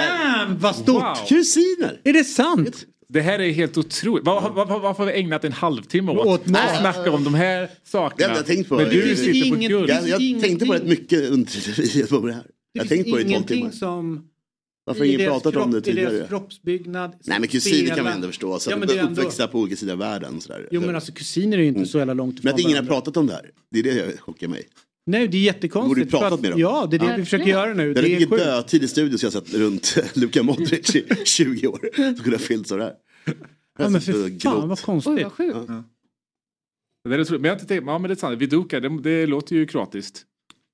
Bam! 0.46 0.58
Vad 0.58 0.76
stort! 0.76 1.02
Wow. 1.02 1.14
Kusiner! 1.28 2.00
Är 2.04 2.12
det 2.12 2.24
sant? 2.24 2.86
Det 3.08 3.20
här 3.20 3.38
är 3.38 3.50
helt 3.52 3.78
otroligt. 3.78 4.24
Varför 4.26 4.98
har 4.98 5.06
vi 5.06 5.12
ägnat 5.12 5.44
en 5.44 5.52
halvtimme 5.52 6.12
åt, 6.12 6.26
Åt 6.26 6.40
att 6.56 6.78
snacka 6.80 7.12
om 7.12 7.24
de 7.24 7.34
här 7.34 7.60
Det 7.60 7.70
sakerna? 7.84 8.34
jag 8.34 8.46
tänkt 8.46 8.68
på. 8.68 8.76
Men 8.76 8.84
Det 8.84 8.90
du 8.90 9.02
finns 9.02 9.18
sitter 9.20 9.50
på 9.50 9.56
inget- 9.56 9.70
guld. 9.70 9.90
Jag, 9.90 10.08
jag 10.08 10.40
tänkte 10.40 10.66
på 10.66 10.72
rätt 10.72 10.86
mycket 10.86 11.30
under 11.30 12.06
på 12.20 12.26
det 12.26 12.32
här. 12.32 12.42
Det 12.42 12.48
Jag 12.72 12.82
har 12.82 12.88
finns 12.88 13.04
tänkt 13.04 13.10
på 13.10 13.16
det 13.16 13.22
i 13.22 13.34
tolv 13.34 13.42
timmar. 13.46 13.70
som... 13.70 14.24
Varför 14.84 15.00
har 15.00 15.06
ingen 15.06 15.20
pratat 15.30 15.56
om 15.56 15.70
det 15.70 15.76
kropp- 15.78 15.80
I 15.80 15.82
tidigare? 15.90 16.12
deras 16.14 16.28
kroppsbyggnad. 16.28 17.12
Nej 17.24 17.40
men 17.40 17.48
kusiner 17.48 17.94
kan 17.94 18.04
man 18.04 18.12
ändå 18.12 18.26
förstå. 18.26 18.58
Så 18.58 18.70
Ja, 18.70 18.74
att 18.74 18.80
men 18.80 18.88
de 18.88 18.94
det 18.94 19.00
är 19.00 19.06
ändå- 19.06 19.20
uppväxta 19.20 19.46
på 19.48 19.58
olika 19.60 19.76
sidor 19.76 19.92
av 19.92 19.98
världen. 19.98 20.40
Sådär. 20.40 20.68
Jo 20.70 20.80
men 20.80 20.94
alltså 20.94 21.12
kusiner 21.12 21.58
är 21.58 21.62
ju 21.62 21.68
inte 21.68 21.86
så 21.86 21.98
jävla 21.98 22.14
långt 22.14 22.42
Men 22.44 22.54
att 22.54 22.60
ingen 22.60 22.76
har 22.76 22.84
pratat 22.84 23.16
om 23.16 23.26
det 23.26 23.32
här. 23.32 23.50
Det 23.70 23.78
är 23.78 23.82
det 23.82 24.10
som 24.10 24.18
chockar 24.18 24.48
mig. 24.48 24.62
Nej 25.08 25.28
det 25.28 25.36
är 25.36 25.42
jättekonstigt. 25.42 26.10
Borde 26.10 26.26
att- 26.26 26.40
med 26.40 26.50
dem? 26.50 26.60
Ja 26.60 26.86
det 26.90 26.96
är 26.96 27.00
det 27.00 27.14
vi 27.16 27.24
försöker 27.24 27.46
göra 27.46 27.74
nu. 27.74 27.94
Det 27.94 28.00
Det 28.02 28.08
är 28.08 28.12
mycket 28.12 28.28
sjukt. 28.30 28.44
dödtid 28.44 28.82
i 28.84 28.88
studion 28.88 29.18
så 29.18 29.26
jag 29.26 29.32
sett 29.32 29.54
runt 29.54 29.96
Luka 30.14 30.42
Modric 30.42 30.96
i 30.96 31.04
20 31.24 31.66
år. 31.66 31.80
Som 31.94 32.14
kunde 32.14 32.30
ha 32.30 32.38
fyllt 32.38 32.68
sådär. 32.68 32.92
Ja 33.78 33.88
men 33.88 34.00
för 34.00 34.40
fan 34.40 34.68
vad 34.68 34.80
konstigt. 34.80 35.12
Oj 35.16 35.22
vad 35.22 35.32
sjukt. 35.32 35.56
Ja. 35.68 35.84
Det 37.08 37.14
är 37.14 37.32
men 37.32 37.44
jag 37.44 37.50
har 37.50 37.56
inte 37.56 37.66
tänkt, 37.66 37.84
ja 37.86 37.98
men 37.98 38.08
det 38.08 38.14
är 38.14 38.16
sant, 38.16 38.38
Viduka 38.42 38.80
det, 38.80 39.00
det 39.02 39.26
låter 39.26 39.56
ju 39.56 39.66
kroatiskt. 39.66 40.22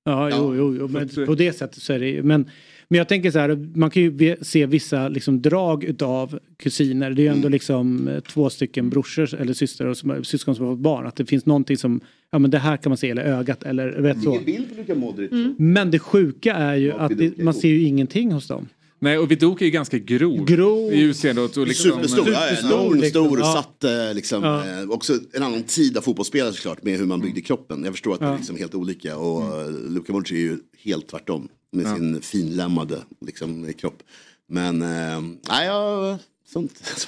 Ja, 0.04 0.30
jo, 0.30 0.54
jo, 0.56 0.76
jo 0.80 0.88
men 0.88 1.26
på 1.26 1.34
det 1.34 1.52
sättet 1.52 1.82
så 1.82 1.92
är 1.92 1.98
det 1.98 2.08
ju- 2.08 2.22
men, 2.22 2.50
men 2.88 2.98
jag 2.98 3.08
tänker 3.08 3.30
så 3.30 3.38
här, 3.38 3.68
man 3.74 3.90
kan 3.90 4.02
ju 4.02 4.36
se 4.42 4.66
vissa 4.66 5.08
liksom 5.08 5.42
drag 5.42 5.84
utav 5.84 6.38
kusiner. 6.56 7.10
Det 7.10 7.22
är 7.22 7.24
ju 7.24 7.28
ändå 7.30 7.48
liksom 7.48 8.08
eh, 8.08 8.20
två 8.20 8.50
stycken 8.50 8.90
brorsor 8.90 9.34
eller 9.34 9.52
systrar 9.52 9.86
och 9.86 9.96
som, 9.96 10.24
syskon 10.24 10.54
som 10.54 10.66
har 10.66 10.72
fått 10.72 10.82
barn. 10.82 11.06
Att 11.06 11.16
det 11.16 11.26
finns 11.26 11.46
någonting 11.46 11.76
som, 11.76 12.00
ja 12.30 12.38
men 12.38 12.50
det 12.50 12.58
här 12.58 12.76
kan 12.76 12.90
man 12.90 12.96
se, 12.96 13.10
eller 13.10 13.22
ögat 13.22 13.62
eller 13.62 14.00
vet 14.00 14.22
så. 14.22 14.30
Ingen 14.30 14.44
bild 14.44 14.68
på 14.68 14.74
Luka 14.80 14.94
Modric. 14.94 15.32
Mm. 15.32 15.54
Men 15.58 15.90
det 15.90 15.98
sjuka 15.98 16.54
är 16.54 16.76
ju 16.76 16.92
att 16.92 17.18
det, 17.18 17.38
man 17.38 17.54
ser 17.54 17.68
ju 17.68 17.82
ingenting 17.82 18.32
hos 18.32 18.46
dem. 18.48 18.68
Nej 18.98 19.18
och 19.18 19.30
Viduka 19.30 19.64
är 19.64 19.66
ju 19.66 19.72
ganska 19.72 19.98
grov. 19.98 20.44
Grov. 20.44 20.92
I 20.92 21.00
utseendet 21.00 21.56
och 21.56 21.66
liksom... 21.66 21.90
Superstor, 21.90 22.28
ja, 22.28 22.40
ja, 22.62 22.68
lång, 22.70 23.00
liksom. 23.00 23.24
stor 23.24 23.38
och 23.38 23.46
Ja. 23.46 23.52
satt 23.52 23.84
eh, 23.84 24.14
liksom, 24.14 24.42
Ja. 24.42 24.82
eh, 24.82 24.90
också 24.90 25.12
en 25.32 25.42
annan 25.42 25.62
tid 25.62 25.96
av 25.96 26.02
fotbollsspelare 26.02 26.52
såklart 26.52 26.82
med 26.82 26.98
hur 26.98 27.06
man 27.06 27.20
byggde 27.20 27.40
kroppen. 27.40 27.84
Jag 27.84 27.92
förstår 27.92 28.14
att 28.14 28.20
det 28.20 28.26
är 28.26 28.30
Ja. 28.30 28.36
liksom 28.36 28.56
helt 28.56 28.74
olika 28.74 29.16
och 29.16 29.60
mm. 29.62 29.94
Luka 29.94 30.12
Modric 30.12 30.32
är 30.32 30.36
ju 30.36 30.58
helt 30.84 31.08
tvärtom 31.08 31.48
med 31.74 31.86
Ja. 31.86 31.96
sin 31.96 32.20
finlämmade 32.20 33.02
liksom, 33.20 33.72
kropp. 33.72 34.02
Men 34.46 34.82
eh, 34.82 35.20
nej, 35.48 35.66
ja, 35.66 36.18
sånt. 36.46 37.06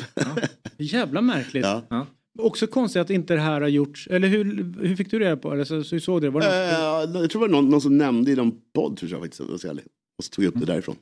Jävla 0.78 1.20
märkligt. 1.20 1.64
Ja. 1.64 2.06
Också 2.38 2.66
konstigt 2.66 3.00
att 3.02 3.10
inte 3.10 3.34
det 3.34 3.40
här 3.40 3.60
har 3.60 3.68
gjorts. 3.68 4.06
Eller 4.10 4.28
hur, 4.28 4.44
hur 4.80 4.96
fick 4.96 5.10
du 5.10 5.18
reda 5.18 5.36
på 5.36 5.54
det? 5.54 5.66
Så, 5.66 5.84
så 5.84 6.00
såg 6.00 6.22
det? 6.22 6.30
Var 6.30 6.40
det? 6.40 6.46
Eh, 6.64 7.20
jag 7.20 7.30
tror 7.30 7.30
det 7.30 7.38
var 7.38 7.48
någon, 7.48 7.68
någon 7.70 7.80
som 7.80 7.98
nämnde 7.98 8.30
i 8.30 8.36
någon 8.36 8.60
podd 8.74 8.96
tror 8.96 9.10
jag 9.10 9.20
faktiskt. 9.20 9.42
jag 9.50 9.60
ska. 9.60 9.70
Och 10.18 10.24
så 10.24 10.30
tog 10.30 10.44
jag 10.44 10.54
upp 10.54 10.60
det 10.60 10.66
därifrån. 10.66 10.96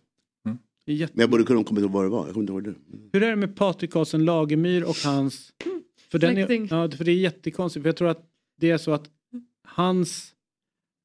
Det 0.87 0.93
är 0.93 0.97
jätte- 0.97 1.13
Men 1.17 1.21
jag 1.21 1.31
borde 1.31 1.45
kunna 1.45 1.65
komma 1.65 1.81
ihåg 1.81 1.91
vad 1.91 2.05
det 2.05 2.09
var. 2.09 2.25
Jag 2.27 2.33
kommer 2.35 2.43
inte 2.43 2.53
ihåg 2.53 2.65
det. 2.65 2.75
Hur 3.13 3.23
är 3.23 3.31
det 3.31 3.37
med 3.37 3.57
Patrik 3.57 3.93
Karlsson 3.93 4.25
Lagemyr 4.25 4.83
och 4.83 4.97
hans... 5.05 5.53
För, 6.11 6.19
den 6.19 6.39
är, 6.39 6.51
ja, 6.75 6.91
för 6.91 7.05
det 7.05 7.11
är 7.11 7.17
jättekonstigt. 7.17 7.83
För 7.83 7.89
jag 7.89 7.97
tror 7.97 8.09
att 8.09 8.23
det 8.61 8.71
är 8.71 8.79
så 8.79 8.93
att 8.93 9.05
hans 9.69 10.35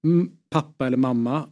mm, 0.04 0.32
pappa 0.50 0.88
eller 0.88 0.98
mamma, 0.98 1.50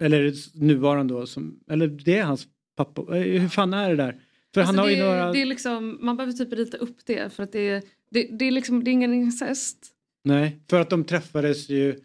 eller 0.00 0.32
nuvarande 0.60 1.14
då, 1.14 1.26
som, 1.26 1.60
eller 1.70 1.86
det 1.88 2.18
är 2.18 2.24
hans 2.24 2.46
pappa. 2.76 3.16
Eh, 3.16 3.40
Hur 3.40 3.48
fan 3.48 3.74
är 3.74 3.90
det 3.90 3.96
där? 3.96 4.20
För 4.54 4.60
Alltså, 4.60 4.72
han 4.74 4.78
har 4.78 4.86
det, 4.86 4.92
ju 4.92 5.02
några... 5.04 5.32
det 5.32 5.42
är 5.42 5.46
liksom, 5.46 5.98
man 6.00 6.16
behöver 6.16 6.32
typ 6.32 6.52
rita 6.52 6.76
upp 6.76 6.96
det 7.06 7.32
för 7.32 7.42
att 7.42 7.52
det 7.52 7.68
är, 7.68 7.82
det, 8.10 8.28
det 8.38 8.44
är 8.44 8.50
liksom, 8.50 8.84
det 8.84 8.90
är 8.90 8.92
ingen 8.92 9.14
incest. 9.14 9.78
Nej, 10.24 10.60
för 10.70 10.80
att 10.80 10.90
de 10.90 11.04
träffades 11.04 11.68
ju 11.68 12.00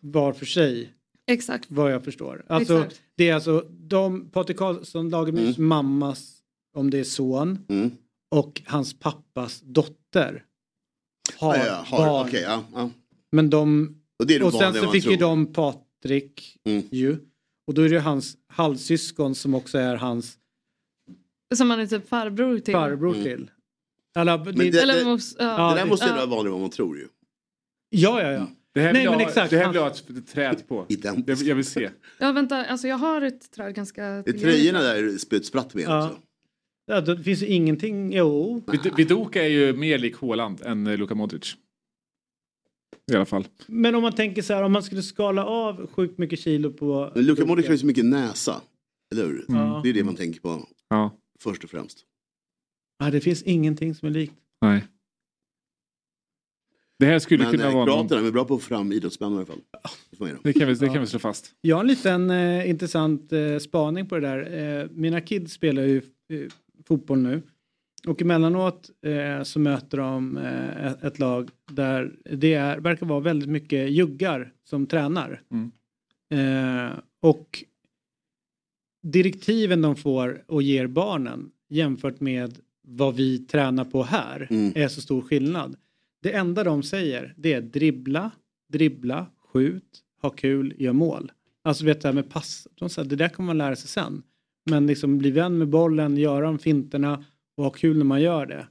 var 0.00 0.32
för 0.32 0.46
sig. 0.46 0.90
Exakt. 1.26 1.66
Vad 1.70 1.92
jag 1.92 2.04
förstår. 2.04 2.44
Alltså, 2.48 2.78
Exakt. 2.78 3.02
det 3.16 3.28
är 3.28 3.34
alltså 3.34 3.66
de, 3.70 4.30
Patrik 4.30 4.56
Karlsson 4.56 5.08
Lagemyrs 5.10 5.58
Mm. 5.58 5.68
mammas, 5.68 6.36
om 6.74 6.90
det 6.90 6.98
är 6.98 7.04
son, 7.04 7.58
Mm. 7.68 7.90
och 8.30 8.62
hans 8.66 8.98
pappas 8.98 9.60
dotter 9.60 10.44
har, 11.36 11.56
Ja, 11.56 11.66
ja, 11.66 11.84
har, 11.86 11.98
barn. 12.06 12.26
okej, 12.28 12.42
ja, 12.42 12.64
ja. 12.74 12.90
Men 13.32 13.50
de... 13.50 13.94
Och 14.18 14.26
det 14.26 14.34
är 14.34 14.38
det 14.38 14.44
och 14.44 14.52
sen 14.52 14.74
så 14.74 14.90
fick 14.90 15.04
ju 15.04 15.16
tror. 15.16 15.28
de 15.28 15.52
Patrik 16.04 16.56
ju. 16.90 17.16
Och 17.66 17.74
då 17.74 17.82
är 17.82 17.88
det 17.88 18.00
hans 18.00 18.36
halvsyskon 18.48 19.34
som 19.34 19.54
också 19.54 19.78
är 19.78 19.96
hans 19.96 20.38
Som 21.54 21.68
man 21.68 21.80
är 21.80 21.86
typ 21.86 22.08
farbror 22.08 22.58
till. 22.58 22.74
farbror 22.74 23.14
till. 23.14 23.50
Alla, 24.14 24.44
Men 24.44 24.54
det, 24.56 24.78
Eller 24.82 24.94
det, 24.94 25.04
mos- 25.04 25.36
ja. 25.38 25.70
det 25.74 25.80
där 25.80 25.86
måste 25.86 26.06
ju 26.06 26.10
Ja. 26.10 26.16
vara 26.16 26.26
vanligare 26.26 26.46
än 26.48 26.52
vad 26.52 26.60
man 26.60 26.70
tror 26.70 26.96
ju. 26.98 27.08
Ja, 27.90 28.22
ja, 28.22 28.32
ja. 28.32 28.46
Det 28.74 28.80
här 28.80 28.92
Nej, 28.92 29.02
vill 29.02 29.10
men 29.10 29.20
jag, 29.20 29.28
exakt. 29.28 29.50
Det 29.50 29.56
här 29.56 29.64
Han- 29.64 29.72
vill 29.72 29.80
jag 29.82 29.90
ha 29.90 30.20
ett 30.20 30.26
träd 30.28 30.68
på. 30.68 30.86
Jag, 31.26 31.36
jag 31.42 31.54
vill 31.54 31.64
se. 31.64 31.90
Ja 32.18 32.32
vänta, 32.32 32.64
alltså 32.64 32.88
jag 32.88 32.96
har 32.96 33.22
ett 33.22 33.50
träd 33.50 33.74
ganska 33.74 34.02
Det 34.02 34.30
är 34.30 34.38
tröjorna 34.38 34.80
där 34.82 35.18
sprutt 35.18 35.46
spratt 35.46 35.74
med 35.74 35.84
Ja. 35.84 36.06
också. 36.08 36.20
Ja, 36.86 37.00
det 37.00 37.22
finns 37.22 37.42
ju 37.42 37.46
ingenting, 37.46 38.12
jo. 38.12 38.62
Vid- 38.72 38.94
Viduka 38.96 39.42
är 39.44 39.48
ju 39.48 39.72
mer 39.72 39.98
lik 39.98 40.16
Haaland 40.20 40.62
än 40.62 40.86
eh, 40.86 40.96
Luka 40.98 41.14
Modric. 41.14 41.56
I 43.12 43.14
alla 43.16 43.24
fall. 43.24 43.46
Men 43.66 43.94
om 43.94 44.02
man 44.02 44.12
tänker 44.12 44.42
så 44.42 44.54
här, 44.54 44.62
om 44.62 44.72
man 44.72 44.82
skulle 44.82 45.02
skala 45.02 45.44
av 45.44 45.86
sjukt 45.86 46.18
mycket 46.18 46.38
kilo 46.38 46.72
på... 46.72 47.12
Men 47.14 47.24
Luka 47.26 47.46
Modric 47.46 47.66
har 47.66 47.72
ju 47.72 47.78
så 47.78 47.86
mycket 47.86 48.04
näsa. 48.04 48.62
Eller 49.12 49.24
hur? 49.26 49.44
Mm. 49.48 49.82
Det 49.82 49.88
är 49.88 49.92
det 49.92 50.04
man 50.04 50.16
tänker 50.16 50.40
på 50.40 50.68
Ja. 50.88 51.16
först 51.40 51.64
och 51.64 51.70
främst. 51.70 51.98
Ja, 52.98 53.10
det 53.10 53.20
finns 53.20 53.42
ingenting 53.42 53.94
som 53.94 54.08
är 54.08 54.12
likt. 54.12 54.34
Nej. 54.60 54.84
Det 56.98 57.06
här 57.06 57.18
skulle 57.18 57.42
Men 57.44 57.52
kunna 57.52 57.64
eh, 57.68 57.74
vara 57.74 57.84
någon... 57.84 58.08
kroaterna 58.08 58.28
är 58.28 58.32
bra 58.32 58.44
på 58.44 58.54
att 58.54 58.62
få 58.62 58.68
fram 58.68 58.92
idrottsmän 58.92 59.32
i 59.32 59.36
alla 59.36 59.46
fall. 59.46 59.60
Det 60.42 60.52
kan 60.52 60.68
vi, 60.68 60.74
det 60.74 60.88
kan 60.88 61.00
vi 61.00 61.06
slå 61.06 61.18
fast. 61.18 61.52
Jag 61.60 61.76
har 61.76 61.80
en 61.80 61.86
liten 61.88 62.30
eh, 62.30 62.70
intressant 62.70 63.32
eh, 63.32 63.58
spaning 63.58 64.08
på 64.08 64.14
det 64.18 64.20
där. 64.28 64.80
Eh, 64.82 64.88
mina 64.90 65.20
kids 65.20 65.52
spelar 65.52 65.82
ju 65.82 65.96
eh, 65.96 66.40
fotboll 66.84 67.18
nu. 67.18 67.42
Och 68.06 68.22
emellanåt 68.22 68.90
eh, 69.02 69.42
så 69.42 69.58
möter 69.58 69.98
de 69.98 70.36
eh, 70.36 70.86
ett, 70.86 71.04
ett 71.04 71.18
lag 71.18 71.50
där 71.72 72.16
det 72.30 72.54
är, 72.54 72.80
verkar 72.80 73.06
vara 73.06 73.20
väldigt 73.20 73.48
mycket 73.48 73.90
juggar 73.90 74.52
som 74.64 74.86
tränar. 74.86 75.42
Mm. 75.50 75.70
Eh, 76.30 76.92
och 77.20 77.64
direktiven 79.02 79.82
de 79.82 79.96
får 79.96 80.44
och 80.46 80.62
ger 80.62 80.86
barnen 80.86 81.50
jämfört 81.68 82.20
med 82.20 82.58
vad 82.82 83.14
vi 83.14 83.38
tränar 83.38 83.84
på 83.84 84.02
här 84.02 84.46
Mm. 84.50 84.72
är 84.76 84.88
så 84.88 85.00
stor 85.00 85.20
skillnad. 85.20 85.76
Det 86.22 86.32
enda 86.32 86.64
de 86.64 86.82
säger 86.82 87.34
det 87.36 87.52
är 87.52 87.60
dribbla, 87.60 88.30
dribbla, 88.72 89.26
skjut, 89.52 90.02
ha 90.22 90.30
kul, 90.30 90.74
gör 90.78 90.92
mål. 90.92 91.32
Alltså 91.62 91.84
vet 91.84 92.00
det 92.00 92.08
här 92.08 92.14
med 92.14 92.30
pass, 92.30 92.68
de 92.74 92.88
säger, 92.88 93.08
det 93.08 93.16
där 93.16 93.28
kommer 93.28 93.46
man 93.46 93.58
lära 93.58 93.76
sig 93.76 93.88
sen. 93.88 94.22
Men 94.70 94.86
liksom 94.86 95.18
bli 95.18 95.30
vän 95.30 95.58
med 95.58 95.68
bollen, 95.68 96.16
göra 96.16 96.44
de 96.44 96.58
finterna 96.58 97.24
och 97.56 97.64
ha 97.64 97.70
kul 97.70 97.98
när 97.98 98.04
man 98.04 98.22
gör 98.22 98.46
det. 98.46 98.66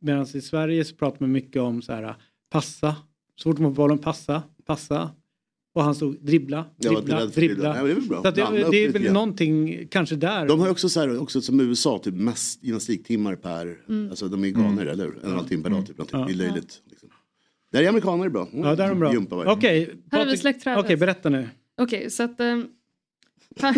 Medan 0.00 0.26
i 0.34 0.40
Sverige 0.40 0.84
så 0.84 0.94
pratar 0.94 1.20
man 1.20 1.32
mycket 1.32 1.62
om 1.62 1.82
så 1.82 1.92
här 1.92 2.14
passa. 2.50 2.96
Så 3.36 3.50
fort 3.50 3.58
man 3.58 3.74
får 3.74 3.82
bollen 3.82 3.98
passa, 3.98 4.42
passa. 4.66 5.10
Och 5.74 5.82
han 5.82 5.94
stod 5.94 6.24
dribbla, 6.24 6.64
dribbla, 6.76 7.00
för 7.00 7.06
dribbla. 7.06 7.26
dribbla. 7.26 7.72
Nej, 7.72 7.84
det 7.84 7.90
är 7.90 7.94
väl 7.94 8.08
bra. 8.08 8.22
Så 8.22 8.30
det, 8.30 8.70
det 8.70 8.84
är 8.84 8.92
väl 8.92 9.12
någonting 9.12 9.86
kanske 9.90 10.16
där. 10.16 10.48
De 10.48 10.60
har 10.60 10.68
också, 10.70 10.88
så 10.88 11.00
här, 11.00 11.18
också 11.18 11.40
som 11.40 11.60
USA, 11.60 11.98
typ 11.98 12.14
mest 12.14 12.64
gymnastiktimmar 12.64 13.34
per... 13.36 13.78
Mm. 13.88 14.10
Alltså 14.10 14.28
de 14.28 14.42
är 14.42 14.46
ju 14.46 14.52
galna 14.52 14.82
eller? 14.82 15.04
En 15.04 15.16
och 15.16 15.24
en 15.24 15.32
halv 15.32 15.46
timme 15.46 15.62
per 15.62 15.70
dag 15.70 15.86
typ. 15.86 15.98
någonting. 15.98 16.26
Det 16.26 16.44
är 16.44 16.48
löjligt. 16.48 16.82
Liksom. 16.90 17.08
Där 17.72 17.82
är 17.82 17.88
amerikaner 17.88 18.28
bra. 18.28 18.48
Mm. 18.52 18.66
Ja, 18.66 18.74
där 18.74 18.84
är 18.84 18.88
de 18.88 19.24
bra. 19.24 19.52
Okej, 19.52 19.90
Här 20.10 20.18
har 20.18 20.26
vi 20.26 20.42
Patrik-. 20.42 20.78
Okej, 20.78 20.96
berätta 20.96 21.28
nu. 21.28 21.48
Okej, 21.80 22.10
så 22.10 22.22
att... 22.22 22.40
ehm, 22.40 22.66
här, 23.60 23.74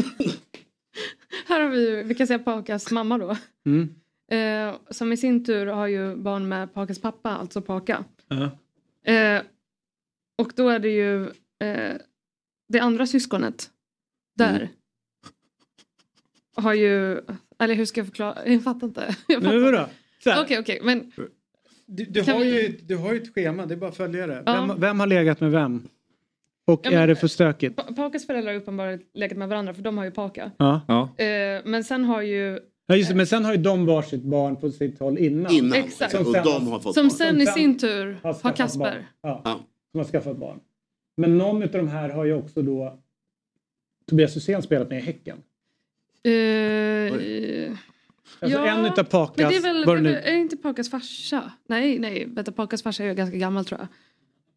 här 1.46 1.60
har 1.60 1.70
vi 1.70 1.88
ju, 1.88 2.02
vi 2.02 2.14
kan 2.14 2.26
säga 2.26 2.38
Pakas 2.38 2.90
mamma 2.90 3.18
då. 3.18 3.36
Mm. 3.66 3.88
Eh, 4.30 4.74
som 4.90 5.12
i 5.12 5.16
sin 5.16 5.44
tur 5.44 5.66
har 5.66 5.86
ju 5.86 6.16
barn 6.16 6.48
med 6.48 6.74
Pakas 6.74 7.00
pappa, 7.00 7.30
alltså 7.30 7.60
Paka. 7.62 8.04
Ja. 8.28 8.50
Eh, 9.12 9.42
och 10.38 10.52
då 10.56 10.68
är 10.68 10.78
det 10.78 10.88
ju 10.90 11.24
eh, 11.64 11.96
det 12.68 12.78
andra 12.80 13.06
syskonet 13.06 13.70
där. 14.36 14.56
Mm. 14.56 14.68
Har 16.56 16.74
ju, 16.74 17.20
eller 17.58 17.74
hur 17.74 17.84
ska 17.84 18.00
jag 18.00 18.06
förklara? 18.06 18.46
Jag 18.48 18.64
fattar 18.64 18.86
inte. 18.86 19.16
Jag 19.28 19.42
fattar 19.42 19.72
då? 20.34 20.42
Okej, 20.42 20.58
okej, 20.58 20.80
men 20.82 21.12
Du, 21.86 22.04
du, 22.04 22.22
har 22.22 22.38
vi- 22.40 22.62
ju, 22.62 22.68
du 22.82 22.96
har 22.96 23.12
ju 23.12 23.20
ett 23.22 23.34
schema, 23.34 23.66
det 23.66 23.74
är 23.74 23.78
bara 23.78 23.90
att 23.90 23.96
följa 23.96 24.26
det. 24.26 24.42
Ja. 24.46 24.66
Vem, 24.68 24.80
vem 24.80 25.00
har 25.00 25.06
legat 25.06 25.40
med 25.40 25.50
vem? 25.50 25.88
Och 26.66 26.80
Ja, 26.84 26.90
men- 26.90 27.00
är 27.00 27.06
det 27.06 27.16
för 27.16 27.28
stökigt? 27.28 27.76
Pa- 27.76 27.92
Pakas 27.94 28.26
föräldrar 28.26 28.52
har 28.52 28.60
uppenbarligen 28.60 29.00
legat 29.14 29.38
med 29.38 29.48
varandra 29.48 29.74
för 29.74 29.82
de 29.82 29.98
har 29.98 30.04
ju 30.04 30.10
Paka. 30.10 30.50
Ja. 30.56 30.80
Ja. 30.88 31.24
Eh, 31.24 31.62
men 31.64 31.84
sen 31.84 32.04
har 32.04 32.22
ju 32.22 32.58
Ja, 32.86 32.96
just 32.96 33.08
det, 33.08 33.14
men 33.14 33.26
sen 33.26 33.44
har 33.44 33.52
ju 33.52 33.58
de 33.62 33.86
varsitt 33.86 34.22
barn 34.22 34.56
på 34.56 34.70
sitt 34.70 34.98
håll 34.98 35.18
innan. 35.18 35.52
Innan. 35.52 35.72
Exakt. 35.78 36.12
Som 36.12 36.26
Och 36.26 36.32
sen 36.32 36.44
de 36.44 36.66
har 36.66 36.80
fått 36.80 36.94
som 36.94 37.02
barn. 37.08 37.10
sen 37.16 37.40
i 37.40 37.46
sin 37.46 37.78
tur 37.78 38.18
har 38.22 38.34
har 38.42 38.52
Kasper. 38.56 39.06
Ja, 39.22 39.40
Ja. 39.44 39.60
som 39.90 39.98
har 40.00 40.04
skaffat 40.04 40.36
barn. 40.36 40.60
Men 41.16 41.38
någon 41.38 41.62
av 41.62 41.68
de 41.68 41.88
här 41.88 42.08
har 42.08 42.24
ju 42.24 42.34
också 42.34 42.62
då 42.62 42.98
Tobias 44.10 44.36
Hysén 44.36 44.62
spelat 44.62 44.88
med 44.90 44.98
i 44.98 45.02
Häcken. 45.02 45.36
Eh, 46.22 47.72
Alltså 48.40 48.58
Ja, 48.58 48.66
en 48.78 48.86
utav 48.86 49.04
Pakas... 49.04 49.36
men 49.36 49.48
det 49.48 49.56
är 49.56 49.60
väl, 49.62 50.04
det 50.04 50.10
nu- 50.10 50.16
är 50.18 50.36
inte 50.36 50.56
Pakas 50.56 50.90
farsa? 50.90 51.52
Nej, 51.66 51.98
nej, 51.98 52.24
vänta, 52.28 52.52
Pakas 52.52 52.82
farsa 52.82 53.04
är 53.04 53.08
ju 53.08 53.14
ganska 53.14 53.36
gammal 53.36 53.64
tror 53.64 53.80
jag. 53.80 53.88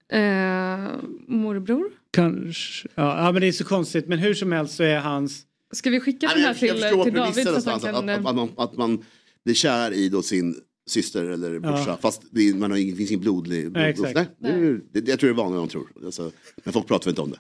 Eh, 0.10 0.90
morbror? 1.28 1.90
Kanske. 2.12 2.88
Ja, 2.96 3.26
ja, 3.26 3.32
men 3.32 3.42
det 3.42 3.48
är 3.48 3.52
så 3.52 3.66
konstigt. 3.66 4.08
Men 4.08 4.20
hur 4.20 4.34
som 4.34 4.52
helst 4.52 4.76
så 4.76 4.84
är 4.84 5.00
hans... 5.00 5.47
Ska 5.72 5.90
vi 5.90 6.00
skicka 6.00 6.28
Nej, 6.28 6.36
den 6.36 6.44
här 6.44 6.54
till, 6.54 7.04
till 7.04 7.14
David 7.14 7.44
så 7.48 7.56
att 7.56 7.66
han 7.66 7.80
kan... 7.80 8.10
Att, 8.10 8.20
att, 8.20 8.26
att, 8.28 8.36
man, 8.36 8.50
att 8.58 8.78
man 8.78 9.06
blir 9.46 9.56
kär 9.56 9.92
i 9.94 10.10
då 10.10 10.22
sin 10.22 10.56
syster 10.90 11.26
eller 11.26 11.60
brorsa. 11.60 11.84
Ja. 11.88 11.98
Fast 12.02 12.22
det, 12.32 12.50
är- 12.50 12.54
man 12.54 12.72
har 12.72 12.78
ingen, 12.78 12.96
finns 12.98 13.12
ingen 13.12 13.22
blodlig... 13.22 13.72
Nej, 13.72 13.94
blod- 13.94 14.08
exakt. 14.08 14.16
Nej, 14.40 14.52
det, 14.54 14.68
är- 14.68 14.82
det, 15.02 15.10
jag 15.10 15.20
tror 15.20 15.28
det 15.30 15.34
är 15.34 15.38
vanligare 15.38 15.58
än 15.58 15.62
man 15.62 15.68
tror. 15.70 16.06
Alltså, 16.06 16.32
men 16.64 16.74
folk 16.74 16.88
pratar 16.88 17.06
väl 17.06 17.12
inte 17.12 17.22
om 17.22 17.32
det. 17.32 17.40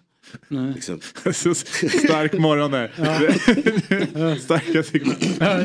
Liksom. 0.75 0.99
Så 1.33 1.55
stark 1.55 2.33
morgon 2.33 2.71
där. 2.71 2.91
Starka 4.39 4.83
signaler. 4.83 5.17
Ja, 5.39 5.57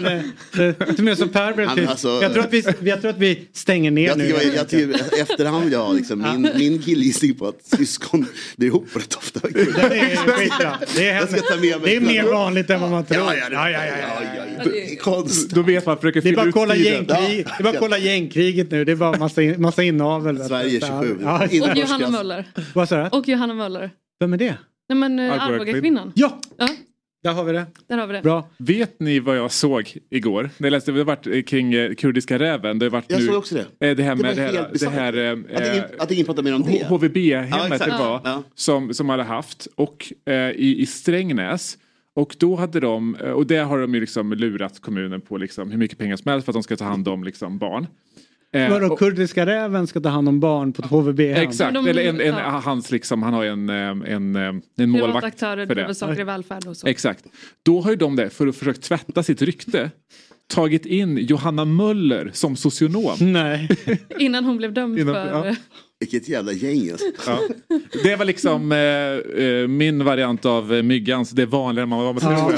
mer 1.02 1.14
som 1.14 1.28
Per 1.28 1.52
tyst. 1.76 1.88
alltså- 1.90 2.18
jag, 2.22 2.32
tror 2.32 2.44
att 2.44 2.52
vi, 2.52 2.64
jag 2.80 3.00
tror 3.00 3.10
att 3.10 3.18
vi 3.18 3.48
stänger 3.52 3.90
ner 3.90 4.06
Jag 4.08 4.18
nu. 4.18 4.28
jag, 4.28 4.54
jag 4.54 4.68
tycker, 4.68 5.20
efterhand 5.22 5.64
vill 5.64 5.72
jag 5.72 5.84
ha 5.84 5.92
liksom, 5.92 6.18
min, 6.32 6.50
min 6.58 6.82
killgissning 6.82 7.34
på 7.34 7.48
att 7.48 7.62
syskon 7.78 8.26
blir 8.56 8.68
ihop 8.68 8.88
rätt 8.96 9.14
ofta. 9.14 9.40
Det 9.48 9.60
är 9.60 10.16
skitbra. 10.16 10.78
Det 10.96 11.08
är, 11.08 11.84
det 11.84 11.96
är 11.96 12.00
mer 12.00 12.24
vanligt 12.24 12.70
än 12.70 12.80
vad 12.80 12.90
man 12.90 13.04
tror. 13.04 13.20
Ja, 13.26 13.34
ja, 13.34 13.48
det- 13.48 13.54
ja, 13.54 13.70
ja, 13.70 13.86
ja, 13.86 13.96
ja, 14.36 14.44
ja. 14.58 14.64
Det 14.64 14.92
är. 14.92 15.54
Då 15.54 15.62
vet 15.62 15.86
man 15.86 15.96
är 16.18 16.20
fylla 16.22 16.44
ut 16.48 16.54
kolla, 16.54 16.74
tiden. 16.74 16.92
gängkrig, 16.92 17.46
det 17.46 17.58
är 17.58 17.62
bara 17.62 17.70
att 17.72 17.78
kolla 17.78 17.98
gängkriget 17.98 18.70
nu. 18.70 18.84
Det 18.84 18.92
är 18.92 18.96
bara 18.96 19.18
massa, 19.18 19.42
in- 19.42 19.62
massa 19.62 19.82
inavel. 19.82 20.44
Sverige 20.44 20.80
27. 20.80 21.18
Ja, 21.22 21.44
Och 21.44 21.76
Johanna 21.76 22.10
Möller. 22.10 22.44
Vad 22.74 22.88
sa 22.88 22.96
du? 23.02 23.08
Och 23.18 23.28
Johanna 23.28 23.54
Möller. 23.54 23.90
Vem 24.22 24.32
är 24.32 24.36
det? 24.38 24.56
Nej 24.88 24.98
men 24.98 25.18
eh, 25.18 25.42
Arboga-kvinnan. 25.46 26.12
Ja, 26.14 26.40
Ja, 26.58 26.68
där 27.24 27.32
har 27.32 27.44
vi 27.44 27.52
det. 27.52 27.66
där 27.88 27.98
har 27.98 28.06
vi 28.06 28.12
det. 28.12 28.22
Bra. 28.22 28.48
Vet 28.56 29.00
ni 29.00 29.18
vad 29.20 29.36
jag 29.36 29.52
såg 29.52 29.96
igår? 30.10 30.50
Jag 30.58 30.70
läste, 30.70 30.92
det 30.92 30.98
har 30.98 31.04
varit 31.04 31.26
eh, 31.26 31.42
kring 31.42 31.74
eh, 31.74 31.94
kurdiska 31.94 32.38
räven. 32.38 32.78
Det 32.78 32.84
har 32.86 32.90
varit 32.90 33.04
Jag 33.08 33.20
nu, 33.20 33.26
såg 33.26 33.36
också 33.36 33.54
det. 33.78 33.94
Det 33.94 34.02
här 34.02 34.14
Det 34.16 34.22
med 34.22 34.36
det 34.36 34.42
här, 34.90 35.12
det 35.12 35.30
Att 35.56 35.74
ingen, 35.74 35.84
att 35.98 36.10
ingen 36.10 36.26
pratar 36.26 36.42
mer 36.42 36.54
om 36.54 36.62
det. 36.62 36.86
HVB-hemmet 36.88 37.80
Ja, 37.80 37.86
det 37.86 37.98
var 37.98 38.20
Ja. 38.24 38.42
som, 38.54 38.94
som 38.94 39.08
hade 39.08 39.22
haft 39.22 39.68
och 39.74 40.12
eh, 40.26 40.34
i, 40.50 40.76
i 40.80 40.86
Strängnäs 40.86 41.78
och 42.14 42.36
då 42.38 42.56
hade 42.56 42.80
de, 42.80 43.14
och 43.14 43.46
där 43.46 43.64
har 43.64 43.78
de 43.80 43.94
ju 43.94 44.00
liksom 44.00 44.32
lurat 44.32 44.80
kommunen 44.80 45.20
på 45.20 45.36
liksom 45.36 45.70
hur 45.70 45.78
mycket 45.78 45.98
pengar 45.98 46.16
som 46.16 46.30
helst 46.30 46.44
för 46.44 46.52
att 46.52 46.54
de 46.54 46.62
ska 46.62 46.76
ta 46.76 46.84
hand 46.84 47.08
om 47.08 47.24
liksom 47.24 47.58
barn. 47.58 47.86
Eh, 48.54 48.70
Vadå, 48.70 48.86
och- 48.92 48.98
kurdiska 48.98 49.46
räven 49.46 49.86
ska 49.86 50.00
ta 50.00 50.08
hand 50.08 50.28
om 50.28 50.40
barn 50.40 50.72
på 50.72 50.82
ett 50.82 50.90
HVB-hem? 50.90 51.48
Exakt, 51.48 51.74
de- 51.74 51.86
eller 51.86 52.02
en, 52.02 52.20
en, 52.20 52.26
ja. 52.26 52.62
hans 52.64 52.90
liksom, 52.90 53.22
han 53.22 53.34
har 53.34 53.44
en, 53.44 53.68
eh, 53.68 53.76
en, 53.76 54.36
en, 54.36 54.62
en 54.76 54.90
målvakt 54.90 55.24
aktörer 55.26 55.66
för 55.66 55.74
det. 55.74 55.94
saker 55.94 56.20
i 56.20 56.24
välfärd 56.24 56.66
och 56.66 56.76
så. 56.76 56.86
Exakt. 56.86 57.24
Då 57.62 57.80
har 57.80 57.90
ju 57.90 57.96
de 57.96 58.16
det, 58.16 58.30
för 58.30 58.46
att 58.46 58.56
försöka 58.56 58.80
tvätta 58.80 59.22
sitt 59.22 59.42
rykte, 59.42 59.90
tagit 60.54 60.86
in 60.86 61.16
Johanna 61.18 61.64
Möller 61.64 62.30
som 62.32 62.56
socionom. 62.56 63.16
Nej. 63.20 63.68
Innan 64.18 64.44
hon 64.44 64.56
blev 64.56 64.72
dömd 64.72 64.98
Innan- 64.98 65.14
för... 65.14 65.46
ja. 65.46 65.54
Vilket 66.02 66.28
jävla 66.28 66.52
gäng 66.52 66.90
alltså. 66.90 67.06
Ja. 67.26 67.38
Det 68.02 68.16
var 68.16 68.24
liksom 68.24 68.72
eh, 68.72 68.78
eh, 69.46 69.68
min 69.68 70.04
variant 70.04 70.44
av 70.46 70.74
eh, 70.74 70.82
Myggans, 70.82 71.30
det 71.30 71.46
vanliga 71.46 71.86
man 71.86 71.98
var 72.04 72.12
med 72.12 72.22
Ja. 72.22 72.52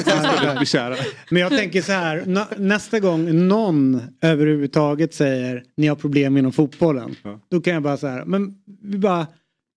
ja. 0.44 0.54
bli 0.58 0.66
kära. 0.66 0.94
Men 1.30 1.42
jag 1.42 1.50
tänker 1.56 1.82
så 1.82 1.92
här, 1.92 2.22
nä- 2.26 2.46
nästa 2.56 3.00
gång 3.00 3.48
någon 3.48 4.00
överhuvudtaget 4.20 5.14
säger 5.14 5.62
ni 5.76 5.86
har 5.86 5.96
problem 5.96 6.36
inom 6.36 6.52
fotbollen. 6.52 7.14
Då 7.50 7.60
kan 7.60 7.74
jag 7.74 7.82
bara 7.82 7.96
så 7.96 8.06
här, 8.06 8.24
men 8.24 8.54
vi 8.82 8.98
bara 8.98 9.26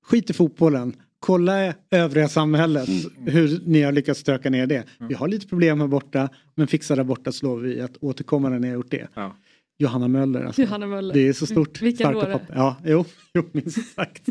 skit 0.06 0.30
i 0.30 0.34
fotbollen. 0.34 0.94
Kolla 1.20 1.74
övriga 1.92 2.28
samhället 2.28 2.90
hur 3.26 3.60
ni 3.66 3.82
har 3.82 3.92
lyckats 3.92 4.20
stöka 4.20 4.50
ner 4.50 4.68
det. 4.68 4.84
Vi 5.10 5.14
har 5.14 5.28
lite 5.28 5.48
problem 5.48 5.80
här 5.82 5.88
borta 5.88 6.30
men 6.56 6.68
fixa 6.68 6.96
där 6.96 7.04
borta 7.04 7.32
så 7.32 7.46
lovar 7.46 7.62
vi 7.62 7.82
att 7.82 7.98
återkomma 8.02 8.50
när 8.50 8.60
ni 8.60 8.68
har 8.68 8.76
gjort 8.76 8.92
det. 8.92 9.08
Ja. 9.14 9.36
Johanna 9.80 10.08
Möller 10.08 10.44
alltså. 10.44 10.62
Johanna 10.62 10.88
Möller. 10.88 11.14
Det 11.14 11.28
är 11.28 11.34
så 11.34 11.46
stort. 11.46 11.82
Vilken 11.82 12.08
starka 12.08 12.26
dåre. 12.26 12.40
Ja, 12.56 12.76
jo, 12.86 13.06
jo 13.34 13.44
minst 13.52 13.96
sagt. 13.96 14.24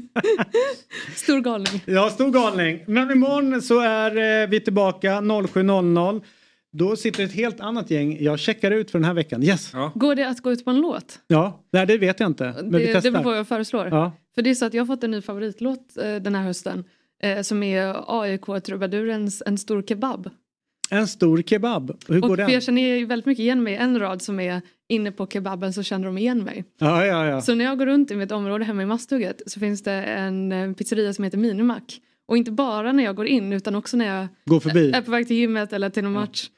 Stor 1.16 1.40
galning. 1.40 1.82
Ja, 1.86 2.10
stor 2.10 2.30
galning. 2.30 2.84
Men 2.86 3.10
imorgon 3.10 3.62
så 3.62 3.80
är 3.80 4.42
eh, 4.42 4.48
vi 4.48 4.60
tillbaka 4.60 5.20
07.00. 5.20 6.22
Då 6.72 6.96
sitter 6.96 7.24
ett 7.24 7.32
helt 7.32 7.60
annat 7.60 7.90
gäng. 7.90 8.18
Jag 8.20 8.38
checkar 8.38 8.70
ut 8.70 8.90
för 8.90 8.98
den 8.98 9.06
här 9.06 9.14
veckan. 9.14 9.42
Yes. 9.42 9.70
Ja. 9.72 9.92
Går 9.94 10.14
det 10.14 10.28
att 10.28 10.40
gå 10.40 10.52
ut 10.52 10.64
på 10.64 10.70
en 10.70 10.80
låt? 10.80 11.18
Ja, 11.26 11.64
nej, 11.72 11.86
det 11.86 11.98
vet 11.98 12.20
jag 12.20 12.28
inte. 12.28 12.44
Men 12.44 12.72
vi 12.72 12.78
det, 12.78 12.92
testar. 12.92 13.00
det 13.00 13.10
beror 13.10 13.22
på 13.22 13.28
vad 13.28 13.38
jag 13.38 13.48
föreslår. 13.48 13.88
Ja. 13.88 14.12
För 14.34 14.42
det 14.42 14.50
är 14.50 14.54
så 14.54 14.64
att 14.64 14.74
jag 14.74 14.80
har 14.80 14.86
fått 14.86 15.04
en 15.04 15.10
ny 15.10 15.20
favoritlåt 15.20 15.96
eh, 16.02 16.16
den 16.16 16.34
här 16.34 16.42
hösten. 16.42 16.84
Eh, 17.22 17.42
som 17.42 17.62
är 17.62 17.94
AIK-trubadurens 18.22 19.42
En 19.46 19.58
stor 19.58 19.82
kebab. 19.82 20.30
En 20.90 21.06
stor 21.08 21.42
kebab. 21.42 21.96
Hur 22.08 22.16
Och 22.16 22.20
går 22.22 22.28
för 22.28 22.36
den? 22.36 22.52
jag 22.52 22.62
känner 22.62 22.82
ju 22.96 23.06
väldigt 23.06 23.26
mycket 23.26 23.42
igen 23.42 23.62
mig 23.62 23.72
i 23.72 23.76
en 23.76 23.98
rad 23.98 24.22
som 24.22 24.40
är 24.40 24.62
inne 24.88 25.12
på 25.12 25.26
kebaben 25.26 25.72
så 25.72 25.82
känner 25.82 26.06
de 26.06 26.18
igen 26.18 26.44
mig. 26.44 26.64
Ja, 26.78 27.06
ja, 27.06 27.26
ja. 27.26 27.40
Så 27.40 27.54
när 27.54 27.64
jag 27.64 27.78
går 27.78 27.86
runt 27.86 28.10
i 28.10 28.16
mitt 28.16 28.32
område 28.32 28.64
hemma 28.64 28.82
i 28.82 28.86
Masthugget 28.86 29.42
så 29.46 29.60
finns 29.60 29.82
det 29.82 29.92
en 29.92 30.52
eh, 30.52 30.72
pizzeria 30.72 31.12
som 31.14 31.24
heter 31.24 31.38
Minimack. 31.38 32.00
Och 32.28 32.36
inte 32.36 32.50
bara 32.52 32.92
när 32.92 33.04
jag 33.04 33.16
går 33.16 33.26
in 33.26 33.52
utan 33.52 33.74
också 33.74 33.96
när 33.96 34.16
jag 34.18 34.28
Går 34.44 34.60
förbi. 34.60 34.90
är 34.92 35.00
på 35.02 35.10
väg 35.10 35.26
till 35.26 35.36
gymmet 35.36 35.72
eller 35.72 35.90
till 35.90 36.02
någon 36.02 36.12
match. 36.12 36.50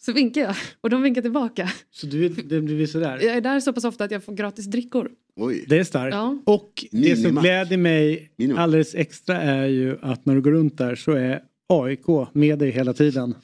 Så 0.00 0.12
vinkar 0.12 0.40
jag 0.40 0.54
och 0.80 0.90
de 0.90 1.02
vinkar 1.02 1.22
tillbaka. 1.22 1.70
Så 1.90 2.06
du, 2.06 2.28
det 2.28 2.60
blir 2.60 2.86
sådär. 2.86 3.18
Jag 3.22 3.36
är 3.36 3.40
där 3.40 3.60
så 3.60 3.72
pass 3.72 3.84
ofta 3.84 4.04
att 4.04 4.10
jag 4.10 4.24
får 4.24 4.32
gratis 4.32 4.66
drickor. 4.66 5.10
Oj. 5.36 5.64
Det 5.68 5.78
är 5.78 5.84
starkt. 5.84 6.14
Ja. 6.14 6.38
Och 6.44 6.84
det 6.92 7.16
som 7.16 7.34
gläder 7.34 7.76
mig 7.76 8.30
alldeles 8.56 8.94
extra 8.94 9.36
är 9.42 9.66
ju 9.66 9.96
att 10.02 10.26
när 10.26 10.34
du 10.34 10.40
går 10.40 10.50
runt 10.50 10.78
där 10.78 10.94
så 10.94 11.12
är 11.12 11.40
AIK 11.70 12.06
med 12.32 12.58
dig 12.58 12.70
hela 12.70 12.92
tiden. 12.92 13.34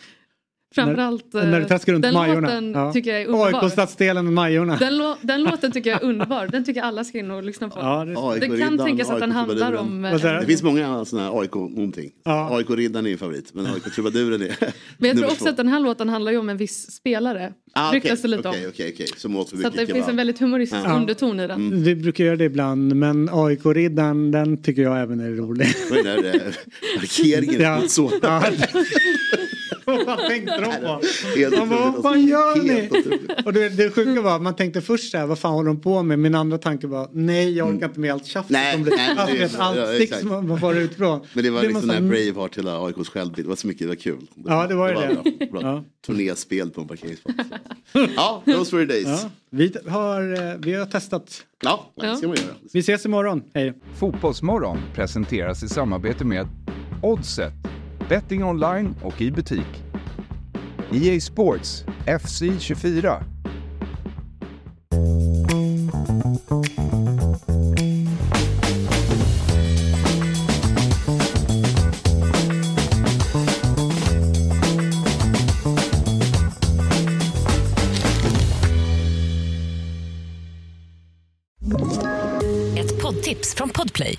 Framförallt 0.75 1.33
när, 1.33 1.47
när 1.47 1.57
du 1.59 1.63
eh, 1.63 1.69
traskar 1.69 1.93
runt 1.93 2.03
den 2.03 2.15
Majorna. 2.15 2.61
låten 2.61 2.93
tycker 2.93 3.11
jag 3.13 3.21
är 3.23 3.27
underbar. 3.27 3.63
AIK-stadsdelen 3.65 4.25
med 4.25 4.35
Majorna. 4.35 4.77
Den, 4.77 4.93
lå- 4.95 5.17
den 5.21 5.43
låten 5.51 5.73
tycker 5.73 5.91
jag 5.91 6.03
är 6.03 6.07
underbar. 6.07 6.47
Den 6.53 6.65
tycker 6.65 6.81
jag 6.81 6.89
alla 6.89 7.05
ska 7.05 7.19
in 7.19 7.31
och 7.31 7.43
lyssna 7.45 7.69
på. 7.69 7.79
Ja, 7.81 8.05
det- 8.41 8.47
det 8.49 8.59
kan 8.59 8.79
tänkas 8.79 9.11
att 9.11 9.21
den 9.21 9.33
handlar 9.33 9.73
om... 9.73 10.05
eh, 10.05 10.13
Det 10.23 10.47
finns 10.47 10.63
många 10.63 11.05
sådana 11.05 11.29
här 11.31 11.41
AIK 11.41 11.55
någonting. 11.55 12.11
Ja. 12.25 12.57
AIK-riddaren 12.57 13.07
är 13.07 13.11
ju 13.11 13.17
favorit, 13.17 13.55
men 13.55 13.67
AIK-trubaduren 13.67 14.43
är 14.43 14.57
Men 14.99 15.09
jag 15.09 15.17
tror 15.19 15.27
också 15.31 15.45
två. 15.45 15.51
att 15.51 15.57
den 15.57 15.69
här 15.69 15.81
låten 15.81 16.09
handlar 16.09 16.33
ju 16.33 16.39
om 16.39 16.49
en 16.49 16.57
viss 16.57 16.91
spelare. 16.91 17.53
Ah, 17.73 17.93
Ryktas 17.93 18.23
det 18.23 18.29
lite 18.29 18.49
om. 18.49 18.55
Som 19.17 19.37
åt 19.37 19.51
för 19.51 19.57
Så 19.57 19.67
att 19.67 19.75
det 19.75 19.87
finns 19.87 20.09
en 20.09 20.17
väldigt 20.17 20.39
humoristisk 20.41 20.83
Ja. 20.85 20.97
underton 20.97 21.41
i 21.41 21.47
den. 21.47 21.83
Vi 21.83 21.95
brukar 21.97 22.25
göra 22.25 22.37
det 22.37 22.45
ibland 22.45 22.97
men 22.97 23.29
AIK-riddaren 23.33 24.31
den 24.31 24.63
tycker 24.63 24.83
jag 24.83 25.01
även 25.01 25.21
är 25.21 25.31
rolig. 25.31 25.67
Eh, 25.67 26.35
markeringen 26.97 27.61
Ja. 27.61 27.79
mot 27.81 27.91
så. 27.91 28.11
Vad 30.07 30.19
tänkte 30.19 30.61
de 30.61 30.65
på? 30.87 31.01
Helt 31.37 31.59
Man 31.59 31.69
bara, 31.69 31.91
vad 31.91 32.03
fan 32.03 32.27
gör 32.27 32.63
ni? 32.63 32.91
Och 33.45 33.53
det, 33.53 33.69
det 33.69 33.91
sjuka 33.91 34.21
var, 34.23 34.39
man 34.39 34.57
tänkte 34.57 34.81
först 34.81 35.11
så 35.11 35.19
här, 35.19 35.27
vad 35.27 35.39
fan 35.39 35.53
håller 35.53 35.69
de 35.69 35.81
på 35.81 36.03
med? 36.03 36.19
Min 36.19 36.35
andra 36.35 36.59
tanke 36.59 36.87
var, 36.87 37.09
nej 37.13 37.57
jag 37.57 37.69
orkar 37.69 37.87
inte 37.87 38.01
med 38.01 38.13
allt 38.13 38.27
tjafs 38.27 38.51
Nej, 38.51 38.73
som 38.73 38.83
blir. 38.83 38.97
nej, 38.97 39.49
allt 39.59 39.95
stick 39.95 40.15
som 40.15 40.49
man 40.49 40.61
får 40.61 40.77
utifrån. 40.77 41.21
Men 41.35 41.45
det 41.45 41.51
var 41.51 41.63
liksom 41.63 41.81
den 41.81 41.89
så- 41.91 41.95
här 42.03 42.11
Braveheart 42.11 42.53
till 42.55 42.69
AIKs 42.69 43.09
självbild. 43.09 43.47
Det 43.47 43.49
var 43.49 43.57
så 43.57 43.67
mycket, 43.67 43.81
det 43.83 43.87
var 43.89 43.95
kul. 43.95 44.27
Ja, 44.47 44.67
det 44.67 44.75
var 44.75 44.89
ju 44.89 44.95
det. 44.95 45.83
Turnéspel 46.07 46.71
på 46.71 46.81
en 46.81 46.89
parkeringsplats. 46.89 47.39
ja, 48.17 48.43
those 48.47 48.77
were 48.77 48.87
days. 48.87 49.07
Ja, 49.23 49.31
vi, 49.51 49.73
har, 49.89 50.33
eh, 50.51 50.55
vi 50.59 50.75
har 50.75 50.87
testat. 50.87 51.43
Ja, 51.63 51.93
det 52.01 52.17
ska 52.17 52.29
man 52.29 52.37
göra. 52.37 52.47
Vi 52.73 52.81
ses 52.81 53.05
imorgon. 53.07 53.43
Hej. 53.55 53.75
Fotbollsmorgon 53.99 54.79
presenteras 54.95 55.63
i 55.63 55.69
samarbete 55.69 56.25
med 56.25 56.49
Oddset, 57.03 57.53
betting 58.09 58.45
online 58.45 58.95
och 59.03 59.21
i 59.21 59.31
butik. 59.31 59.85
EA 60.93 61.21
Sports, 61.21 61.85
FC 62.21 62.43
24. 62.61 63.25
Ett 82.79 83.03
poddtips 83.03 83.55
från 83.55 83.69
Podplay. 83.69 84.19